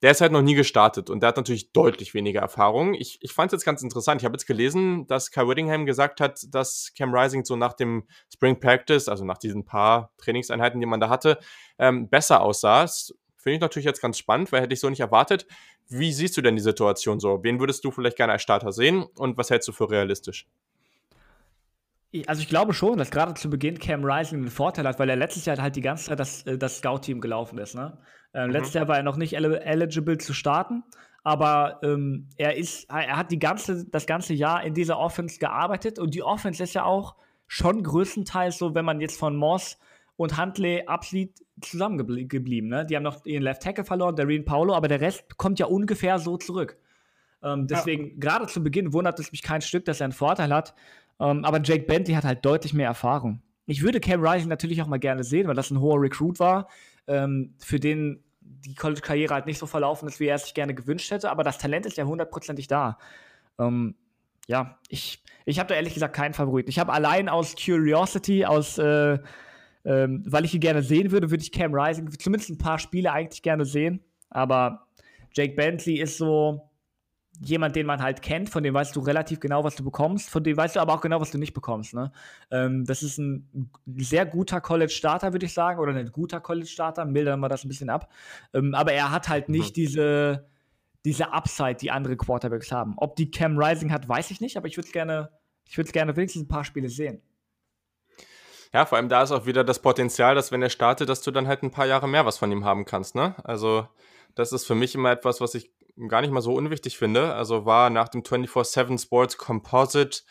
der 0.03 0.11
ist 0.11 0.21
halt 0.21 0.33
noch 0.33 0.43
nie 0.43 0.55
gestartet 0.57 1.11
und 1.11 1.21
der 1.21 1.29
hat 1.29 1.37
natürlich 1.37 1.71
deutlich 1.71 2.13
weniger 2.13 2.41
Erfahrung. 2.41 2.95
Ich, 2.95 3.19
ich 3.21 3.33
fand 3.33 3.53
es 3.53 3.59
jetzt 3.59 3.65
ganz 3.65 3.83
interessant. 3.83 4.21
Ich 4.21 4.25
habe 4.25 4.35
jetzt 4.35 4.47
gelesen, 4.47 5.07
dass 5.07 5.31
Kai 5.31 5.47
Whittingham 5.47 5.87
gesagt 5.87 6.21
hat, 6.21 6.41
dass 6.51 6.93
Cam 6.99 7.15
Rising 7.15 7.45
so 7.45 7.55
nach 7.55 7.73
dem 7.75 8.09
Spring 8.33 8.59
Practice, 8.59 9.07
also 9.09 9.25
nach 9.25 9.39
diesen 9.39 9.65
paar 9.65 10.13
Trainingseinheiten, 10.19 10.81
die 10.81 10.87
man 10.87 10.99
da 10.99 11.09
hatte, 11.09 11.39
ähm, 11.79 12.09
besser 12.09 12.43
aussah. 12.43 12.85
Finde 13.43 13.57
ich 13.57 13.61
natürlich 13.61 13.87
jetzt 13.87 14.01
ganz 14.01 14.19
spannend, 14.19 14.53
weil 14.53 14.63
hätte 14.63 14.73
ich 14.73 14.79
so 14.79 14.89
nicht 14.89 15.01
erwartet. 15.01 15.47
Wie 15.89 16.13
siehst 16.13 16.37
du 16.37 16.43
denn 16.43 16.55
die 16.55 16.63
Situation 16.63 17.19
so? 17.19 17.43
Wen 17.43 17.59
würdest 17.59 17.85
du 17.85 17.91
vielleicht 17.91 18.17
gerne 18.17 18.33
als 18.33 18.43
Starter 18.43 18.71
sehen 18.71 19.05
und 19.17 19.37
was 19.37 19.51
hältst 19.51 19.67
du 19.67 19.73
für 19.73 19.91
realistisch? 19.91 20.47
Also 22.27 22.43
ich 22.43 22.49
glaube 22.49 22.73
schon, 22.73 22.99
dass 22.99 23.11
gerade 23.11 23.35
zu 23.35 23.51
Beginn 23.51 23.79
Cam 23.79 24.05
Rising 24.05 24.39
einen 24.39 24.51
Vorteil 24.51 24.87
hat, 24.87 24.99
weil 25.01 25.09
er 25.09 25.17
letztes 25.17 25.47
Jahr 25.47 25.57
halt 25.57 25.75
die 25.75 25.81
ganze 25.81 26.05
Zeit 26.05 26.21
das, 26.21 26.43
äh, 26.43 26.57
das 26.57 26.79
Scout-Team 26.79 27.21
gelaufen 27.21 27.59
ist. 27.59 27.75
Ne? 27.75 27.99
Ähm, 28.33 28.47
mhm. 28.47 28.53
Letztes 28.53 28.75
Jahr 28.75 28.87
war 28.87 28.99
er 28.99 29.03
noch 29.03 29.17
nicht 29.17 29.35
eligible 29.35 30.19
zu 30.19 30.35
starten, 30.35 30.85
aber 31.25 31.81
ähm, 31.83 32.29
er 32.37 32.57
ist, 32.57 32.89
er 32.91 33.17
hat 33.17 33.33
die 33.33 33.39
ganze, 33.39 33.87
das 33.87 34.07
ganze 34.07 34.35
Jahr 34.35 34.63
in 34.63 34.75
dieser 34.75 34.99
Offense 34.99 35.39
gearbeitet 35.39 35.99
und 35.99 36.15
die 36.15 36.23
Offense 36.23 36.63
ist 36.63 36.75
ja 36.75 36.85
auch 36.85 37.17
schon 37.49 37.83
größtenteils 37.83 38.59
so, 38.59 38.75
wenn 38.75 38.85
man 38.85 39.01
jetzt 39.01 39.19
von 39.19 39.35
Moss 39.35 39.79
und 40.17 40.39
Huntley 40.39 40.85
absieht, 40.87 41.45
zusammengeblieben. 41.61 42.69
Ne? 42.69 42.87
Die 42.87 42.97
haben 42.97 43.03
noch 43.03 43.25
ihren 43.25 43.43
Left 43.43 43.63
Tackle 43.63 43.85
verloren, 43.85 44.17
der 44.17 44.27
Reen 44.27 44.45
Paulo, 44.45 44.75
aber 44.75 44.89
der 44.89 45.01
Rest 45.01 45.37
kommt 45.37 45.59
ja 45.59 45.67
ungefähr 45.67 46.19
so 46.19 46.37
zurück. 46.37 46.77
Ähm, 47.43 47.67
deswegen, 47.67 48.11
ja. 48.11 48.15
gerade 48.19 48.47
zu 48.47 48.63
Beginn 48.63 48.93
wundert 48.93 49.19
es 49.19 49.33
mich 49.33 49.43
kein 49.43 49.63
Stück, 49.63 49.85
dass 49.85 50.01
er 50.01 50.05
einen 50.05 50.13
Vorteil 50.13 50.53
hat. 50.53 50.75
Ähm, 51.21 51.45
aber 51.45 51.61
Jake 51.63 51.85
Bentley 51.85 52.15
hat 52.15 52.25
halt 52.25 52.45
deutlich 52.45 52.75
mehr 52.75 52.87
Erfahrung. 52.87 53.43
Ich 53.67 53.83
würde 53.83 54.01
Cam 54.01 54.25
Rising 54.25 54.49
natürlich 54.49 54.83
auch 54.83 54.87
mal 54.87 54.99
gerne 54.99 55.25
sehen, 55.25 55.47
weil 55.49 55.55
das 55.55 55.71
ein 55.71 55.81
hoher 55.81 56.01
Recruit 56.01 56.41
war, 56.41 56.69
ähm, 57.07 57.55
für 57.59 57.79
den 57.79 58.23
die 58.41 58.75
College-Karriere 58.75 59.35
halt 59.35 59.47
nicht 59.47 59.59
so 59.59 59.67
verlaufen 59.67 60.09
ist, 60.09 60.21
wie 60.21 60.27
er 60.27 60.37
es 60.37 60.45
sich 60.45 60.55
gerne 60.55 60.75
gewünscht 60.75 61.11
hätte. 61.11 61.31
Aber 61.31 61.43
das 61.43 61.59
Talent 61.59 61.87
ist 61.87 61.97
ja 61.97 62.05
hundertprozentig 62.05 62.69
da. 62.69 62.99
Ähm, 63.59 63.95
ja, 64.47 64.79
ich, 64.89 65.23
ich 65.45 65.59
habe 65.59 65.69
da 65.69 65.75
ehrlich 65.75 65.95
gesagt 65.95 66.15
keinen 66.15 66.35
Favoriten. 66.35 66.71
Ich 66.71 66.79
habe 66.79 66.93
allein 66.93 67.29
aus 67.29 67.55
Curiosity, 67.57 68.45
aus 68.45 68.79
äh, 68.79 69.19
ähm, 69.85 70.23
weil 70.27 70.45
ich 70.45 70.55
ihn 70.55 70.61
gerne 70.61 70.83
sehen 70.83 71.11
würde, 71.11 71.31
würde 71.31 71.43
ich 71.43 71.53
Cam 71.53 71.75
Rising 71.75 72.11
zumindest 72.19 72.51
ein 72.51 72.59
paar 72.59 72.79
Spiele 72.79 73.13
eigentlich 73.13 73.43
gerne 73.43 73.65
sehen. 73.65 74.01
Aber 74.31 74.87
Jake 75.35 75.55
Bentley 75.55 76.01
ist 76.01 76.19
so 76.19 76.69
jemand, 77.41 77.75
den 77.77 77.87
man 77.87 78.03
halt 78.03 78.23
kennt, 78.23 78.51
von 78.51 78.63
dem 78.63 78.75
weißt 78.75 78.95
du 78.95 79.01
relativ 79.01 79.41
genau, 79.41 79.65
was 79.65 79.75
du 79.75 79.83
bekommst, 79.83 80.31
von 80.31 80.45
dem 80.45 80.57
weißt 80.57 80.77
du 80.77 80.81
aber 80.81 80.95
auch 80.95 81.01
genau, 81.01 81.21
was 81.21 81.31
du 81.31 81.39
nicht 81.39 81.55
bekommst. 81.55 81.95
Ne? 81.95 82.13
Ähm, 82.51 82.85
das 82.85 83.03
ist 83.03 83.19
ein 83.19 83.71
sehr 83.97 84.27
guter 84.27 84.61
College-Starter, 84.61 85.33
würde 85.33 85.47
ich 85.47 85.55
sagen, 85.55 85.81
oder 85.81 85.95
ein 85.95 86.13
guter 86.13 86.41
College-Starter, 86.41 87.05
mildern 87.05 87.41
wir 87.41 87.49
das 87.49 87.65
ein 87.65 87.69
bisschen 87.69 87.91
ab. 87.91 88.11
Ähm, 88.53 88.75
aber 88.75 88.93
er 88.93 89.11
hat 89.11 89.29
halt 89.29 89.49
nicht 89.49 89.71
mhm. 89.71 89.75
diese, 89.75 90.47
diese 91.05 91.33
Upside, 91.33 91.77
die 91.77 91.91
andere 91.91 92.17
Quarterbacks 92.17 92.71
haben. 92.71 92.95
Ob 92.97 93.17
die 93.17 93.31
Cam 93.31 93.59
Rising 93.59 93.91
hat, 93.91 94.09
weiß 94.09 94.31
ich 94.31 94.41
nicht, 94.41 94.57
aber 94.57 94.69
ich 94.69 94.77
würde 94.77 94.87
es 94.87 94.93
gerne, 94.93 95.31
ich 95.67 95.77
würde 95.77 95.91
gerne 95.91 96.15
wenigstens 96.17 96.43
ein 96.43 96.49
paar 96.49 96.65
Spiele 96.65 96.89
sehen. 96.89 97.23
Ja, 98.73 98.87
vor 98.87 98.97
allem 98.97 99.09
da 99.09 99.23
ist 99.23 99.33
auch 99.33 99.47
wieder 99.47 99.65
das 99.65 99.81
Potenzial, 99.81 100.35
dass 100.35 100.51
wenn 100.51 100.63
er 100.63 100.71
startet, 100.71 101.09
dass 101.09 101.21
du 101.21 101.31
dann 101.31 101.47
halt 101.47 101.63
ein 101.63 101.71
paar 101.71 101.87
Jahre 101.87 102.09
mehr 102.09 102.25
was 102.25 102.39
von 102.39 102.51
ihm 102.51 102.65
haben 102.65 102.85
kannst, 102.85 103.15
ne? 103.15 103.35
Also, 103.45 103.87
das 104.35 104.53
ist 104.53 104.67
für 104.67 104.75
mich 104.75 104.95
immer 104.95 105.11
etwas, 105.11 105.41
was 105.41 105.55
ich 105.55 105.71
gar 106.09 106.21
nicht 106.23 106.31
mal 106.31 106.41
so 106.41 106.55
unwichtig 106.55 106.99
finde. 106.99 107.35
Also 107.35 107.67
war 107.67 107.91
nach 107.91 108.09
dem 108.09 108.23
24-7 108.23 109.01
Sports 109.03 109.37
Composite 109.39 110.23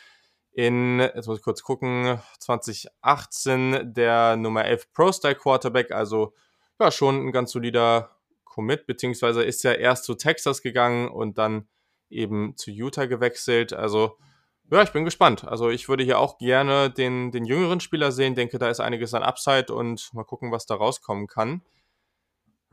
in, 0.54 1.00
jetzt 1.00 1.28
muss 1.28 1.38
ich 1.38 1.44
kurz 1.44 1.64
gucken, 1.64 2.20
2018 2.40 3.94
der 3.94 4.36
Nummer 4.36 4.66
11 4.66 4.92
Pro-Style 4.92 5.36
Quarterback, 5.36 5.92
also 5.92 6.34
ja, 6.80 6.92
schon 6.92 7.28
ein 7.28 7.32
ganz 7.32 7.52
solider 7.52 8.18
Commit, 8.44 8.86
beziehungsweise 8.86 9.44
ist 9.44 9.64
ja 9.64 9.72
erst 9.72 10.04
zu 10.04 10.16
Texas 10.16 10.62
gegangen 10.62 11.10
und 11.10 11.38
dann 11.38 11.70
eben 12.10 12.58
zu 12.58 12.70
Utah 12.70 13.06
gewechselt. 13.06 13.72
Also 13.72 14.18
ja, 14.72 14.82
ich 14.84 14.92
bin 14.92 15.06
gespannt. 15.06 15.46
Also 15.46 15.70
ich 15.70 15.90
würde 15.90 16.04
hier 16.04 16.20
auch 16.20 16.38
gerne 16.38 16.90
den, 16.90 17.32
den 17.32 17.46
jüngeren 17.46 17.80
Spieler 17.80 18.12
sehen. 18.12 18.36
Denke, 18.36 18.58
da 18.58 18.70
ist 18.70 18.80
einiges 18.80 19.14
an 19.14 19.24
Upside 19.24 19.74
und 19.74 20.14
mal 20.14 20.24
gucken, 20.24 20.52
was 20.52 20.66
da 20.66 20.76
rauskommen 20.76 21.28
kann. 21.28 21.62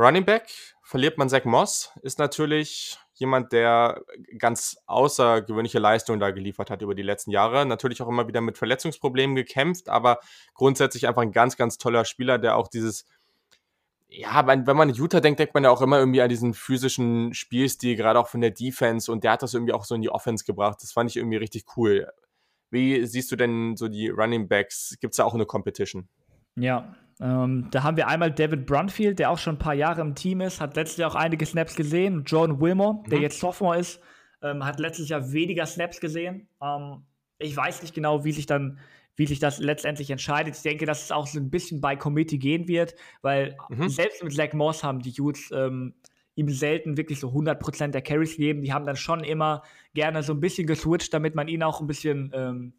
Running 0.01 0.24
Back 0.24 0.49
verliert 0.84 1.18
man 1.18 1.28
Zach 1.28 1.44
Moss, 1.44 1.90
ist 2.03 2.20
natürlich 2.20 2.99
jemand, 3.14 3.53
der 3.53 4.01
ganz 4.38 4.76
außergewöhnliche 4.86 5.80
Leistungen 5.80 6.20
da 6.20 6.30
geliefert 6.30 6.70
hat 6.70 6.82
über 6.82 6.94
die 6.94 7.03
letzten 7.03 7.32
Jahre. 7.32 7.66
Natürlich 7.66 8.01
auch 8.01 8.07
immer 8.07 8.28
wieder 8.28 8.40
mit 8.40 8.59
Verletzungsproblemen 8.59 9.34
gekämpft, 9.34 9.88
aber 9.88 10.20
grundsätzlich 10.55 11.09
einfach 11.09 11.22
ein 11.22 11.32
ganz, 11.32 11.57
ganz 11.57 11.78
toller 11.78 12.05
Spieler, 12.05 12.38
der 12.38 12.57
auch 12.57 12.68
dieses 12.68 13.07
ja, 14.11 14.46
wenn 14.46 14.64
man 14.64 14.88
an 14.88 14.94
Utah 14.94 15.20
denkt, 15.20 15.38
denkt 15.38 15.54
man 15.54 15.64
ja 15.64 15.70
auch 15.70 15.82
immer 15.82 15.98
irgendwie 15.98 16.22
an 16.22 16.28
diesen 16.28 16.54
physischen 16.54 17.34
Spielstil, 17.34 17.94
gerade 17.94 18.18
auch 18.18 18.28
von 18.28 18.40
der 18.40 18.50
Defense 18.50 19.12
und 19.12 19.22
der 19.22 19.32
hat 19.32 19.42
das 19.42 19.54
irgendwie 19.54 19.74
auch 19.74 19.84
so 19.84 19.94
in 19.94 20.02
die 20.02 20.11
Offense 20.11 20.44
gebracht. 20.44 20.78
Das 20.80 20.92
fand 20.92 21.11
ich 21.11 21.16
irgendwie 21.16 21.36
richtig 21.36 21.64
cool. 21.76 22.09
Wie 22.70 23.04
siehst 23.06 23.30
du 23.30 23.36
denn 23.36 23.76
so 23.76 23.88
die 23.88 24.09
Running 24.09 24.48
Backs? 24.48 24.96
Gibt 25.00 25.12
es 25.12 25.18
da 25.18 25.24
auch 25.24 25.34
eine 25.34 25.46
Competition? 25.46 26.09
Ja, 26.56 26.94
ähm, 27.20 27.68
da 27.70 27.82
haben 27.82 27.96
wir 27.96 28.09
einmal 28.09 28.32
David 28.32 28.66
Brunfield, 28.66 29.18
der 29.18 29.30
auch 29.30 29.38
schon 29.38 29.56
ein 29.56 29.59
paar 29.59 29.74
Jahre 29.74 30.00
im 30.00 30.14
Team 30.14 30.40
ist, 30.40 30.61
hat 30.61 30.76
letztes 30.76 30.98
Jahr 30.98 31.11
auch 31.11 31.14
einige 31.14 31.44
Snaps 31.44 31.74
gesehen. 31.74 32.24
Jordan 32.24 32.61
Wilmore, 32.61 32.94
mhm. 32.94 33.11
der 33.11 33.20
jetzt 33.20 33.40
Sophomore 33.40 33.78
ist, 33.78 34.00
ähm, 34.42 34.64
hat 34.64 34.80
letztes 34.80 35.09
Jahr 35.09 35.32
weniger 35.32 35.66
Snaps 35.66 36.00
gesehen. 36.00 36.48
Ähm, 36.62 37.04
ich 37.38 37.56
weiß 37.56 37.82
nicht 37.82 37.94
genau, 37.94 38.24
wie 38.24 38.32
sich 38.32 38.46
dann 38.46 38.78
wie 39.18 39.26
sich 39.26 39.40
das 39.40 39.58
letztendlich 39.58 40.10
entscheidet. 40.10 40.56
Ich 40.56 40.62
denke, 40.62 40.86
dass 40.86 41.02
es 41.02 41.12
auch 41.12 41.26
so 41.26 41.40
ein 41.40 41.50
bisschen 41.50 41.80
bei 41.80 41.96
Committee 41.96 42.38
gehen 42.38 42.68
wird, 42.68 42.94
weil 43.20 43.56
mhm. 43.68 43.88
selbst 43.88 44.22
mit 44.22 44.32
Zach 44.32 44.52
Moss 44.52 44.84
haben 44.84 45.00
die 45.00 45.10
Youths 45.10 45.50
ähm, 45.52 45.94
ihm 46.36 46.48
selten 46.48 46.96
wirklich 46.96 47.18
so 47.18 47.30
100% 47.30 47.88
der 47.88 48.00
Carries 48.00 48.36
gegeben. 48.36 48.62
Die 48.62 48.72
haben 48.72 48.86
dann 48.86 48.94
schon 48.94 49.24
immer 49.24 49.64
gerne 49.92 50.22
so 50.22 50.32
ein 50.34 50.40
bisschen 50.40 50.68
geswitcht, 50.68 51.12
damit 51.12 51.34
man 51.34 51.48
ihn 51.48 51.64
auch 51.64 51.80
ein 51.80 51.88
bisschen 51.88 52.30
ähm, 52.32 52.74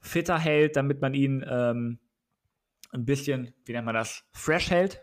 fitter 0.00 0.38
hält, 0.38 0.76
damit 0.76 1.02
man 1.02 1.12
ihn 1.12 1.44
ähm, 1.46 1.98
ein 2.92 3.04
bisschen, 3.04 3.52
wie 3.66 3.72
nennt 3.72 3.84
man 3.84 3.94
das, 3.94 4.24
fresh 4.32 4.70
hält. 4.70 5.02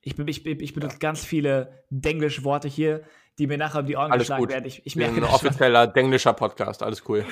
Ich, 0.00 0.18
ich, 0.18 0.46
ich 0.46 0.72
benutze 0.72 0.94
ja. 0.94 0.98
ganz 1.00 1.22
viele 1.22 1.84
Denglisch-Worte 1.90 2.66
hier, 2.66 3.02
die 3.42 3.48
mir 3.48 3.58
nachher 3.58 3.80
um 3.80 3.86
die 3.86 3.96
Ohren 3.96 4.12
alles 4.12 4.28
geschlagen 4.28 4.48
werden. 4.48 4.66
Ich, 4.66 4.86
ich 4.86 4.94
merke 4.94 5.16
ein 5.16 5.24
offizieller 5.24 5.88
Denglischer 5.88 6.32
Podcast, 6.32 6.80
alles 6.80 7.02
cool. 7.08 7.24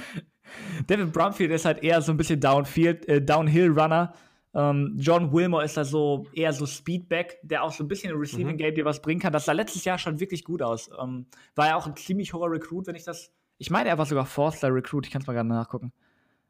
David 0.86 1.14
Brumfield 1.14 1.50
ist 1.50 1.64
halt 1.64 1.82
eher 1.82 2.02
so 2.02 2.12
ein 2.12 2.18
bisschen 2.18 2.38
Downfield, 2.38 3.08
äh, 3.08 3.22
Downhill-Runner. 3.22 4.12
Ähm, 4.52 4.96
John 4.98 5.32
Wilmore 5.32 5.64
ist 5.64 5.78
da 5.78 5.84
so 5.84 6.26
eher 6.34 6.52
so 6.52 6.66
Speedback, 6.66 7.38
der 7.42 7.64
auch 7.64 7.72
so 7.72 7.82
ein 7.82 7.88
bisschen 7.88 8.12
im 8.12 8.18
Receiving 8.18 8.52
mhm. 8.52 8.58
Game 8.58 8.74
dir 8.74 8.84
was 8.84 9.00
bringen 9.00 9.18
kann. 9.18 9.32
Das 9.32 9.46
sah 9.46 9.52
letztes 9.52 9.86
Jahr 9.86 9.96
schon 9.96 10.20
wirklich 10.20 10.44
gut 10.44 10.60
aus. 10.60 10.90
Ähm, 11.00 11.24
war 11.54 11.68
ja 11.68 11.76
auch 11.76 11.86
ein 11.86 11.96
ziemlich 11.96 12.34
hoher 12.34 12.50
Recruit, 12.50 12.86
wenn 12.86 12.96
ich 12.96 13.04
das. 13.04 13.32
Ich 13.56 13.70
meine, 13.70 13.88
er 13.88 13.96
war 13.96 14.04
sogar 14.04 14.26
Four-Star 14.26 14.74
Recruit, 14.74 15.06
ich 15.06 15.12
kann 15.12 15.22
es 15.22 15.26
mal 15.26 15.32
gerade 15.32 15.48
nachgucken. 15.48 15.94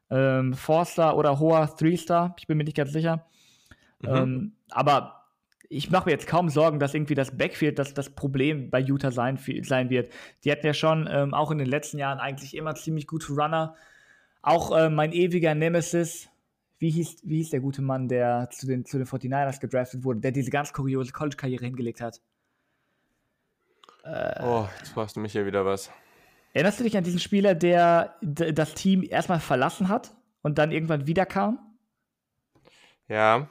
Ähm, 0.09 0.53
Four-Star 0.53 1.15
oder 1.15 1.39
hoher 1.39 1.73
Three-Star, 1.77 2.35
ich 2.37 2.45
bin 2.45 2.57
mir 2.57 2.65
nicht 2.65 2.75
ganz 2.75 2.91
sicher. 2.91 3.25
Mhm. 4.01 4.09
Ähm, 4.09 4.55
aber 4.69 5.20
ich 5.71 5.89
mache 5.89 6.05
mir 6.05 6.11
jetzt 6.11 6.27
kaum 6.27 6.49
Sorgen, 6.49 6.79
dass 6.79 6.93
irgendwie 6.93 7.15
das 7.15 7.37
Backfield 7.37 7.79
das, 7.79 7.93
das 7.93 8.09
Problem 8.09 8.69
bei 8.69 8.79
Utah 8.79 9.11
sein, 9.11 9.39
sein 9.63 9.89
wird. 9.89 10.11
Die 10.43 10.51
hatten 10.51 10.65
ja 10.65 10.73
schon 10.73 11.07
ähm, 11.09 11.33
auch 11.33 11.49
in 11.49 11.57
den 11.57 11.67
letzten 11.67 11.97
Jahren 11.97 12.19
eigentlich 12.19 12.57
immer 12.57 12.75
ziemlich 12.75 13.07
gute 13.07 13.31
Runner. 13.31 13.75
Auch 14.41 14.77
äh, 14.77 14.89
mein 14.89 15.13
ewiger 15.13 15.55
Nemesis, 15.55 16.27
wie 16.79 16.89
hieß, 16.89 17.21
wie 17.23 17.37
hieß 17.37 17.51
der 17.51 17.61
gute 17.61 17.81
Mann, 17.81 18.09
der 18.09 18.49
zu 18.51 18.67
den, 18.67 18.83
zu 18.83 18.97
den 18.97 19.07
49ers 19.07 19.61
gedraftet 19.61 20.03
wurde, 20.03 20.19
der 20.19 20.31
diese 20.31 20.51
ganz 20.51 20.73
kuriose 20.73 21.13
College-Karriere 21.13 21.63
hingelegt 21.63 22.01
hat? 22.01 22.19
Äh, 24.03 24.43
oh, 24.43 24.67
jetzt 24.77 24.89
fragst 24.89 25.15
du 25.15 25.21
mich 25.21 25.31
hier 25.31 25.45
wieder 25.45 25.65
was. 25.65 25.89
Erinnerst 26.53 26.81
du 26.81 26.83
dich 26.83 26.97
an 26.97 27.05
diesen 27.05 27.19
Spieler, 27.19 27.55
der 27.55 28.15
das 28.21 28.73
Team 28.73 29.03
erstmal 29.03 29.39
verlassen 29.39 29.87
hat 29.87 30.13
und 30.41 30.57
dann 30.57 30.73
irgendwann 30.73 31.07
wiederkam? 31.07 31.59
Ja, 33.07 33.47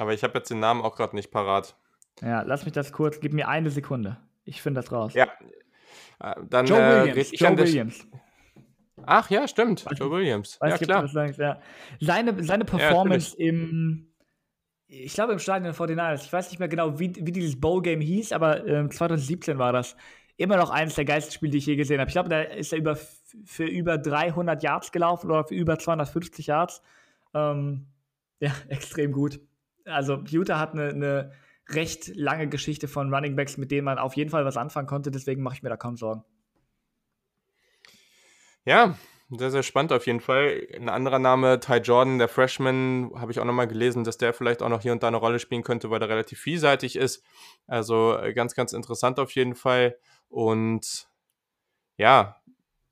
aber 0.00 0.14
ich 0.14 0.22
habe 0.24 0.38
jetzt 0.38 0.50
den 0.50 0.60
Namen 0.60 0.82
auch 0.82 0.96
gerade 0.96 1.14
nicht 1.14 1.30
parat. 1.30 1.76
Ja, 2.22 2.42
lass 2.42 2.64
mich 2.64 2.72
das 2.72 2.92
kurz, 2.92 3.20
gib 3.20 3.32
mir 3.32 3.48
eine 3.48 3.70
Sekunde. 3.70 4.18
Ich 4.44 4.62
finde 4.62 4.80
das 4.80 4.92
raus. 4.92 5.14
Ja. 5.14 5.28
Äh, 6.20 6.34
dann, 6.48 6.66
Joe 6.66 6.78
äh, 6.78 7.06
Williams. 7.06 7.30
Joe 7.38 7.58
Williams. 7.58 8.06
Ach 9.06 9.30
ja, 9.30 9.48
stimmt. 9.48 9.86
Weiß 9.86 9.98
Joe 9.98 10.10
Williams. 10.10 10.58
ja, 10.62 10.76
klar. 10.76 11.08
Sagst, 11.08 11.38
ja. 11.38 11.60
Seine, 12.00 12.42
seine 12.44 12.64
Performance 12.64 13.34
ja, 13.38 13.48
im, 13.48 14.12
ich 14.86 15.14
glaube 15.14 15.32
im 15.32 15.38
Stadion 15.38 15.64
der 15.64 15.74
49ers, 15.74 16.24
ich 16.24 16.32
weiß 16.32 16.50
nicht 16.50 16.58
mehr 16.58 16.68
genau, 16.68 16.98
wie, 16.98 17.14
wie 17.14 17.32
dieses 17.32 17.58
Bowl-Game 17.60 18.00
hieß, 18.00 18.32
aber 18.32 18.66
äh, 18.66 18.88
2017 18.88 19.58
war 19.58 19.72
das. 19.72 19.96
Immer 20.36 20.56
noch 20.56 20.70
eines 20.70 20.94
der 20.94 21.04
geilsten 21.04 21.34
Spiele, 21.34 21.52
die 21.52 21.58
ich 21.58 21.66
je 21.66 21.76
gesehen 21.76 22.00
habe. 22.00 22.08
Ich 22.08 22.14
glaube, 22.14 22.30
da 22.30 22.40
ist 22.40 22.72
er 22.72 22.78
über, 22.78 22.96
für 23.44 23.64
über 23.64 23.98
300 23.98 24.62
Yards 24.62 24.90
gelaufen 24.90 25.30
oder 25.30 25.44
für 25.44 25.54
über 25.54 25.78
250 25.78 26.46
Yards. 26.46 26.82
Ähm, 27.34 27.86
ja, 28.40 28.52
extrem 28.68 29.12
gut. 29.12 29.38
Also 29.84 30.22
Utah 30.26 30.58
hat 30.58 30.72
eine, 30.72 30.88
eine 30.88 31.32
recht 31.68 32.14
lange 32.16 32.48
Geschichte 32.48 32.88
von 32.88 33.12
Running 33.12 33.36
Backs, 33.36 33.56
mit 33.56 33.70
denen 33.70 33.84
man 33.84 33.98
auf 33.98 34.14
jeden 34.14 34.30
Fall 34.30 34.44
was 34.44 34.56
anfangen 34.56 34.86
konnte. 34.86 35.10
Deswegen 35.10 35.42
mache 35.42 35.56
ich 35.56 35.62
mir 35.62 35.68
da 35.68 35.76
kaum 35.76 35.96
Sorgen. 35.96 36.24
Ja, 38.64 38.96
sehr, 39.30 39.50
sehr 39.50 39.62
spannend 39.62 39.92
auf 39.92 40.06
jeden 40.06 40.20
Fall. 40.20 40.66
Ein 40.74 40.88
anderer 40.88 41.20
Name, 41.20 41.60
Ty 41.60 41.76
Jordan, 41.76 42.18
der 42.18 42.28
Freshman, 42.28 43.12
habe 43.14 43.30
ich 43.30 43.38
auch 43.38 43.44
nochmal 43.44 43.68
gelesen, 43.68 44.02
dass 44.02 44.18
der 44.18 44.34
vielleicht 44.34 44.60
auch 44.62 44.68
noch 44.68 44.82
hier 44.82 44.92
und 44.92 45.02
da 45.02 45.08
eine 45.08 45.18
Rolle 45.18 45.38
spielen 45.38 45.62
könnte, 45.62 45.90
weil 45.90 46.02
er 46.02 46.08
relativ 46.08 46.40
vielseitig 46.40 46.96
ist. 46.96 47.24
Also 47.66 48.18
äh, 48.18 48.34
ganz, 48.34 48.54
ganz 48.54 48.72
interessant 48.72 49.20
auf 49.20 49.30
jeden 49.32 49.54
Fall. 49.54 49.96
Und 50.28 51.08
ja, 51.96 52.39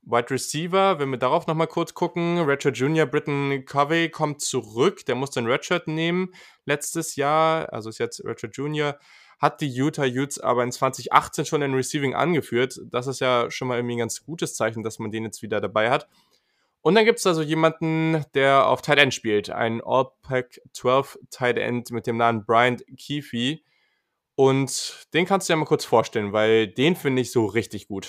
Wide 0.08 0.30
Receiver, 0.30 0.98
wenn 0.98 1.10
wir 1.10 1.18
darauf 1.18 1.46
nochmal 1.46 1.66
kurz 1.66 1.92
gucken, 1.92 2.38
Redshirt 2.38 2.78
Junior 2.78 3.06
Britton 3.06 3.64
Covey 3.66 4.08
kommt 4.08 4.40
zurück, 4.40 5.04
der 5.04 5.14
muss 5.14 5.30
den 5.30 5.46
Redshirt 5.46 5.86
nehmen 5.86 6.32
letztes 6.64 7.16
Jahr, 7.16 7.70
also 7.72 7.90
ist 7.90 7.98
jetzt 7.98 8.24
Redshirt 8.24 8.56
Junior, 8.56 8.98
hat 9.38 9.60
die 9.60 9.68
Utah 9.68 10.06
Utes 10.06 10.40
aber 10.40 10.64
in 10.64 10.72
2018 10.72 11.44
schon 11.44 11.60
in 11.62 11.74
Receiving 11.74 12.14
angeführt. 12.14 12.80
Das 12.86 13.06
ist 13.06 13.20
ja 13.20 13.50
schon 13.50 13.68
mal 13.68 13.76
irgendwie 13.76 13.96
ein 13.96 14.00
ganz 14.00 14.24
gutes 14.24 14.54
Zeichen, 14.54 14.82
dass 14.82 14.98
man 14.98 15.12
den 15.12 15.24
jetzt 15.24 15.42
wieder 15.42 15.60
dabei 15.60 15.90
hat. 15.90 16.08
Und 16.80 16.94
dann 16.94 17.04
gibt 17.04 17.18
es 17.18 17.26
also 17.26 17.42
jemanden, 17.42 18.24
der 18.34 18.66
auf 18.66 18.80
Tight 18.80 18.98
End 18.98 19.12
spielt, 19.12 19.50
ein 19.50 19.82
All-Pack 19.84 20.60
12 20.72 21.18
Tight 21.30 21.58
End 21.58 21.90
mit 21.90 22.06
dem 22.06 22.16
Namen 22.16 22.44
Bryant 22.46 22.82
Keefe. 22.96 23.58
Und 24.36 25.06
den 25.12 25.26
kannst 25.26 25.48
du 25.48 25.52
dir 25.52 25.56
mal 25.58 25.66
kurz 25.66 25.84
vorstellen, 25.84 26.32
weil 26.32 26.66
den 26.66 26.96
finde 26.96 27.20
ich 27.22 27.30
so 27.30 27.44
richtig 27.44 27.88
gut. 27.88 28.08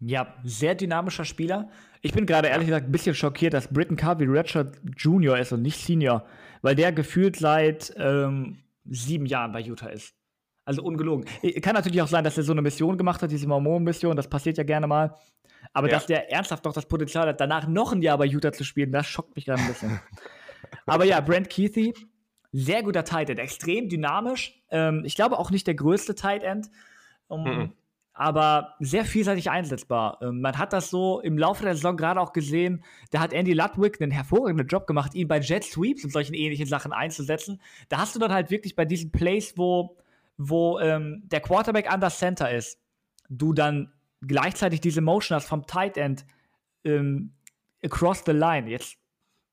Ja, 0.00 0.34
sehr 0.44 0.74
dynamischer 0.74 1.24
Spieler. 1.24 1.68
Ich 2.02 2.12
bin 2.12 2.26
gerade 2.26 2.48
ehrlich 2.48 2.68
gesagt 2.68 2.86
ein 2.86 2.92
bisschen 2.92 3.14
schockiert, 3.14 3.52
dass 3.52 3.72
Britton 3.72 3.96
Carvey 3.96 4.26
Redshirt 4.26 4.80
Junior 4.96 5.36
ist 5.38 5.52
und 5.52 5.62
nicht 5.62 5.84
Senior, 5.84 6.24
weil 6.62 6.76
der 6.76 6.92
gefühlt 6.92 7.34
seit 7.36 7.92
ähm, 7.96 8.62
sieben 8.84 9.26
Jahren 9.26 9.52
bei 9.52 9.60
Utah 9.60 9.88
ist. 9.88 10.14
Also 10.64 10.82
ungelogen. 10.82 11.24
Kann 11.62 11.74
natürlich 11.74 12.00
auch 12.02 12.08
sein, 12.08 12.22
dass 12.22 12.36
er 12.36 12.44
so 12.44 12.52
eine 12.52 12.62
Mission 12.62 12.98
gemacht 12.98 13.22
hat, 13.22 13.30
diese 13.30 13.48
Mormon-Mission, 13.48 14.16
das 14.16 14.28
passiert 14.28 14.58
ja 14.58 14.64
gerne 14.64 14.86
mal. 14.86 15.16
Aber 15.72 15.88
ja. 15.88 15.94
dass 15.94 16.06
der 16.06 16.30
ernsthaft 16.30 16.64
noch 16.64 16.74
das 16.74 16.86
Potenzial 16.86 17.26
hat, 17.26 17.40
danach 17.40 17.66
noch 17.66 17.92
ein 17.92 18.02
Jahr 18.02 18.18
bei 18.18 18.26
Utah 18.26 18.52
zu 18.52 18.64
spielen, 18.64 18.92
das 18.92 19.06
schockt 19.06 19.34
mich 19.34 19.46
gerade 19.46 19.62
ein 19.62 19.68
bisschen. 19.68 19.98
Aber 20.86 21.04
ja, 21.04 21.20
Brent 21.20 21.50
Keithy, 21.50 21.94
sehr 22.52 22.82
guter 22.82 23.04
Tight 23.04 23.30
End, 23.30 23.40
extrem 23.40 23.88
dynamisch. 23.88 24.62
Ähm, 24.70 25.02
ich 25.04 25.16
glaube 25.16 25.38
auch 25.38 25.50
nicht 25.50 25.66
der 25.66 25.74
größte 25.74 26.14
Tight 26.14 26.44
End. 26.44 26.68
Um, 27.26 27.44
mhm 27.44 27.72
aber 28.18 28.74
sehr 28.80 29.04
vielseitig 29.04 29.48
einsetzbar. 29.48 30.18
Ähm, 30.20 30.40
man 30.40 30.58
hat 30.58 30.72
das 30.72 30.90
so 30.90 31.20
im 31.20 31.38
Laufe 31.38 31.62
der 31.62 31.76
Saison 31.76 31.96
gerade 31.96 32.20
auch 32.20 32.32
gesehen, 32.32 32.82
da 33.10 33.20
hat 33.20 33.32
Andy 33.32 33.52
Ludwig 33.52 34.00
einen 34.00 34.10
hervorragenden 34.10 34.66
Job 34.66 34.88
gemacht, 34.88 35.14
ihn 35.14 35.28
bei 35.28 35.38
Jet 35.38 35.62
Sweeps 35.62 36.04
und 36.04 36.10
solchen 36.10 36.34
ähnlichen 36.34 36.66
Sachen 36.66 36.92
einzusetzen. 36.92 37.60
Da 37.88 37.98
hast 37.98 38.16
du 38.16 38.18
dann 38.18 38.32
halt 38.32 38.50
wirklich 38.50 38.74
bei 38.74 38.84
diesen 38.84 39.12
Plays, 39.12 39.54
wo, 39.56 39.96
wo 40.36 40.80
ähm, 40.80 41.22
der 41.26 41.40
Quarterback 41.40 41.90
an 41.90 42.00
das 42.00 42.18
Center 42.18 42.50
ist, 42.50 42.80
du 43.28 43.52
dann 43.52 43.92
gleichzeitig 44.26 44.80
diese 44.80 45.00
Motion 45.00 45.36
hast 45.36 45.46
vom 45.46 45.64
Tight 45.66 45.96
End 45.96 46.26
ähm, 46.84 47.32
across 47.84 48.24
the 48.26 48.32
line. 48.32 48.68
Jetzt 48.68 48.96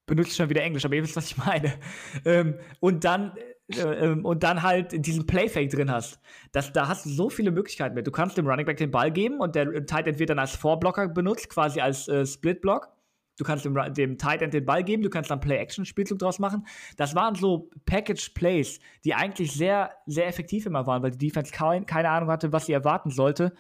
benutze 0.07 0.30
ich 0.30 0.36
schon 0.36 0.49
wieder 0.49 0.63
Englisch, 0.63 0.86
aber 0.86 0.95
ihr 0.95 1.03
wisst, 1.03 1.16
was 1.16 1.28
ich 1.28 1.38
meine. 1.38 1.74
Ähm, 2.26 2.55
und 2.80 3.03
dann 3.03 3.38
äh, 3.38 3.41
ähm, 3.70 4.26
und 4.26 4.43
dann 4.43 4.61
halt 4.61 5.05
diesen 5.05 5.26
Playfake 5.26 5.70
drin 5.70 5.89
hast. 5.91 6.20
Das, 6.51 6.72
da 6.72 6.88
hast 6.88 7.05
du 7.05 7.09
so 7.09 7.30
viele 7.30 7.51
Möglichkeiten 7.51 7.95
mit. 7.95 8.05
Du 8.05 8.11
kannst 8.11 8.38
dem 8.38 8.47
Running 8.47 8.66
Back 8.66 8.78
den 8.78 8.91
Ball 8.91 9.11
geben 9.11 9.39
und 9.39 9.55
der 9.55 9.86
Tight 9.86 10.07
End 10.07 10.20
wird 10.20 10.30
dann 10.30 10.39
als 10.39 10.55
Vorblocker 10.55 11.07
benutzt, 11.07 11.49
quasi 11.49 11.82
als 11.82 12.07
äh, 12.07 12.26
Split-Block. 12.26 12.89
Du 13.38 13.43
kannst 13.43 13.66
dem, 13.66 13.76
dem 13.93 14.18
Tight 14.18 14.41
End 14.41 14.53
den 14.53 14.66
Ball 14.66 14.84
geben, 14.84 15.03
du 15.03 15.09
kannst 15.09 15.30
dann 15.30 15.41
Play-Action-Spielzug 15.41 16.20
draus 16.20 16.39
machen. 16.39 16.66
Das 16.95 17.16
waren 17.16 17.36
so 17.36 17.70
Package-Plays, 17.86 18.80
die 19.03 19.13
eigentlich 19.13 19.51
sehr, 19.51 19.91
sehr 20.05 20.28
effektiv 20.28 20.66
immer 20.66 20.88
waren, 20.88 21.03
weil 21.03 21.11
die 21.11 21.18
Defense 21.18 21.51
kein, 21.51 21.86
keine 21.86 22.09
Ahnung 22.09 22.30
hatte, 22.30 22.53
was 22.53 22.68
sie 22.68 22.74
erwarten 22.74 23.09
sollte. 23.09 23.53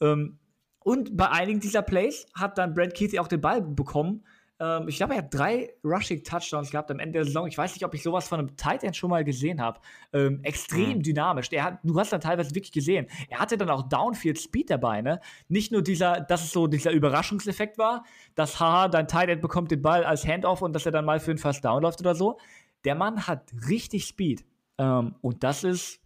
Ähm, 0.00 0.38
und 0.80 1.16
bei 1.16 1.28
einigen 1.28 1.58
dieser 1.58 1.82
Plays 1.82 2.26
hat 2.34 2.58
dann 2.58 2.74
Brent 2.74 2.94
Keithy 2.94 3.18
auch 3.18 3.26
den 3.26 3.40
Ball 3.40 3.60
bekommen 3.60 4.22
ähm, 4.58 4.88
ich 4.88 4.96
glaube, 4.96 5.14
er 5.14 5.18
hat 5.18 5.34
drei 5.34 5.70
Rushing-Touchdowns 5.84 6.70
gehabt 6.70 6.90
am 6.90 6.98
Ende 6.98 7.14
der 7.14 7.24
Saison. 7.24 7.46
Ich 7.46 7.58
weiß 7.58 7.74
nicht, 7.74 7.84
ob 7.84 7.94
ich 7.94 8.02
sowas 8.02 8.28
von 8.28 8.38
einem 8.38 8.56
Tight 8.56 8.84
End 8.84 8.96
schon 8.96 9.10
mal 9.10 9.24
gesehen 9.24 9.60
habe. 9.60 9.80
Ähm, 10.12 10.40
extrem 10.44 10.98
mhm. 10.98 11.02
dynamisch. 11.02 11.48
Der 11.50 11.64
hat, 11.64 11.78
du 11.82 11.98
hast 11.98 12.12
dann 12.12 12.20
teilweise 12.20 12.54
wirklich 12.54 12.72
gesehen. 12.72 13.06
Er 13.28 13.38
hatte 13.38 13.58
dann 13.58 13.68
auch 13.68 13.88
Downfield 13.88 14.38
Speed 14.38 14.70
dabei, 14.70 15.02
ne? 15.02 15.20
Nicht 15.48 15.72
nur 15.72 15.82
dieser, 15.82 16.20
dass 16.20 16.44
es 16.44 16.52
so 16.52 16.66
dieser 16.66 16.92
Überraschungseffekt 16.92 17.76
war, 17.76 18.04
dass 18.34 18.58
haha, 18.58 18.88
dein 18.88 19.08
Tight 19.08 19.28
End 19.28 19.42
bekommt 19.42 19.70
den 19.70 19.82
Ball 19.82 20.04
als 20.04 20.26
Handoff 20.26 20.62
und 20.62 20.72
dass 20.72 20.86
er 20.86 20.92
dann 20.92 21.04
mal 21.04 21.20
für 21.20 21.32
einen 21.32 21.38
First 21.38 21.64
Down 21.64 21.82
läuft 21.82 22.00
oder 22.00 22.14
so. 22.14 22.38
Der 22.84 22.94
Mann 22.94 23.26
hat 23.26 23.52
richtig 23.68 24.06
Speed. 24.06 24.44
Ähm, 24.78 25.16
und 25.20 25.44
das 25.44 25.64
ist, 25.64 26.00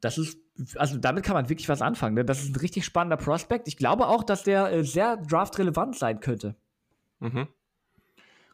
das 0.00 0.18
ist 0.18 0.38
also 0.76 0.98
damit 0.98 1.24
kann 1.24 1.34
man 1.34 1.48
wirklich 1.48 1.68
was 1.68 1.80
anfangen. 1.80 2.14
Ne? 2.14 2.24
Das 2.24 2.42
ist 2.42 2.54
ein 2.54 2.60
richtig 2.60 2.84
spannender 2.84 3.16
Prospekt. 3.16 3.68
Ich 3.68 3.76
glaube 3.76 4.06
auch, 4.08 4.22
dass 4.22 4.42
der 4.42 4.70
äh, 4.70 4.84
sehr 4.84 5.16
draftrelevant 5.16 5.96
sein 5.96 6.20
könnte. 6.20 6.56
Mhm. 7.22 7.46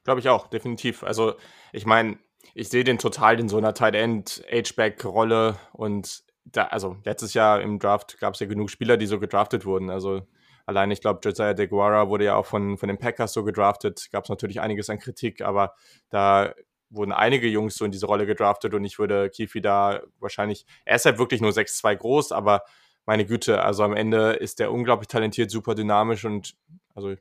Glaube 0.05 0.21
ich 0.21 0.29
auch, 0.29 0.47
definitiv. 0.47 1.03
Also, 1.03 1.35
ich 1.73 1.87
meine, 1.87 2.19
ich 2.55 2.69
sehe 2.69 2.85
den 2.85 2.99
total 2.99 3.41
in 3.41 3.49
so 3.49 3.59
einer 3.59 3.75
Tight 3.75 3.95
End 3.95 4.45
H-Back-Rolle 4.51 5.57
und 5.73 6.23
da, 6.45 6.65
also 6.67 6.97
letztes 7.05 7.35
Jahr 7.35 7.61
im 7.61 7.79
Draft 7.79 8.19
gab 8.21 8.35
es 8.35 8.41
ja 8.41 8.47
genug 8.47 8.71
Spieler, 8.71 8.97
die 8.97 9.07
so 9.07 9.19
gedraftet 9.19 9.67
wurden. 9.67 9.91
Also 9.91 10.27
allein, 10.67 10.91
ich 10.91 11.01
glaube, 11.01 11.21
Josiah 11.23 11.55
DeGuara 11.55 12.09
wurde 12.09 12.25
ja 12.25 12.37
auch 12.37 12.47
von, 12.47 12.79
von 12.79 12.89
den 12.89 12.99
Packers 12.99 13.33
so 13.33 13.45
gedraftet. 13.45 14.09
Gab 14.13 14.25
es 14.25 14.31
natürlich 14.31 14.61
einiges 14.61 14.89
an 14.89 14.99
Kritik, 14.99 15.43
aber 15.43 15.75
da 16.11 16.55
wurden 16.91 17.13
einige 17.13 17.49
Jungs 17.49 17.77
so 17.77 17.85
in 17.85 17.91
diese 17.93 18.07
Rolle 18.07 18.25
gedraftet 18.27 18.73
und 18.73 18.85
ich 18.85 18.99
würde 18.99 19.29
Kifi 19.29 19.61
da 19.61 20.01
wahrscheinlich, 20.21 20.65
er 20.87 20.97
ist 20.97 21.05
halt 21.05 21.19
wirklich 21.19 21.43
nur 21.43 21.53
6'2 21.53 21.95
groß, 21.95 22.33
aber 22.33 22.63
meine 23.05 23.27
Güte, 23.27 23.63
also 23.63 23.83
am 23.85 23.95
Ende 23.95 24.33
ist 24.33 24.59
der 24.59 24.73
unglaublich 24.73 25.09
talentiert, 25.09 25.51
super 25.51 25.75
dynamisch 25.75 26.25
und 26.25 26.55
also 26.95 27.15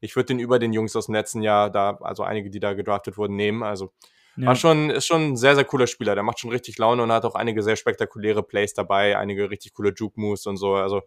ich 0.00 0.16
würde 0.16 0.26
den 0.26 0.38
über 0.38 0.58
den 0.58 0.72
Jungs 0.72 0.94
aus 0.96 1.06
dem 1.06 1.14
letzten 1.14 1.42
Jahr 1.42 1.70
da, 1.70 1.98
also 2.00 2.22
einige, 2.22 2.50
die 2.50 2.60
da 2.60 2.74
gedraftet 2.74 3.16
wurden, 3.16 3.36
nehmen. 3.36 3.62
Also 3.62 3.92
ja. 4.36 4.48
war 4.48 4.56
schon, 4.56 4.90
ist 4.90 5.06
schon 5.06 5.32
ein 5.32 5.36
sehr, 5.36 5.54
sehr 5.54 5.64
cooler 5.64 5.86
Spieler. 5.86 6.14
Der 6.14 6.24
macht 6.24 6.38
schon 6.38 6.50
richtig 6.50 6.78
Laune 6.78 7.02
und 7.02 7.12
hat 7.12 7.24
auch 7.24 7.34
einige 7.34 7.62
sehr 7.62 7.76
spektakuläre 7.76 8.42
Plays 8.42 8.74
dabei, 8.74 9.16
einige 9.16 9.50
richtig 9.50 9.74
coole 9.74 9.92
Juke-Moves 9.96 10.46
und 10.46 10.56
so. 10.56 10.74
Also 10.74 11.02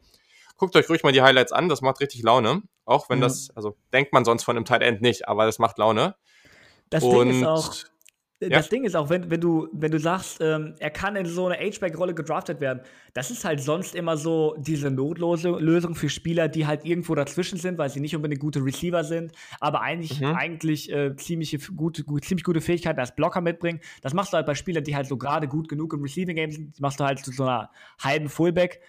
guckt 0.58 0.76
euch 0.76 0.90
ruhig 0.90 1.04
mal 1.04 1.14
die 1.14 1.22
Highlights 1.22 1.52
an, 1.52 1.70
das 1.70 1.82
macht 1.82 2.00
richtig 2.00 2.24
Laune. 2.24 2.64
Auch 2.86 3.10
wenn 3.10 3.20
ja. 3.20 3.26
das, 3.26 3.50
also 3.56 3.78
denkt 3.94 4.14
man 4.14 4.26
sonst 4.26 4.44
von 4.44 4.56
einem 4.56 4.66
Tight 4.66 4.82
End 4.82 5.02
nicht, 5.02 5.28
aber 5.28 5.46
das 5.46 5.60
macht 5.60 5.78
Laune. 5.78 6.16
Das 6.90 7.04
und 7.04 7.30
Ding 7.30 7.42
ist 7.42 7.48
auch, 7.48 7.74
ja. 8.42 8.50
Das 8.50 8.70
Ding 8.70 8.86
ist 8.86 8.96
auch, 8.96 9.10
wenn, 9.10 9.30
wenn, 9.30 9.42
du, 9.42 9.68
wenn 9.74 9.92
du 9.92 10.00
sagst, 10.00 10.40
ähm, 10.40 10.74
er 10.80 10.92
kann 10.92 11.18
in 11.18 11.26
so 11.26 11.48
eine 11.48 11.58
H-Back-Rolle 11.58 12.14
gedraftet 12.14 12.62
werden, 12.62 12.82
das 13.14 13.32
ist 13.32 13.44
halt 13.44 13.62
sonst 13.62 13.96
immer 13.96 14.16
so 14.16 14.56
diese 14.58 14.90
notlose 14.90 15.50
Lösung 15.50 15.94
für 15.94 16.08
Spieler, 16.08 16.48
die 16.48 16.66
halt 16.66 16.86
irgendwo 16.86 17.16
dazwischen 17.16 17.58
sind, 17.58 17.78
weil 17.78 17.90
sie 17.90 18.00
nicht 18.00 18.16
unbedingt 18.16 18.40
gute 18.40 18.64
Receiver 18.64 19.04
sind, 19.04 19.34
aber 19.60 19.82
eigentlich, 19.82 20.22
mhm. 20.22 20.28
eigentlich 20.28 20.90
äh, 20.90 21.16
ziemlich, 21.18 21.58
gute, 21.76 22.06
gut, 22.06 22.24
ziemlich 22.24 22.46
gute 22.46 22.62
Fähigkeiten 22.62 23.00
als 23.00 23.14
Blocker 23.14 23.42
mitbringen. 23.42 23.82
Das 24.02 24.14
machst 24.14 24.32
du 24.32 24.38
halt 24.38 24.46
bei 24.46 24.56
Spielern, 24.56 24.86
die 24.86 24.96
halt 24.96 25.08
so 25.08 25.18
gerade 25.18 25.50
gut 25.50 25.68
genug 25.68 25.94
im 25.94 26.02
Receiving-Game 26.02 26.52
sind, 26.52 26.80
machst 26.80 27.00
du 27.02 27.04
halt 27.04 27.20
zu 27.20 27.32
so 27.32 27.44
einer 27.44 27.70
halben 28.02 28.30
Fullback. 28.30 28.80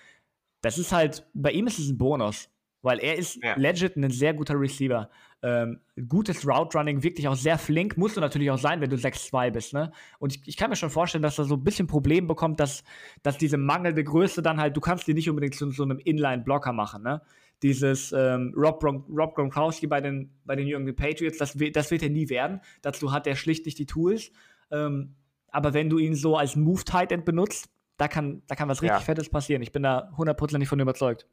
Das 0.62 0.78
ist 0.78 0.92
halt, 0.92 1.26
bei 1.34 1.50
ihm 1.50 1.66
ist 1.66 1.80
es 1.80 1.88
ein 1.88 1.98
Bonus. 1.98 2.48
Weil 2.82 2.98
er 2.98 3.16
ist 3.16 3.42
ja. 3.42 3.56
legit 3.56 3.96
ein 3.96 4.10
sehr 4.10 4.32
guter 4.32 4.58
Receiver. 4.58 5.10
Ähm, 5.42 5.80
gutes 6.08 6.46
Route 6.46 6.76
Running, 6.76 7.02
wirklich 7.02 7.26
auch 7.26 7.34
sehr 7.34 7.56
flink. 7.56 7.96
Musst 7.96 8.16
du 8.16 8.20
natürlich 8.20 8.50
auch 8.50 8.58
sein, 8.58 8.80
wenn 8.80 8.90
du 8.90 8.96
6-2 8.96 9.50
bist. 9.50 9.72
Ne? 9.72 9.90
Und 10.18 10.34
ich, 10.34 10.42
ich, 10.46 10.56
kann 10.56 10.68
mir 10.68 10.76
schon 10.76 10.90
vorstellen, 10.90 11.22
dass 11.22 11.38
er 11.38 11.44
so 11.44 11.54
ein 11.54 11.64
bisschen 11.64 11.86
Problem 11.86 12.26
bekommt, 12.26 12.60
dass, 12.60 12.84
dass 13.22 13.38
diese 13.38 13.56
mangelnde 13.56 14.04
Größe 14.04 14.42
dann 14.42 14.60
halt, 14.60 14.76
du 14.76 14.80
kannst 14.80 15.06
die 15.06 15.14
nicht 15.14 15.30
unbedingt 15.30 15.54
zu 15.54 15.70
so 15.70 15.82
einem 15.82 15.98
Inline-Blocker 15.98 16.72
machen. 16.72 17.02
Ne? 17.02 17.22
Dieses 17.62 18.12
ähm, 18.12 18.52
Rob, 18.56 18.84
Rob 18.84 19.34
Gronkowski 19.34 19.86
bei 19.86 20.02
den, 20.02 20.30
bei 20.44 20.56
den 20.56 20.66
Jürgen 20.66 20.94
Patriots, 20.94 21.38
das, 21.38 21.56
das 21.72 21.90
wird 21.90 22.02
er 22.02 22.10
nie 22.10 22.28
werden. 22.28 22.60
Dazu 22.82 23.12
hat 23.12 23.26
er 23.26 23.34
schlicht 23.34 23.64
nicht 23.64 23.78
die 23.78 23.86
Tools. 23.86 24.32
Ähm, 24.70 25.14
aber 25.48 25.72
wenn 25.72 25.88
du 25.88 25.98
ihn 25.98 26.14
so 26.14 26.36
als 26.36 26.54
Move-Tight 26.54 27.12
End 27.12 27.24
benutzt, 27.24 27.70
da 27.96 28.08
kann, 28.08 28.42
da 28.46 28.54
kann 28.54 28.68
was 28.68 28.82
richtig 28.82 29.00
ja. 29.00 29.04
Fettes 29.04 29.28
passieren. 29.30 29.62
Ich 29.62 29.72
bin 29.72 29.82
da 29.82 30.12
hundertprozentig 30.16 30.68
von 30.68 30.80
überzeugt. 30.80 31.26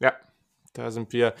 Ja, 0.00 0.14
da 0.74 0.90
sind 0.90 1.12
wir 1.12 1.34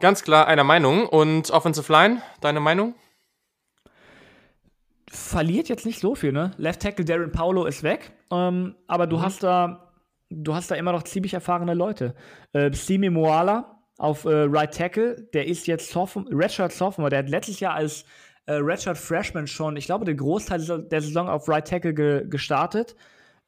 ganz 0.00 0.22
klar 0.22 0.46
einer 0.46 0.64
Meinung. 0.64 1.06
Und 1.06 1.50
Offensive 1.50 1.92
Line, 1.92 2.22
deine 2.40 2.60
Meinung? 2.60 2.94
Verliert 5.10 5.68
jetzt 5.68 5.86
nicht 5.86 6.00
so 6.00 6.14
viel, 6.14 6.32
ne? 6.32 6.50
Left 6.58 6.82
Tackle 6.82 7.04
Darren 7.04 7.32
Paulo 7.32 7.64
ist 7.64 7.82
weg, 7.82 8.12
ähm, 8.30 8.74
aber 8.86 9.06
du 9.06 9.16
mhm. 9.16 9.22
hast 9.22 9.42
da, 9.42 9.94
du 10.28 10.54
hast 10.54 10.70
da 10.70 10.74
immer 10.74 10.92
noch 10.92 11.04
ziemlich 11.04 11.32
erfahrene 11.32 11.74
Leute. 11.74 12.14
Äh, 12.52 12.72
Simi 12.74 13.08
Moala 13.08 13.82
auf 13.96 14.26
äh, 14.26 14.46
Right 14.48 14.74
Tackle, 14.74 15.28
der 15.32 15.46
ist 15.46 15.66
jetzt 15.66 15.90
Sophomore, 15.90 16.30
Redshirt 16.36 16.72
Sophomore, 16.72 17.10
der 17.10 17.20
hat 17.20 17.30
letztes 17.30 17.58
Jahr 17.60 17.74
als 17.74 18.04
äh, 18.44 18.54
Redshirt 18.54 18.98
Freshman 18.98 19.46
schon, 19.46 19.76
ich 19.76 19.86
glaube, 19.86 20.04
den 20.04 20.18
Großteil 20.18 20.86
der 20.90 21.00
Saison 21.00 21.28
auf 21.28 21.48
Right 21.48 21.66
Tackle 21.66 21.94
ge 21.94 22.26
gestartet. 22.28 22.94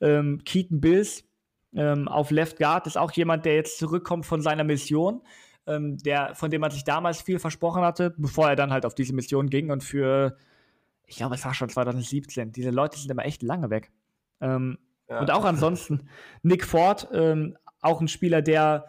Ähm, 0.01 0.40
Keaton 0.44 0.81
Bills 0.81 1.24
ähm, 1.74 2.09
auf 2.09 2.30
Left 2.30 2.59
Guard 2.59 2.86
ist 2.86 2.98
auch 2.98 3.12
jemand, 3.12 3.44
der 3.44 3.55
jetzt 3.55 3.78
zurückkommt 3.78 4.26
von 4.26 4.40
seiner 4.40 4.64
Mission, 4.64 5.22
ähm, 5.66 5.98
der, 5.98 6.34
von 6.34 6.51
dem 6.51 6.60
man 6.60 6.70
sich 6.70 6.84
damals 6.84 7.22
viel 7.22 7.38
versprochen 7.38 7.82
hatte, 7.82 8.14
bevor 8.16 8.48
er 8.48 8.56
dann 8.56 8.72
halt 8.72 8.84
auf 8.84 8.94
diese 8.94 9.14
Mission 9.14 9.48
ging 9.48 9.70
und 9.70 9.84
für, 9.84 10.36
ich 11.06 11.16
glaube, 11.16 11.34
es 11.34 11.44
war 11.44 11.55
schon 11.55 11.68
2017. 11.68 12.52
Diese 12.52 12.70
Leute 12.70 12.98
sind 12.98 13.10
immer 13.10 13.24
echt 13.24 13.42
lange 13.42 13.70
weg. 13.70 13.90
Ähm, 14.40 14.78
ja. 15.09 15.20
Und 15.20 15.30
auch 15.30 15.44
ansonsten 15.44 16.09
Nick 16.42 16.64
Ford, 16.64 17.09
ähm, 17.12 17.56
auch 17.80 18.01
ein 18.01 18.09
Spieler, 18.09 18.42
der 18.42 18.86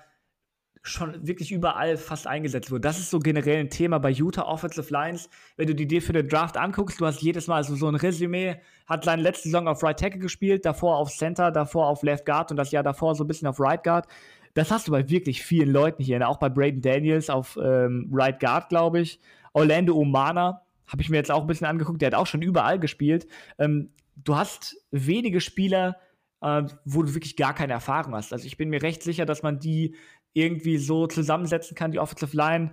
schon 0.84 1.28
wirklich 1.28 1.52
überall 1.52 1.96
fast 1.96 2.26
eingesetzt 2.26 2.72
wurde. 2.72 2.82
Das 2.82 2.98
ist 2.98 3.12
so 3.12 3.20
generell 3.20 3.60
ein 3.60 3.70
Thema 3.70 4.00
bei 4.00 4.10
Utah 4.10 4.44
Offensive 4.44 4.92
Lines. 4.92 5.30
Wenn 5.56 5.68
du 5.68 5.76
die 5.76 5.88
dir 5.88 6.02
für 6.02 6.14
den 6.14 6.28
Draft 6.28 6.58
anguckst, 6.58 7.00
du 7.00 7.06
hast 7.06 7.22
jedes 7.22 7.48
Mal 7.48 7.64
so, 7.64 7.76
so 7.76 7.88
ein 7.88 7.96
Resümee, 7.96 8.56
hat 8.88 9.04
seine 9.04 9.22
letzte 9.22 9.50
Saison 9.50 9.68
auf 9.68 9.84
Right 9.84 10.00
Tackle 10.00 10.20
gespielt, 10.20 10.66
davor 10.66 10.98
auf 10.98 11.12
Center, 11.12 11.52
davor 11.52 11.88
auf 11.88 12.02
Left 12.02 12.26
Guard 12.26 12.50
und 12.52 12.58
das 12.58 12.72
Jahr 12.72 12.84
davor 12.84 13.14
so 13.14 13.24
ein 13.24 13.28
bisschen 13.28 13.48
auf 13.48 13.60
Right 13.60 13.84
Guard. 13.84 14.08
Das 14.56 14.72
hast 14.72 14.88
du 14.88 14.92
bei 14.92 15.08
wirklich 15.08 15.44
vielen 15.44 15.70
Leuten 15.70 16.04
hier, 16.04 16.18
ne? 16.20 16.28
auch 16.28 16.38
bei 16.38 16.50
Braden 16.50 16.82
Daniels 16.82 17.30
auf 17.30 17.58
ähm, 17.62 18.10
Right 18.12 18.40
Guard, 18.40 18.70
glaube 18.70 19.02
ich. 19.02 19.20
Orlando 19.54 19.96
Umana, 19.96 20.64
habe 20.88 21.02
ich 21.02 21.10
mir 21.10 21.18
jetzt 21.18 21.32
auch 21.32 21.42
ein 21.42 21.48
bisschen 21.48 21.68
angeguckt, 21.68 22.02
der 22.02 22.08
hat 22.08 22.16
auch 22.16 22.28
schon 22.28 22.42
überall 22.42 22.80
gespielt. 22.80 23.28
Ähm, 23.60 23.92
du 24.16 24.36
hast 24.36 24.78
wenige 24.92 25.42
Spieler, 25.42 25.98
äh, 26.42 26.64
wo 26.86 27.04
du 27.04 27.14
wirklich 27.14 27.38
gar 27.38 27.54
keine 27.54 27.74
Erfahrung 27.74 28.16
hast. 28.16 28.34
Also 28.34 28.46
ich 28.46 28.58
bin 28.58 28.70
mir 28.70 28.82
recht 28.82 29.04
sicher, 29.04 29.26
dass 29.26 29.44
man 29.44 29.60
die 29.60 29.96
irgendwie 30.34 30.78
so 30.78 31.08
zusammensetzen 31.08 31.76
kann, 31.76 31.92
die 31.92 32.00
Offensive 32.00 32.36
Line, 32.36 32.72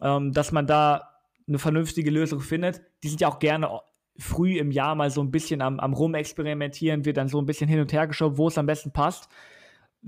ähm, 0.00 0.32
dass 0.32 0.52
man 0.52 0.66
da 0.66 1.14
eine 1.46 1.58
vernünftige 1.58 2.10
Lösung 2.10 2.40
findet. 2.40 2.82
Die 3.02 3.08
sind 3.08 3.20
ja 3.20 3.28
auch 3.28 3.38
gerne 3.38 3.80
früh 4.18 4.58
im 4.58 4.70
Jahr 4.70 4.94
mal 4.94 5.10
so 5.10 5.22
ein 5.22 5.30
bisschen 5.30 5.62
am, 5.62 5.78
am 5.80 5.92
Rumexperimentieren, 5.92 7.04
wird 7.04 7.16
dann 7.16 7.28
so 7.28 7.40
ein 7.40 7.46
bisschen 7.46 7.68
hin 7.68 7.80
und 7.80 7.92
her 7.92 8.06
geschoben, 8.06 8.36
wo 8.36 8.48
es 8.48 8.58
am 8.58 8.66
besten 8.66 8.92
passt. 8.92 9.28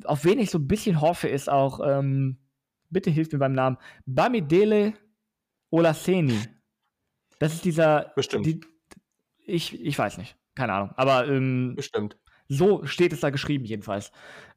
Auf 0.05 0.25
wen 0.25 0.39
ich 0.39 0.51
so 0.51 0.59
ein 0.59 0.69
bisschen 0.69 1.01
hoffe, 1.01 1.29
ist 1.29 1.49
auch, 1.49 1.81
ähm, 1.85 2.39
bitte 2.91 3.11
hilft 3.11 3.33
mir 3.33 3.39
beim 3.39 3.53
Namen, 3.53 3.77
Bamidele 4.07 4.95
Olaseni. 5.71 6.39
Das 7.39 7.55
ist 7.55 7.65
dieser. 7.65 8.13
Bestimmt. 8.15 8.47
Die, 8.47 8.61
ich, 9.47 9.81
ich 9.85 9.99
weiß 9.99 10.19
nicht. 10.19 10.37
Keine 10.55 10.73
Ahnung. 10.75 10.91
Aber 10.97 11.27
ähm, 11.27 11.75
Bestimmt. 11.77 12.19
So 12.49 12.85
steht 12.85 13.13
es 13.13 13.21
da 13.21 13.31
geschrieben, 13.31 13.65
jedenfalls. 13.65 14.11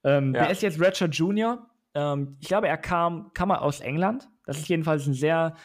Ähm, 0.03 0.33
ja. 0.33 0.41
Der 0.41 0.51
ist 0.51 0.63
jetzt 0.63 0.79
Redshirt 0.79 1.15
Junior. 1.15 1.69
Ähm, 1.95 2.37
ich 2.39 2.47
glaube, 2.47 2.67
er 2.67 2.77
kam, 2.77 3.31
kam 3.33 3.49
mal 3.49 3.57
aus 3.57 3.79
England. 3.79 4.29
Das 4.45 4.57
ist 4.57 4.67
jedenfalls 4.67 5.05
ein 5.07 5.13
sehr, 5.13 5.55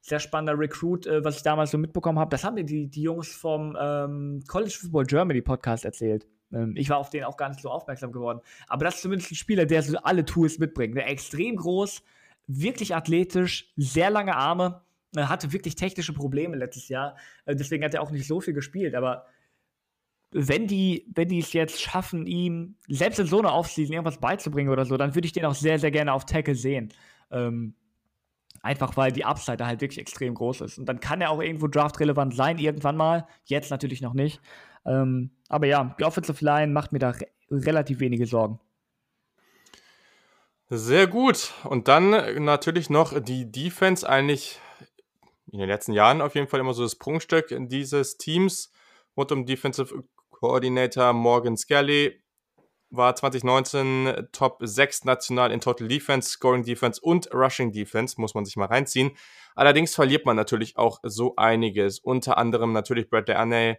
sehr 0.00 0.20
spannender 0.20 0.58
Recruit, 0.58 1.06
äh, 1.06 1.24
was 1.24 1.36
ich 1.36 1.42
damals 1.42 1.70
so 1.70 1.78
mitbekommen 1.78 2.18
habe. 2.18 2.30
Das 2.30 2.44
haben 2.44 2.54
mir 2.54 2.64
die, 2.64 2.88
die 2.88 3.02
Jungs 3.02 3.34
vom 3.34 3.76
ähm, 3.80 4.42
College 4.46 4.76
Football 4.80 5.06
Germany 5.06 5.40
Podcast 5.40 5.84
erzählt. 5.84 6.26
Ähm, 6.52 6.74
ich 6.76 6.90
war 6.90 6.98
auf 6.98 7.10
den 7.10 7.24
auch 7.24 7.36
gar 7.36 7.48
nicht 7.48 7.60
so 7.60 7.70
aufmerksam 7.70 8.12
geworden. 8.12 8.40
Aber 8.68 8.84
das 8.84 8.96
ist 8.96 9.02
zumindest 9.02 9.32
ein 9.32 9.36
Spieler, 9.36 9.66
der 9.66 9.82
so 9.82 9.96
alle 9.98 10.24
Tools 10.24 10.58
mitbringt. 10.58 10.96
Der 10.96 11.08
extrem 11.08 11.56
groß, 11.56 12.02
wirklich 12.46 12.94
athletisch, 12.94 13.72
sehr 13.76 14.10
lange 14.10 14.36
Arme. 14.36 14.82
Er 15.16 15.28
hatte 15.28 15.52
wirklich 15.52 15.76
technische 15.76 16.12
Probleme 16.12 16.56
letztes 16.56 16.88
Jahr. 16.88 17.16
Äh, 17.44 17.56
deswegen 17.56 17.84
hat 17.84 17.94
er 17.94 18.02
auch 18.02 18.10
nicht 18.10 18.26
so 18.26 18.40
viel 18.40 18.54
gespielt. 18.54 18.94
Aber 18.94 19.26
wenn 20.36 20.66
die, 20.66 21.06
wenn 21.14 21.28
die 21.28 21.38
es 21.38 21.52
jetzt 21.52 21.80
schaffen, 21.80 22.26
ihm 22.26 22.74
selbst 22.88 23.20
in 23.20 23.26
so 23.26 23.38
einer 23.38 23.54
Offseason 23.54 23.94
irgendwas 23.94 24.18
beizubringen 24.18 24.68
oder 24.68 24.84
so, 24.84 24.96
dann 24.96 25.14
würde 25.14 25.26
ich 25.26 25.32
den 25.32 25.44
auch 25.44 25.54
sehr, 25.54 25.78
sehr 25.78 25.92
gerne 25.92 26.12
auf 26.12 26.24
Tackle 26.24 26.56
sehen. 26.56 26.92
Ähm, 27.30 27.74
einfach 28.60 28.96
weil 28.96 29.12
die 29.12 29.24
Upside 29.24 29.64
halt 29.64 29.80
wirklich 29.80 30.00
extrem 30.00 30.34
groß 30.34 30.62
ist. 30.62 30.78
Und 30.78 30.86
dann 30.86 30.98
kann 30.98 31.20
er 31.20 31.30
auch 31.30 31.40
irgendwo 31.40 31.68
draftrelevant 31.68 32.34
sein, 32.34 32.58
irgendwann 32.58 32.96
mal. 32.96 33.28
Jetzt 33.44 33.70
natürlich 33.70 34.00
noch 34.00 34.12
nicht. 34.12 34.40
Ähm, 34.84 35.30
aber 35.48 35.68
ja, 35.68 35.94
die 35.98 36.04
Offensive 36.04 36.44
Line 36.44 36.72
macht 36.72 36.92
mir 36.92 36.98
da 36.98 37.10
re 37.10 37.26
relativ 37.50 38.00
wenige 38.00 38.26
Sorgen. 38.26 38.58
Sehr 40.68 41.06
gut. 41.06 41.52
Und 41.62 41.86
dann 41.86 42.10
natürlich 42.44 42.90
noch 42.90 43.20
die 43.20 43.52
Defense, 43.52 44.08
eigentlich 44.08 44.58
in 45.52 45.60
den 45.60 45.68
letzten 45.68 45.92
Jahren 45.92 46.20
auf 46.20 46.34
jeden 46.34 46.48
Fall 46.48 46.58
immer 46.58 46.74
so 46.74 46.82
das 46.82 46.96
Prunkstück 46.96 47.54
dieses 47.68 48.16
Teams 48.16 48.72
rund 49.16 49.30
um 49.30 49.46
Defensive 49.46 50.02
Coordinator 50.44 51.14
Morgan 51.14 51.56
Skelly 51.56 52.22
war 52.90 53.16
2019 53.16 54.28
Top 54.30 54.58
6 54.60 55.06
national 55.06 55.50
in 55.50 55.62
Total 55.62 55.88
Defense, 55.88 56.28
Scoring 56.28 56.62
Defense 56.62 57.00
und 57.00 57.32
Rushing 57.32 57.72
Defense, 57.72 58.20
muss 58.20 58.34
man 58.34 58.44
sich 58.44 58.56
mal 58.56 58.66
reinziehen. 58.66 59.12
Allerdings 59.54 59.94
verliert 59.94 60.26
man 60.26 60.36
natürlich 60.36 60.76
auch 60.76 61.00
so 61.02 61.34
einiges. 61.36 61.98
Unter 61.98 62.36
anderem 62.36 62.74
natürlich 62.74 63.08
Brad 63.08 63.30
Darnay, 63.30 63.78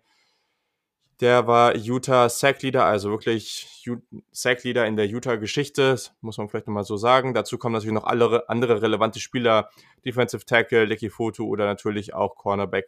der 1.19 1.45
war 1.45 1.75
Utah 1.75 2.29
Sack 2.29 2.63
Leader, 2.63 2.83
also 2.83 3.11
wirklich 3.11 3.87
Sack 4.31 4.63
Leader 4.63 4.87
in 4.87 4.95
der 4.95 5.05
Utah-Geschichte, 5.05 5.99
muss 6.21 6.39
man 6.39 6.49
vielleicht 6.49 6.65
nochmal 6.65 6.83
so 6.83 6.97
sagen. 6.97 7.35
Dazu 7.35 7.59
kommen 7.59 7.73
natürlich 7.73 7.93
noch 7.93 8.05
alle 8.05 8.49
andere 8.49 8.81
relevante 8.81 9.19
Spieler, 9.19 9.69
Defensive 10.03 10.45
Tackle, 10.45 10.85
Lecky 10.85 11.11
Foto 11.11 11.45
oder 11.45 11.67
natürlich 11.67 12.15
auch 12.15 12.35
Cornerback 12.35 12.87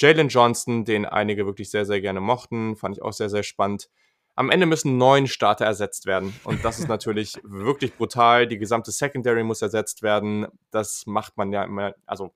Jalen 0.00 0.28
Johnson, 0.28 0.84
den 0.84 1.04
einige 1.04 1.46
wirklich 1.46 1.70
sehr, 1.70 1.84
sehr 1.84 2.00
gerne 2.00 2.20
mochten, 2.20 2.76
fand 2.76 2.96
ich 2.96 3.02
auch 3.02 3.12
sehr, 3.12 3.30
sehr 3.30 3.42
spannend. 3.42 3.88
Am 4.34 4.50
Ende 4.50 4.66
müssen 4.66 4.98
neun 4.98 5.26
Starter 5.26 5.64
ersetzt 5.64 6.06
werden. 6.06 6.32
Und 6.44 6.64
das 6.64 6.78
ist 6.78 6.88
natürlich 6.88 7.34
wirklich 7.42 7.94
brutal. 7.94 8.46
Die 8.46 8.58
gesamte 8.58 8.92
Secondary 8.92 9.42
muss 9.42 9.62
ersetzt 9.62 10.02
werden. 10.02 10.46
Das 10.70 11.06
macht 11.06 11.36
man 11.36 11.52
ja 11.52 11.64
immer, 11.64 11.94
also 12.06 12.32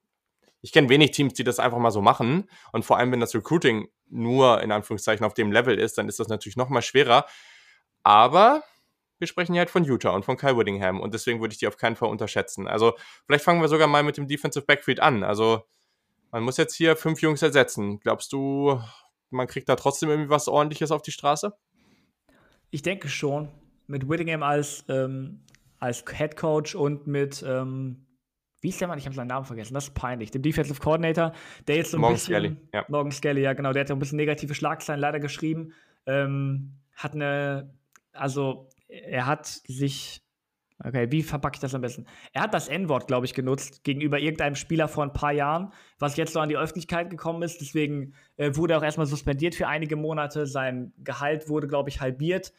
ich 0.62 0.72
kenne 0.72 0.88
wenig 0.88 1.10
Teams, 1.10 1.34
die 1.34 1.44
das 1.44 1.58
einfach 1.58 1.78
mal 1.78 1.90
so 1.90 2.02
machen. 2.02 2.48
Und 2.72 2.84
vor 2.84 2.98
allem, 2.98 3.12
wenn 3.12 3.20
das 3.20 3.34
Recruiting 3.34 3.88
nur 4.08 4.62
in 4.62 4.72
Anführungszeichen 4.72 5.24
auf 5.24 5.34
dem 5.34 5.52
Level 5.52 5.78
ist, 5.78 5.98
dann 5.98 6.08
ist 6.08 6.20
das 6.20 6.28
natürlich 6.28 6.56
noch 6.56 6.68
mal 6.68 6.82
schwerer. 6.82 7.26
Aber 8.02 8.62
wir 9.18 9.28
sprechen 9.28 9.54
ja 9.54 9.60
halt 9.60 9.70
von 9.70 9.84
Utah 9.84 10.10
und 10.10 10.24
von 10.24 10.36
Kyle 10.36 10.56
Whittingham. 10.56 11.00
Und 11.00 11.14
deswegen 11.14 11.40
würde 11.40 11.52
ich 11.52 11.58
die 11.58 11.68
auf 11.68 11.76
keinen 11.76 11.94
Fall 11.94 12.08
unterschätzen. 12.08 12.66
Also 12.66 12.94
vielleicht 13.26 13.44
fangen 13.44 13.60
wir 13.60 13.68
sogar 13.68 13.86
mal 13.86 14.02
mit 14.02 14.16
dem 14.16 14.26
Defensive 14.26 14.64
Backfield 14.64 14.98
an. 14.98 15.22
Also 15.22 15.62
man 16.32 16.42
muss 16.42 16.56
jetzt 16.56 16.74
hier 16.74 16.96
fünf 16.96 17.20
Jungs 17.22 17.42
ersetzen. 17.42 18.00
Glaubst 18.00 18.32
du, 18.32 18.80
man 19.30 19.46
kriegt 19.46 19.68
da 19.68 19.76
trotzdem 19.76 20.08
irgendwie 20.08 20.30
was 20.30 20.48
Ordentliches 20.48 20.90
auf 20.90 21.02
die 21.02 21.12
Straße? 21.12 21.52
Ich 22.70 22.82
denke 22.82 23.08
schon. 23.08 23.48
Mit 23.86 24.08
Whittingham 24.08 24.42
als, 24.42 24.84
ähm, 24.88 25.44
als 25.78 26.04
Head 26.10 26.36
Coach 26.36 26.74
und 26.74 27.06
mit, 27.06 27.44
ähm, 27.46 28.06
wie 28.60 28.70
ist 28.70 28.80
der 28.80 28.88
Mann? 28.88 28.96
Ich 28.98 29.04
habe 29.04 29.14
seinen 29.14 29.26
Namen 29.26 29.44
vergessen. 29.44 29.74
Das 29.74 29.88
ist 29.88 29.94
peinlich. 29.94 30.30
Dem 30.30 30.40
Defensive 30.40 30.80
Coordinator, 30.80 31.32
der 31.66 31.76
jetzt 31.76 31.90
so 31.90 31.98
ein 31.98 32.00
Morgan 32.00 32.14
bisschen. 32.14 32.34
Skelly, 32.34 32.56
ja. 32.72 32.84
Morgan 32.88 33.12
Skelly, 33.12 33.42
ja, 33.42 33.52
genau. 33.52 33.72
Der 33.72 33.80
hat 33.80 33.90
ja 33.90 33.96
ein 33.96 33.98
bisschen 33.98 34.16
negative 34.16 34.54
Schlagzeilen 34.54 35.00
leider 35.00 35.20
geschrieben. 35.20 35.74
Ähm, 36.06 36.78
hat 36.94 37.14
eine, 37.14 37.74
also 38.12 38.70
er 38.88 39.26
hat 39.26 39.46
sich 39.46 40.22
Okay, 40.84 41.10
wie 41.10 41.22
verpacke 41.22 41.56
ich 41.56 41.60
das 41.60 41.74
am 41.74 41.80
besten? 41.80 42.06
Er 42.32 42.42
hat 42.42 42.54
das 42.54 42.68
N-Wort, 42.68 43.06
glaube 43.06 43.26
ich, 43.26 43.34
genutzt 43.34 43.84
gegenüber 43.84 44.18
irgendeinem 44.18 44.56
Spieler 44.56 44.88
vor 44.88 45.04
ein 45.04 45.12
paar 45.12 45.32
Jahren, 45.32 45.72
was 45.98 46.16
jetzt 46.16 46.32
so 46.32 46.40
an 46.40 46.48
die 46.48 46.56
Öffentlichkeit 46.56 47.08
gekommen 47.08 47.42
ist. 47.42 47.60
Deswegen 47.60 48.14
äh, 48.36 48.56
wurde 48.56 48.74
er 48.74 48.78
auch 48.78 48.82
erstmal 48.82 49.06
suspendiert 49.06 49.54
für 49.54 49.68
einige 49.68 49.94
Monate. 49.94 50.46
Sein 50.46 50.92
Gehalt 50.98 51.48
wurde, 51.48 51.68
glaube 51.68 51.88
ich, 51.88 52.00
halbiert. 52.00 52.52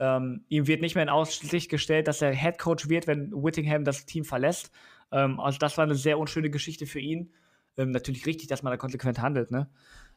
Ähm, 0.00 0.44
ihm 0.48 0.66
wird 0.66 0.80
nicht 0.80 0.94
mehr 0.94 1.04
in 1.04 1.08
Aussicht 1.08 1.68
gestellt, 1.68 2.08
dass 2.08 2.22
er 2.22 2.32
Head 2.32 2.58
Coach 2.58 2.88
wird, 2.88 3.06
wenn 3.06 3.32
Whittingham 3.32 3.84
das 3.84 4.06
Team 4.06 4.24
verlässt. 4.24 4.72
Ähm, 5.12 5.38
also, 5.38 5.58
das 5.58 5.76
war 5.76 5.84
eine 5.84 5.94
sehr 5.94 6.18
unschöne 6.18 6.50
Geschichte 6.50 6.86
für 6.86 7.00
ihn. 7.00 7.32
Ähm, 7.76 7.92
natürlich 7.92 8.26
richtig, 8.26 8.48
dass 8.48 8.62
man 8.62 8.72
da 8.72 8.76
konsequent 8.76 9.20
handelt, 9.20 9.50
ne? 9.50 9.68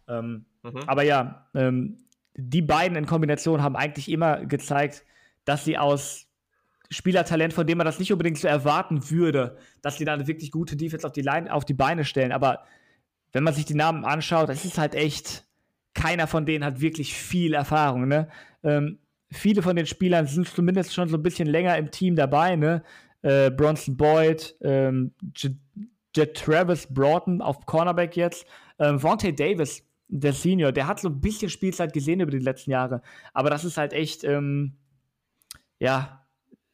Ähm, 0.07 0.45
mhm. 0.63 0.79
Aber 0.87 1.03
ja, 1.03 1.47
ähm, 1.53 1.97
die 2.35 2.61
beiden 2.61 2.97
in 2.97 3.05
Kombination 3.05 3.61
haben 3.61 3.75
eigentlich 3.75 4.09
immer 4.09 4.45
gezeigt, 4.45 5.05
dass 5.45 5.65
sie 5.65 5.77
aus 5.77 6.30
Spielertalent, 6.91 7.53
von 7.53 7.65
dem 7.65 7.77
man 7.77 7.85
das 7.85 7.99
nicht 7.99 8.11
unbedingt 8.11 8.37
so 8.37 8.47
erwarten 8.47 9.09
würde, 9.09 9.57
dass 9.81 9.95
die 9.95 10.05
dann 10.05 10.19
eine 10.19 10.27
wirklich 10.27 10.51
gute 10.51 10.75
Defense 10.75 11.07
auf 11.07 11.13
die, 11.13 11.21
Line, 11.21 11.51
auf 11.51 11.63
die 11.63 11.73
Beine 11.73 12.03
stellen. 12.03 12.33
Aber 12.33 12.65
wenn 13.31 13.43
man 13.43 13.53
sich 13.53 13.65
die 13.65 13.75
Namen 13.75 14.03
anschaut, 14.03 14.49
das 14.49 14.65
ist 14.65 14.77
halt 14.77 14.93
echt, 14.93 15.45
keiner 15.93 16.27
von 16.27 16.45
denen 16.45 16.65
hat 16.65 16.81
wirklich 16.81 17.15
viel 17.15 17.53
Erfahrung. 17.53 18.09
Ne? 18.09 18.27
Ähm, 18.63 18.99
viele 19.31 19.61
von 19.61 19.77
den 19.77 19.85
Spielern 19.85 20.27
sind 20.27 20.47
zumindest 20.49 20.93
schon 20.93 21.07
so 21.07 21.15
ein 21.15 21.23
bisschen 21.23 21.47
länger 21.47 21.77
im 21.77 21.91
Team 21.91 22.17
dabei. 22.17 22.57
Ne? 22.57 22.83
Äh, 23.21 23.51
Bronson 23.51 23.95
Boyd, 23.95 24.55
ähm, 24.61 25.13
Jet 26.13 26.35
Travis 26.35 26.87
Broughton 26.93 27.41
auf 27.41 27.65
Cornerback 27.65 28.17
jetzt, 28.17 28.45
ähm, 28.79 29.01
Vontae 29.01 29.31
Davis, 29.31 29.81
der 30.09 30.33
Senior, 30.33 30.73
der 30.73 30.87
hat 30.87 30.99
so 30.99 31.07
ein 31.07 31.21
bisschen 31.21 31.49
Spielzeit 31.49 31.93
gesehen 31.93 32.19
über 32.19 32.31
die 32.31 32.39
letzten 32.39 32.71
Jahre. 32.71 33.01
Aber 33.33 33.49
das 33.49 33.63
ist 33.63 33.77
halt 33.77 33.93
echt, 33.93 34.25
ähm, 34.25 34.73
ja, 35.79 36.20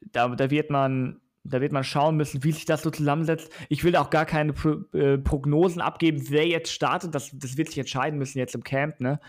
da, 0.02 0.28
da 0.30 0.50
wird 0.50 0.70
man 0.70 1.22
da 1.50 1.62
wird 1.62 1.72
man 1.72 1.84
schauen 1.84 2.18
müssen, 2.18 2.44
wie 2.44 2.52
sich 2.52 2.66
das 2.66 2.82
so 2.82 2.92
zusammensetzt. 2.92 3.52
Ich 3.70 3.84
will 3.84 3.96
auch 3.96 4.10
gar 4.10 4.26
keine 4.26 4.54
Pro, 4.54 4.84
äh, 4.94 5.18
Prognosen 5.18 5.82
abgeben, 5.82 6.22
wer 6.30 6.46
jetzt 6.46 6.72
startet. 6.72 7.16
Das, 7.16 7.32
das 7.34 7.58
wird 7.58 7.70
sich 7.70 7.80
entscheiden 7.80 8.20
müssen 8.20 8.38
jetzt 8.38 8.56
im 8.56 8.64
Camp. 8.64 9.00
Ne? 9.00 9.20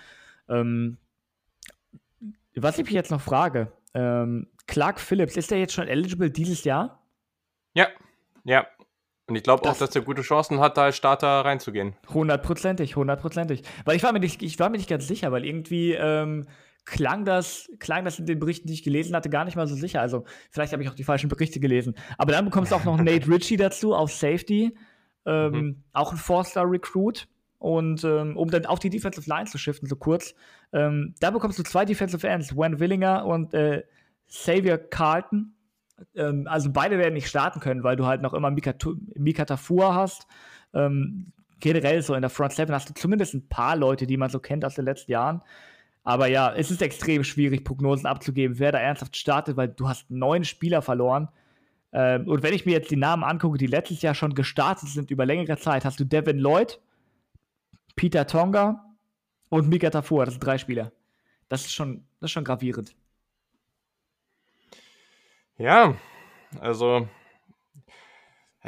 Ähm, 0.49 0.99
was 2.57 2.78
ich 2.78 2.85
mich 2.85 2.95
jetzt 2.95 3.11
noch 3.11 3.20
frage, 3.20 3.73
ähm, 3.95 4.49
Clark 4.66 5.01
Phillips, 5.01 5.36
ist 5.36 5.51
der 5.51 5.59
jetzt 5.59 5.73
schon 5.73 5.89
eligible 5.89 6.31
dieses 6.31 6.65
Jahr? 6.65 7.03
Ja, 7.74 7.89
ja. 8.45 8.66
Und 9.27 9.36
ich 9.36 9.43
glaube 9.43 9.69
auch, 9.69 9.77
dass 9.77 9.95
er 9.95 10.03
gute 10.03 10.23
Chancen 10.23 10.59
hat, 10.59 10.78
da 10.78 10.85
als 10.85 10.97
Starter 10.97 11.45
reinzugehen. 11.45 11.95
Hundertprozentig, 12.09 12.97
hundertprozentig. 12.97 13.62
Weil 13.85 13.97
ich 13.97 14.03
war 14.03 14.12
mir 14.12 14.20
nicht, 14.20 14.43
ich 14.43 14.59
war 14.59 14.70
mir 14.70 14.78
nicht 14.78 14.89
ganz 14.89 15.07
sicher, 15.07 15.31
weil 15.32 15.45
irgendwie 15.45 15.93
ähm, 15.93 16.49
klang 16.90 17.24
das, 17.24 17.70
klang 17.78 18.05
das 18.05 18.19
in 18.19 18.27
den 18.27 18.39
Berichten, 18.39 18.66
die 18.66 18.73
ich 18.73 18.82
gelesen 18.82 19.15
hatte, 19.15 19.28
gar 19.28 19.44
nicht 19.44 19.56
mal 19.56 19.66
so 19.66 19.74
sicher. 19.74 20.01
Also 20.01 20.24
vielleicht 20.51 20.73
habe 20.73 20.82
ich 20.82 20.89
auch 20.89 20.94
die 20.94 21.05
falschen 21.05 21.28
Berichte 21.28 21.60
gelesen. 21.60 21.94
Aber 22.16 22.32
dann 22.32 22.44
bekommst 22.47 22.73
du 22.73 22.77
auch 22.77 22.85
noch 22.85 22.97
Nate 23.02 23.28
Ritchie 23.28 23.56
dazu 23.56 23.94
auf 23.94 24.12
Safety. 24.12 24.77
Ähm, 25.27 25.52
mhm. 25.52 25.82
Auch 25.93 26.12
ein 26.12 26.19
Four-Star-Recruit. 26.19 27.28
Und 27.59 28.05
ähm, 28.05 28.36
um 28.36 28.51
dann 28.51 28.66
auf 28.66 28.78
die 28.78 28.89
Defensive 28.89 29.28
Line 29.28 29.47
zu 29.47 29.59
shiften, 29.59 29.89
so 29.89 29.97
kurz, 29.97 30.35
ähm, 30.73 31.15
da 31.20 31.31
bekommst 31.31 31.59
du 31.59 31.62
zwei 31.65 31.85
Defensive 31.85 32.27
Ends, 32.27 32.56
Wen 32.56 32.78
Willinger 32.78 33.27
und 33.27 33.52
äh, 33.52 33.82
Xavier 34.28 34.78
Carlton. 34.78 35.55
Ähm, 36.15 36.47
also 36.48 36.70
beide 36.73 36.98
werden 36.98 37.15
nicht 37.15 37.28
starten 37.28 37.60
können, 37.60 37.82
weil 37.82 37.97
du 37.97 38.06
halt 38.06 38.23
noch 38.23 38.32
immer 38.32 38.51
Mika, 38.51 38.73
Mika 39.15 39.44
Tafur 39.44 39.94
hast. 39.94 40.27
Ähm, 40.73 41.32
generell 41.60 42.01
so 42.02 42.15
in 42.15 42.23
der 42.23 42.31
Front 42.31 42.52
Seven 42.52 42.74
hast 42.74 42.89
du 42.89 42.94
zumindest 42.94 43.35
ein 43.35 43.48
paar 43.48 43.77
Leute, 43.77 44.06
die 44.06 44.16
man 44.16 44.31
so 44.31 44.39
kennt 44.39 44.65
aus 44.65 44.77
den 44.77 44.85
letzten 44.85 45.10
Jahren. 45.10 45.43
Aber 46.09 46.26
ja, 46.26 46.55
es 46.55 46.70
ist 46.70 46.80
extrem 46.80 47.22
schwierig, 47.22 47.66
Prognosen 47.66 48.06
abzugeben, 48.06 48.59
wer 48.59 48.72
da 48.72 48.78
ernsthaft 48.78 49.14
startet, 49.14 49.59
weil 49.59 49.68
du 49.68 49.90
hast 49.90 50.10
neun 50.10 50.43
Spieler 50.43 50.80
verloren. 50.80 51.28
Ähm, 51.93 52.26
und 52.26 52.43
wenn 52.43 52.55
ich 52.55 52.64
mir 52.64 52.72
jetzt 52.72 52.90
die 52.90 52.97
Namen 52.97 53.22
angucke, 53.22 53.59
die 53.59 53.66
letztes 53.66 54.01
Jahr 54.01 54.14
schon 54.14 54.32
gestartet 54.32 54.89
sind 54.89 55.10
über 55.10 55.26
längere 55.26 55.59
Zeit, 55.59 55.85
hast 55.85 56.01
du 56.01 56.06
Devin 56.06 56.39
Lloyd, 56.39 56.80
Peter 57.94 58.26
Tonga 58.26 58.86
und 59.51 59.68
Mika 59.68 59.90
Tafur. 59.90 60.24
Das 60.24 60.32
sind 60.32 60.40
drei 60.43 60.56
Spieler. 60.56 60.93
Das 61.51 61.66
ist 61.66 61.74
schon, 61.74 62.06
das 62.20 62.28
ist 62.28 62.32
schon 62.32 62.44
gravierend. 62.44 62.94
Ja, 65.59 65.94
also 66.59 67.06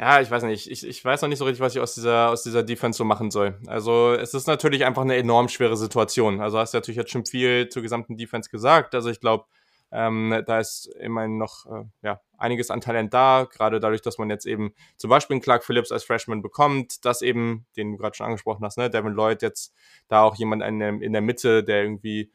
ja, 0.01 0.19
ich 0.19 0.31
weiß 0.31 0.41
nicht. 0.43 0.71
Ich, 0.71 0.83
ich 0.83 1.05
weiß 1.05 1.21
noch 1.21 1.29
nicht 1.29 1.37
so 1.37 1.45
richtig, 1.45 1.61
was 1.61 1.75
ich 1.75 1.79
aus 1.79 1.93
dieser, 1.93 2.31
aus 2.31 2.41
dieser 2.41 2.63
Defense 2.63 2.97
so 2.97 3.05
machen 3.05 3.29
soll. 3.29 3.59
Also, 3.67 4.13
es 4.13 4.33
ist 4.33 4.47
natürlich 4.47 4.83
einfach 4.83 5.03
eine 5.03 5.15
enorm 5.15 5.47
schwere 5.47 5.77
Situation. 5.77 6.41
Also, 6.41 6.57
hast 6.57 6.73
du 6.73 6.77
natürlich 6.79 6.97
jetzt 6.97 7.11
schon 7.11 7.23
viel 7.23 7.69
zur 7.69 7.83
gesamten 7.83 8.17
Defense 8.17 8.49
gesagt. 8.49 8.95
Also, 8.95 9.11
ich 9.11 9.19
glaube, 9.19 9.45
ähm, 9.91 10.41
da 10.47 10.59
ist 10.59 10.87
immerhin 10.99 11.37
noch 11.37 11.67
äh, 11.67 11.83
ja, 12.01 12.19
einiges 12.35 12.71
an 12.71 12.81
Talent 12.81 13.13
da, 13.13 13.47
gerade 13.51 13.79
dadurch, 13.79 14.01
dass 14.01 14.17
man 14.17 14.31
jetzt 14.31 14.47
eben 14.47 14.73
zum 14.97 15.11
Beispiel 15.11 15.35
einen 15.35 15.43
Clark 15.43 15.63
Phillips 15.63 15.91
als 15.91 16.03
Freshman 16.03 16.41
bekommt, 16.41 17.05
dass 17.05 17.21
eben, 17.21 17.67
den 17.77 17.91
du 17.91 17.97
gerade 17.99 18.15
schon 18.15 18.25
angesprochen 18.25 18.65
hast, 18.65 18.79
ne, 18.79 18.89
Devin 18.89 19.13
Lloyd 19.13 19.43
jetzt 19.43 19.71
da 20.07 20.23
auch 20.23 20.35
jemand 20.35 20.63
in 20.63 20.79
der, 20.79 20.89
in 20.99 21.13
der 21.13 21.21
Mitte, 21.21 21.63
der 21.63 21.83
irgendwie 21.83 22.31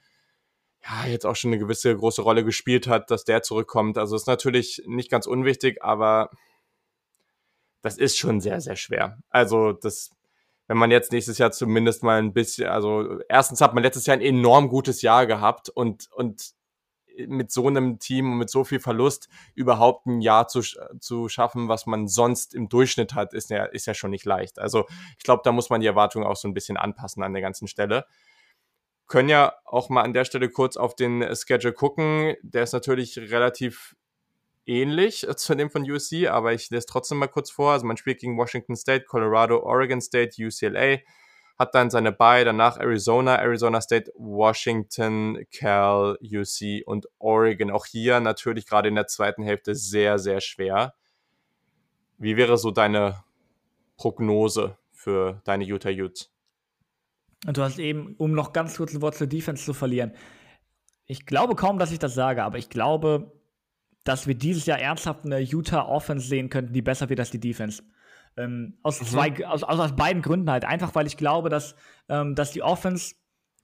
ja, 0.84 1.10
jetzt 1.10 1.26
auch 1.26 1.34
schon 1.34 1.50
eine 1.50 1.58
gewisse 1.58 1.96
große 1.96 2.22
Rolle 2.22 2.44
gespielt 2.44 2.86
hat, 2.86 3.10
dass 3.10 3.24
der 3.24 3.42
zurückkommt. 3.42 3.98
Also 3.98 4.14
ist 4.14 4.28
natürlich 4.28 4.84
nicht 4.86 5.10
ganz 5.10 5.26
unwichtig, 5.26 5.82
aber 5.82 6.30
das 7.86 7.98
ist 7.98 8.18
schon 8.18 8.40
sehr, 8.40 8.60
sehr 8.60 8.76
schwer. 8.76 9.18
Also 9.30 9.72
das, 9.72 10.10
wenn 10.66 10.76
man 10.76 10.90
jetzt 10.90 11.12
nächstes 11.12 11.38
Jahr 11.38 11.52
zumindest 11.52 12.02
mal 12.02 12.18
ein 12.18 12.32
bisschen, 12.32 12.68
also 12.68 13.20
erstens 13.28 13.60
hat 13.60 13.74
man 13.74 13.84
letztes 13.84 14.06
Jahr 14.06 14.16
ein 14.16 14.22
enorm 14.22 14.68
gutes 14.68 15.02
Jahr 15.02 15.26
gehabt 15.26 15.68
und, 15.68 16.10
und 16.12 16.56
mit 17.28 17.50
so 17.52 17.68
einem 17.68 18.00
Team 18.00 18.32
und 18.32 18.38
mit 18.38 18.50
so 18.50 18.64
viel 18.64 18.80
Verlust 18.80 19.28
überhaupt 19.54 20.06
ein 20.06 20.20
Jahr 20.20 20.48
zu, 20.48 20.62
zu 20.98 21.28
schaffen, 21.28 21.68
was 21.68 21.86
man 21.86 22.08
sonst 22.08 22.54
im 22.54 22.68
Durchschnitt 22.68 23.14
hat, 23.14 23.32
ist 23.32 23.50
ja, 23.50 23.64
ist 23.64 23.86
ja 23.86 23.94
schon 23.94 24.10
nicht 24.10 24.24
leicht. 24.24 24.58
Also 24.58 24.84
ich 25.16 25.24
glaube, 25.24 25.42
da 25.44 25.52
muss 25.52 25.70
man 25.70 25.80
die 25.80 25.86
Erwartungen 25.86 26.26
auch 26.26 26.36
so 26.36 26.48
ein 26.48 26.54
bisschen 26.54 26.76
anpassen 26.76 27.22
an 27.22 27.32
der 27.32 27.42
ganzen 27.42 27.68
Stelle. 27.68 28.04
Können 29.06 29.28
ja 29.28 29.54
auch 29.64 29.88
mal 29.88 30.02
an 30.02 30.12
der 30.12 30.24
Stelle 30.24 30.50
kurz 30.50 30.76
auf 30.76 30.96
den 30.96 31.24
Schedule 31.36 31.72
gucken. 31.72 32.34
Der 32.42 32.64
ist 32.64 32.72
natürlich 32.72 33.16
relativ 33.16 33.94
ähnlich 34.66 35.26
zu 35.36 35.54
dem 35.54 35.70
von 35.70 35.88
USC, 35.88 36.28
aber 36.28 36.52
ich 36.52 36.70
lese 36.70 36.86
trotzdem 36.86 37.18
mal 37.18 37.28
kurz 37.28 37.50
vor. 37.50 37.72
Also 37.72 37.86
man 37.86 37.96
spielt 37.96 38.20
gegen 38.20 38.36
Washington 38.36 38.76
State, 38.76 39.04
Colorado, 39.04 39.62
Oregon 39.62 40.00
State, 40.00 40.42
UCLA, 40.44 40.98
hat 41.58 41.74
dann 41.74 41.88
seine 41.90 42.12
Bye, 42.12 42.44
danach 42.44 42.78
Arizona, 42.78 43.36
Arizona 43.36 43.80
State, 43.80 44.12
Washington, 44.16 45.46
Cal, 45.50 46.18
UC 46.20 46.82
und 46.86 47.06
Oregon. 47.18 47.70
Auch 47.70 47.86
hier 47.86 48.20
natürlich 48.20 48.66
gerade 48.66 48.88
in 48.88 48.94
der 48.94 49.06
zweiten 49.06 49.42
Hälfte 49.42 49.74
sehr, 49.74 50.18
sehr 50.18 50.40
schwer. 50.40 50.94
Wie 52.18 52.36
wäre 52.36 52.58
so 52.58 52.70
deine 52.70 53.24
Prognose 53.96 54.76
für 54.92 55.40
deine 55.44 55.64
Utah 55.64 55.90
Utes? 55.90 56.30
Und 57.46 57.56
du 57.56 57.62
hast 57.62 57.78
eben, 57.78 58.14
um 58.18 58.32
noch 58.32 58.52
ganz 58.52 58.76
kurz 58.76 58.92
ein 58.94 59.02
Wort 59.02 59.14
zur 59.14 59.26
Defense 59.26 59.64
zu 59.64 59.74
verlieren, 59.74 60.14
ich 61.06 61.24
glaube 61.24 61.54
kaum, 61.54 61.78
dass 61.78 61.92
ich 61.92 61.98
das 61.98 62.14
sage, 62.14 62.42
aber 62.42 62.58
ich 62.58 62.68
glaube, 62.68 63.32
dass 64.06 64.26
wir 64.26 64.34
dieses 64.34 64.66
Jahr 64.66 64.78
ernsthaft 64.78 65.24
eine 65.24 65.40
Utah 65.40 65.82
Offense 65.82 66.28
sehen 66.28 66.48
könnten, 66.48 66.72
die 66.72 66.82
besser 66.82 67.08
wird 67.08 67.20
als 67.20 67.30
die 67.30 67.40
Defense. 67.40 67.82
Ähm, 68.36 68.74
aus, 68.82 69.00
mhm. 69.00 69.06
zwei, 69.06 69.46
aus, 69.46 69.62
aus, 69.62 69.78
aus, 69.80 69.96
beiden 69.96 70.22
Gründen 70.22 70.50
halt. 70.50 70.64
Einfach, 70.64 70.94
weil 70.94 71.06
ich 71.06 71.16
glaube, 71.16 71.48
dass, 71.48 71.74
ähm, 72.08 72.34
dass 72.34 72.52
die 72.52 72.62
Offense 72.62 73.14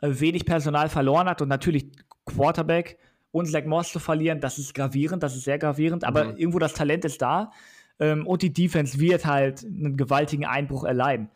äh, 0.00 0.08
wenig 0.10 0.44
Personal 0.44 0.88
verloren 0.88 1.28
hat 1.28 1.42
und 1.42 1.48
natürlich 1.48 1.92
Quarterback 2.26 2.98
und 3.30 3.46
Zach 3.46 3.64
Moss 3.64 3.92
zu 3.92 3.98
verlieren, 3.98 4.40
das 4.40 4.58
ist 4.58 4.74
gravierend, 4.74 5.22
das 5.22 5.36
ist 5.36 5.44
sehr 5.44 5.58
gravierend, 5.58 6.04
aber 6.04 6.24
mhm. 6.24 6.36
irgendwo 6.36 6.58
das 6.58 6.74
Talent 6.74 7.04
ist 7.04 7.22
da 7.22 7.52
ähm, 8.00 8.26
und 8.26 8.42
die 8.42 8.52
Defense 8.52 8.98
wird 8.98 9.24
halt 9.24 9.64
einen 9.64 9.96
gewaltigen 9.96 10.44
Einbruch 10.44 10.84
erleiden. 10.84 11.30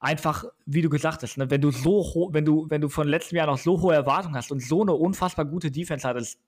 Einfach, 0.00 0.44
wie 0.66 0.82
du 0.82 0.90
gesagt 0.90 1.22
hast, 1.22 1.38
ne, 1.38 1.50
wenn 1.50 1.60
du 1.60 1.70
so 1.70 2.30
wenn 2.32 2.44
du, 2.44 2.68
wenn 2.68 2.80
du 2.80 2.88
von 2.88 3.08
letztem 3.08 3.36
Jahr 3.36 3.46
noch 3.46 3.58
so 3.58 3.80
hohe 3.80 3.94
Erwartungen 3.94 4.34
hast 4.34 4.52
und 4.52 4.60
so 4.60 4.82
eine 4.82 4.92
unfassbar 4.92 5.44
gute 5.44 5.70
Defense 5.70 6.06
hattest, 6.06 6.38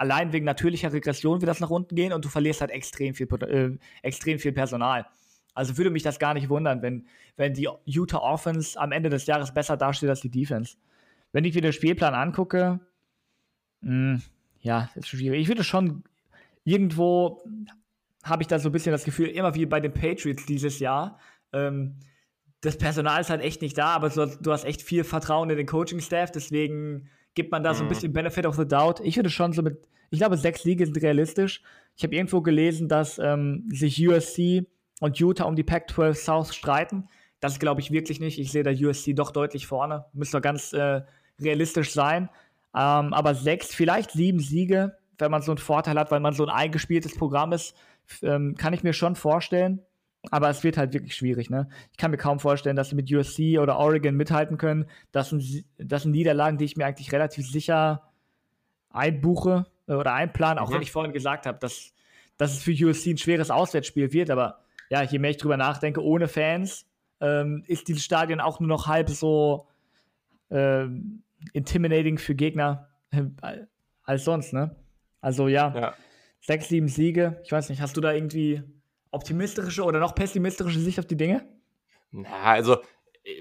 allein 0.00 0.32
wegen 0.32 0.46
natürlicher 0.46 0.94
Regression 0.94 1.42
wird 1.42 1.48
das 1.50 1.60
nach 1.60 1.68
unten 1.68 1.94
gehen 1.94 2.14
und 2.14 2.24
du 2.24 2.30
verlierst 2.30 2.62
halt 2.62 2.70
extrem 2.70 3.14
viel, 3.14 3.28
äh, 3.42 3.76
extrem 4.02 4.38
viel 4.38 4.52
Personal. 4.52 5.04
Also 5.52 5.76
würde 5.76 5.90
mich 5.90 6.02
das 6.02 6.18
gar 6.18 6.32
nicht 6.32 6.48
wundern, 6.48 6.80
wenn, 6.80 7.06
wenn 7.36 7.52
die 7.52 7.68
Utah 7.84 8.18
Offense 8.18 8.80
am 8.80 8.92
Ende 8.92 9.10
des 9.10 9.26
Jahres 9.26 9.52
besser 9.52 9.76
dasteht 9.76 10.08
als 10.08 10.22
die 10.22 10.30
Defense. 10.30 10.78
Wenn 11.32 11.44
ich 11.44 11.54
mir 11.54 11.60
den 11.60 11.74
Spielplan 11.74 12.14
angucke, 12.14 12.80
mh, 13.82 13.90
hm, 13.90 14.22
ja, 14.62 14.88
ist 14.94 15.08
schwierig. 15.08 15.42
Ich 15.42 15.48
würde 15.48 15.64
schon 15.64 16.02
irgendwo 16.64 17.44
habe 18.22 18.42
ich 18.42 18.48
da 18.48 18.58
so 18.58 18.70
ein 18.70 18.72
bisschen 18.72 18.92
das 18.92 19.04
Gefühl, 19.04 19.28
immer 19.28 19.54
wie 19.54 19.66
bei 19.66 19.80
den 19.80 19.92
Patriots 19.92 20.46
dieses 20.46 20.78
Jahr. 20.78 21.18
Ähm, 21.52 21.96
das 22.62 22.78
Personal 22.78 23.20
ist 23.20 23.30
halt 23.30 23.42
echt 23.42 23.60
nicht 23.60 23.76
da, 23.76 23.88
aber 23.88 24.08
du, 24.08 24.26
du 24.40 24.52
hast 24.52 24.64
echt 24.64 24.80
viel 24.82 25.04
Vertrauen 25.04 25.50
in 25.50 25.56
den 25.56 25.66
Coaching-Staff, 25.66 26.30
deswegen 26.30 27.08
gibt 27.40 27.52
man 27.52 27.62
da 27.62 27.72
so 27.72 27.82
ein 27.82 27.86
mhm. 27.86 27.88
bisschen 27.88 28.12
Benefit 28.12 28.44
of 28.44 28.56
the 28.56 28.68
Doubt. 28.68 29.00
Ich 29.00 29.16
würde 29.16 29.30
schon 29.30 29.54
so 29.54 29.62
mit, 29.62 29.78
ich 30.10 30.18
glaube, 30.18 30.36
sechs 30.36 30.62
Siege 30.62 30.84
sind 30.84 31.00
realistisch. 31.00 31.62
Ich 31.96 32.04
habe 32.04 32.14
irgendwo 32.14 32.42
gelesen, 32.42 32.86
dass 32.86 33.18
ähm, 33.18 33.66
sich 33.72 34.06
USC 34.06 34.66
und 35.00 35.18
Utah 35.18 35.44
um 35.44 35.56
die 35.56 35.62
Pac-12 35.62 36.14
South 36.14 36.54
streiten. 36.54 37.08
Das 37.40 37.58
glaube 37.58 37.80
ich 37.80 37.90
wirklich 37.90 38.20
nicht. 38.20 38.38
Ich 38.38 38.52
sehe 38.52 38.62
da 38.62 38.70
USC 38.70 39.14
doch 39.14 39.30
deutlich 39.30 39.66
vorne. 39.66 40.04
Müsste 40.12 40.42
ganz 40.42 40.74
äh, 40.74 41.00
realistisch 41.40 41.92
sein. 41.92 42.28
Ähm, 42.74 43.14
aber 43.14 43.34
sechs, 43.34 43.74
vielleicht 43.74 44.10
sieben 44.10 44.40
Siege, 44.40 44.98
wenn 45.16 45.30
man 45.30 45.40
so 45.40 45.52
einen 45.52 45.58
Vorteil 45.58 45.98
hat, 45.98 46.10
weil 46.10 46.20
man 46.20 46.34
so 46.34 46.44
ein 46.44 46.50
eingespieltes 46.50 47.16
Programm 47.16 47.52
ist, 47.52 47.74
ähm, 48.22 48.54
kann 48.58 48.74
ich 48.74 48.82
mir 48.82 48.92
schon 48.92 49.16
vorstellen. 49.16 49.80
Aber 50.30 50.50
es 50.50 50.62
wird 50.62 50.76
halt 50.76 50.92
wirklich 50.92 51.16
schwierig, 51.16 51.48
ne? 51.48 51.68
Ich 51.92 51.96
kann 51.96 52.10
mir 52.10 52.18
kaum 52.18 52.40
vorstellen, 52.40 52.76
dass 52.76 52.90
sie 52.90 52.94
mit 52.94 53.10
USC 53.10 53.58
oder 53.58 53.78
Oregon 53.78 54.14
mithalten 54.14 54.58
können. 54.58 54.86
Das 55.12 55.30
sind, 55.30 55.64
das 55.78 56.02
sind 56.02 56.12
Niederlagen, 56.12 56.58
die 56.58 56.66
ich 56.66 56.76
mir 56.76 56.84
eigentlich 56.86 57.12
relativ 57.12 57.50
sicher 57.50 58.02
einbuche 58.90 59.66
äh, 59.86 59.94
oder 59.94 60.12
einplane, 60.12 60.60
auch 60.60 60.68
mhm. 60.68 60.74
wenn 60.74 60.82
ich 60.82 60.92
vorhin 60.92 61.12
gesagt 61.12 61.46
habe, 61.46 61.58
dass, 61.58 61.94
dass 62.36 62.52
es 62.52 62.62
für 62.62 62.72
USC 62.72 63.10
ein 63.10 63.18
schweres 63.18 63.50
Auswärtsspiel 63.50 64.12
wird. 64.12 64.30
Aber 64.30 64.60
ja, 64.90 65.02
je 65.02 65.18
mehr 65.18 65.30
ich 65.30 65.38
drüber 65.38 65.56
nachdenke, 65.56 66.04
ohne 66.04 66.28
Fans 66.28 66.86
ähm, 67.20 67.64
ist 67.66 67.88
dieses 67.88 68.04
Stadion 68.04 68.40
auch 68.40 68.60
nur 68.60 68.68
noch 68.68 68.86
halb 68.88 69.08
so 69.08 69.68
ähm, 70.50 71.22
intimidating 71.52 72.18
für 72.18 72.34
Gegner 72.34 72.88
äh, 73.10 73.22
als 74.02 74.24
sonst, 74.24 74.52
ne? 74.52 74.76
Also 75.22 75.48
ja, 75.48 75.74
ja, 75.74 75.94
sechs, 76.40 76.68
sieben 76.68 76.88
Siege. 76.88 77.40
Ich 77.44 77.52
weiß 77.52 77.68
nicht, 77.68 77.80
hast 77.80 77.96
du 77.96 78.00
da 78.00 78.12
irgendwie 78.12 78.62
optimistische 79.10 79.82
oder 79.82 79.98
noch 79.98 80.14
pessimistische 80.14 80.80
Sicht 80.80 80.98
auf 80.98 81.06
die 81.06 81.16
Dinge? 81.16 81.46
Na, 82.10 82.42
also 82.42 82.78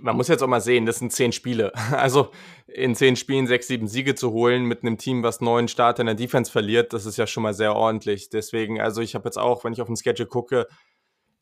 man 0.01 0.15
muss 0.15 0.27
jetzt 0.27 0.43
auch 0.43 0.47
mal 0.47 0.61
sehen, 0.61 0.85
das 0.85 0.99
sind 0.99 1.11
zehn 1.11 1.31
Spiele. 1.31 1.71
Also 1.91 2.31
in 2.67 2.95
zehn 2.95 3.15
Spielen 3.15 3.47
sechs, 3.47 3.67
sieben 3.67 3.87
Siege 3.87 4.15
zu 4.15 4.31
holen 4.31 4.63
mit 4.65 4.83
einem 4.83 4.97
Team, 4.97 5.23
was 5.23 5.41
neun 5.41 5.67
Starter 5.67 6.01
in 6.01 6.07
der 6.07 6.15
Defense 6.15 6.51
verliert, 6.51 6.93
das 6.93 7.05
ist 7.05 7.17
ja 7.17 7.27
schon 7.27 7.43
mal 7.43 7.53
sehr 7.53 7.75
ordentlich. 7.75 8.29
Deswegen, 8.29 8.79
also 8.79 9.01
ich 9.01 9.15
habe 9.15 9.25
jetzt 9.25 9.37
auch, 9.37 9.63
wenn 9.63 9.73
ich 9.73 9.81
auf 9.81 9.87
den 9.87 9.97
Schedule 9.97 10.27
gucke, 10.27 10.67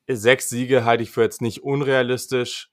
sechs 0.08 0.50
Siege 0.50 0.86
halte 0.86 1.04
ich 1.04 1.12
für 1.12 1.24
jetzt 1.24 1.42
nicht 1.42 1.64
unrealistisch. 1.64 2.70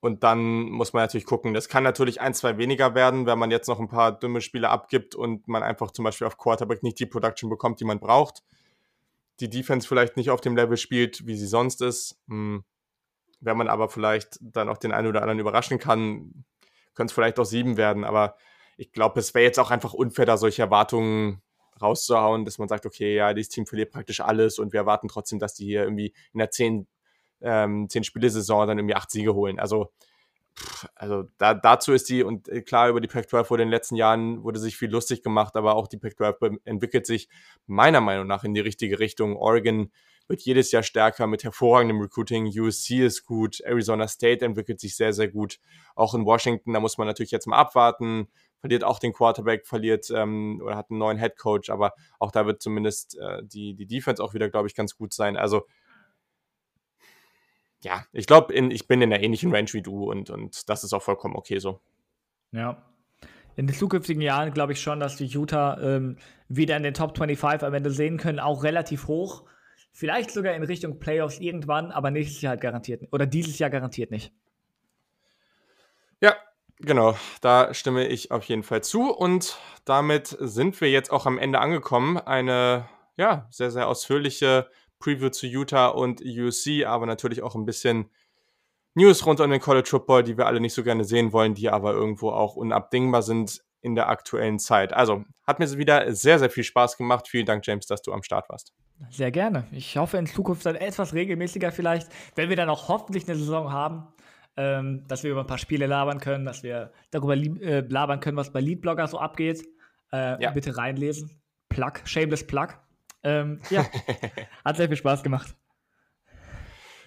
Und 0.00 0.22
dann 0.22 0.70
muss 0.70 0.92
man 0.92 1.02
natürlich 1.02 1.26
gucken, 1.26 1.54
das 1.54 1.68
kann 1.68 1.82
natürlich 1.82 2.20
ein, 2.20 2.32
zwei 2.32 2.56
weniger 2.56 2.94
werden, 2.94 3.26
wenn 3.26 3.38
man 3.38 3.50
jetzt 3.50 3.66
noch 3.66 3.80
ein 3.80 3.88
paar 3.88 4.16
dumme 4.16 4.40
Spiele 4.40 4.68
abgibt 4.68 5.16
und 5.16 5.48
man 5.48 5.64
einfach 5.64 5.90
zum 5.90 6.04
Beispiel 6.04 6.28
auf 6.28 6.38
Quarterback 6.38 6.84
nicht 6.84 7.00
die 7.00 7.06
Production 7.06 7.50
bekommt, 7.50 7.80
die 7.80 7.84
man 7.84 7.98
braucht 7.98 8.44
die 9.40 9.50
Defense 9.50 9.86
vielleicht 9.86 10.16
nicht 10.16 10.30
auf 10.30 10.40
dem 10.40 10.56
Level 10.56 10.76
spielt, 10.76 11.26
wie 11.26 11.36
sie 11.36 11.46
sonst 11.46 11.80
ist. 11.82 12.18
Hm. 12.28 12.64
Wenn 13.40 13.56
man 13.56 13.68
aber 13.68 13.88
vielleicht 13.88 14.38
dann 14.40 14.68
auch 14.68 14.78
den 14.78 14.92
einen 14.92 15.06
oder 15.06 15.22
anderen 15.22 15.38
überraschen 15.38 15.78
kann, 15.78 16.44
können 16.94 17.06
es 17.06 17.12
vielleicht 17.12 17.38
auch 17.38 17.44
sieben 17.44 17.76
werden. 17.76 18.04
Aber 18.04 18.36
ich 18.76 18.92
glaube, 18.92 19.20
es 19.20 19.34
wäre 19.34 19.44
jetzt 19.44 19.58
auch 19.58 19.70
einfach 19.70 19.94
unfair, 19.94 20.26
da 20.26 20.36
solche 20.36 20.62
Erwartungen 20.62 21.40
rauszuhauen, 21.80 22.44
dass 22.44 22.58
man 22.58 22.68
sagt, 22.68 22.86
okay, 22.86 23.14
ja, 23.14 23.32
dieses 23.34 23.50
Team 23.50 23.66
verliert 23.66 23.92
praktisch 23.92 24.20
alles 24.20 24.58
und 24.58 24.72
wir 24.72 24.80
erwarten 24.80 25.08
trotzdem, 25.08 25.38
dass 25.38 25.54
die 25.54 25.64
hier 25.64 25.84
irgendwie 25.84 26.12
in 26.32 26.38
der 26.38 26.50
zehn, 26.50 26.88
ähm, 27.40 27.88
zehn 27.88 28.02
Spiele-Saison 28.02 28.66
dann 28.66 28.78
irgendwie 28.78 28.96
acht 28.96 29.10
Siege 29.10 29.34
holen. 29.34 29.60
Also 29.60 29.92
also 30.94 31.24
da, 31.38 31.54
dazu 31.54 31.92
ist 31.92 32.08
die, 32.08 32.22
und 32.22 32.48
äh, 32.48 32.62
klar, 32.62 32.88
über 32.88 33.00
die 33.00 33.08
Pac-12 33.08 33.50
wurde 33.50 33.62
in 33.62 33.68
den 33.68 33.74
letzten 33.74 33.96
Jahren 33.96 34.42
wurde 34.42 34.58
sich 34.58 34.76
viel 34.76 34.90
lustig 34.90 35.22
gemacht, 35.22 35.56
aber 35.56 35.74
auch 35.74 35.88
die 35.88 35.98
Pac-12 35.98 36.58
entwickelt 36.64 37.06
sich 37.06 37.28
meiner 37.66 38.00
Meinung 38.00 38.26
nach 38.26 38.44
in 38.44 38.54
die 38.54 38.60
richtige 38.60 38.98
Richtung. 38.98 39.36
Oregon 39.36 39.90
wird 40.28 40.42
jedes 40.42 40.70
Jahr 40.72 40.82
stärker 40.82 41.26
mit 41.26 41.42
hervorragendem 41.42 42.00
Recruiting. 42.00 42.46
USC 42.46 43.04
ist 43.04 43.24
gut, 43.24 43.60
Arizona 43.60 44.06
State 44.06 44.44
entwickelt 44.44 44.78
sich 44.78 44.94
sehr, 44.94 45.12
sehr 45.12 45.28
gut. 45.28 45.58
Auch 45.94 46.14
in 46.14 46.26
Washington, 46.26 46.74
da 46.74 46.80
muss 46.80 46.98
man 46.98 47.06
natürlich 47.06 47.30
jetzt 47.30 47.46
mal 47.46 47.56
abwarten. 47.56 48.28
verliert 48.60 48.84
auch 48.84 48.98
den 48.98 49.12
Quarterback, 49.12 49.66
verliert 49.66 50.10
ähm, 50.10 50.60
oder 50.62 50.76
hat 50.76 50.90
einen 50.90 50.98
neuen 50.98 51.18
Head 51.18 51.36
Coach, 51.38 51.70
aber 51.70 51.94
auch 52.18 52.32
da 52.32 52.44
wird 52.44 52.60
zumindest 52.60 53.16
äh, 53.18 53.42
die, 53.44 53.74
die 53.74 53.86
Defense 53.86 54.22
auch 54.22 54.34
wieder, 54.34 54.50
glaube 54.50 54.68
ich, 54.68 54.74
ganz 54.74 54.96
gut 54.96 55.12
sein. 55.14 55.36
Also 55.36 55.66
ja, 57.82 58.04
ich 58.12 58.26
glaube, 58.26 58.54
ich 58.54 58.88
bin 58.88 59.02
in 59.02 59.12
einer 59.12 59.22
ähnlichen 59.22 59.54
Range 59.54 59.72
wie 59.72 59.82
du 59.82 60.10
und, 60.10 60.30
und 60.30 60.68
das 60.68 60.84
ist 60.84 60.92
auch 60.92 61.02
vollkommen 61.02 61.36
okay 61.36 61.58
so. 61.58 61.80
Ja. 62.52 62.82
In 63.56 63.66
den 63.66 63.74
zukünftigen 63.74 64.22
Jahren 64.22 64.52
glaube 64.52 64.72
ich 64.72 64.80
schon, 64.80 65.00
dass 65.00 65.16
die 65.16 65.26
Utah 65.26 65.78
ähm, 65.80 66.16
wieder 66.48 66.76
in 66.76 66.82
den 66.82 66.94
Top 66.94 67.16
25 67.16 67.66
am 67.66 67.74
Ende 67.74 67.90
sehen 67.90 68.16
können, 68.16 68.38
auch 68.38 68.62
relativ 68.62 69.08
hoch. 69.08 69.44
Vielleicht 69.92 70.30
sogar 70.30 70.54
in 70.54 70.62
Richtung 70.62 71.00
Playoffs 71.00 71.40
irgendwann, 71.40 71.90
aber 71.90 72.10
nächstes 72.10 72.40
Jahr 72.40 72.52
halt 72.52 72.60
garantiert 72.60 73.02
oder 73.10 73.26
dieses 73.26 73.58
Jahr 73.58 73.70
garantiert 73.70 74.10
nicht. 74.10 74.32
Ja, 76.20 76.36
genau, 76.78 77.16
da 77.40 77.74
stimme 77.74 78.06
ich 78.06 78.30
auf 78.30 78.44
jeden 78.44 78.62
Fall 78.62 78.82
zu 78.82 79.12
und 79.12 79.58
damit 79.84 80.36
sind 80.38 80.80
wir 80.80 80.90
jetzt 80.90 81.10
auch 81.10 81.26
am 81.26 81.38
Ende 81.38 81.58
angekommen. 81.58 82.16
Eine 82.16 82.88
ja, 83.16 83.48
sehr, 83.50 83.70
sehr 83.70 83.88
ausführliche 83.88 84.70
Preview 84.98 85.30
zu 85.30 85.46
Utah 85.46 85.88
und 85.88 86.20
USC, 86.22 86.84
aber 86.84 87.06
natürlich 87.06 87.42
auch 87.42 87.54
ein 87.54 87.64
bisschen 87.64 88.10
News 88.94 89.24
rund 89.24 89.40
um 89.40 89.50
den 89.50 89.60
College 89.60 89.88
Football, 89.88 90.24
die 90.24 90.36
wir 90.36 90.46
alle 90.46 90.60
nicht 90.60 90.74
so 90.74 90.82
gerne 90.82 91.04
sehen 91.04 91.32
wollen, 91.32 91.54
die 91.54 91.70
aber 91.70 91.92
irgendwo 91.92 92.30
auch 92.30 92.56
unabdingbar 92.56 93.22
sind 93.22 93.62
in 93.80 93.94
der 93.94 94.08
aktuellen 94.08 94.58
Zeit. 94.58 94.92
Also 94.92 95.24
hat 95.46 95.60
mir 95.60 95.78
wieder 95.78 96.12
sehr, 96.12 96.38
sehr 96.38 96.50
viel 96.50 96.64
Spaß 96.64 96.96
gemacht. 96.96 97.28
Vielen 97.28 97.46
Dank, 97.46 97.66
James, 97.66 97.86
dass 97.86 98.02
du 98.02 98.12
am 98.12 98.22
Start 98.22 98.48
warst. 98.48 98.72
Sehr 99.10 99.30
gerne. 99.30 99.66
Ich 99.70 99.96
hoffe 99.96 100.18
in 100.18 100.26
Zukunft 100.26 100.66
dann 100.66 100.74
etwas 100.74 101.14
regelmäßiger 101.14 101.70
vielleicht, 101.70 102.08
wenn 102.34 102.48
wir 102.48 102.56
dann 102.56 102.68
auch 102.68 102.88
hoffentlich 102.88 103.28
eine 103.28 103.38
Saison 103.38 103.72
haben, 103.72 104.08
ähm, 104.56 105.04
dass 105.06 105.22
wir 105.22 105.30
über 105.30 105.40
ein 105.40 105.46
paar 105.46 105.58
Spiele 105.58 105.86
labern 105.86 106.18
können, 106.18 106.44
dass 106.44 106.64
wir 106.64 106.92
darüber 107.12 107.36
äh, 107.36 107.86
labern 107.88 108.18
können, 108.18 108.36
was 108.36 108.52
bei 108.52 108.60
Leadblogger 108.60 109.06
so 109.06 109.18
abgeht. 109.20 109.64
Äh, 110.12 110.42
ja. 110.42 110.50
Bitte 110.50 110.76
reinlesen. 110.76 111.40
Plug, 111.68 111.92
shameless 112.04 112.44
Plug. 112.44 112.68
Ähm, 113.28 113.60
ja, 113.68 113.84
hat 114.64 114.78
sehr 114.78 114.88
viel 114.88 114.96
Spaß 114.96 115.22
gemacht. 115.22 115.54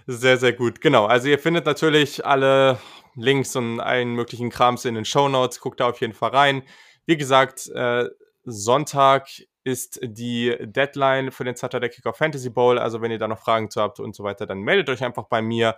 Sehr, 0.06 0.38
sehr 0.38 0.54
gut. 0.54 0.80
Genau. 0.80 1.06
Also 1.06 1.30
ihr 1.30 1.40
findet 1.40 1.66
natürlich 1.66 2.24
alle 2.24 2.78
Links 3.16 3.56
und 3.56 3.80
allen 3.80 4.14
möglichen 4.14 4.52
Krams 4.52 4.86
in 4.86 4.94
den 4.94 5.06
Show 5.06 5.30
Notes. 5.30 5.60
Guckt 5.60 5.80
da 5.80 5.90
auf 5.90 6.00
jeden 6.00 6.14
Fall 6.14 6.30
rein. 6.30 6.64
Wie 7.08 7.18
gesagt, 7.18 7.70
äh, 7.70 8.08
Sonntag 8.44 9.30
ist 9.64 10.00
die 10.04 10.56
Deadline 10.60 11.32
für 11.32 11.44
den 11.44 11.56
Saturday 11.56 11.90
Kickoff 11.90 12.18
Fantasy 12.18 12.52
Bowl. 12.52 12.78
Also 12.78 13.02
wenn 13.02 13.12
ihr 13.12 13.20
da 13.20 13.28
noch 13.28 13.40
Fragen 13.40 13.72
zu 13.72 13.82
habt 13.82 14.00
und 14.00 14.16
so 14.16 14.24
weiter, 14.24 14.46
dann 14.46 14.60
meldet 14.60 14.90
euch 14.90 15.04
einfach 15.04 15.26
bei 15.28 15.42
mir. 15.42 15.76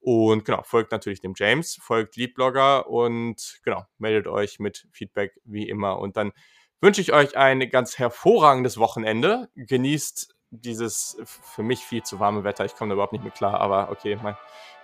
Und 0.00 0.44
genau, 0.44 0.62
folgt 0.64 0.92
natürlich 0.92 1.20
dem 1.20 1.32
James, 1.34 1.78
folgt 1.80 2.16
Leadblogger 2.16 2.88
und 2.88 3.60
genau, 3.64 3.84
meldet 3.98 4.26
euch 4.26 4.58
mit 4.58 4.86
Feedback 4.92 5.32
wie 5.44 5.68
immer. 5.68 5.98
Und 5.98 6.16
dann 6.18 6.32
wünsche 6.80 7.00
ich 7.00 7.12
euch 7.12 7.36
ein 7.36 7.60
ganz 7.70 7.98
hervorragendes 7.98 8.78
Wochenende. 8.78 9.48
Genießt 9.56 10.34
dieses 10.50 11.18
für 11.24 11.62
mich 11.62 11.80
viel 11.80 12.02
zu 12.02 12.20
warme 12.20 12.44
Wetter. 12.44 12.64
Ich 12.64 12.74
komme 12.74 12.90
da 12.90 12.94
überhaupt 12.94 13.12
nicht 13.12 13.24
mit 13.24 13.34
klar, 13.34 13.60
aber 13.60 13.90
okay. 13.90 14.18
Mein, 14.22 14.34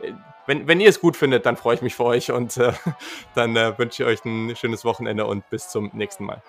äh, 0.01 0.13
wenn, 0.47 0.69
wenn 0.69 0.81
ihr 0.81 0.89
es 0.89 1.01
gut 1.01 1.17
findet, 1.17 1.47
dann 1.47 1.57
freue 1.57 1.77
ich 1.77 1.83
mich 1.83 1.95
für 1.95 2.05
euch 2.05 2.33
und 2.33 2.57
äh, 2.57 2.73
dann 3.35 3.57
äh, 3.57 3.79
wünsche 3.79 4.03
ich 4.03 4.09
euch 4.09 4.25
ein 4.25 4.55
schönes 4.57 4.85
Wochenende 4.85 5.27
und 5.27 5.49
bis 5.51 5.69
zum 5.69 5.91
nächsten 5.95 6.25
Mal. 6.25 6.43